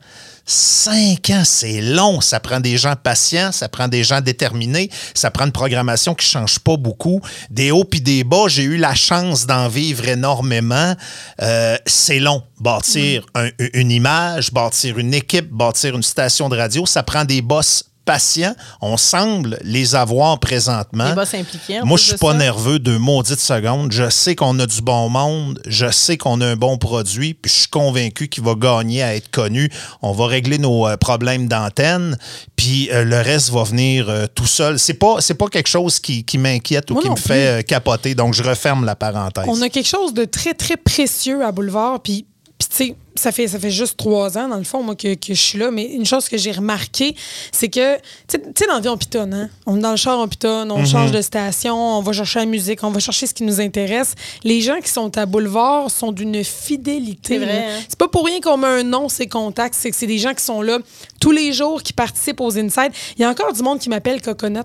Cinq 0.45 1.29
ans, 1.29 1.43
c'est 1.45 1.79
long. 1.81 2.19
Ça 2.19 2.39
prend 2.39 2.59
des 2.59 2.77
gens 2.77 2.95
patients, 3.01 3.51
ça 3.53 3.69
prend 3.69 3.87
des 3.87 4.03
gens 4.03 4.19
déterminés, 4.19 4.89
ça 5.13 5.31
prend 5.31 5.45
une 5.45 5.51
programmation 5.53 6.15
qui 6.15 6.25
change 6.27 6.59
pas 6.59 6.75
beaucoup. 6.75 7.21
Des 7.49 7.71
hauts 7.71 7.85
puis 7.85 8.01
des 8.01 8.23
bas, 8.25 8.45
j'ai 8.47 8.63
eu 8.63 8.77
la 8.77 8.93
chance 8.93 9.45
d'en 9.45 9.69
vivre 9.69 10.07
énormément. 10.07 10.95
Euh, 11.41 11.77
c'est 11.85 12.19
long. 12.19 12.43
Bâtir 12.59 13.25
un- 13.35 13.49
une 13.73 13.91
image, 13.91 14.51
bâtir 14.51 14.97
une 14.99 15.13
équipe, 15.13 15.49
bâtir 15.49 15.95
une 15.95 16.03
station 16.03 16.49
de 16.49 16.57
radio, 16.57 16.85
ça 16.85 17.03
prend 17.03 17.23
des 17.25 17.41
boss 17.41 17.85
patients. 18.05 18.55
On 18.81 18.97
semble 18.97 19.59
les 19.63 19.95
avoir 19.95 20.39
présentement. 20.39 21.09
Les 21.09 21.15
boss 21.15 21.33
impliqués, 21.33 21.81
en 21.81 21.85
Moi, 21.85 21.97
je 21.97 22.03
suis 22.03 22.17
pas 22.17 22.31
ça. 22.31 22.37
nerveux 22.37 22.79
de 22.79 22.97
maudites 22.97 23.39
secondes. 23.39 23.91
Je 23.91 24.09
sais 24.09 24.35
qu'on 24.35 24.59
a 24.59 24.65
du 24.65 24.81
bon 24.81 25.09
monde. 25.09 25.61
Je 25.65 25.89
sais 25.91 26.17
qu'on 26.17 26.41
a 26.41 26.47
un 26.47 26.55
bon 26.55 26.77
produit. 26.77 27.33
Puis 27.33 27.51
je 27.51 27.59
suis 27.59 27.67
convaincu 27.67 28.27
qu'il 28.27 28.43
va 28.43 28.55
gagner 28.55 29.03
à 29.03 29.15
être 29.15 29.31
connu. 29.31 29.69
On 30.01 30.11
va 30.11 30.27
régler 30.27 30.57
nos 30.57 30.87
euh, 30.87 30.97
problèmes 30.97 31.47
d'antenne. 31.47 32.17
Puis 32.55 32.89
euh, 32.91 33.03
le 33.03 33.17
reste 33.17 33.49
va 33.51 33.63
venir 33.63 34.09
euh, 34.09 34.25
tout 34.33 34.47
seul. 34.47 34.79
C'est 34.79 34.93
pas, 34.93 35.17
c'est 35.19 35.33
pas 35.33 35.47
quelque 35.47 35.69
chose 35.69 35.99
qui, 35.99 36.23
qui 36.23 36.37
m'inquiète 36.37 36.91
ou 36.91 36.95
Moi 36.95 37.03
qui 37.03 37.09
me 37.09 37.15
fait 37.15 37.65
capoter. 37.67 38.15
Donc, 38.15 38.33
je 38.33 38.43
referme 38.43 38.85
la 38.85 38.95
parenthèse. 38.95 39.45
On 39.47 39.61
a 39.61 39.69
quelque 39.69 39.89
chose 39.89 40.13
de 40.13 40.25
très, 40.25 40.53
très 40.53 40.77
précieux 40.77 41.43
à 41.43 41.51
Boulevard. 41.51 42.01
Puis, 42.01 42.25
puis 42.57 42.67
tu 42.69 42.75
sais, 42.75 42.95
ça 43.15 43.31
fait, 43.31 43.47
ça 43.47 43.59
fait 43.59 43.71
juste 43.71 43.97
trois 43.97 44.37
ans, 44.37 44.47
dans 44.47 44.57
le 44.57 44.63
fond, 44.63 44.81
moi, 44.83 44.95
que, 44.95 45.13
que 45.13 45.33
je 45.33 45.41
suis 45.41 45.59
là. 45.59 45.71
Mais 45.71 45.85
une 45.85 46.05
chose 46.05 46.27
que 46.27 46.37
j'ai 46.37 46.51
remarqué, 46.51 47.15
c'est 47.51 47.69
que, 47.69 47.95
tu 48.27 48.37
sais- 48.55 48.67
dans 48.67 48.73
la 48.75 48.79
vie, 48.79 48.89
on 48.89 48.97
pitonne. 48.97 49.33
Hein? 49.33 49.49
On 49.65 49.77
est 49.77 49.81
dans 49.81 49.91
le 49.91 49.97
char, 49.97 50.19
on 50.19 50.27
pitonne, 50.27 50.71
on 50.71 50.85
change 50.85 51.11
de 51.11 51.21
station, 51.21 51.75
on 51.75 52.01
va 52.01 52.11
chercher 52.13 52.39
la 52.39 52.45
musique, 52.45 52.83
on 52.83 52.89
va 52.91 52.99
chercher 52.99 53.27
ce 53.27 53.33
qui 53.33 53.43
nous 53.43 53.61
intéresse. 53.61 54.15
Les 54.43 54.61
gens 54.61 54.79
qui 54.83 54.89
sont 54.89 55.15
à 55.17 55.25
Boulevard 55.25 55.91
sont 55.91 56.11
d'une 56.11 56.43
fidélité. 56.43 57.39
C'est 57.39 57.45
hein? 57.51 57.79
Pas 57.97 58.07
pour 58.07 58.25
rien 58.25 58.39
qu'on 58.41 58.57
met 58.57 58.67
un 58.67 58.83
nom, 58.83 59.09
ces 59.09 59.27
contacts. 59.27 59.75
C'est 59.77 59.91
que 59.91 59.95
c'est 59.97 60.07
des 60.07 60.17
gens 60.17 60.33
qui 60.33 60.43
sont 60.43 60.61
là 60.61 60.79
tous 61.23 61.31
les 61.31 61.53
jours, 61.53 61.81
qui 61.81 61.93
participent 61.93 62.41
aux 62.41 62.57
Inside. 62.57 62.91
Il 63.15 63.21
y 63.21 63.23
a 63.25 63.29
encore 63.29 63.53
du 63.53 63.63
monde 63.63 63.79
qui 63.79 63.87
m'appelle 63.89 64.21
Coconut. 64.21 64.59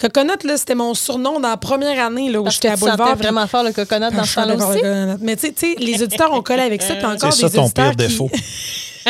Coconut, 0.00 0.44
là, 0.44 0.56
c'était 0.56 0.76
mon 0.76 0.94
surnom 0.94 1.40
dans 1.40 1.48
la 1.48 1.56
première 1.56 2.06
année 2.06 2.30
là, 2.30 2.40
où 2.40 2.48
j'étais 2.48 2.68
à 2.68 2.76
Boulevard. 2.76 3.14
puis- 3.16 3.22
vraiment 3.24 3.46
fort 3.48 3.64
le 3.64 3.72
coconut 3.72 4.10
dans 4.14 4.22
je 4.22 4.30
ce 4.30 4.34
temps-là 4.36 4.54
aussi? 4.54 4.80
le. 4.82 5.16
Mais 5.20 5.34
tu 5.36 5.52
sais- 5.56 5.74
les 5.78 6.00
auditeurs 6.02 6.32
ont 6.32 6.40
collé 6.42 6.62
avec 6.62 6.82
ça, 6.82 6.94
puis 6.94 7.04
encore 7.04 7.32
C'est 7.32 7.42
des 7.46 7.48
ça 7.50 7.56
ton 7.56 7.64
auditeurs 7.64 7.84
pire 7.96 8.06
qui... 8.06 8.08
défaut. 8.12 8.30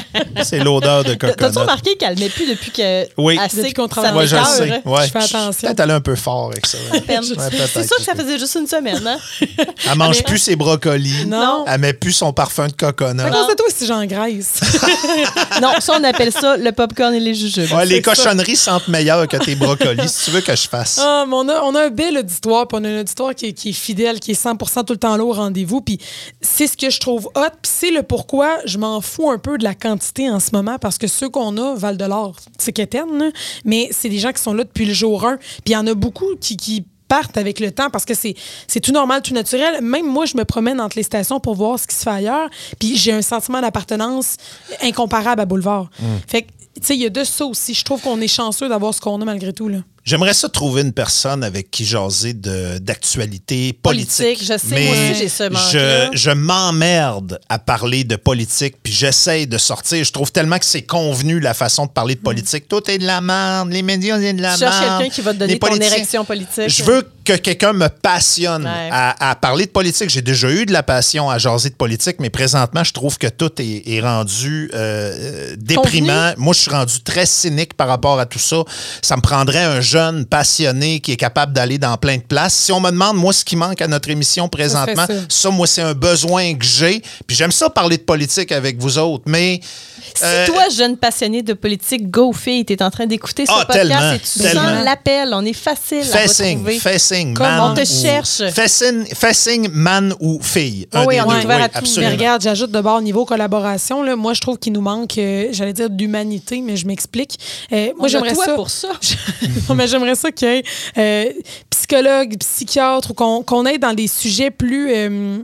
c'est 0.43 0.59
l'odeur 0.61 1.05
de 1.05 1.15
T'as-tu 1.15 1.35
coconut. 1.37 1.59
remarqué 1.59 1.97
qu'elle 1.97 2.19
met 2.19 2.29
plus 2.29 2.47
depuis 2.49 2.71
que 2.71 3.07
Oui. 3.17 3.39
assez 3.39 3.73
qu'on 3.73 3.83
ça 3.85 3.89
travaille. 3.89 4.15
Ouais, 4.17 4.27
je 4.27 4.37
le 4.37 4.45
sais. 4.45 4.83
Ouais. 4.85 5.07
Je 5.07 5.11
fais 5.11 5.19
attention. 5.19 5.75
Peut-être 5.75 5.91
un 5.91 6.01
peu 6.01 6.15
fort 6.15 6.51
avec 6.53 6.67
ça. 6.67 6.79
ouais. 6.93 7.03
C'est 7.73 7.87
sûr 7.87 7.97
que 7.97 8.03
ça 8.03 8.15
faisait 8.15 8.39
juste 8.39 8.57
une 8.61 8.67
semaine, 8.67 9.07
hein? 9.07 9.19
Elle 9.91 9.97
mange 9.99 10.23
plus 10.25 10.39
ses 10.39 10.57
brocolis. 10.57 11.27
Non. 11.27 11.65
Elle 11.67 11.81
met 11.81 11.93
plus 11.93 12.13
son 12.13 12.33
parfum 12.33 12.69
de 12.69 12.73
coconut. 12.73 13.23
De 13.23 13.55
toi, 13.55 13.67
si 13.69 13.87
j'engraisse. 13.87 14.61
non, 15.63 15.73
ça, 15.81 15.95
on 15.99 16.05
appelle 16.05 16.33
ça 16.33 16.57
le 16.57 16.73
popcorn 16.73 17.15
et 17.15 17.21
les 17.21 17.35
jujubes. 17.35 17.71
Ouais, 17.73 17.87
les 17.87 17.97
c'est 17.97 18.03
cochonneries 18.03 18.57
sentent 18.57 18.89
meilleures 18.89 19.27
que 19.29 19.37
tes 19.37 19.55
brocolis, 19.55 20.09
si 20.13 20.25
tu 20.27 20.31
veux 20.31 20.41
que 20.41 20.55
je 20.55 20.69
fasse. 20.69 20.99
Ah, 21.03 21.25
mais 21.27 21.35
on, 21.35 21.49
a, 21.49 21.61
on 21.63 21.75
a 21.75 21.87
un 21.87 21.91
bel 21.91 22.19
auditoire, 22.19 22.67
puis 22.69 22.79
on 22.81 22.85
a 22.85 22.89
un 22.89 23.01
auditoire 23.01 23.35
qui 23.35 23.47
est, 23.47 23.53
qui 23.53 23.71
est 23.71 23.73
fidèle, 23.73 24.21
qui 24.21 24.33
est 24.33 24.43
100% 24.45 24.85
tout 24.85 24.93
le 24.93 24.99
temps 24.99 25.17
là 25.17 25.25
au 25.25 25.33
rendez-vous. 25.33 25.81
Puis 25.81 25.99
c'est 26.41 26.67
ce 26.67 26.77
que 26.77 26.91
je 26.91 27.01
trouve 27.01 27.27
hot. 27.35 27.41
Puis 27.63 27.71
c'est 27.73 27.91
le 27.91 28.03
pourquoi 28.03 28.59
je 28.65 28.79
m'en 28.79 29.01
fous 29.01 29.31
un 29.31 29.39
peu 29.39 29.59
de 29.59 29.65
la 29.65 29.75
quantité 29.89 30.31
en 30.31 30.41
ce 30.41 30.51
moment, 30.53 30.79
parce 30.79 30.99
que 30.99 31.07
ceux 31.07 31.29
qu'on 31.29 31.57
a, 31.57 31.75
Val 31.75 31.97
de 31.97 32.05
l'Or, 32.05 32.37
c'est 32.59 32.73
quétaine, 32.73 33.19
là. 33.19 33.31
mais 33.65 33.89
c'est 33.91 34.09
des 34.09 34.19
gens 34.19 34.33
qui 34.33 34.43
sont 34.43 34.55
là 34.55 34.65
depuis 34.65 34.85
le 34.87 34.93
jour 34.93 35.27
1. 35.27 35.37
Puis 35.37 35.47
il 35.67 35.73
y 35.73 35.77
en 35.77 35.87
a 35.87 35.95
beaucoup 35.95 36.37
qui. 36.41 36.57
qui 36.57 36.85
partent 37.09 37.39
avec 37.39 37.59
le 37.59 37.73
temps 37.73 37.89
parce 37.89 38.05
que 38.05 38.13
c'est 38.13 38.35
c'est 38.67 38.81
tout 38.81 38.93
normal, 38.93 39.23
tout 39.23 39.33
naturel. 39.33 39.83
Même 39.83 40.07
moi, 40.07 40.27
je 40.27 40.37
me 40.37 40.45
promène 40.45 40.79
entre 40.79 40.99
les 40.99 41.03
stations 41.03 41.41
pour 41.41 41.55
voir 41.55 41.79
ce 41.79 41.87
qui 41.87 41.95
se 41.95 42.03
fait 42.03 42.11
ailleurs. 42.11 42.51
Puis 42.79 42.99
j'ai 42.99 43.13
un 43.13 43.23
sentiment 43.23 43.63
d'appartenance 43.63 44.37
incomparable 44.83 45.41
à 45.41 45.47
Boulevard. 45.47 45.89
Fait 46.27 46.43
que, 46.43 46.49
tu 46.49 46.83
sais, 46.83 46.95
il 46.95 47.01
y 47.01 47.07
a 47.07 47.09
de 47.09 47.25
ça 47.25 47.47
aussi. 47.47 47.73
Je 47.73 47.83
trouve 47.83 48.03
qu'on 48.03 48.21
est 48.21 48.29
chanceux 48.29 48.69
d'avoir 48.69 48.93
ce 48.93 49.01
qu'on 49.01 49.19
a 49.23 49.25
malgré 49.25 49.55
tout. 49.55 49.69
Là. 49.69 49.79
J'aimerais 50.09 50.33
ça 50.33 50.49
trouver 50.49 50.81
une 50.81 50.95
personne 50.95 51.45
avec 51.45 51.71
qui 51.71 51.85
jaser 51.85 52.33
d'actualité 52.33 53.75
politique. 53.75 54.17
Politique, 54.17 54.43
je 54.43 54.57
sais, 54.57 54.75
Mais 54.75 54.87
moi 54.87 54.93
aussi, 54.95 55.15
j'ai 55.19 55.29
ce 55.29 55.51
je, 55.71 56.09
je 56.17 56.31
m'emmerde 56.31 57.39
à 57.51 57.59
parler 57.59 58.05
de 58.05 58.17
politique, 58.17 58.77
puis 58.83 58.91
j'essaye 58.91 59.47
de 59.47 59.59
sortir. 59.59 60.03
Je 60.03 60.11
trouve 60.11 60.33
tellement 60.33 60.59
que 60.59 60.65
c'est 60.65 60.81
convenu 60.81 61.41
la 61.41 61.53
façon 61.53 61.85
de 61.85 61.91
parler 61.91 62.15
de 62.15 62.21
politique. 62.21 62.69
Tout 62.69 62.91
est 62.91 62.97
de 62.97 63.05
la 63.05 63.21
merde, 63.21 63.71
les 63.71 63.83
médias, 63.83 64.19
c'est 64.19 64.33
de 64.33 64.41
la 64.41 64.55
Tu 64.55 64.61
cherches 64.61 64.81
merde. 64.81 64.99
quelqu'un 65.03 65.15
qui 65.15 65.21
va 65.21 65.35
te 65.35 65.39
donner 65.41 65.59
ton 65.59 65.77
érection 65.77 66.25
politique. 66.25 66.69
Je 66.69 66.85
veux 66.85 67.07
que 67.29 67.43
quelqu'un 67.43 67.73
me 67.73 67.89
passionne 67.89 68.65
Ouais. 68.65 68.89
à, 68.91 69.31
à 69.31 69.35
parler 69.35 69.67
de 69.67 69.71
politique. 69.71 70.09
J'ai 70.11 70.23
déjà 70.23 70.51
eu 70.51 70.65
de 70.67 70.73
la 70.73 70.83
passion 70.83 71.29
à 71.31 71.39
jaser 71.39 71.71
de 71.71 71.75
politique, 71.75 72.17
mais 72.21 72.31
présentement, 72.31 72.83
je 72.85 72.93
trouve 72.93 73.19
que 73.19 73.27
tout 73.27 73.51
est, 73.61 73.83
est 73.87 74.01
rendu 74.01 74.71
euh, 74.75 75.55
déprimant. 75.59 76.33
Moi, 76.37 76.55
je 76.55 76.61
suis 76.61 76.71
rendu 76.71 77.01
très 77.03 77.27
cynique 77.27 77.75
par 77.75 77.89
rapport 77.89 78.19
à 78.19 78.27
tout 78.27 78.39
ça. 78.39 78.57
Ça 79.03 79.17
me 79.17 79.21
prendrait 79.23 79.63
un 79.65 79.81
jeune 79.81 80.25
passionné 80.27 81.01
qui 81.01 81.13
est 81.13 81.17
capable 81.17 81.53
d'aller 81.53 81.79
dans 81.79 81.97
plein 81.97 82.17
de 82.17 82.23
places. 82.23 82.55
Si 82.55 82.73
on 82.73 82.81
me 82.81 82.91
demande, 82.91 83.17
moi, 83.17 83.33
ce 83.33 83.45
qui 83.45 83.57
manque 83.57 83.81
à 83.83 83.89
notre 83.89 84.09
émission 84.11 84.49
présentement, 84.49 85.07
ça. 85.07 85.15
ça. 85.29 85.51
moi, 85.51 85.67
c'est 85.67 85.83
un 85.83 85.95
besoin 85.95 86.55
que 86.55 86.65
j'ai. 86.65 87.03
Puis 87.27 87.37
j'aime 87.37 87.53
ça 87.53 87.69
parler 87.71 87.97
de 87.99 88.03
politique 88.03 88.53
avec 88.53 88.79
vous 88.81 88.99
autres, 88.99 89.25
mais... 89.27 89.61
Si 90.15 90.25
euh, 90.25 90.47
toi, 90.47 90.65
jeune 90.75 90.97
passionné 90.97 91.43
de 91.43 91.53
politique, 91.53 92.11
go 92.11 92.33
fille, 92.33 92.65
t'es 92.65 92.83
en 92.83 92.91
train 92.91 93.07
d'écouter 93.07 93.45
ce 93.47 93.53
Ah, 93.55 93.65
podcast 93.67 93.89
tellement, 93.89 94.13
et 94.13 94.19
tu 94.19 94.39
tellement. 94.41 94.63
sens 94.77 94.85
l'appel, 94.85 95.29
on 95.33 95.45
est 95.45 95.53
facile 95.53 95.99
à 96.01 96.19
Fais 96.19 96.29
signe, 96.29 96.51
retrouver. 96.59 96.79
fais 96.79 96.99
signe, 97.19 97.35
Comme 97.35 97.47
man. 97.47 97.73
on 97.73 97.75
te 97.75 97.81
ou- 97.81 97.85
cherche. 98.03 98.43
Fais 98.53 98.69
signe, 99.35 99.69
man 99.73 100.15
ou 100.21 100.41
fille. 100.43 100.87
Ah 100.93 101.03
Un 101.03 101.07
oui, 101.07 101.17
on 101.21 101.31
est 101.33 101.45
ouvert 101.45 101.63
à 101.63 101.69
tout. 101.69 101.75
Mais 101.75 101.79
absolument. 101.81 102.13
regarde, 102.13 102.43
j'ajoute 102.43 102.71
de 102.71 102.81
bord 102.81 103.01
niveau 103.01 103.25
collaboration. 103.25 104.03
Là, 104.03 104.17
moi, 104.17 104.35
je 104.35 104.41
trouve 104.41 104.59
qu'il 104.59 104.73
nous 104.73 104.81
manque, 104.81 105.19
euh, 105.19 105.49
j'allais 105.53 105.73
dire 105.73 105.91
d'humanité, 105.91 106.61
mais 106.61 106.77
je 106.77 106.87
m'explique. 106.87 107.39
Euh, 107.73 107.93
moi, 107.99 108.09
j'aimerais 108.09 108.35
ça. 108.35 108.55
pour 108.55 108.71
ça. 108.71 108.89
non, 109.69 109.75
mais 109.75 109.87
j'aimerais 109.87 110.15
ça 110.15 110.31
qu'il 110.33 110.49
y 110.49 110.51
ait 110.59 110.63
euh, 110.99 111.33
psychologue, 111.71 112.37
psychiatre, 112.39 113.11
ou 113.11 113.15
qu'on 113.15 113.43
qu'on 113.43 113.65
aille 113.67 113.79
dans 113.79 113.95
des 113.95 114.09
sujets 114.09 114.51
plus. 114.51 114.91
euh, 114.95 115.39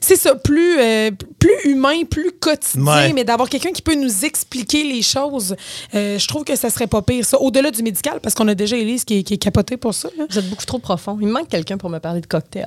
c'est 0.00 0.16
ça, 0.16 0.34
plus, 0.34 0.78
euh, 0.80 1.10
plus 1.38 1.70
humains, 1.70 2.04
plus 2.10 2.30
quotidiens, 2.40 2.84
Ouais. 2.84 3.12
mais 3.12 3.22
d'avoir 3.24 3.48
quelqu'un 3.50 3.70
qui 3.70 3.82
peut 3.82 3.94
nous 3.94 4.24
expliquer 4.24 4.82
les 4.82 5.02
choses. 5.02 5.54
euh, 5.94 6.18
je 6.18 6.26
trouve 6.26 6.44
que 6.44 6.56
ça 6.56 6.70
serait 6.70 6.86
pas 6.86 7.02
pire, 7.02 7.24
ça. 7.24 7.38
Au-delà 7.40 7.70
du 7.70 7.82
médical, 7.82 8.18
parce 8.22 8.34
qu'on 8.34 8.48
a 8.48 8.54
déjà 8.54 8.76
Élise 8.76 9.04
qui 9.04 9.18
est, 9.18 9.22
qui 9.22 9.34
est 9.34 9.38
capotée 9.38 9.76
pour 9.76 9.92
ça. 9.94 10.08
là. 10.16 10.24
Vous 10.30 10.38
êtes 10.38 10.48
beaucoup 10.48 10.64
trop 10.64 10.78
profond. 10.78 11.18
Il 11.20 11.26
me 11.26 11.32
manque 11.32 11.48
quelqu'un 11.48 11.76
pour 11.76 11.90
me 11.90 11.98
parler 11.98 12.20
de 12.20 12.26
cocktail. 12.26 12.66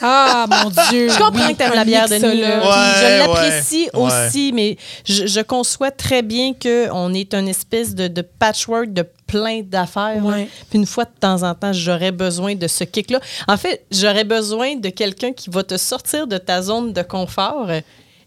Ah, 0.00 0.46
mon 0.48 0.70
Dieu. 0.90 1.08
Je 1.08 1.18
comprends 1.18 1.46
oui, 1.46 1.52
que 1.52 1.58
t'aimes 1.58 1.74
la 1.74 1.84
bière 1.84 2.08
de 2.08 2.14
là. 2.14 2.20
Ouais, 2.20 2.60
Puis 2.60 3.00
je 3.00 3.18
l'apprécie 3.18 3.88
ouais, 3.94 4.00
aussi, 4.00 4.52
mais 4.52 4.76
je, 5.04 5.26
je 5.26 5.40
conçois 5.40 5.90
très 5.90 6.22
bien 6.22 6.52
qu'on 6.52 7.14
est 7.14 7.34
une 7.34 7.48
espèce 7.48 7.94
de, 7.94 8.08
de 8.08 8.22
patchwork 8.22 8.92
de 8.92 9.04
plein 9.26 9.62
d'affaires. 9.62 10.24
Ouais. 10.24 10.42
hein. 10.42 10.46
Puis 10.68 10.78
une 10.78 10.86
fois 10.86 11.04
de 11.04 11.10
temps 11.18 11.42
en 11.42 11.54
temps, 11.54 11.72
j'aurais 11.72 12.12
besoin 12.12 12.54
de 12.54 12.66
ce 12.66 12.84
kick-là. 12.84 13.20
En 13.48 13.56
fait, 13.56 13.84
j'aurais 13.90 14.24
besoin 14.24 14.76
de 14.76 14.88
quelqu'un 14.90 15.32
qui 15.32 15.48
va 15.50 15.62
te 15.62 15.76
sortir 15.76 16.26
de 16.26 16.38
ta 16.38 16.60
zone 16.62 16.92
de 16.92 17.02
confort 17.02 17.68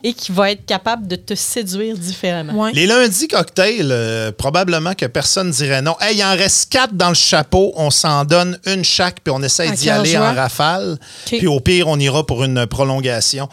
et 0.04 0.14
qui 0.14 0.32
va 0.32 0.52
être 0.52 0.66
capable 0.66 1.08
de 1.08 1.16
te 1.16 1.34
séduire 1.36 1.98
différemment. 1.98 2.54
Ouais. 2.54 2.72
Les 2.74 2.86
lundis 2.86 3.28
cocktails, 3.28 3.90
euh, 3.92 4.32
probablement 4.32 4.94
que 4.94 5.06
personne 5.08 5.52
dirait 5.52 5.82
non. 5.82 5.96
Hey, 6.00 6.18
il 6.18 6.24
en 6.24 6.36
reste 6.36 6.72
quatre 6.72 6.94
dans 6.94 7.10
le 7.10 7.16
chapeau, 7.16 7.74
on 7.76 7.90
s'en 7.90 8.24
donne 8.26 8.60
une 8.66 8.84
chaque, 8.84 9.22
puis 9.24 9.34
on 9.36 9.42
essaye 9.42 9.70
À 9.70 9.72
d'y 9.74 9.90
aller 9.90 10.12
joie. 10.12 10.30
en 10.30 10.36
rafale. 10.36 10.98
Puis 11.26 11.48
au 11.48 11.60
pire, 11.60 11.88
on 11.88 12.00
ira 12.00 12.26
pour 12.26 12.44
une 12.44 12.66
prolongation. 12.68 13.50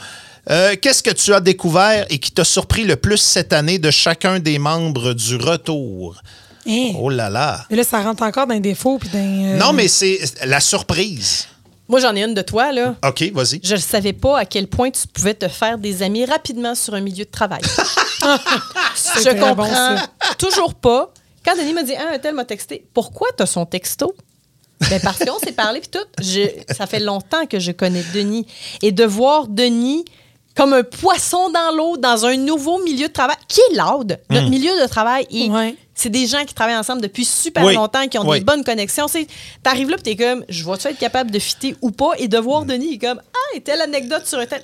Euh, 0.50 0.74
Qu'est-ce 0.80 1.02
que 1.02 1.10
tu 1.10 1.32
as 1.32 1.40
découvert 1.40 2.04
et 2.10 2.18
qui 2.18 2.30
t'a 2.30 2.44
surpris 2.44 2.84
le 2.84 2.96
plus 2.96 3.16
cette 3.16 3.52
année 3.54 3.78
de 3.78 3.90
chacun 3.90 4.38
des 4.40 4.58
membres 4.58 5.14
du 5.14 5.36
retour? 5.36 6.16
Hein? 6.68 6.92
Oh 6.98 7.08
là 7.10 7.30
là! 7.30 7.64
Mais 7.70 7.76
là, 7.76 7.84
ça 7.84 8.02
rentre 8.02 8.22
encore 8.22 8.46
dans 8.46 8.54
les 8.54 8.60
défauts. 8.60 8.98
Puis 8.98 9.08
dans, 9.10 9.18
euh, 9.18 9.56
Non, 9.56 9.72
mais 9.72 9.88
c'est 9.88 10.18
la 10.44 10.60
surprise. 10.60 11.46
Moi, 11.88 12.00
j'en 12.00 12.14
ai 12.16 12.22
une 12.24 12.32
de 12.34 12.42
toi, 12.42 12.72
là. 12.72 12.94
OK, 13.06 13.22
vas-y. 13.32 13.60
Je 13.62 13.74
ne 13.74 13.80
savais 13.80 14.14
pas 14.14 14.38
à 14.38 14.44
quel 14.46 14.68
point 14.68 14.90
tu 14.90 15.06
pouvais 15.06 15.34
te 15.34 15.48
faire 15.48 15.76
des 15.78 16.02
amis 16.02 16.24
rapidement 16.24 16.74
sur 16.74 16.94
un 16.94 17.00
milieu 17.00 17.24
de 17.24 17.30
travail. 17.30 17.60
je 18.22 19.34
bon, 19.38 19.48
comprends 19.48 19.68
ça. 19.68 20.06
toujours 20.38 20.74
pas. 20.74 21.12
Quand 21.44 21.56
Denis 21.56 21.74
m'a 21.74 21.82
dit 21.82 21.94
Ah, 21.96 22.12
un 22.14 22.18
tel 22.18 22.34
m'a 22.34 22.44
texté, 22.44 22.86
pourquoi 22.94 23.28
tu 23.36 23.42
as 23.42 23.46
son 23.46 23.66
texto? 23.66 24.14
Ben 24.90 25.00
parce 25.02 25.18
qu'on 25.18 25.38
s'est 25.38 25.52
parlé 25.52 25.80
puis 25.80 25.90
tout. 25.90 26.06
Je- 26.20 26.48
ça 26.74 26.86
fait 26.86 27.00
longtemps 27.00 27.46
que 27.46 27.58
je 27.58 27.72
connais 27.72 28.02
Denis. 28.14 28.46
Et 28.82 28.92
de 28.92 29.04
voir 29.04 29.46
Denis 29.46 30.04
comme 30.56 30.72
un 30.72 30.82
poisson 30.82 31.50
dans 31.50 31.74
l'eau 31.76 31.96
dans 31.96 32.26
un 32.26 32.36
nouveau 32.36 32.82
milieu 32.82 33.08
de 33.08 33.12
travail 33.12 33.36
qui 33.48 33.60
est 33.60 33.74
loud. 33.76 34.18
Notre 34.30 34.48
milieu 34.48 34.70
de 34.80 34.86
travail, 34.88 35.26
est- 35.30 35.48
Ouais. 35.50 35.76
C'est 35.94 36.10
des 36.10 36.26
gens 36.26 36.44
qui 36.44 36.54
travaillent 36.54 36.76
ensemble 36.76 37.00
depuis 37.00 37.24
super 37.24 37.64
Oui. 37.64 37.74
longtemps, 37.74 38.06
qui 38.08 38.18
ont 38.18 38.26
Oui. 38.28 38.38
des 38.40 38.44
bonnes 38.44 38.64
connexions. 38.64 39.06
Tu 39.06 39.26
arrives 39.64 39.90
là, 39.90 39.96
puis 39.96 40.14
t'es 40.14 40.24
comme, 40.24 40.44
je 40.48 40.64
vais-tu 40.64 40.88
être 40.88 40.98
capable 40.98 41.30
de 41.30 41.38
fitter 41.38 41.76
ou 41.82 41.90
pas? 41.90 42.10
Et 42.18 42.28
de 42.28 42.38
voir 42.38 42.64
Denis, 42.64 42.88
il 42.90 42.94
est 42.94 42.98
comme, 42.98 43.20
ah, 43.20 43.56
et 43.56 43.60
telle 43.60 43.80
anecdote 43.80 44.26
sur 44.26 44.38
un 44.38 44.46
tel. 44.46 44.62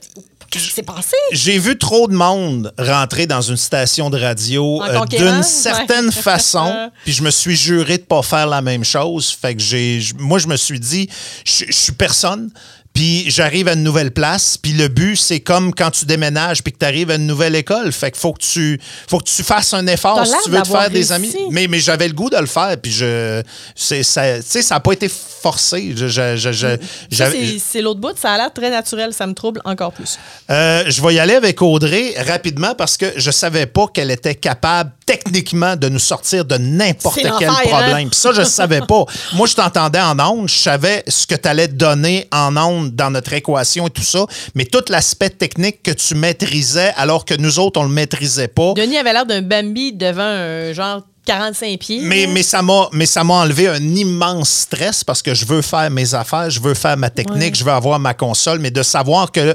Qu'est-ce 0.51 0.65
qui 0.67 0.73
s'est 0.73 0.83
passé? 0.83 1.15
J'ai 1.31 1.59
vu 1.59 1.79
trop 1.79 2.09
de 2.09 2.15
monde 2.15 2.75
rentrer 2.77 3.29
dans 3.29 3.41
une 3.41 3.57
station 3.57 4.11
de 4.11 4.19
radio 4.19 4.83
euh, 4.83 5.05
d'une 5.07 5.45
certaine 5.45 6.07
ouais. 6.07 6.11
façon, 6.11 6.91
puis 7.05 7.13
je 7.13 7.23
me 7.23 7.31
suis 7.31 7.55
juré 7.55 7.99
de 7.99 8.03
pas 8.03 8.23
faire 8.23 8.49
la 8.49 8.61
même 8.61 8.83
chose. 8.83 9.31
Fait 9.31 9.55
que 9.55 9.63
j'ai, 9.63 10.01
moi, 10.19 10.41
je 10.41 10.49
me 10.49 10.57
suis 10.57 10.81
dit, 10.81 11.09
je 11.45 11.67
suis 11.71 11.93
personne. 11.93 12.51
Puis 13.01 13.31
j'arrive 13.31 13.67
à 13.67 13.73
une 13.73 13.83
nouvelle 13.83 14.11
place, 14.11 14.59
puis 14.59 14.75
le 14.75 14.89
but 14.89 15.17
c'est 15.17 15.41
comme 15.41 15.73
quand 15.75 15.91
tu 15.91 16.05
déménages 16.05 16.63
puis 16.63 16.71
que 16.71 16.77
tu 16.79 16.85
arrives 16.85 17.11
à 17.11 17.15
une 17.15 17.27
nouvelle 17.27 17.55
école, 17.55 17.93
fait 17.93 18.11
qu'il 18.11 18.21
faut 18.21 18.35
que 18.35 18.43
tu 18.43 18.79
faut 19.09 19.17
que 19.21 19.25
tu 19.25 19.43
fasses 19.43 19.73
un 19.73 19.87
effort 19.87 20.17
si 20.27 20.33
tu 20.45 20.51
veux 20.51 20.59
te 20.65 20.69
faire 20.69 20.91
des 20.91 21.11
amis. 21.13 21.31
Mais 21.51 21.67
mais 21.67 21.81
j'avais 21.81 22.07
le 22.09 22.13
goût 22.13 22.29
de 22.29 22.37
le 22.37 22.45
faire 22.45 22.77
puis 22.77 22.93
je 22.93 23.41
tu 23.75 24.05
sais 24.05 24.63
ça 24.63 24.75
a 24.75 24.81
pas 24.81 24.93
été 24.93 25.09
forcé. 25.09 25.95
Je, 25.97 26.09
je- 26.09 26.37
je- 26.37 26.53
c'est 27.65 27.81
l'autre 27.81 28.01
bout. 28.01 28.13
Ça 28.21 28.33
a 28.33 28.37
l'air 28.37 28.53
très 28.53 28.69
naturel. 28.69 29.15
Ça 29.15 29.27
me 29.27 29.33
trouble 29.33 29.63
encore 29.65 29.93
plus. 29.93 30.19
euh, 30.51 30.85
je 30.87 31.01
vais 31.01 31.15
y 31.15 31.19
aller 31.19 31.35
avec 31.37 31.63
Audrey 31.63 32.15
rapidement 32.27 32.75
parce 32.75 32.99
que 32.99 33.07
je 33.17 33.31
savais 33.31 33.65
pas 33.65 33.87
qu'elle 33.87 34.11
était 34.11 34.35
capable 34.35 34.93
techniquement 35.11 35.75
de 35.75 35.89
nous 35.89 35.99
sortir 35.99 36.45
de 36.45 36.57
n'importe 36.57 37.17
quel 37.17 37.31
problème. 37.49 37.97
hein? 37.97 38.09
Puis 38.11 38.21
ça, 38.21 38.31
je 38.33 38.43
savais 38.43 38.81
pas. 38.81 39.05
Moi, 39.35 39.47
je 39.49 39.55
t'entendais 39.55 40.01
en 40.01 40.19
ondes, 40.21 40.49
je 40.49 40.55
savais 40.59 41.03
ce 41.09 41.27
que 41.27 41.35
tu 41.35 41.49
allais 41.49 41.67
donner 41.69 42.29
en 42.33 42.57
ondes 42.57 42.95
dans 42.95 43.11
notre 43.11 43.33
équation 43.33 43.89
et 43.89 43.91
tout 43.91 44.03
ça, 44.03 44.25
mais 44.55 44.65
tout 44.65 44.85
l'aspect 44.89 45.31
technique 45.31 45.83
que 45.83 45.91
tu 45.91 46.15
maîtrisais 46.15 46.93
alors 46.97 47.25
que 47.25 47.35
nous 47.35 47.59
autres, 47.59 47.81
on 47.81 47.85
le 47.85 47.89
maîtrisait 47.91 48.49
pas. 48.49 48.75
Denis 48.75 48.99
avait 48.99 49.13
l'air 49.13 49.27
d'un 49.27 49.43
Bambi 49.43 49.93
devant 49.93 50.23
un 50.23 50.73
genre 50.73 51.03
45 51.27 51.79
pieds. 51.79 52.01
Mais, 52.03 52.43
ça 52.43 52.63
m'a 52.63 52.89
mais 52.93 53.07
ça 53.07 53.23
m'a 53.25 53.35
enlevé 53.35 53.69
un 53.69 53.83
immense 53.83 54.49
stress 54.51 55.05
parce 55.05 55.23
que 55.23 55.35
je 55.35 55.45
veux 55.45 55.63
faire 55.63 55.91
mes 55.91 56.15
affaires, 56.15 56.51
je 56.51 56.61
veux 56.61 56.75
faire 56.75 56.97
ma 56.97 57.11
technique, 57.11 57.53
Ouais. 57.53 57.59
je 57.59 57.65
veux 57.65 57.73
avoir 57.73 57.99
ma 57.99 58.15
console, 58.15 58.59
mais 58.59 58.71
de 58.71 58.83
savoir 58.83 59.31
que 59.31 59.55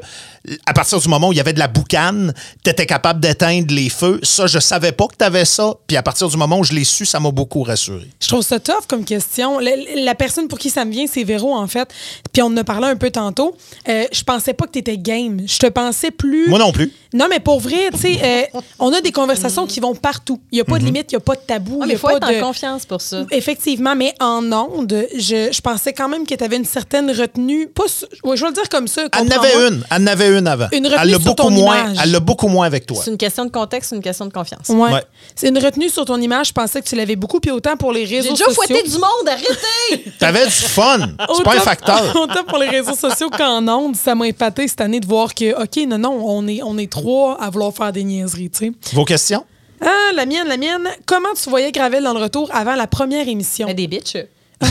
à 0.65 0.73
partir 0.73 0.99
du 0.99 1.07
moment 1.07 1.29
où 1.29 1.33
il 1.33 1.37
y 1.37 1.39
avait 1.39 1.53
de 1.53 1.59
la 1.59 1.67
boucane, 1.67 2.33
tu 2.63 2.69
étais 2.69 2.85
capable 2.85 3.19
d'éteindre 3.19 3.73
les 3.73 3.89
feux, 3.89 4.19
ça 4.23 4.47
je 4.47 4.59
savais 4.59 4.91
pas 4.91 5.07
que 5.07 5.15
tu 5.17 5.25
avais 5.25 5.45
ça, 5.45 5.73
puis 5.87 5.97
à 5.97 6.03
partir 6.03 6.27
du 6.27 6.37
moment 6.37 6.59
où 6.59 6.63
je 6.63 6.73
l'ai 6.73 6.83
su, 6.83 7.05
ça 7.05 7.19
m'a 7.19 7.31
beaucoup 7.31 7.63
rassuré. 7.63 8.07
Je 8.21 8.27
trouve 8.27 8.41
ça 8.41 8.59
tough 8.59 8.85
comme 8.87 9.05
question. 9.05 9.59
La, 9.59 9.71
la 9.95 10.15
personne 10.15 10.47
pour 10.47 10.59
qui 10.59 10.69
ça 10.69 10.85
me 10.85 10.91
vient, 10.91 11.05
c'est 11.07 11.23
Véro, 11.23 11.53
en 11.55 11.67
fait. 11.67 11.89
Puis 12.33 12.41
on 12.41 12.47
en 12.47 12.57
a 12.57 12.63
parlé 12.63 12.87
un 12.87 12.95
peu 12.95 13.11
tantôt. 13.11 13.55
Euh, 13.87 14.05
je 14.11 14.23
pensais 14.23 14.53
pas 14.53 14.65
que 14.65 14.71
tu 14.71 14.79
étais 14.79 14.97
game. 14.97 15.41
Je 15.45 15.57
te 15.57 15.67
pensais 15.67 16.11
plus. 16.11 16.47
Moi 16.49 16.59
non 16.59 16.71
plus. 16.71 16.91
Non, 17.13 17.27
mais 17.29 17.39
pour 17.39 17.59
vrai, 17.59 17.89
tu 17.93 17.99
sais, 17.99 18.19
euh, 18.53 18.59
on 18.79 18.91
a 18.91 18.99
des 19.01 19.11
conversations 19.11 19.65
qui 19.65 19.79
vont 19.79 19.95
partout. 19.95 20.41
Il 20.51 20.55
n'y 20.55 20.61
a 20.61 20.65
pas 20.65 20.77
de 20.79 20.83
limite, 20.83 21.11
il 21.11 21.15
n'y 21.15 21.17
a 21.17 21.21
pas 21.21 21.35
de 21.35 21.41
tabou. 21.47 21.79
Ah, 21.81 21.87
il 21.89 21.97
faut 21.97 22.07
pas 22.07 22.17
être 22.17 22.27
de... 22.29 22.41
en 22.41 22.47
confiance 22.47 22.85
pour 22.85 22.99
ça. 22.99 23.25
Effectivement, 23.31 23.95
mais 23.95 24.13
en 24.19 24.51
ondes, 24.51 25.07
je, 25.17 25.49
je 25.51 25.61
pensais 25.61 25.93
quand 25.93 26.09
même 26.09 26.25
que 26.27 26.35
tu 26.35 26.43
avais 26.43 26.57
une 26.57 26.65
certaine 26.65 27.09
retenue. 27.09 27.67
Pas, 27.67 27.85
su- 27.87 28.05
ouais, 28.23 28.35
je 28.35 28.41
vais 28.41 28.49
le 28.49 28.53
dire 28.55 28.67
comme 28.69 28.87
ça. 28.89 29.07
Elle 29.13 29.27
en 29.27 29.31
avait 29.31 29.67
une, 29.67 29.83
elle 29.89 30.01
en 30.01 30.07
avait 30.07 30.27
une 30.27 30.34
avant. 30.45 30.67
Une 30.71 30.85
retenue 30.85 30.99
elle 31.01 31.07
l'a 31.09 31.17
sur 31.17 31.19
beaucoup 31.25 31.35
ton 31.43 31.49
moins, 31.49 31.85
image. 31.85 31.97
elle 32.03 32.11
l'a 32.11 32.19
beaucoup 32.19 32.47
moins 32.47 32.65
avec 32.65 32.85
toi. 32.85 33.01
C'est 33.03 33.11
une 33.11 33.17
question 33.17 33.45
de 33.45 33.51
contexte, 33.51 33.89
c'est 33.91 33.95
une 33.95 34.01
question 34.01 34.25
de 34.25 34.33
confiance. 34.33 34.67
Ouais. 34.69 34.91
Ouais. 34.93 35.03
C'est 35.35 35.49
une 35.49 35.57
retenue 35.59 35.89
sur 35.89 36.05
ton 36.05 36.19
image. 36.19 36.47
Je 36.47 36.53
pensais 36.53 36.81
que 36.81 36.87
tu 36.87 36.95
l'avais 36.95 37.15
beaucoup, 37.15 37.39
puis 37.39 37.51
autant 37.51 37.77
pour 37.77 37.91
les 37.91 38.05
J'ai 38.05 38.17
réseaux 38.17 38.31
déjà 38.33 38.45
sociaux. 38.45 38.63
fouetté 38.63 38.83
du 38.83 38.95
monde, 38.97 39.27
arrêtez! 39.27 40.11
T'avais 40.19 40.45
du 40.45 40.51
fun. 40.51 40.97
C'est 41.35 41.43
pas 41.43 41.51
un 41.53 41.55
Autant- 41.55 41.63
facteur. 41.63 42.15
Autant 42.21 42.43
pour 42.47 42.57
les 42.57 42.69
réseaux 42.69 42.95
sociaux 42.95 43.29
qu'en 43.29 43.67
ondes, 43.67 43.95
ça 43.95 44.15
m'a 44.15 44.27
épaté 44.27 44.67
cette 44.67 44.81
année 44.81 44.99
de 44.99 45.07
voir 45.07 45.33
que, 45.33 45.61
OK, 45.61 45.87
non, 45.87 45.97
non, 45.97 46.19
on 46.25 46.47
est, 46.47 46.61
on 46.63 46.77
est 46.77 46.91
trois 46.91 47.37
à 47.41 47.49
vouloir 47.49 47.73
faire 47.73 47.91
des 47.91 48.03
niaiseries, 48.03 48.49
tu 48.49 48.65
sais. 48.81 48.93
Vos 48.93 49.05
questions? 49.05 49.45
Ah, 49.81 50.11
la 50.15 50.25
mienne, 50.25 50.47
la 50.47 50.57
mienne. 50.57 50.87
Comment 51.05 51.33
tu 51.41 51.49
voyais 51.49 51.71
Gravel 51.71 52.03
dans 52.03 52.13
le 52.13 52.19
retour 52.21 52.49
avant 52.53 52.75
la 52.75 52.87
première 52.87 53.27
émission? 53.27 53.71
Des 53.73 53.87
bitches. 53.87 54.17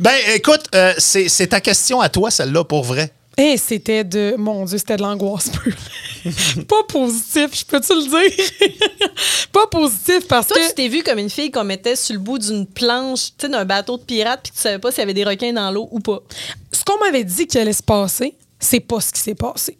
Ben 0.00 0.14
écoute, 0.34 0.62
euh, 0.74 0.94
c'est 0.98 1.28
c'est 1.28 1.48
ta 1.48 1.60
question 1.60 2.00
à 2.00 2.08
toi 2.08 2.30
celle-là 2.30 2.64
pour 2.64 2.84
vrai. 2.84 3.12
Eh, 3.40 3.56
c'était 3.56 4.02
de. 4.02 4.34
Mon 4.36 4.64
Dieu, 4.64 4.78
c'était 4.78 4.96
de 4.96 5.02
l'angoisse 5.02 5.48
pure. 5.48 5.76
pas 6.68 6.82
positif, 6.88 7.50
je 7.52 7.64
peux-tu 7.64 7.92
le 7.94 8.02
dire? 8.02 8.70
pas 9.52 9.68
positif 9.68 10.26
parce 10.26 10.48
Toi, 10.48 10.56
que. 10.56 10.68
tu 10.68 10.74
t'es 10.74 10.88
vu 10.88 11.04
comme 11.04 11.18
une 11.20 11.30
fille 11.30 11.52
qu'on 11.52 11.62
mettait 11.62 11.94
sur 11.94 12.14
le 12.14 12.20
bout 12.20 12.38
d'une 12.38 12.66
planche, 12.66 13.26
tu 13.38 13.46
sais, 13.46 13.48
d'un 13.48 13.64
bateau 13.64 13.96
de 13.96 14.02
pirate, 14.02 14.40
puis 14.42 14.50
que 14.50 14.56
tu 14.56 14.62
savais 14.62 14.80
pas 14.80 14.90
s'il 14.90 15.00
y 15.00 15.02
avait 15.04 15.14
des 15.14 15.24
requins 15.24 15.52
dans 15.52 15.70
l'eau 15.70 15.88
ou 15.92 16.00
pas. 16.00 16.20
ce 16.72 16.82
qu'on 16.84 16.98
m'avait 16.98 17.22
dit 17.22 17.46
qu'il 17.46 17.60
allait 17.60 17.72
se 17.72 17.82
passer, 17.82 18.34
c'est 18.60 18.80
pas 18.80 19.00
ce 19.00 19.12
qui 19.12 19.20
s'est 19.20 19.34
passé. 19.34 19.76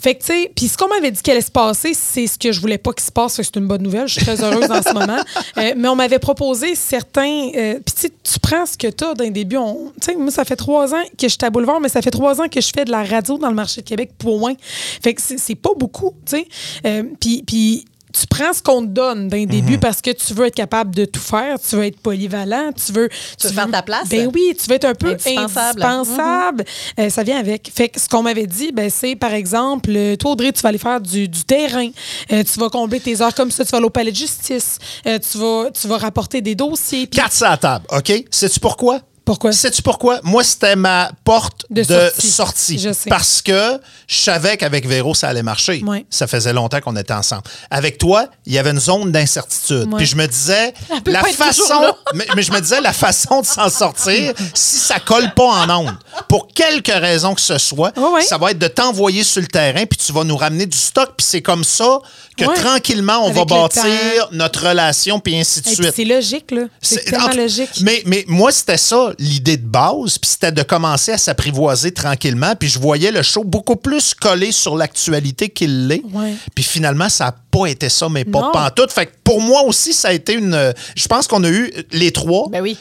Fait 0.00 0.14
que, 0.14 0.20
tu 0.20 0.26
sais, 0.26 0.52
puis 0.54 0.66
ce 0.68 0.76
qu'on 0.76 0.88
m'avait 0.88 1.10
dit 1.10 1.20
qu'il 1.22 1.30
allait 1.32 1.40
se 1.40 1.50
passer, 1.50 1.92
c'est 1.94 2.26
ce 2.26 2.38
que 2.38 2.50
je 2.50 2.60
voulais 2.60 2.78
pas 2.78 2.92
qu'il 2.92 3.04
se 3.04 3.12
passe. 3.12 3.34
C'est 3.40 3.56
une 3.56 3.66
bonne 3.68 3.82
nouvelle. 3.82 4.08
Je 4.08 4.14
suis 4.14 4.22
très 4.24 4.42
heureuse 4.42 4.70
en 4.70 4.82
ce 4.82 4.92
moment. 4.92 5.18
Euh, 5.58 5.74
mais 5.76 5.88
on 5.88 5.94
m'avait 5.94 6.18
proposé 6.18 6.74
certains. 6.74 7.48
euh, 7.54 7.74
puis, 7.84 7.94
tu 7.94 8.00
sais, 8.02 8.10
tu 8.22 8.38
prends 8.40 8.64
ce 8.64 8.76
que 8.78 8.86
tu 8.88 9.04
as 9.04 9.14
d'un 9.14 9.30
début. 9.30 9.56
on- 9.58 9.92
Tu 10.00 10.06
sais, 10.12 10.16
moi, 10.16 10.30
ça 10.30 10.44
fait 10.44 10.56
trois 10.56 10.94
ans 10.94 11.02
que 11.18 11.28
je 11.28 11.28
suis 11.28 11.38
à 11.42 11.50
Boulevard, 11.50 11.78
mais 11.80 11.88
ça 11.90 12.00
fait 12.00 12.10
trois 12.10 12.40
ans 12.40 12.48
que 12.48 12.60
je 12.60 12.70
fais 12.74 12.84
de 12.86 12.90
la 12.90 13.04
radio 13.04 13.36
dans 13.38 13.48
le 13.50 13.54
marché 13.54 13.82
de 13.82 13.86
Québec, 13.86 14.12
point. 14.18 14.54
Fait 15.02 15.12
que 15.14 15.20
c'est 15.20 15.38
c'est 15.38 15.54
pas 15.54 15.70
beaucoup, 15.76 16.14
tu 16.26 16.36
sais. 16.38 16.46
Euh, 16.86 17.02
puis. 17.20 17.84
Tu 18.12 18.26
prends 18.26 18.52
ce 18.52 18.62
qu'on 18.62 18.82
te 18.82 18.88
donne 18.88 19.28
d'un 19.28 19.44
début 19.44 19.78
parce 19.78 20.00
que 20.00 20.10
tu 20.10 20.34
veux 20.34 20.46
être 20.46 20.54
capable 20.54 20.94
de 20.94 21.04
tout 21.04 21.20
faire, 21.20 21.58
tu 21.60 21.76
veux 21.76 21.84
être 21.84 21.98
polyvalent, 22.00 22.70
tu 22.72 22.92
veux... 22.92 23.08
Tu 23.38 23.46
veux 23.48 23.52
faire 23.52 23.70
ta 23.70 23.82
place? 23.82 24.08
Ben 24.08 24.30
oui, 24.34 24.54
tu 24.60 24.68
veux 24.68 24.76
être 24.76 24.84
un 24.84 24.94
peu 24.94 25.08
Indispensable. 25.12 25.82
indispensable. 25.82 26.64
Euh, 27.00 27.10
ça 27.10 27.22
vient 27.22 27.38
avec. 27.38 27.70
Fait 27.74 27.88
que 27.88 28.00
ce 28.00 28.08
qu'on 28.08 28.22
m'avait 28.22 28.46
dit, 28.46 28.72
ben, 28.72 28.90
c'est 28.90 29.16
par 29.16 29.32
exemple, 29.32 29.90
euh, 29.94 30.16
toi, 30.16 30.32
Audrey, 30.32 30.52
tu 30.52 30.60
vas 30.62 30.68
aller 30.70 30.78
faire 30.78 31.00
du, 31.00 31.28
du 31.28 31.44
terrain. 31.44 31.88
Euh, 32.32 32.42
tu 32.44 32.58
vas 32.60 32.68
combler 32.68 33.00
tes 33.00 33.20
heures 33.22 33.34
comme 33.34 33.50
ça. 33.50 33.64
Tu 33.64 33.70
vas 33.70 33.78
aller 33.78 33.86
au 33.86 33.90
palais 33.90 34.10
de 34.10 34.16
justice. 34.16 34.78
Euh, 35.06 35.18
tu, 35.18 35.38
vas, 35.38 35.70
tu 35.72 35.88
vas 35.88 35.98
rapporter 35.98 36.40
des 36.40 36.54
dossiers. 36.54 37.06
Puis- 37.06 37.20
Quatre 37.20 37.42
à 37.42 37.50
la 37.50 37.56
table, 37.56 37.84
OK? 37.90 38.12
Sais-tu 38.30 38.60
pourquoi? 38.60 39.00
Pourquoi? 39.24 39.52
Sais-tu 39.52 39.82
pourquoi? 39.82 40.20
Moi, 40.22 40.42
c'était 40.42 40.76
ma 40.76 41.12
porte 41.24 41.64
de, 41.70 41.82
De 41.82 41.86
sortie. 41.86 42.30
sortie. 42.30 42.78
Je 42.78 42.92
sais. 42.92 43.08
Parce 43.08 43.40
que 43.40 43.80
je 44.08 44.16
savais 44.18 44.56
qu'avec 44.56 44.86
Véro, 44.86 45.14
ça 45.14 45.28
allait 45.28 45.42
marcher. 45.42 45.82
Ouais. 45.84 46.04
Ça 46.10 46.26
faisait 46.26 46.52
longtemps 46.52 46.80
qu'on 46.80 46.96
était 46.96 47.12
ensemble. 47.12 47.42
Avec 47.70 47.98
toi, 47.98 48.26
il 48.46 48.52
y 48.52 48.58
avait 48.58 48.70
une 48.70 48.80
zone 48.80 49.12
d'incertitude. 49.12 49.88
Ouais. 49.92 49.98
Puis 49.98 50.06
je 50.06 50.16
me 50.16 50.26
disais, 50.26 50.74
la 51.06 51.22
façon, 51.24 51.94
mais, 52.14 52.26
mais 52.34 52.42
je 52.42 52.52
me 52.52 52.60
disais, 52.60 52.80
la 52.80 52.92
façon 52.92 53.42
de 53.42 53.46
s'en 53.46 53.68
sortir, 53.70 54.34
si 54.54 54.78
ça 54.78 54.98
colle 54.98 55.32
pas 55.34 55.44
en 55.44 55.70
onde, 55.70 55.96
pour 56.28 56.48
quelque 56.48 56.92
raison 56.92 57.34
que 57.34 57.40
ce 57.40 57.58
soit, 57.58 57.96
ouais. 57.96 58.22
ça 58.22 58.38
va 58.38 58.50
être 58.50 58.58
de 58.58 58.68
t'envoyer 58.68 59.22
sur 59.22 59.40
le 59.40 59.46
terrain, 59.48 59.86
puis 59.86 59.98
tu 59.98 60.12
vas 60.12 60.24
nous 60.24 60.36
ramener 60.36 60.66
du 60.66 60.76
stock. 60.78 61.10
Puis 61.16 61.26
c'est 61.28 61.42
comme 61.42 61.64
ça 61.64 62.00
que 62.36 62.44
Ouais. 62.44 62.54
tranquillement, 62.54 63.20
on 63.24 63.30
Avec 63.30 63.36
va 63.36 63.44
bâtir 63.44 63.82
temps. 63.82 64.28
notre 64.32 64.68
relation, 64.68 65.20
puis 65.20 65.36
ainsi 65.38 65.60
de 65.60 65.68
Et 65.68 65.74
suite. 65.74 65.92
c'est 65.94 66.04
logique, 66.04 66.50
là. 66.50 66.62
C'est 66.80 67.04
tellement 67.04 67.26
en 67.26 67.32
logique. 67.34 67.70
Mais, 67.82 68.02
mais 68.06 68.24
moi, 68.28 68.50
c'était 68.52 68.78
ça, 68.78 69.12
l'idée 69.18 69.56
de 69.56 69.66
base, 69.66 70.18
puis 70.18 70.30
c'était 70.30 70.52
de 70.52 70.62
commencer 70.62 71.12
à 71.12 71.18
s'apprivoiser 71.18 71.92
tranquillement, 71.92 72.54
puis 72.58 72.68
je 72.68 72.78
voyais 72.78 73.10
le 73.10 73.22
show 73.22 73.44
beaucoup 73.44 73.76
plus 73.76 74.14
collé 74.14 74.52
sur 74.52 74.76
l'actualité 74.76 75.48
qu'il 75.48 75.88
l'est. 75.88 76.02
Ouais. 76.12 76.34
Puis 76.54 76.64
finalement, 76.64 77.08
ça 77.08 77.26
n'a 77.26 77.34
pas 77.50 77.66
été 77.66 77.88
ça, 77.88 78.08
mais 78.08 78.24
pas 78.24 78.50
pantoute. 78.52 78.90
Fait 78.92 79.06
que 79.06 79.12
pour 79.22 79.40
moi 79.40 79.62
aussi, 79.64 79.92
ça 79.92 80.08
a 80.08 80.12
été 80.12 80.32
une... 80.32 80.72
Je 80.96 81.06
pense 81.08 81.26
qu'on 81.26 81.44
a 81.44 81.48
eu, 81.50 81.70
les 81.92 82.10
trois, 82.12 82.48
Ben 82.50 82.62
oui. 82.62 82.76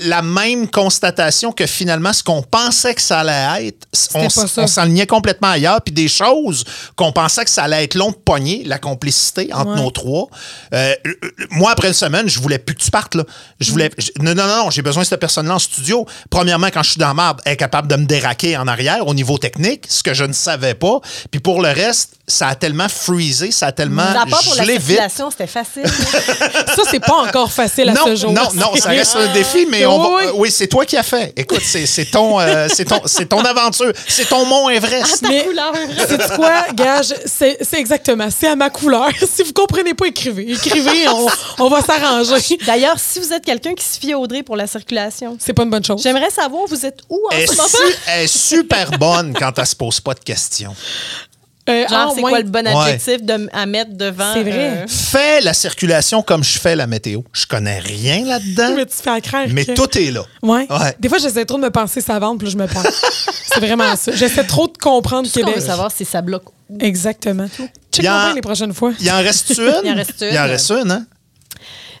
La 0.00 0.22
même 0.22 0.68
constatation 0.68 1.52
que 1.52 1.66
finalement, 1.66 2.12
ce 2.12 2.22
qu'on 2.22 2.42
pensait 2.42 2.94
que 2.94 3.00
ça 3.02 3.20
allait 3.20 3.68
être, 3.68 3.86
on, 4.14 4.26
pas 4.28 4.44
on 4.58 4.66
s'enlignait 4.66 5.06
complètement 5.06 5.48
ailleurs. 5.50 5.80
Puis 5.82 5.92
des 5.92 6.08
choses 6.08 6.64
qu'on 6.96 7.12
pensait 7.12 7.44
que 7.44 7.50
ça 7.50 7.64
allait 7.64 7.84
être 7.84 7.94
long 7.94 8.10
de 8.10 8.16
pogner, 8.16 8.62
la 8.64 8.78
complicité 8.78 9.50
entre 9.52 9.72
Ouais. 9.72 9.76
nos 9.80 9.90
trois. 9.90 10.28
Euh, 10.72 10.94
euh, 11.06 11.14
moi, 11.50 11.72
après 11.72 11.88
une 11.88 11.94
semaine, 11.94 12.28
je 12.28 12.38
voulais 12.40 12.58
plus 12.58 12.74
que 12.74 12.80
tu 12.82 12.90
partes. 12.90 13.14
Là. 13.14 13.24
Je 13.60 13.70
voulais, 13.70 13.90
je- 13.98 14.10
non, 14.22 14.34
non, 14.34 14.46
non, 14.46 14.70
j'ai 14.70 14.82
besoin 14.82 15.02
de 15.02 15.08
cette 15.08 15.20
personne-là 15.20 15.54
en 15.56 15.58
studio. 15.58 16.06
Premièrement, 16.30 16.68
quand 16.72 16.82
je 16.82 16.90
suis 16.90 16.98
dans 16.98 17.08
la 17.08 17.14
marde, 17.14 17.40
elle 17.44 17.52
est 17.54 17.56
capable 17.56 17.88
de 17.88 17.96
me 17.96 18.04
déraquer 18.06 18.56
en 18.56 18.68
arrière 18.68 19.06
au 19.06 19.14
niveau 19.14 19.38
technique, 19.38 19.84
ce 19.88 20.02
que 20.02 20.14
je 20.14 20.24
ne 20.24 20.32
savais 20.32 20.74
pas. 20.74 21.00
Puis 21.30 21.40
pour 21.40 21.60
le 21.62 21.70
reste, 21.70 22.14
ça 22.26 22.48
a 22.48 22.54
tellement 22.54 22.88
freezé, 22.88 23.50
ça 23.50 23.68
a 23.68 23.72
tellement 23.72 24.02
À 24.02 24.26
part 24.26 24.42
pour 24.42 24.54
la 24.56 24.64
vite. 24.64 25.00
c'était 25.30 25.46
facile. 25.46 25.84
Ça, 26.76 26.82
c'est 26.90 27.00
pas 27.00 27.16
encore 27.26 27.50
facile 27.50 27.88
à 27.88 27.92
Non, 27.94 28.06
ce 28.06 28.16
jour. 28.16 28.32
non, 28.32 28.48
non, 28.54 28.76
ça 28.76 28.90
reste 28.90 29.16
un 29.16 29.32
défi, 29.32 29.66
mais 29.70 29.84
on 29.90 29.98
va- 29.98 30.32
Oui, 30.34 30.48
euh, 30.48 30.52
c'est 30.52 30.66
toi 30.68 30.84
qui 30.84 30.96
as 30.96 31.02
fait. 31.02 31.32
Écoute, 31.36 31.62
c'est 31.64 31.86
c'est 31.86 32.04
ton, 32.06 32.38
euh, 32.40 32.68
c'est 32.72 32.84
ton, 32.84 33.00
c'est 33.04 33.26
ton 33.26 33.40
aventure, 33.40 33.92
c'est 34.06 34.28
ton 34.28 34.44
Mont 34.46 34.68
Everest. 34.68 35.22
Mais 35.22 35.44
couleur. 35.44 35.72
c'est 36.08 36.34
quoi, 36.36 36.66
gage? 36.74 37.14
C'est 37.26 37.58
c'est 37.60 37.78
exactement, 37.78 38.28
c'est 38.30 38.48
à 38.48 38.56
ma 38.56 38.70
couleur. 38.70 39.08
Si 39.34 39.42
vous 39.42 39.52
comprenez 39.52 39.94
pas, 39.94 40.06
écrivez. 40.06 40.50
Écrivez, 40.52 41.08
on, 41.08 41.26
on 41.58 41.68
va 41.68 41.80
s'arranger. 41.82 42.58
D'ailleurs, 42.66 42.98
si 42.98 43.20
vous 43.20 43.32
êtes 43.32 43.44
quelqu'un 43.44 43.74
qui 43.74 43.84
se 43.84 43.98
fie 43.98 44.14
Audrey 44.14 44.42
pour 44.42 44.56
la 44.56 44.66
circulation, 44.66 45.36
C'est 45.40 45.52
pas 45.52 45.62
une 45.62 45.70
bonne 45.70 45.84
chose. 45.84 46.00
j'aimerais 46.02 46.30
savoir, 46.30 46.64
vous 46.66 46.84
êtes 46.86 47.00
où 47.08 47.16
en 47.26 47.30
Elle 47.30 47.42
est, 47.42 47.46
ce 47.46 47.56
moment? 47.56 47.68
su- 47.68 47.94
elle 48.08 48.24
est 48.24 48.26
super 48.26 48.90
bonne 48.98 49.34
quand 49.38 49.52
elle 49.58 49.66
se 49.66 49.76
pose 49.76 50.00
pas 50.00 50.14
de 50.14 50.20
questions. 50.20 50.74
Euh, 51.68 51.86
Genre, 51.88 51.88
ah, 51.92 52.12
c'est 52.14 52.22
ouais. 52.22 52.30
quoi 52.30 52.38
le 52.40 52.48
bon 52.48 52.64
Ouais. 52.66 52.74
adjectif 52.76 53.22
de, 53.22 53.48
à 53.52 53.66
mettre 53.66 53.92
devant? 53.96 54.32
C'est 54.32 54.42
vrai. 54.42 54.82
euh, 54.82 54.86
Fais 54.88 55.40
la 55.42 55.52
circulation 55.52 56.22
comme 56.22 56.42
je 56.42 56.58
fais 56.58 56.74
la 56.76 56.86
météo. 56.86 57.20
Je 57.32 57.46
connais 57.46 57.78
rien 57.78 58.24
là-dedans, 58.24 58.72
Mais 58.76 58.86
tu 58.86 58.94
fais 59.02 59.10
à 59.10 59.20
craindre 59.20 59.52
mais 59.52 59.64
que- 59.64 59.72
tout 59.72 59.98
est 59.98 60.10
là. 60.10 60.22
Ouais. 60.42 60.66
Ouais. 60.70 60.96
Des 60.98 61.08
fois, 61.08 61.18
j'essaie 61.18 61.44
trop 61.44 61.58
de 61.58 61.62
me 61.64 61.70
penser 61.70 62.00
savante, 62.00 62.38
puis 62.38 62.46
là, 62.46 62.52
je 62.52 62.56
me 62.58 62.66
perds. 62.66 62.90
c'est 63.52 63.60
vraiment 63.60 63.94
ça. 63.96 64.12
J'essaie 64.12 64.44
trop 64.44 64.66
de 64.66 64.76
comprendre 64.78 65.28
Ce 65.28 65.34
qu'on 65.38 65.46
Québec. 65.46 65.60
veut 65.60 65.66
savoir, 65.66 65.90
c'est 65.94 66.04
ça 66.04 66.22
bloque. 66.22 66.44
Exactement. 66.80 67.46
Check 67.56 67.70
Il 67.98 68.04
y 68.04 68.08
mon 68.08 68.14
en- 68.14 68.32
les 68.34 68.40
prochaines 68.40 68.72
fois. 68.74 68.92
Il 69.00 69.10
en 69.10 69.18
reste 69.18 69.50
une? 69.58 69.72
Il 69.84 69.90
en 69.90 69.94
reste 69.94 70.20
une. 70.22 70.28
Il 70.32 70.38
en 70.38 70.44
reste 70.46 70.70
une, 70.70 70.90
hein? 70.90 71.06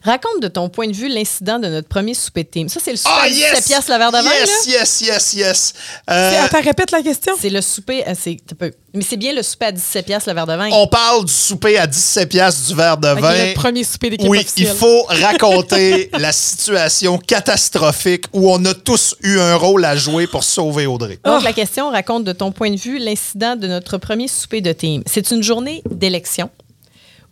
Raconte 0.04 0.40
de 0.40 0.48
ton 0.48 0.68
point 0.68 0.86
de 0.88 0.92
vue 0.92 1.08
l'incident 1.08 1.58
de 1.58 1.68
notre 1.68 1.88
premier 1.88 2.14
souper 2.14 2.44
de 2.44 2.48
team. 2.48 2.68
Ça, 2.68 2.80
c'est 2.82 2.90
le 2.92 2.96
souper 2.96 3.10
Ah, 3.16 3.22
à 3.24 3.28
yes! 3.28 3.50
17 3.50 3.64
piastres 3.66 3.92
le 3.92 3.98
verre 3.98 4.12
de 4.12 4.16
vin, 4.18 4.22
Yes, 4.32 4.66
là? 4.66 4.72
yes, 4.72 5.00
yes, 5.00 5.32
yes. 5.34 5.72
Euh, 6.10 6.44
Attends, 6.44 6.60
répète 6.62 6.90
la 6.90 7.02
question. 7.02 7.34
C'est 7.40 7.50
le 7.50 7.60
souper, 7.60 8.04
euh, 8.06 8.14
c'est, 8.18 8.36
t'as 8.46 8.54
peu- 8.54 8.72
mais 8.94 9.02
c'est 9.08 9.16
bien 9.16 9.32
le 9.34 9.42
souper 9.42 9.66
à 9.66 9.72
17 9.72 10.06
piastres 10.06 10.28
le 10.30 10.34
verre 10.34 10.46
de 10.46 10.54
vin. 10.54 10.68
on 10.72 10.86
parle 10.86 11.24
du 11.24 11.32
souper 11.32 11.78
à 11.78 11.86
17 11.86 12.28
piastres 12.28 12.66
du 12.68 12.74
verre 12.74 12.96
de 12.96 13.08
Ok, 13.08 13.20
vin. 13.20 13.36
notre 13.46 13.54
premier 13.54 13.84
souper 13.84 14.10
d'équipe 14.10 14.28
Oui, 14.28 14.38
officielle. 14.38 14.68
il 14.72 14.74
faut 14.76 15.02
raconter 15.08 16.10
la 16.18 16.32
situation 16.32 17.18
catastrophique 17.18 18.24
où 18.32 18.50
on 18.52 18.64
a 18.64 18.74
tous 18.74 19.14
eu 19.22 19.38
un 19.38 19.56
rôle 19.56 19.84
à 19.84 19.96
jouer 19.96 20.26
pour 20.26 20.44
sauver 20.44 20.86
Audrey. 20.86 21.18
Ah. 21.24 21.30
Donc, 21.34 21.42
la 21.42 21.52
question 21.52 21.90
raconte 21.90 22.24
de 22.24 22.32
ton 22.32 22.52
point 22.52 22.70
de 22.70 22.78
vue 22.78 22.98
l'incident 22.98 23.56
de 23.56 23.66
notre 23.66 23.98
premier 23.98 24.28
souper 24.28 24.60
de 24.60 24.72
team. 24.72 25.02
C'est 25.06 25.30
une 25.30 25.42
journée 25.42 25.82
d'élection 25.90 26.50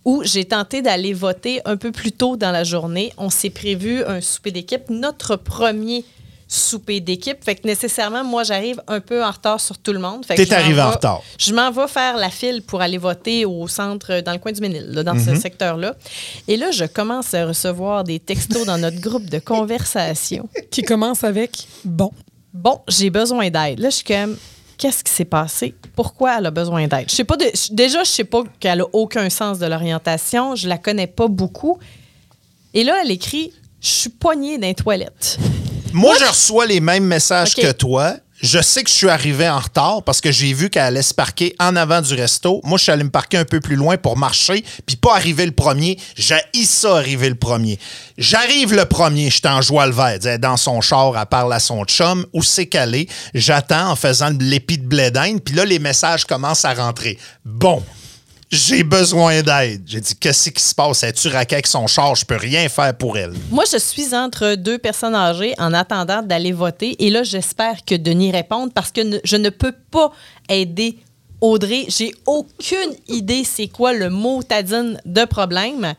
où 0.06 0.22
j'ai 0.24 0.44
tenté 0.46 0.80
d'aller 0.80 1.12
voter 1.12 1.60
un 1.66 1.76
peu 1.76 1.92
plus 1.92 2.12
tôt 2.12 2.36
dans 2.38 2.52
la 2.52 2.64
journée. 2.64 3.12
On 3.18 3.28
s'est 3.28 3.50
prévu 3.50 4.02
un 4.04 4.20
souper 4.22 4.52
d'équipe, 4.52 4.88
notre 4.88 5.34
premier 5.36 6.04
souper 6.48 7.00
d'équipe. 7.00 7.42
Fait 7.44 7.56
que 7.56 7.66
nécessairement, 7.66 8.22
moi, 8.22 8.44
j'arrive 8.44 8.80
un 8.86 9.00
peu 9.00 9.24
en 9.24 9.32
retard 9.32 9.60
sur 9.60 9.78
tout 9.78 9.92
le 9.92 9.98
monde. 9.98 10.24
Fait 10.24 10.36
T'es 10.36 10.54
arrivé 10.54 10.80
en 10.80 10.92
retard. 10.92 11.22
Je 11.40 11.52
m'en 11.52 11.72
vais 11.72 11.88
faire 11.88 12.16
la 12.16 12.30
file 12.30 12.62
pour 12.62 12.80
aller 12.82 12.98
voter 12.98 13.44
au 13.44 13.66
centre, 13.66 14.20
dans 14.20 14.30
le 14.32 14.38
coin 14.38 14.52
du 14.52 14.60
Ménil, 14.60 14.86
là, 14.92 15.02
dans 15.02 15.14
Mhm. 15.14 15.34
ce 15.34 15.40
secteur-là. 15.40 15.96
Et 16.46 16.56
là, 16.56 16.70
je 16.70 16.84
commence 16.84 17.34
à 17.34 17.44
recevoir 17.44 18.04
des 18.04 18.20
textos 18.20 18.64
dans 18.64 18.78
notre 18.78 19.00
groupe 19.00 19.28
de 19.28 19.40
conversation. 19.40 20.48
Qui 20.70 20.82
commence 20.82 21.24
avec 21.24 21.66
bon. 21.84 22.12
Bon, 22.54 22.80
j'ai 22.88 23.10
besoin 23.10 23.50
d'aide. 23.50 23.80
Là, 23.80 23.90
je 23.90 23.96
suis 23.96 24.04
comme, 24.04 24.36
qu'est-ce 24.78 25.02
qui 25.04 25.12
s'est 25.12 25.24
passé? 25.24 25.74
Pourquoi 25.94 26.38
elle 26.38 26.46
a 26.46 26.50
besoin 26.50 26.86
d'aide? 26.86 27.06
Je 27.10 27.14
sais 27.14 27.24
pas 27.24 27.36
de- 27.36 27.50
déjà, 27.72 28.04
je 28.04 28.10
sais 28.10 28.24
pas 28.24 28.42
qu'elle 28.60 28.80
a 28.82 28.86
aucun 28.92 29.28
sens 29.30 29.58
de 29.58 29.66
l'orientation. 29.66 30.54
Je 30.56 30.68
la 30.68 30.78
connais 30.78 31.06
pas 31.06 31.28
beaucoup. 31.28 31.78
Et 32.74 32.84
là, 32.84 32.98
elle 33.02 33.10
écrit, 33.10 33.52
je 33.80 33.88
suis 33.88 34.10
poignée 34.10 34.58
dans 34.58 34.66
les 34.66 34.74
toilettes. 34.74 35.38
Moi, 35.92 36.14
je 36.20 36.24
reçois 36.26 36.66
les 36.66 36.80
mêmes 36.80 37.04
messages 37.04 37.54
que 37.54 37.72
toi. 37.72 38.16
Je 38.42 38.60
sais 38.60 38.84
que 38.84 38.90
je 38.90 38.94
suis 38.94 39.08
arrivé 39.08 39.48
en 39.48 39.58
retard 39.58 40.02
parce 40.02 40.20
que 40.20 40.30
j'ai 40.30 40.52
vu 40.52 40.68
qu'elle 40.68 40.82
allait 40.82 41.02
se 41.02 41.14
parquer 41.14 41.54
en 41.58 41.74
avant 41.74 42.02
du 42.02 42.14
resto. 42.14 42.60
Moi, 42.64 42.76
je 42.76 42.84
suis 42.84 42.92
allé 42.92 43.04
me 43.04 43.10
parquer 43.10 43.38
un 43.38 43.44
peu 43.44 43.60
plus 43.60 43.76
loin 43.76 43.96
pour 43.96 44.18
marcher, 44.18 44.64
puis 44.84 44.96
pas 44.96 45.14
arriver 45.14 45.46
le 45.46 45.52
premier. 45.52 45.98
J'ai 46.16 46.36
ça 46.64 46.96
arriver 46.96 47.28
le 47.28 47.34
premier. 47.34 47.78
J'arrive 48.18 48.74
le 48.74 48.84
premier, 48.84 49.30
je 49.30 49.40
en 49.48 49.62
joie 49.62 49.86
le 49.86 49.92
vert. 49.92 50.38
Dans 50.38 50.56
son 50.56 50.80
char, 50.80 51.16
elle 51.18 51.26
parle 51.26 51.52
à 51.52 51.60
son 51.60 51.84
chum. 51.84 52.26
Où 52.32 52.42
c'est 52.42 52.66
est? 52.74 53.08
J'attends 53.34 53.90
en 53.90 53.96
faisant 53.96 54.30
l'épi 54.38 54.78
de 54.78 54.86
blé 54.86 55.10
puis 55.44 55.54
là, 55.54 55.64
les 55.64 55.78
messages 55.78 56.24
commencent 56.24 56.64
à 56.64 56.74
rentrer. 56.74 57.18
Bon. 57.44 57.82
J'ai 58.50 58.84
besoin 58.84 59.42
d'aide. 59.42 59.82
J'ai 59.86 60.00
dit, 60.00 60.14
qu'est-ce 60.14 60.50
qui 60.50 60.62
se 60.62 60.74
passe? 60.74 61.02
Es-tu 61.02 61.28
raqué 61.28 61.56
avec 61.56 61.66
son 61.66 61.86
char? 61.88 62.14
Je 62.14 62.24
peux 62.24 62.36
rien 62.36 62.68
faire 62.68 62.96
pour 62.96 63.18
elle. 63.18 63.32
Moi, 63.50 63.64
je 63.70 63.76
suis 63.78 64.14
entre 64.14 64.54
deux 64.54 64.78
personnes 64.78 65.16
âgées 65.16 65.54
en 65.58 65.72
attendant 65.74 66.22
d'aller 66.22 66.52
voter. 66.52 66.94
Et 67.04 67.10
là, 67.10 67.24
j'espère 67.24 67.84
que 67.84 67.96
Denis 67.96 68.30
réponde 68.30 68.72
parce 68.72 68.92
que 68.92 69.00
ne- 69.00 69.18
je 69.24 69.36
ne 69.36 69.50
peux 69.50 69.72
pas 69.90 70.12
aider 70.48 70.98
Audrey. 71.40 71.86
J'ai 71.88 72.12
aucune 72.24 72.94
idée 73.08 73.42
c'est 73.44 73.66
quoi 73.68 73.92
le 73.92 74.10
mot 74.10 74.42
tadine 74.44 74.98
de 75.04 75.24
problème. 75.24 75.94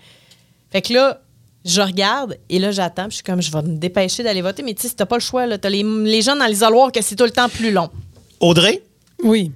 Fait 0.71 0.81
que 0.81 0.93
là, 0.93 1.19
je 1.65 1.81
regarde 1.81 2.37
et 2.49 2.59
là, 2.59 2.71
j'attends. 2.71 3.07
Je 3.09 3.15
suis 3.15 3.23
comme, 3.23 3.41
je 3.41 3.51
vais 3.51 3.61
me 3.61 3.75
dépêcher 3.77 4.23
d'aller 4.23 4.41
voter. 4.41 4.63
Mais 4.63 4.73
tu 4.73 4.83
sais, 4.83 4.87
si 4.87 4.95
t'as 4.95 5.05
pas 5.05 5.17
le 5.17 5.21
choix, 5.21 5.45
là, 5.45 5.57
t'as 5.57 5.69
les, 5.69 5.83
les 5.83 6.21
gens 6.21 6.35
dans 6.37 6.45
l'isoloir 6.45 6.93
que 6.93 7.01
c'est 7.01 7.15
tout 7.17 7.25
le 7.25 7.31
temps 7.31 7.49
plus 7.49 7.71
long. 7.71 7.89
Audrey? 8.39 8.81
Oui. 9.21 9.51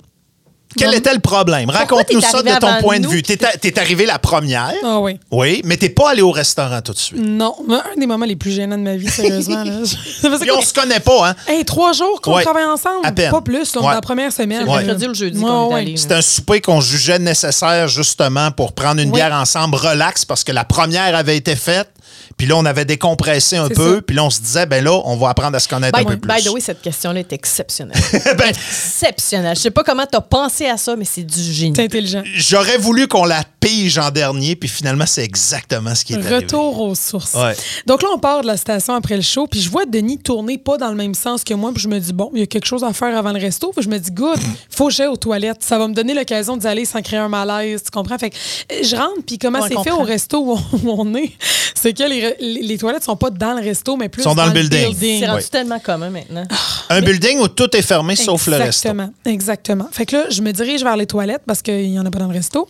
Quel 0.78 0.94
était 0.94 1.14
le 1.14 1.20
problème? 1.20 1.70
Raconte-nous 1.70 2.22
ça 2.22 2.42
de 2.42 2.60
ton 2.60 2.80
point 2.82 3.00
de 3.00 3.08
vue. 3.08 3.22
T'es 3.24 3.44
a- 3.46 3.58
t'es 3.58 3.78
arrivé 3.80 4.06
la 4.06 4.20
première. 4.20 4.72
Ah 4.84 5.00
oui. 5.00 5.20
Oui, 5.32 5.62
mais 5.66 5.78
t'es 5.78 5.90
pas 5.90 6.12
allé 6.12 6.22
au 6.22 6.32
restaurant 6.32 6.82
tout 6.82 6.94
de 6.94 6.98
suite. 6.98 7.22
Non, 7.22 7.56
mais 7.68 7.76
un 7.76 8.00
des 8.00 8.08
moments 8.08 8.26
les 8.26 8.36
plus 8.36 8.52
gênants 8.52 8.78
de 8.78 8.84
ma 8.84 8.96
vie, 8.96 9.10
sérieusement. 9.10 9.64
là. 9.64 9.74
Puis 10.40 10.52
on 10.52 10.62
se 10.62 10.74
connaît 10.74 11.00
pas, 11.00 11.30
hein? 11.30 11.36
Hey, 11.48 11.66
trois 11.66 11.94
jours 11.94 12.22
qu'on 12.22 12.36
Ouais. 12.36 12.44
travaille 12.44 12.66
ensemble, 12.66 13.06
À 13.06 13.12
peine. 13.12 13.32
pas 13.32 13.42
plus, 13.42 13.74
là, 13.76 13.82
on 13.82 13.84
est 13.84 13.86
Ouais. 13.86 13.90
dans 13.90 13.96
la 13.96 14.02
première 14.02 14.32
semaine. 14.32 14.68
Ouais. 14.68 14.78
mercredi 14.84 15.06
ou 15.06 15.10
le 15.10 15.14
jeudi 15.14 15.40
Ouais, 15.40 15.46
qu'on 15.50 15.70
est 15.70 15.74
ouais. 15.74 15.80
allé. 15.82 15.98
C'est 15.98 16.12
un 16.14 16.22
souper 16.22 16.62
qu'on 16.62 16.82
jugeait 16.82 17.20
nécessaire 17.20 17.88
justement 17.88 18.52
pour 18.52 18.74
prendre 18.74 19.02
une 19.02 19.10
Oui. 19.10 19.16
bière 19.16 19.34
ensemble, 19.34 19.76
relax, 19.76 20.26
parce 20.26 20.44
que 20.44 20.52
la 20.52 20.64
première 20.64 21.16
avait 21.16 21.38
été 21.38 21.56
faite. 21.56 21.90
Puis 22.38 22.48
là, 22.48 22.56
on 22.58 22.66
avait 22.66 22.86
décompressé 22.86 23.58
un 23.58 23.70
peu. 23.70 23.96
ça. 23.96 24.02
Puis 24.02 24.16
là, 24.16 24.24
on 24.24 24.30
se 24.30 24.42
disait, 24.42 24.66
ben 24.66 24.84
là, 24.84 25.00
on 25.06 25.16
va 25.18 25.30
apprendre 25.30 25.56
à 25.56 25.60
se 25.60 25.68
connaître 25.68 25.98
By, 25.98 26.06
un 26.06 26.10
peu 26.10 26.18
plus. 26.18 26.34
by 26.34 26.44
the 26.44 26.50
way, 26.50 26.62
cette 26.62 26.82
question-là 26.82 27.20
est 27.20 27.34
exceptionnelle. 27.34 27.98
Ben, 28.38 28.48
exceptionnelle. 28.50 29.56
Je 29.56 29.62
sais 29.62 29.72
pas 29.72 29.84
comment 29.84 30.06
t'as 30.10 30.22
pensé 30.22 30.66
à 30.68 30.78
ça, 30.78 30.96
mais 30.96 31.06
c'est 31.06 31.24
du 31.24 31.42
génie. 31.42 31.74
C'est 31.76 31.84
intelligent. 31.84 32.24
J'aurais 32.34 32.78
voulu 32.78 33.08
qu'on 33.08 33.26
la 33.26 33.44
pige 33.60 33.98
en 33.98 34.10
dernier, 34.10 34.56
puis 34.56 34.70
finalement, 34.70 35.06
c'est 35.06 35.24
exactement 35.24 35.94
ce 35.94 36.04
qui 36.06 36.14
est 36.14 36.18
arrivé. 36.18 36.36
Retour 36.36 36.82
aux 36.82 36.96
sources. 36.96 37.34
Ouais. 37.34 37.56
Donc 37.86 38.02
là, 38.02 38.10
on 38.14 38.20
part 38.20 38.42
de 38.42 38.48
la 38.48 38.58
station 38.58 38.94
après 38.94 39.16
le 39.16 39.22
show, 39.22 39.48
puis 39.48 39.62
je 39.62 39.70
vois 39.70 39.86
Denis 39.86 40.18
tourner 40.18 40.58
pas 40.58 40.78
dans 40.78 40.90
le 40.90 40.96
même 40.96 41.14
sens 41.14 41.44
que 41.44 41.54
moi, 41.54 41.72
puis 41.74 41.84
je 41.84 41.88
me 41.88 42.00
dis, 42.00 42.14
bon, 42.14 42.32
il 42.34 42.40
y 42.40 42.44
a 42.44 42.48
quelque 42.48 42.66
chose 42.66 42.84
à 42.84 42.94
faire 42.94 43.16
avant 43.16 43.32
le 43.32 43.40
resto, 43.40 43.72
puis 43.76 43.84
je 43.84 43.90
me 43.90 43.98
dis, 43.98 44.12
good, 44.12 44.40
faut 44.70 44.88
que 44.88 44.94
j'aille 44.94 45.08
aux 45.08 45.18
toilettes. 45.18 45.64
Ça 45.64 45.78
va 45.78 45.88
me 45.88 45.94
donner 45.94 46.14
l'occasion 46.14 46.58
d'y 46.58 46.68
aller 46.68 46.86
sans 46.86 47.02
créer 47.02 47.20
un 47.20 47.30
malaise, 47.30 47.84
tu 47.84 47.92
comprends? 47.92 48.18
Fait 48.18 48.30
que 48.30 48.38
je 48.70 48.96
rentre, 48.96 49.24
puis 49.26 49.38
comment 49.38 49.60
Ouais, 49.60 49.70
c'est 49.70 49.84
fait 49.84 49.92
au 49.92 50.04
resto 50.04 50.40
où 50.40 50.52
on, 50.54 50.78
où 50.84 50.96
on 51.02 51.14
est, 51.16 51.32
c'est 51.76 51.94
que 51.94 52.04
les, 52.04 52.21
les, 52.40 52.62
les 52.62 52.78
toilettes 52.78 53.04
sont 53.04 53.16
pas 53.16 53.30
dans 53.30 53.54
le 53.54 53.62
resto, 53.62 53.96
mais 53.98 54.10
plus 54.10 54.24
Sont 54.24 54.36
dans 54.36 54.46
le 54.46 54.52
building. 54.52 54.96
C'est 54.98 55.28
rendu 55.28 55.44
tellement 55.46 55.80
commun 55.80 56.10
maintenant. 56.10 56.44
Un 56.90 57.02
building 57.02 57.40
où 57.40 57.48
tout 57.48 57.76
est 57.76 57.82
fermé 57.82 58.16
sauf 58.16 58.48
le 58.48 58.58
resto. 58.58 58.90
Exactement, 58.90 59.14
exactement. 59.26 59.88
Fait 59.92 60.06
que 60.06 60.16
là, 60.16 60.26
je 60.30 60.42
me 60.42 60.52
dirige 60.52 60.84
vers 60.84 60.98
les 60.98 61.06
toilettes 61.06 61.44
parce 61.46 61.62
qu'il 61.62 61.90
n'y 61.90 62.00
en 62.00 62.06
a 62.06 62.12
pas 62.12 62.20
dans 62.20 62.28
le 62.28 62.34
resto. 62.34 62.68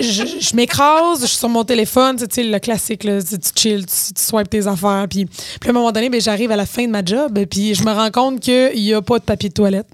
je, 0.00 0.24
je 0.40 0.56
m'écrase, 0.56 1.22
je 1.22 1.26
suis 1.26 1.38
sur 1.38 1.48
mon 1.48 1.64
téléphone, 1.64 2.16
tu 2.16 2.26
sais, 2.30 2.42
le 2.42 2.58
classique, 2.58 3.04
là, 3.04 3.22
tu, 3.22 3.38
tu 3.38 3.50
chill, 3.54 3.86
tu, 3.86 4.14
tu 4.14 4.22
swipes 4.22 4.50
tes 4.50 4.66
affaires. 4.66 5.06
Puis, 5.08 5.24
puis 5.24 5.68
à 5.68 5.70
un 5.70 5.72
moment 5.72 5.92
donné, 5.92 6.10
ben, 6.10 6.20
j'arrive 6.20 6.50
à 6.50 6.56
la 6.56 6.66
fin 6.66 6.84
de 6.84 6.90
ma 6.90 7.04
job, 7.04 7.38
puis 7.50 7.74
je 7.74 7.82
me 7.82 7.92
rends 7.92 8.10
compte 8.10 8.40
qu'il 8.40 8.74
n'y 8.74 8.92
a 8.92 9.00
pas 9.00 9.18
de 9.18 9.24
papier 9.24 9.48
de 9.48 9.54
toilette. 9.54 9.86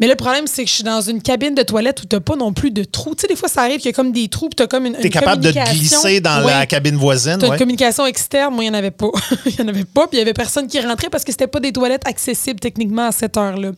Mais 0.00 0.06
le 0.06 0.14
problème, 0.16 0.46
c'est 0.46 0.64
que 0.64 0.68
je 0.68 0.74
suis 0.74 0.84
dans 0.84 1.00
une 1.00 1.22
cabine 1.22 1.54
de 1.54 1.62
toilette 1.62 2.02
où 2.02 2.06
tu 2.06 2.16
n'as 2.16 2.20
pas 2.20 2.36
non 2.36 2.52
plus 2.52 2.70
de 2.70 2.84
trous. 2.84 3.14
Tu 3.14 3.22
sais, 3.22 3.26
des 3.28 3.36
fois, 3.36 3.48
ça 3.48 3.62
arrive 3.62 3.76
qu'il 3.76 3.86
y 3.86 3.90
a 3.90 3.92
comme 3.92 4.12
des 4.12 4.28
trous, 4.28 4.48
tu 4.56 4.62
as 4.62 4.66
comme 4.66 4.86
une. 4.86 4.94
T'es 4.94 5.10
capable 5.10 5.42
de 5.42 5.50
te 5.50 5.70
glisser 5.72 6.20
dans 6.20 6.40
la 6.40 6.66
cabine 6.66 6.96
voisine. 6.96 7.38
Tu 7.38 7.44
as 7.44 7.48
ouais. 7.48 7.54
une 7.54 7.58
communication 7.58 8.06
externe. 8.06 8.54
Moi, 8.54 8.64
il 8.64 8.70
n'y 8.70 8.76
en 8.76 8.78
avait 8.78 8.90
pas. 8.90 9.10
il 9.46 9.54
n'y 9.54 9.64
en 9.64 9.68
avait 9.68 9.84
pas, 9.84 10.06
puis 10.06 10.16
il 10.16 10.16
n'y 10.16 10.22
avait 10.22 10.34
personne 10.34 10.66
qui 10.66 10.80
rentrait 10.80 11.10
parce 11.10 11.24
que 11.24 11.32
c'était 11.32 11.46
pas 11.46 11.60
des 11.60 11.72
toilettes 11.72 12.06
accessibles 12.06 12.60
techniquement 12.60 13.08
à 13.08 13.12
cette 13.12 13.36
heure-là. 13.36 13.72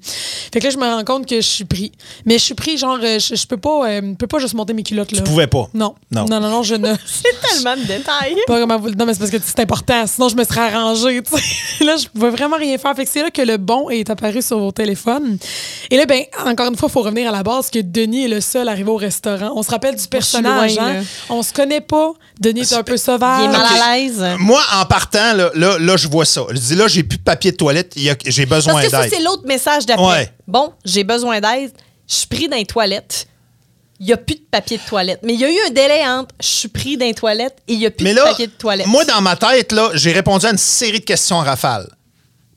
Fait 0.53 0.61
que 0.61 0.65
là, 0.65 0.71
je 0.71 0.79
me 0.79 0.85
rends 0.85 1.05
compte 1.05 1.27
que 1.27 1.37
je 1.37 1.47
suis 1.47 1.65
pris. 1.65 1.93
Mais 2.25 2.39
je 2.39 2.45
suis 2.45 2.55
pris, 2.55 2.79
genre, 2.79 2.99
euh, 3.03 3.19
je, 3.19 3.35
je 3.35 3.47
peux 3.47 3.57
pas, 3.57 3.89
euh, 3.89 4.15
peux 4.15 4.27
pas 4.27 4.39
juste 4.39 4.55
monter 4.55 4.73
mes 4.73 4.83
culottes. 4.83 5.13
Là. 5.13 5.19
Tu 5.19 5.25
pouvais 5.25 5.47
pas. 5.47 5.69
Non. 5.75 5.95
Non. 6.11 6.25
Non, 6.27 6.41
non, 6.41 6.49
non, 6.49 6.63
je 6.63 6.75
ne. 6.75 6.95
C'est 7.07 7.41
tellement 7.41 7.77
de 7.77 7.87
détails. 7.87 8.37
pas 8.47 8.61
comment 8.61 8.79
vous 8.79 8.89
le- 8.89 8.95
Non, 8.95 9.07
mais 9.07 9.13
c'est 9.15 9.19
parce 9.21 9.31
que 9.31 9.39
c'est 9.45 9.61
important. 9.61 10.07
Sinon, 10.07 10.29
je 10.29 10.37
me 10.37 10.45
serais 10.45 10.73
arrangée. 10.73 11.21
là, 11.81 11.97
je 11.97 12.09
pouvais 12.09 12.31
vraiment 12.31 12.57
rien 12.57 12.79
faire. 12.79 12.95
Fait 12.95 13.05
que 13.05 13.11
c'est 13.11 13.23
là 13.23 13.31
que 13.31 13.43
le 13.43 13.57
bon 13.57 13.91
est 13.91 14.09
apparu 14.09 14.43
sur 14.43 14.59
vos 14.59 14.73
téléphones. 14.73 15.39
Et 15.91 15.97
là, 15.97 16.06
ben, 16.07 16.23
encore 16.47 16.67
une 16.69 16.77
fois, 16.77 16.89
il 16.89 16.93
faut 16.93 17.03
revenir 17.03 17.29
à 17.29 17.33
la 17.33 17.43
base 17.43 17.71
que 17.71 17.79
Denis 17.81 18.25
est 18.25 18.29
le 18.29 18.41
seul 18.41 18.69
arrivé 18.69 18.89
au 18.91 18.97
restaurant. 18.97 19.53
On 19.55 19.63
se 19.63 19.71
rappelle 19.71 19.97
du 19.97 20.07
personnage. 20.09 20.77
loin, 20.77 20.97
hein? 20.99 21.05
On 21.29 21.43
se 21.43 21.53
connaît 21.53 21.81
pas. 21.81 22.13
Denis 22.41 22.61
est 22.61 22.73
un 22.73 22.83
peu 22.83 22.95
Il 22.95 22.99
sauvage. 22.99 23.45
est 23.45 23.49
mal 23.49 23.67
à 23.81 23.97
l'aise. 23.97 24.25
Moi, 24.39 24.63
en 24.75 24.85
partant, 24.87 25.33
là, 25.35 25.51
là, 25.55 25.79
là, 25.79 25.97
je 25.97 26.09
vois 26.09 26.25
ça. 26.25 26.43
Je 26.51 26.59
dis 26.59 26.75
là, 26.75 26.89
j'ai 26.89 27.03
plus 27.03 27.19
de 27.19 27.23
papier 27.23 27.53
de 27.53 27.57
toilette, 27.57 27.93
il 27.97 28.15
j'ai 28.27 28.47
besoin 28.47 28.73
Parce 28.75 28.85
que 28.87 28.91
ça, 28.91 29.03
d'aide. 29.03 29.13
c'est 29.15 29.23
l'autre 29.23 29.47
message 29.47 29.87
d'après. 29.87 30.05
Ouais. 30.07 30.33
Bon, 30.49 30.73
j'ai 30.85 31.05
besoin 31.05 31.41
d'aide. 31.41 31.73
Je 32.09 32.15
suis 32.15 32.27
pris 32.27 32.49
dans 32.49 32.57
les 32.57 32.65
toilettes. 32.67 33.27
Il 33.99 34.07
n'y 34.07 34.13
a 34.13 34.17
plus 34.19 34.35
de 34.35 34.45
papier 34.51 34.77
de 34.77 34.83
toilette. 34.87 35.21
Mais 35.23 35.33
il 35.35 35.41
y 35.41 35.45
a 35.45 35.49
eu 35.51 35.57
un 35.69 35.71
délai 35.71 36.07
entre 36.07 36.35
je 36.39 36.47
suis 36.47 36.69
pris 36.69 36.97
dans 36.99 37.07
les 37.07 37.15
toilettes 37.15 37.57
et 37.67 37.73
il 37.73 37.79
n'y 37.79 37.87
a 37.87 37.91
plus 37.91 38.05
Mais 38.05 38.11
de 38.13 38.17
là, 38.17 38.25
papier 38.27 38.47
de 38.47 38.53
toilette. 38.53 38.87
moi, 38.87 39.05
dans 39.07 39.23
ma 39.23 39.37
tête, 39.37 39.73
là, 39.73 39.91
j'ai 39.95 40.13
répondu 40.13 40.45
à 40.45 40.51
une 40.51 40.59
série 40.59 41.01
de 41.01 41.05
questions 41.05 41.37
en 41.37 41.43
rafale. 41.43 41.89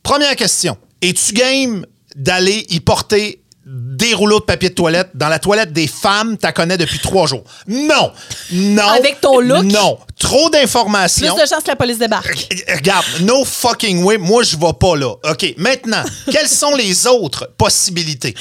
Première 0.03 0.35
question. 0.35 0.77
Es-tu 1.01 1.33
game? 1.33 1.85
D'aller 2.15 2.65
y 2.69 2.79
porter 2.79 3.41
des 3.65 4.13
rouleaux 4.15 4.39
de 4.39 4.45
papier 4.45 4.69
de 4.69 4.73
toilette 4.73 5.09
dans 5.13 5.27
la 5.27 5.37
toilette 5.37 5.71
des 5.71 5.85
femmes 5.85 6.37
t'as 6.37 6.51
connais 6.51 6.77
depuis 6.77 6.99
trois 6.99 7.27
jours? 7.27 7.43
Non! 7.67 8.11
Non! 8.51 8.87
Avec 8.87 9.21
ton 9.21 9.39
look? 9.39 9.63
Non! 9.63 9.99
Trop 10.17 10.49
plus 10.49 10.59
d'informations. 10.59 11.35
de 11.35 11.39
chance 11.41 11.63
que 11.63 11.69
la 11.69 11.75
police 11.75 11.99
débarque. 11.99 12.47
Regarde, 12.67 13.05
no 13.21 13.45
fucking 13.45 14.03
way, 14.03 14.17
moi 14.17 14.43
je 14.43 14.57
vais 14.57 14.73
pas 14.79 14.95
là. 14.95 15.13
OK, 15.29 15.53
maintenant, 15.57 16.03
quelles 16.31 16.47
sont 16.47 16.75
les 16.75 17.05
autres 17.05 17.51
possibilités? 17.57 18.33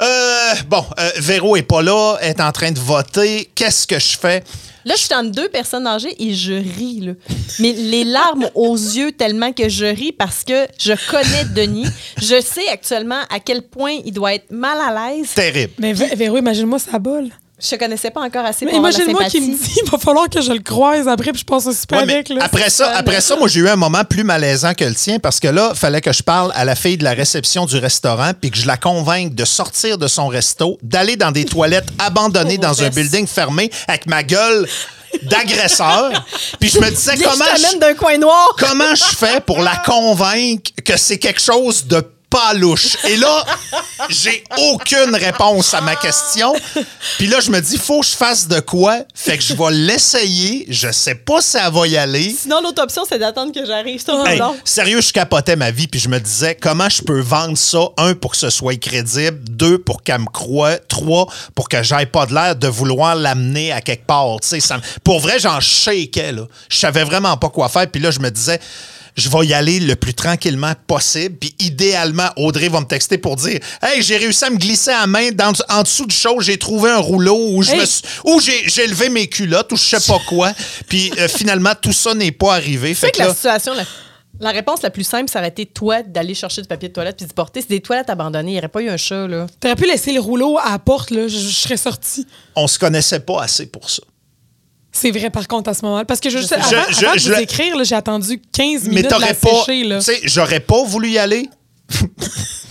Euh, 0.00 0.54
bon, 0.66 0.84
euh, 0.98 1.10
Véro 1.18 1.56
est 1.56 1.62
pas 1.62 1.82
là, 1.82 2.16
est 2.20 2.40
en 2.40 2.50
train 2.50 2.72
de 2.72 2.80
voter. 2.80 3.50
Qu'est-ce 3.54 3.86
que 3.86 3.98
je 3.98 4.16
fais? 4.18 4.42
Là, 4.84 4.94
je 4.96 5.02
suis 5.02 5.14
entre 5.14 5.30
deux 5.30 5.48
personnes 5.48 5.86
âgées 5.86 6.14
et 6.18 6.34
je 6.34 6.52
ris. 6.52 7.00
Là. 7.00 7.12
Mais 7.58 7.72
les 7.72 8.04
larmes 8.04 8.48
aux 8.54 8.74
yeux 8.76 9.12
tellement 9.12 9.52
que 9.52 9.68
je 9.68 9.86
ris 9.86 10.12
parce 10.12 10.44
que 10.44 10.66
je 10.78 10.92
connais 11.10 11.44
Denis. 11.54 11.86
Je 12.18 12.40
sais 12.40 12.68
actuellement 12.68 13.20
à 13.30 13.40
quel 13.40 13.62
point 13.62 13.98
il 14.04 14.12
doit 14.12 14.34
être 14.34 14.50
mal 14.50 14.78
à 14.78 15.12
l'aise. 15.14 15.30
Terrible. 15.34 15.72
Mais 15.78 15.92
Vé- 15.94 16.14
Véro, 16.16 16.36
imagine-moi 16.36 16.78
sa 16.78 16.98
bolle. 16.98 17.30
Je 17.60 17.76
connaissais 17.76 18.10
pas 18.10 18.20
encore 18.20 18.44
assez 18.44 18.64
Mais 18.64 18.72
pour 18.72 18.78
avoir 18.78 18.92
imagine-moi 18.92 19.24
qu'il 19.26 19.42
me 19.42 19.56
dit 19.56 19.80
il 19.84 19.88
va 19.90 19.96
falloir 19.96 20.28
que 20.28 20.40
je 20.42 20.52
le 20.52 20.58
croise 20.58 21.06
après, 21.06 21.30
puis 21.30 21.40
je 21.40 21.44
passe 21.44 21.66
au 21.66 21.72
super 21.72 21.98
Ouais, 21.98 22.12
avec. 22.12 22.28
Là. 22.28 22.42
après 22.42 22.68
ça, 22.68 22.90
après 22.96 23.20
ça, 23.20 23.36
moi 23.36 23.46
j'ai 23.46 23.60
eu 23.60 23.68
un 23.68 23.76
moment 23.76 24.02
plus 24.04 24.24
malaisant 24.24 24.74
que 24.74 24.84
le 24.84 24.94
tien 24.94 25.20
parce 25.20 25.38
que 25.38 25.46
là, 25.46 25.72
fallait 25.74 26.00
que 26.00 26.12
je 26.12 26.24
parle 26.24 26.50
à 26.56 26.64
la 26.64 26.74
fille 26.74 26.98
de 26.98 27.04
la 27.04 27.12
réception 27.12 27.64
du 27.64 27.76
restaurant 27.76 28.32
puis 28.38 28.50
que 28.50 28.56
je 28.56 28.66
la 28.66 28.76
convainque 28.76 29.34
de 29.34 29.44
sortir 29.44 29.98
de 29.98 30.08
son 30.08 30.26
resto, 30.26 30.78
d'aller 30.82 31.16
dans 31.16 31.30
des 31.30 31.44
toilettes 31.44 31.88
abandonnées 32.00 32.58
dans 32.58 32.82
un 32.82 32.88
building 32.88 33.28
fermé 33.28 33.70
avec 33.86 34.06
ma 34.06 34.24
gueule 34.24 34.68
d'agresseur. 35.22 36.10
puis 36.60 36.70
je 36.70 36.80
me 36.80 36.90
disais 36.90 37.14
Viens, 37.14 37.30
comment 37.30 37.44
je 37.52 37.56
je, 37.56 37.62
t'amène 37.62 37.78
d'un 37.78 37.94
coin 37.94 38.18
noir. 38.18 38.56
comment 38.58 38.94
je 38.96 39.04
fais 39.04 39.40
pour 39.40 39.60
la 39.62 39.76
convaincre 39.76 40.72
que 40.84 40.96
c'est 40.96 41.18
quelque 41.18 41.40
chose 41.40 41.86
de 41.86 42.04
pas 42.34 42.52
louche. 42.54 42.96
Et 43.04 43.16
là, 43.16 43.44
j'ai 44.08 44.42
aucune 44.58 45.14
réponse 45.14 45.72
à 45.72 45.80
ma 45.80 45.94
question. 45.94 46.52
Puis 47.16 47.28
là, 47.28 47.38
je 47.38 47.48
me 47.48 47.60
dis, 47.60 47.78
faut 47.78 48.00
que 48.00 48.06
je 48.06 48.16
fasse 48.16 48.48
de 48.48 48.58
quoi? 48.58 49.02
Fait 49.14 49.38
que 49.38 49.44
je 49.44 49.54
vais 49.54 49.70
l'essayer. 49.70 50.66
Je 50.68 50.90
sais 50.90 51.14
pas 51.14 51.40
si 51.40 51.56
elle 51.56 51.72
va 51.72 51.86
y 51.86 51.96
aller. 51.96 52.34
Sinon, 52.36 52.60
l'autre 52.60 52.82
option, 52.82 53.04
c'est 53.08 53.20
d'attendre 53.20 53.52
que 53.52 53.64
j'arrive. 53.64 54.02
Hey, 54.26 54.40
sérieux, 54.64 55.00
je 55.00 55.12
capotais 55.12 55.54
ma 55.54 55.70
vie, 55.70 55.86
puis 55.86 56.00
je 56.00 56.08
me 56.08 56.18
disais 56.18 56.56
comment 56.60 56.88
je 56.88 57.02
peux 57.02 57.20
vendre 57.20 57.56
ça, 57.56 57.86
un, 57.98 58.14
pour 58.14 58.32
que 58.32 58.36
ce 58.36 58.50
soit 58.50 58.80
crédible, 58.80 59.38
deux, 59.48 59.78
pour 59.78 60.02
qu'elle 60.02 60.22
me 60.22 60.26
croie, 60.26 60.78
trois, 60.78 61.28
pour 61.54 61.68
que 61.68 61.84
j'aille 61.84 62.06
pas 62.06 62.26
de 62.26 62.34
l'air 62.34 62.56
de 62.56 62.66
vouloir 62.66 63.14
l'amener 63.14 63.70
à 63.70 63.80
quelque 63.80 64.06
part. 64.06 64.40
Tu 64.42 64.48
sais, 64.48 64.60
ça 64.60 64.78
pour 65.04 65.20
vrai, 65.20 65.38
j'en 65.38 65.60
shakeais, 65.60 66.32
là. 66.32 66.42
Je 66.68 66.78
savais 66.78 67.04
vraiment 67.04 67.36
pas 67.36 67.50
quoi 67.50 67.68
faire, 67.68 67.88
puis 67.88 68.00
là, 68.00 68.10
je 68.10 68.18
me 68.18 68.30
disais. 68.30 68.58
Je 69.16 69.28
vais 69.28 69.46
y 69.46 69.54
aller 69.54 69.78
le 69.80 69.94
plus 69.96 70.12
tranquillement 70.14 70.72
possible. 70.86 71.36
Puis 71.36 71.54
idéalement, 71.60 72.28
Audrey 72.36 72.68
va 72.68 72.80
me 72.80 72.86
texter 72.86 73.16
pour 73.18 73.36
dire 73.36 73.60
Hey, 73.82 74.02
j'ai 74.02 74.16
réussi 74.16 74.44
à 74.44 74.50
me 74.50 74.56
glisser 74.56 74.90
à 74.90 75.02
la 75.02 75.06
main 75.06 75.30
dans, 75.30 75.52
en 75.68 75.82
dessous 75.82 76.06
du 76.06 76.14
show, 76.16 76.40
j'ai 76.40 76.58
trouvé 76.58 76.90
un 76.90 76.98
rouleau 76.98 77.38
où 77.52 77.62
je 77.62 77.72
Hey. 77.72 77.80
me 77.80 77.86
suis- 77.86 78.02
où 78.24 78.40
j'ai 78.40 78.68
j'ai 78.68 78.86
levé 78.86 79.08
mes 79.10 79.28
culottes 79.28 79.70
ou 79.72 79.76
je 79.76 79.82
sais 79.96 80.00
pas 80.12 80.18
quoi. 80.28 80.52
Puis 80.88 81.12
euh, 81.18 81.28
finalement, 81.38 81.72
tout 81.80 81.92
ça 81.92 82.14
n'est 82.14 82.32
pas 82.32 82.54
arrivé. 82.54 82.92
Fait 82.94 83.10
que 83.10 83.16
que 83.18 83.22
là, 83.22 83.28
la 83.28 83.34
situation, 83.34 83.74
la, 83.74 83.84
la 84.40 84.50
réponse 84.50 84.82
la 84.82 84.90
plus 84.90 85.04
simple, 85.04 85.30
ça 85.30 85.38
aurait 85.38 85.48
été 85.48 85.64
toi 85.66 86.02
d'aller 86.02 86.34
chercher 86.34 86.60
du 86.62 86.66
papier 86.66 86.88
de 86.88 86.94
toilette 86.94 87.16
puis 87.18 87.26
de 87.26 87.32
porter. 87.32 87.60
C'est 87.60 87.68
des 87.70 87.80
toilettes 87.80 88.10
abandonnées. 88.10 88.50
Il 88.50 88.54
n'y 88.54 88.58
aurait 88.58 88.68
pas 88.68 88.82
eu 88.82 88.88
un 88.90 88.96
chat, 88.96 89.28
là. 89.28 89.46
T'aurais 89.60 89.76
pu 89.76 89.86
laisser 89.86 90.12
le 90.12 90.18
rouleau 90.20 90.58
à 90.58 90.70
la 90.72 90.78
porte, 90.80 91.10
là. 91.12 91.28
Je, 91.28 91.38
je 91.38 91.48
serais 91.54 91.76
sortie. 91.76 92.26
on 92.56 92.66
se 92.66 92.80
connaissait 92.80 93.20
pas 93.20 93.42
assez 93.44 93.66
pour 93.66 93.88
ça. 93.88 94.02
C'est 94.96 95.10
vrai, 95.10 95.28
par 95.28 95.48
contre, 95.48 95.68
à 95.70 95.74
ce 95.74 95.84
moment-là. 95.84 96.04
Parce 96.04 96.20
que 96.20 96.30
je, 96.30 96.38
sais, 96.38 96.46
sais. 96.46 96.54
avant, 96.54 96.68
Je- 96.88 96.94
je- 96.94 97.04
avant 97.04 97.14
de 97.16 97.20
vous 97.20 97.32
écrire, 97.40 97.84
j'ai 97.84 97.94
attendu 97.96 98.40
15 98.52 98.84
Mais 98.84 98.88
minutes 98.90 99.10
de 99.10 99.20
la 99.20 99.34
pas. 99.34 99.48
sécher. 99.66 99.88
Tu 99.88 100.00
sais, 100.00 100.20
j'aurais 100.22 100.60
pas 100.60 100.84
voulu 100.84 101.10
y 101.10 101.18
aller. 101.18 101.48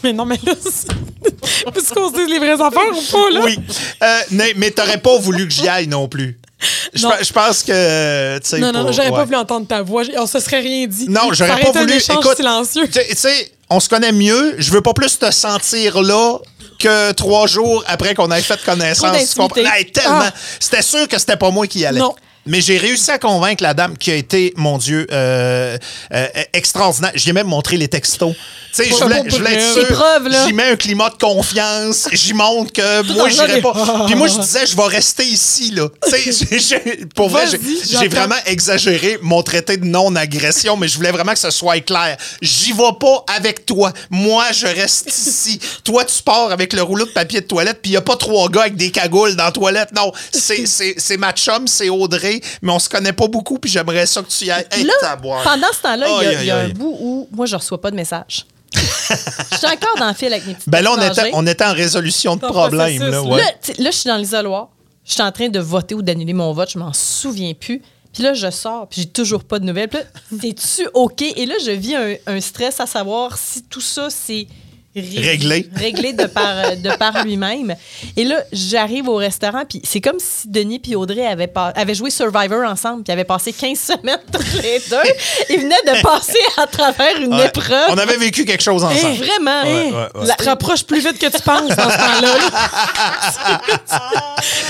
Mais 0.03 0.11
non, 0.13 0.25
mais 0.25 0.37
là, 0.45 0.53
c'est- 0.61 0.87
puisqu'on 1.73 2.09
se 2.09 2.15
dise 2.15 2.27
les 2.29 2.37
vraies 2.39 2.51
affaires 2.61 2.91
ou 2.91 3.11
pas, 3.11 3.29
là? 3.31 3.39
Oui. 3.45 3.57
Euh, 4.03 4.19
mais 4.31 4.53
mais 4.57 4.69
t'aurais 4.71 4.97
pas 4.97 5.17
voulu 5.17 5.47
que 5.47 5.53
j'y 5.53 5.65
aille 5.69 5.87
non 5.87 6.09
plus. 6.09 6.37
Je 6.93 7.03
Non. 7.03 7.11
je 7.21 7.31
pense 7.31 7.63
que. 7.63 8.37
tu 8.39 8.49
sais, 8.49 8.59
Non, 8.59 8.73
non, 8.73 8.83
pour- 8.83 8.91
j'aurais 8.91 9.11
pas 9.11 9.23
voulu 9.23 9.37
entendre 9.37 9.65
ta 9.65 9.81
voix. 9.81 10.03
On 10.17 10.25
se 10.27 10.39
serait 10.41 10.59
rien 10.59 10.87
dit. 10.87 11.07
Non, 11.07 11.31
j'aurais 11.31 11.61
pas 11.61 11.71
voulu. 11.71 11.93
un 11.93 11.97
Écoute, 12.19 12.35
silencieux. 12.35 12.87
Tu 12.89 12.99
sais, 13.15 13.51
on 13.69 13.79
se 13.79 13.87
connaît 13.87 14.11
mieux. 14.11 14.55
Je 14.57 14.71
veux 14.71 14.81
pas 14.81 14.93
plus 14.93 15.17
te 15.17 15.31
sentir 15.31 16.01
là 16.01 16.37
que 16.83 17.11
trois 17.13 17.47
jours 17.47 17.83
après 17.87 18.13
qu'on 18.13 18.29
ait 18.31 18.41
fait 18.41 18.61
connaissance. 18.63 19.15
Hey, 19.57 19.85
tellement. 19.91 20.19
Ah. 20.23 20.33
C'était 20.59 20.81
sûr 20.81 21.07
que 21.07 21.17
c'était 21.17 21.37
pas 21.37 21.49
moi 21.49 21.65
qui 21.65 21.79
y 21.79 21.85
allais. 21.85 21.99
Non. 21.99 22.13
Mais 22.45 22.59
j'ai 22.61 22.77
réussi 22.77 23.09
à 23.11 23.17
convaincre 23.19 23.63
la 23.63 23.73
dame 23.73 23.97
qui 23.97 24.11
a 24.11 24.15
été, 24.15 24.53
mon 24.57 24.77
Dieu, 24.77 25.07
euh, 25.11 25.77
euh, 26.13 26.27
extraordinaire. 26.51 27.11
J'ai 27.15 27.31
même 27.33 27.47
montré 27.47 27.77
les 27.77 27.87
textos. 27.87 28.33
Tu 28.35 28.83
sais, 28.83 28.89
je 28.89 28.95
voulais, 29.03 29.21
je 29.29 29.35
voulais 29.37 29.53
être 29.53 29.73
sûr. 29.73 29.85
J'y 30.47 30.53
mets 30.53 30.71
un 30.71 30.75
climat 30.75 31.09
de 31.09 31.15
confiance. 31.15 32.09
J'y 32.11 32.33
montre 32.33 32.73
que 32.73 33.01
moi, 33.13 33.29
faisant 33.29 33.61
pas. 33.61 34.05
Puis 34.07 34.15
moi, 34.15 34.27
je 34.27 34.39
disais, 34.39 34.65
je 34.65 34.75
vais 34.75 34.87
rester 34.87 35.23
ici, 35.25 35.71
là. 35.71 35.87
Tu 36.11 36.33
sais, 36.33 36.57
j'ai- 36.59 37.05
pour 37.15 37.29
vrai, 37.29 37.45
j'ai 38.01 38.07
vraiment 38.09 38.35
exagéré 38.47 39.19
mon 39.21 39.41
traité 39.43 39.77
de 39.77 39.85
non-agression, 39.85 40.75
mais 40.75 40.87
je 40.87 40.97
voulais 40.97 41.11
vraiment 41.11 41.33
que 41.33 41.39
ce 41.39 41.51
soit 41.51 41.79
clair. 41.81 42.17
J'y 42.41 42.73
vais 42.73 42.91
pas 42.99 43.23
avec 43.37 43.65
toi. 43.65 43.93
Moi, 44.09 44.43
je 44.51 44.65
reste 44.67 45.07
ici. 45.07 45.59
Toi, 45.83 46.03
tu 46.05 46.21
pars 46.23 46.51
avec 46.51 46.73
le 46.73 46.81
rouleau 46.81 47.05
de 47.05 47.11
papier 47.11 47.41
de 47.41 47.45
toilette, 47.45 47.79
puis 47.81 47.91
il 47.91 47.97
a 47.97 48.01
pas 48.01 48.15
trois 48.17 48.49
gars 48.49 48.61
avec 48.61 48.75
des 48.75 48.89
cagoules 48.91 49.35
dans 49.35 49.45
la 49.45 49.51
toilette. 49.51 49.89
Non, 49.95 50.11
c'est- 50.31 50.65
c'est 50.65 50.95
c'est 50.97 51.17
ma 51.17 51.31
chum, 51.31 51.67
c'est 51.67 51.89
Audrey, 51.89 52.32
mais 52.61 52.71
on 52.71 52.79
se 52.79 52.89
connaît 52.89 53.13
pas 53.13 53.27
beaucoup, 53.27 53.59
puis 53.59 53.69
j'aimerais 53.69 54.05
ça 54.05 54.21
que 54.21 54.29
tu 54.29 54.45
y 54.45 54.51
ailles. 54.51 54.65
Hey, 54.71 54.83
Là, 54.83 54.93
pendant 55.21 55.73
ce 55.73 55.81
temps-là, 55.81 56.07
il 56.07 56.23
y 56.23 56.25
a, 56.25 56.29
Aïe, 56.29 56.37
il 56.41 56.45
y 56.45 56.51
a 56.51 56.57
aïe, 56.57 56.71
un 56.71 56.73
bout 56.73 56.97
où 56.99 57.27
moi, 57.31 57.45
je 57.45 57.55
reçois 57.55 57.79
pas 57.79 57.91
de 57.91 57.95
message. 57.95 58.45
Je 58.73 59.57
suis 59.57 59.67
encore 59.67 59.97
dans 59.99 60.07
le 60.07 60.13
fil 60.13 60.33
avec 60.33 60.47
mes 60.47 60.55
petites 60.55 60.69
Ben 60.69 60.81
là, 60.81 60.93
on 60.93 61.01
était, 61.01 61.29
on 61.33 61.45
était 61.45 61.63
en 61.63 61.73
résolution 61.73 62.35
de 62.35 62.41
problème. 62.41 62.99
Là, 62.99 63.09
là. 63.09 63.21
ouais. 63.21 63.41
Là, 63.41 63.51
tu 63.61 63.73
sais, 63.73 63.81
là, 63.81 63.91
je 63.91 63.97
suis 63.97 64.07
dans 64.07 64.17
l'isoloir. 64.17 64.69
Je 65.05 65.13
suis 65.13 65.21
en 65.21 65.31
train 65.31 65.49
de 65.49 65.59
voter 65.59 65.93
ou 65.95 66.01
d'annuler 66.01 66.33
mon 66.33 66.53
vote. 66.53 66.71
Je 66.71 66.79
m'en 66.79 66.93
souviens 66.93 67.53
plus. 67.53 67.81
Puis 68.13 68.23
là, 68.23 68.33
je 68.33 68.49
sors, 68.49 68.87
puis 68.87 69.01
j'ai 69.01 69.07
toujours 69.07 69.43
pas 69.43 69.59
de 69.59 69.65
nouvelles. 69.65 69.89
Puis 69.89 69.99
là, 69.99 70.05
c'est-tu 70.41 70.87
OK? 70.93 71.21
Et 71.21 71.45
là, 71.45 71.55
je 71.63 71.71
vis 71.71 71.95
un, 71.95 72.15
un 72.27 72.41
stress 72.41 72.79
à 72.79 72.85
savoir 72.85 73.37
si 73.37 73.63
tout 73.63 73.81
ça, 73.81 74.09
c'est 74.09 74.47
Réglé. 74.95 75.67
réglé 75.75 76.13
de 76.13 76.25
par, 76.25 76.75
de 76.77 76.95
par 76.97 77.23
lui-même. 77.25 77.75
Et 78.15 78.23
là, 78.23 78.43
j'arrive 78.51 79.07
au 79.09 79.15
restaurant, 79.15 79.63
puis 79.67 79.81
c'est 79.83 80.01
comme 80.01 80.19
si 80.19 80.47
Denis 80.47 80.81
et 80.89 80.95
Audrey 80.95 81.25
avaient, 81.25 81.47
pas- 81.47 81.69
avaient 81.75 81.95
joué 81.95 82.09
Survivor 82.11 82.63
ensemble, 82.69 83.03
puis 83.03 83.11
avaient 83.11 83.23
passé 83.23 83.51
15 83.53 83.79
semaines 83.79 84.19
tous 84.31 84.61
les 84.61 84.79
deux. 84.89 85.09
Ils 85.49 85.61
venaient 85.61 85.75
de 85.97 86.01
passer 86.03 86.37
à 86.57 86.67
travers 86.67 87.17
une 87.19 87.33
Ouais. 87.33 87.47
épreuve. 87.47 87.85
On 87.89 87.97
avait 87.97 88.17
vécu 88.17 88.45
quelque 88.45 88.61
chose 88.63 88.83
ensemble. 88.83 89.15
Vraiment. 89.17 89.63
Ouais, 89.63 89.91
ouais, 89.91 90.21
ouais. 90.21 90.27
Tu 90.29 90.35
te 90.37 90.43
rapproches 90.49 90.83
plus 90.83 90.99
vite 90.99 91.17
que 91.17 91.25
tu 91.35 91.41
penses 91.41 91.69
dans 91.69 91.89
ce 91.89 91.97
temps-là. 91.97 92.37
là. 92.37 93.61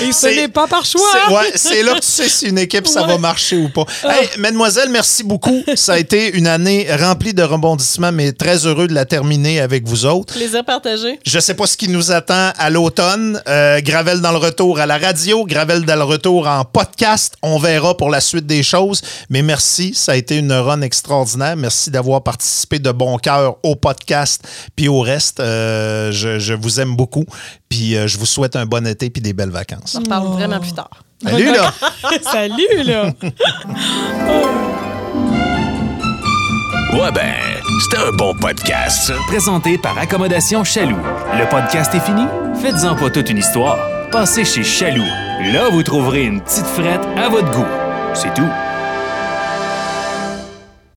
Et 0.00 0.12
ce 0.12 0.26
n'est 0.28 0.48
pas 0.48 0.66
par 0.66 0.84
choix. 0.84 1.00
C'est 1.28 1.34
ouais, 1.34 1.52
c'est 1.56 1.82
là 1.82 1.94
que 1.94 2.00
tu 2.00 2.06
sais 2.06 2.28
si 2.28 2.46
une 2.46 2.58
équipe, 2.58 2.86
ça 2.86 3.02
va 3.02 3.18
marcher 3.18 3.56
ou 3.56 3.68
pas. 3.68 3.84
Ah. 4.04 4.16
Hey, 4.22 4.28
mademoiselle, 4.38 4.88
merci 4.88 5.22
beaucoup. 5.24 5.62
Ça 5.74 5.94
a 5.94 5.98
été 5.98 6.34
une 6.36 6.46
année 6.46 6.86
remplie 6.98 7.34
de 7.34 7.42
rebondissements, 7.42 8.12
mais 8.12 8.32
très 8.32 8.66
heureux 8.66 8.86
de 8.86 8.94
la 8.94 9.04
terminer 9.04 9.60
avec 9.60 9.84
vous 9.86 10.06
autres. 10.06 10.13
Autres. 10.14 10.34
Plaisir 10.34 10.64
partagé. 10.64 11.18
Je 11.26 11.38
sais 11.38 11.54
pas 11.54 11.66
ce 11.66 11.76
qui 11.76 11.88
nous 11.88 12.12
attend 12.12 12.52
à 12.56 12.70
l'automne. 12.70 13.40
Euh, 13.48 13.80
Gravel 13.80 14.20
dans 14.20 14.30
le 14.32 14.38
retour 14.38 14.78
à 14.78 14.86
la 14.86 14.98
radio, 14.98 15.44
Gravel 15.44 15.84
dans 15.84 15.96
le 15.96 16.04
retour 16.04 16.46
en 16.48 16.64
podcast. 16.64 17.36
On 17.42 17.58
verra 17.58 17.96
pour 17.96 18.10
la 18.10 18.20
suite 18.20 18.46
des 18.46 18.62
choses. 18.62 19.02
Mais 19.30 19.42
merci, 19.42 19.94
ça 19.94 20.12
a 20.12 20.16
été 20.16 20.38
une 20.38 20.52
run 20.52 20.80
extraordinaire. 20.80 21.56
Merci 21.56 21.90
d'avoir 21.90 22.22
participé 22.22 22.78
de 22.78 22.92
bon 22.92 23.18
cœur 23.18 23.56
au 23.62 23.76
podcast 23.76 24.46
puis 24.76 24.88
au 24.88 25.00
reste. 25.00 25.40
Euh, 25.40 26.12
je, 26.12 26.38
je 26.38 26.54
vous 26.54 26.80
aime 26.80 26.96
beaucoup. 26.96 27.26
Puis 27.68 27.96
euh, 27.96 28.06
je 28.06 28.18
vous 28.18 28.26
souhaite 28.26 28.56
un 28.56 28.66
bon 28.66 28.86
été 28.86 29.10
puis 29.10 29.20
des 29.20 29.32
belles 29.32 29.50
vacances. 29.50 29.96
On 29.98 30.02
reparle 30.02 30.28
vraiment 30.28 30.60
plus 30.60 30.72
tard. 30.72 30.90
Salut 31.22 31.46
là! 31.46 31.72
Salut, 32.22 32.82
là! 32.84 33.12
Ouais 36.92 37.10
ben, 37.12 37.34
c'était 37.80 37.96
un 37.98 38.12
bon 38.12 38.34
podcast. 38.34 39.12
Présenté 39.26 39.78
par 39.78 39.98
Accommodation 39.98 40.64
Chaloux. 40.64 40.98
Le 41.38 41.48
podcast 41.48 41.94
est 41.94 42.00
fini? 42.00 42.22
Faites-en 42.60 42.94
pas 42.94 43.10
toute 43.10 43.30
une 43.30 43.38
histoire. 43.38 43.78
Passez 44.10 44.44
chez 44.44 44.62
Chaloux. 44.62 45.02
Là, 45.52 45.68
vous 45.70 45.82
trouverez 45.82 46.24
une 46.24 46.40
petite 46.40 46.66
frette 46.66 47.02
à 47.16 47.28
votre 47.28 47.50
goût. 47.50 47.66
C'est 48.14 48.32
tout. 48.34 48.48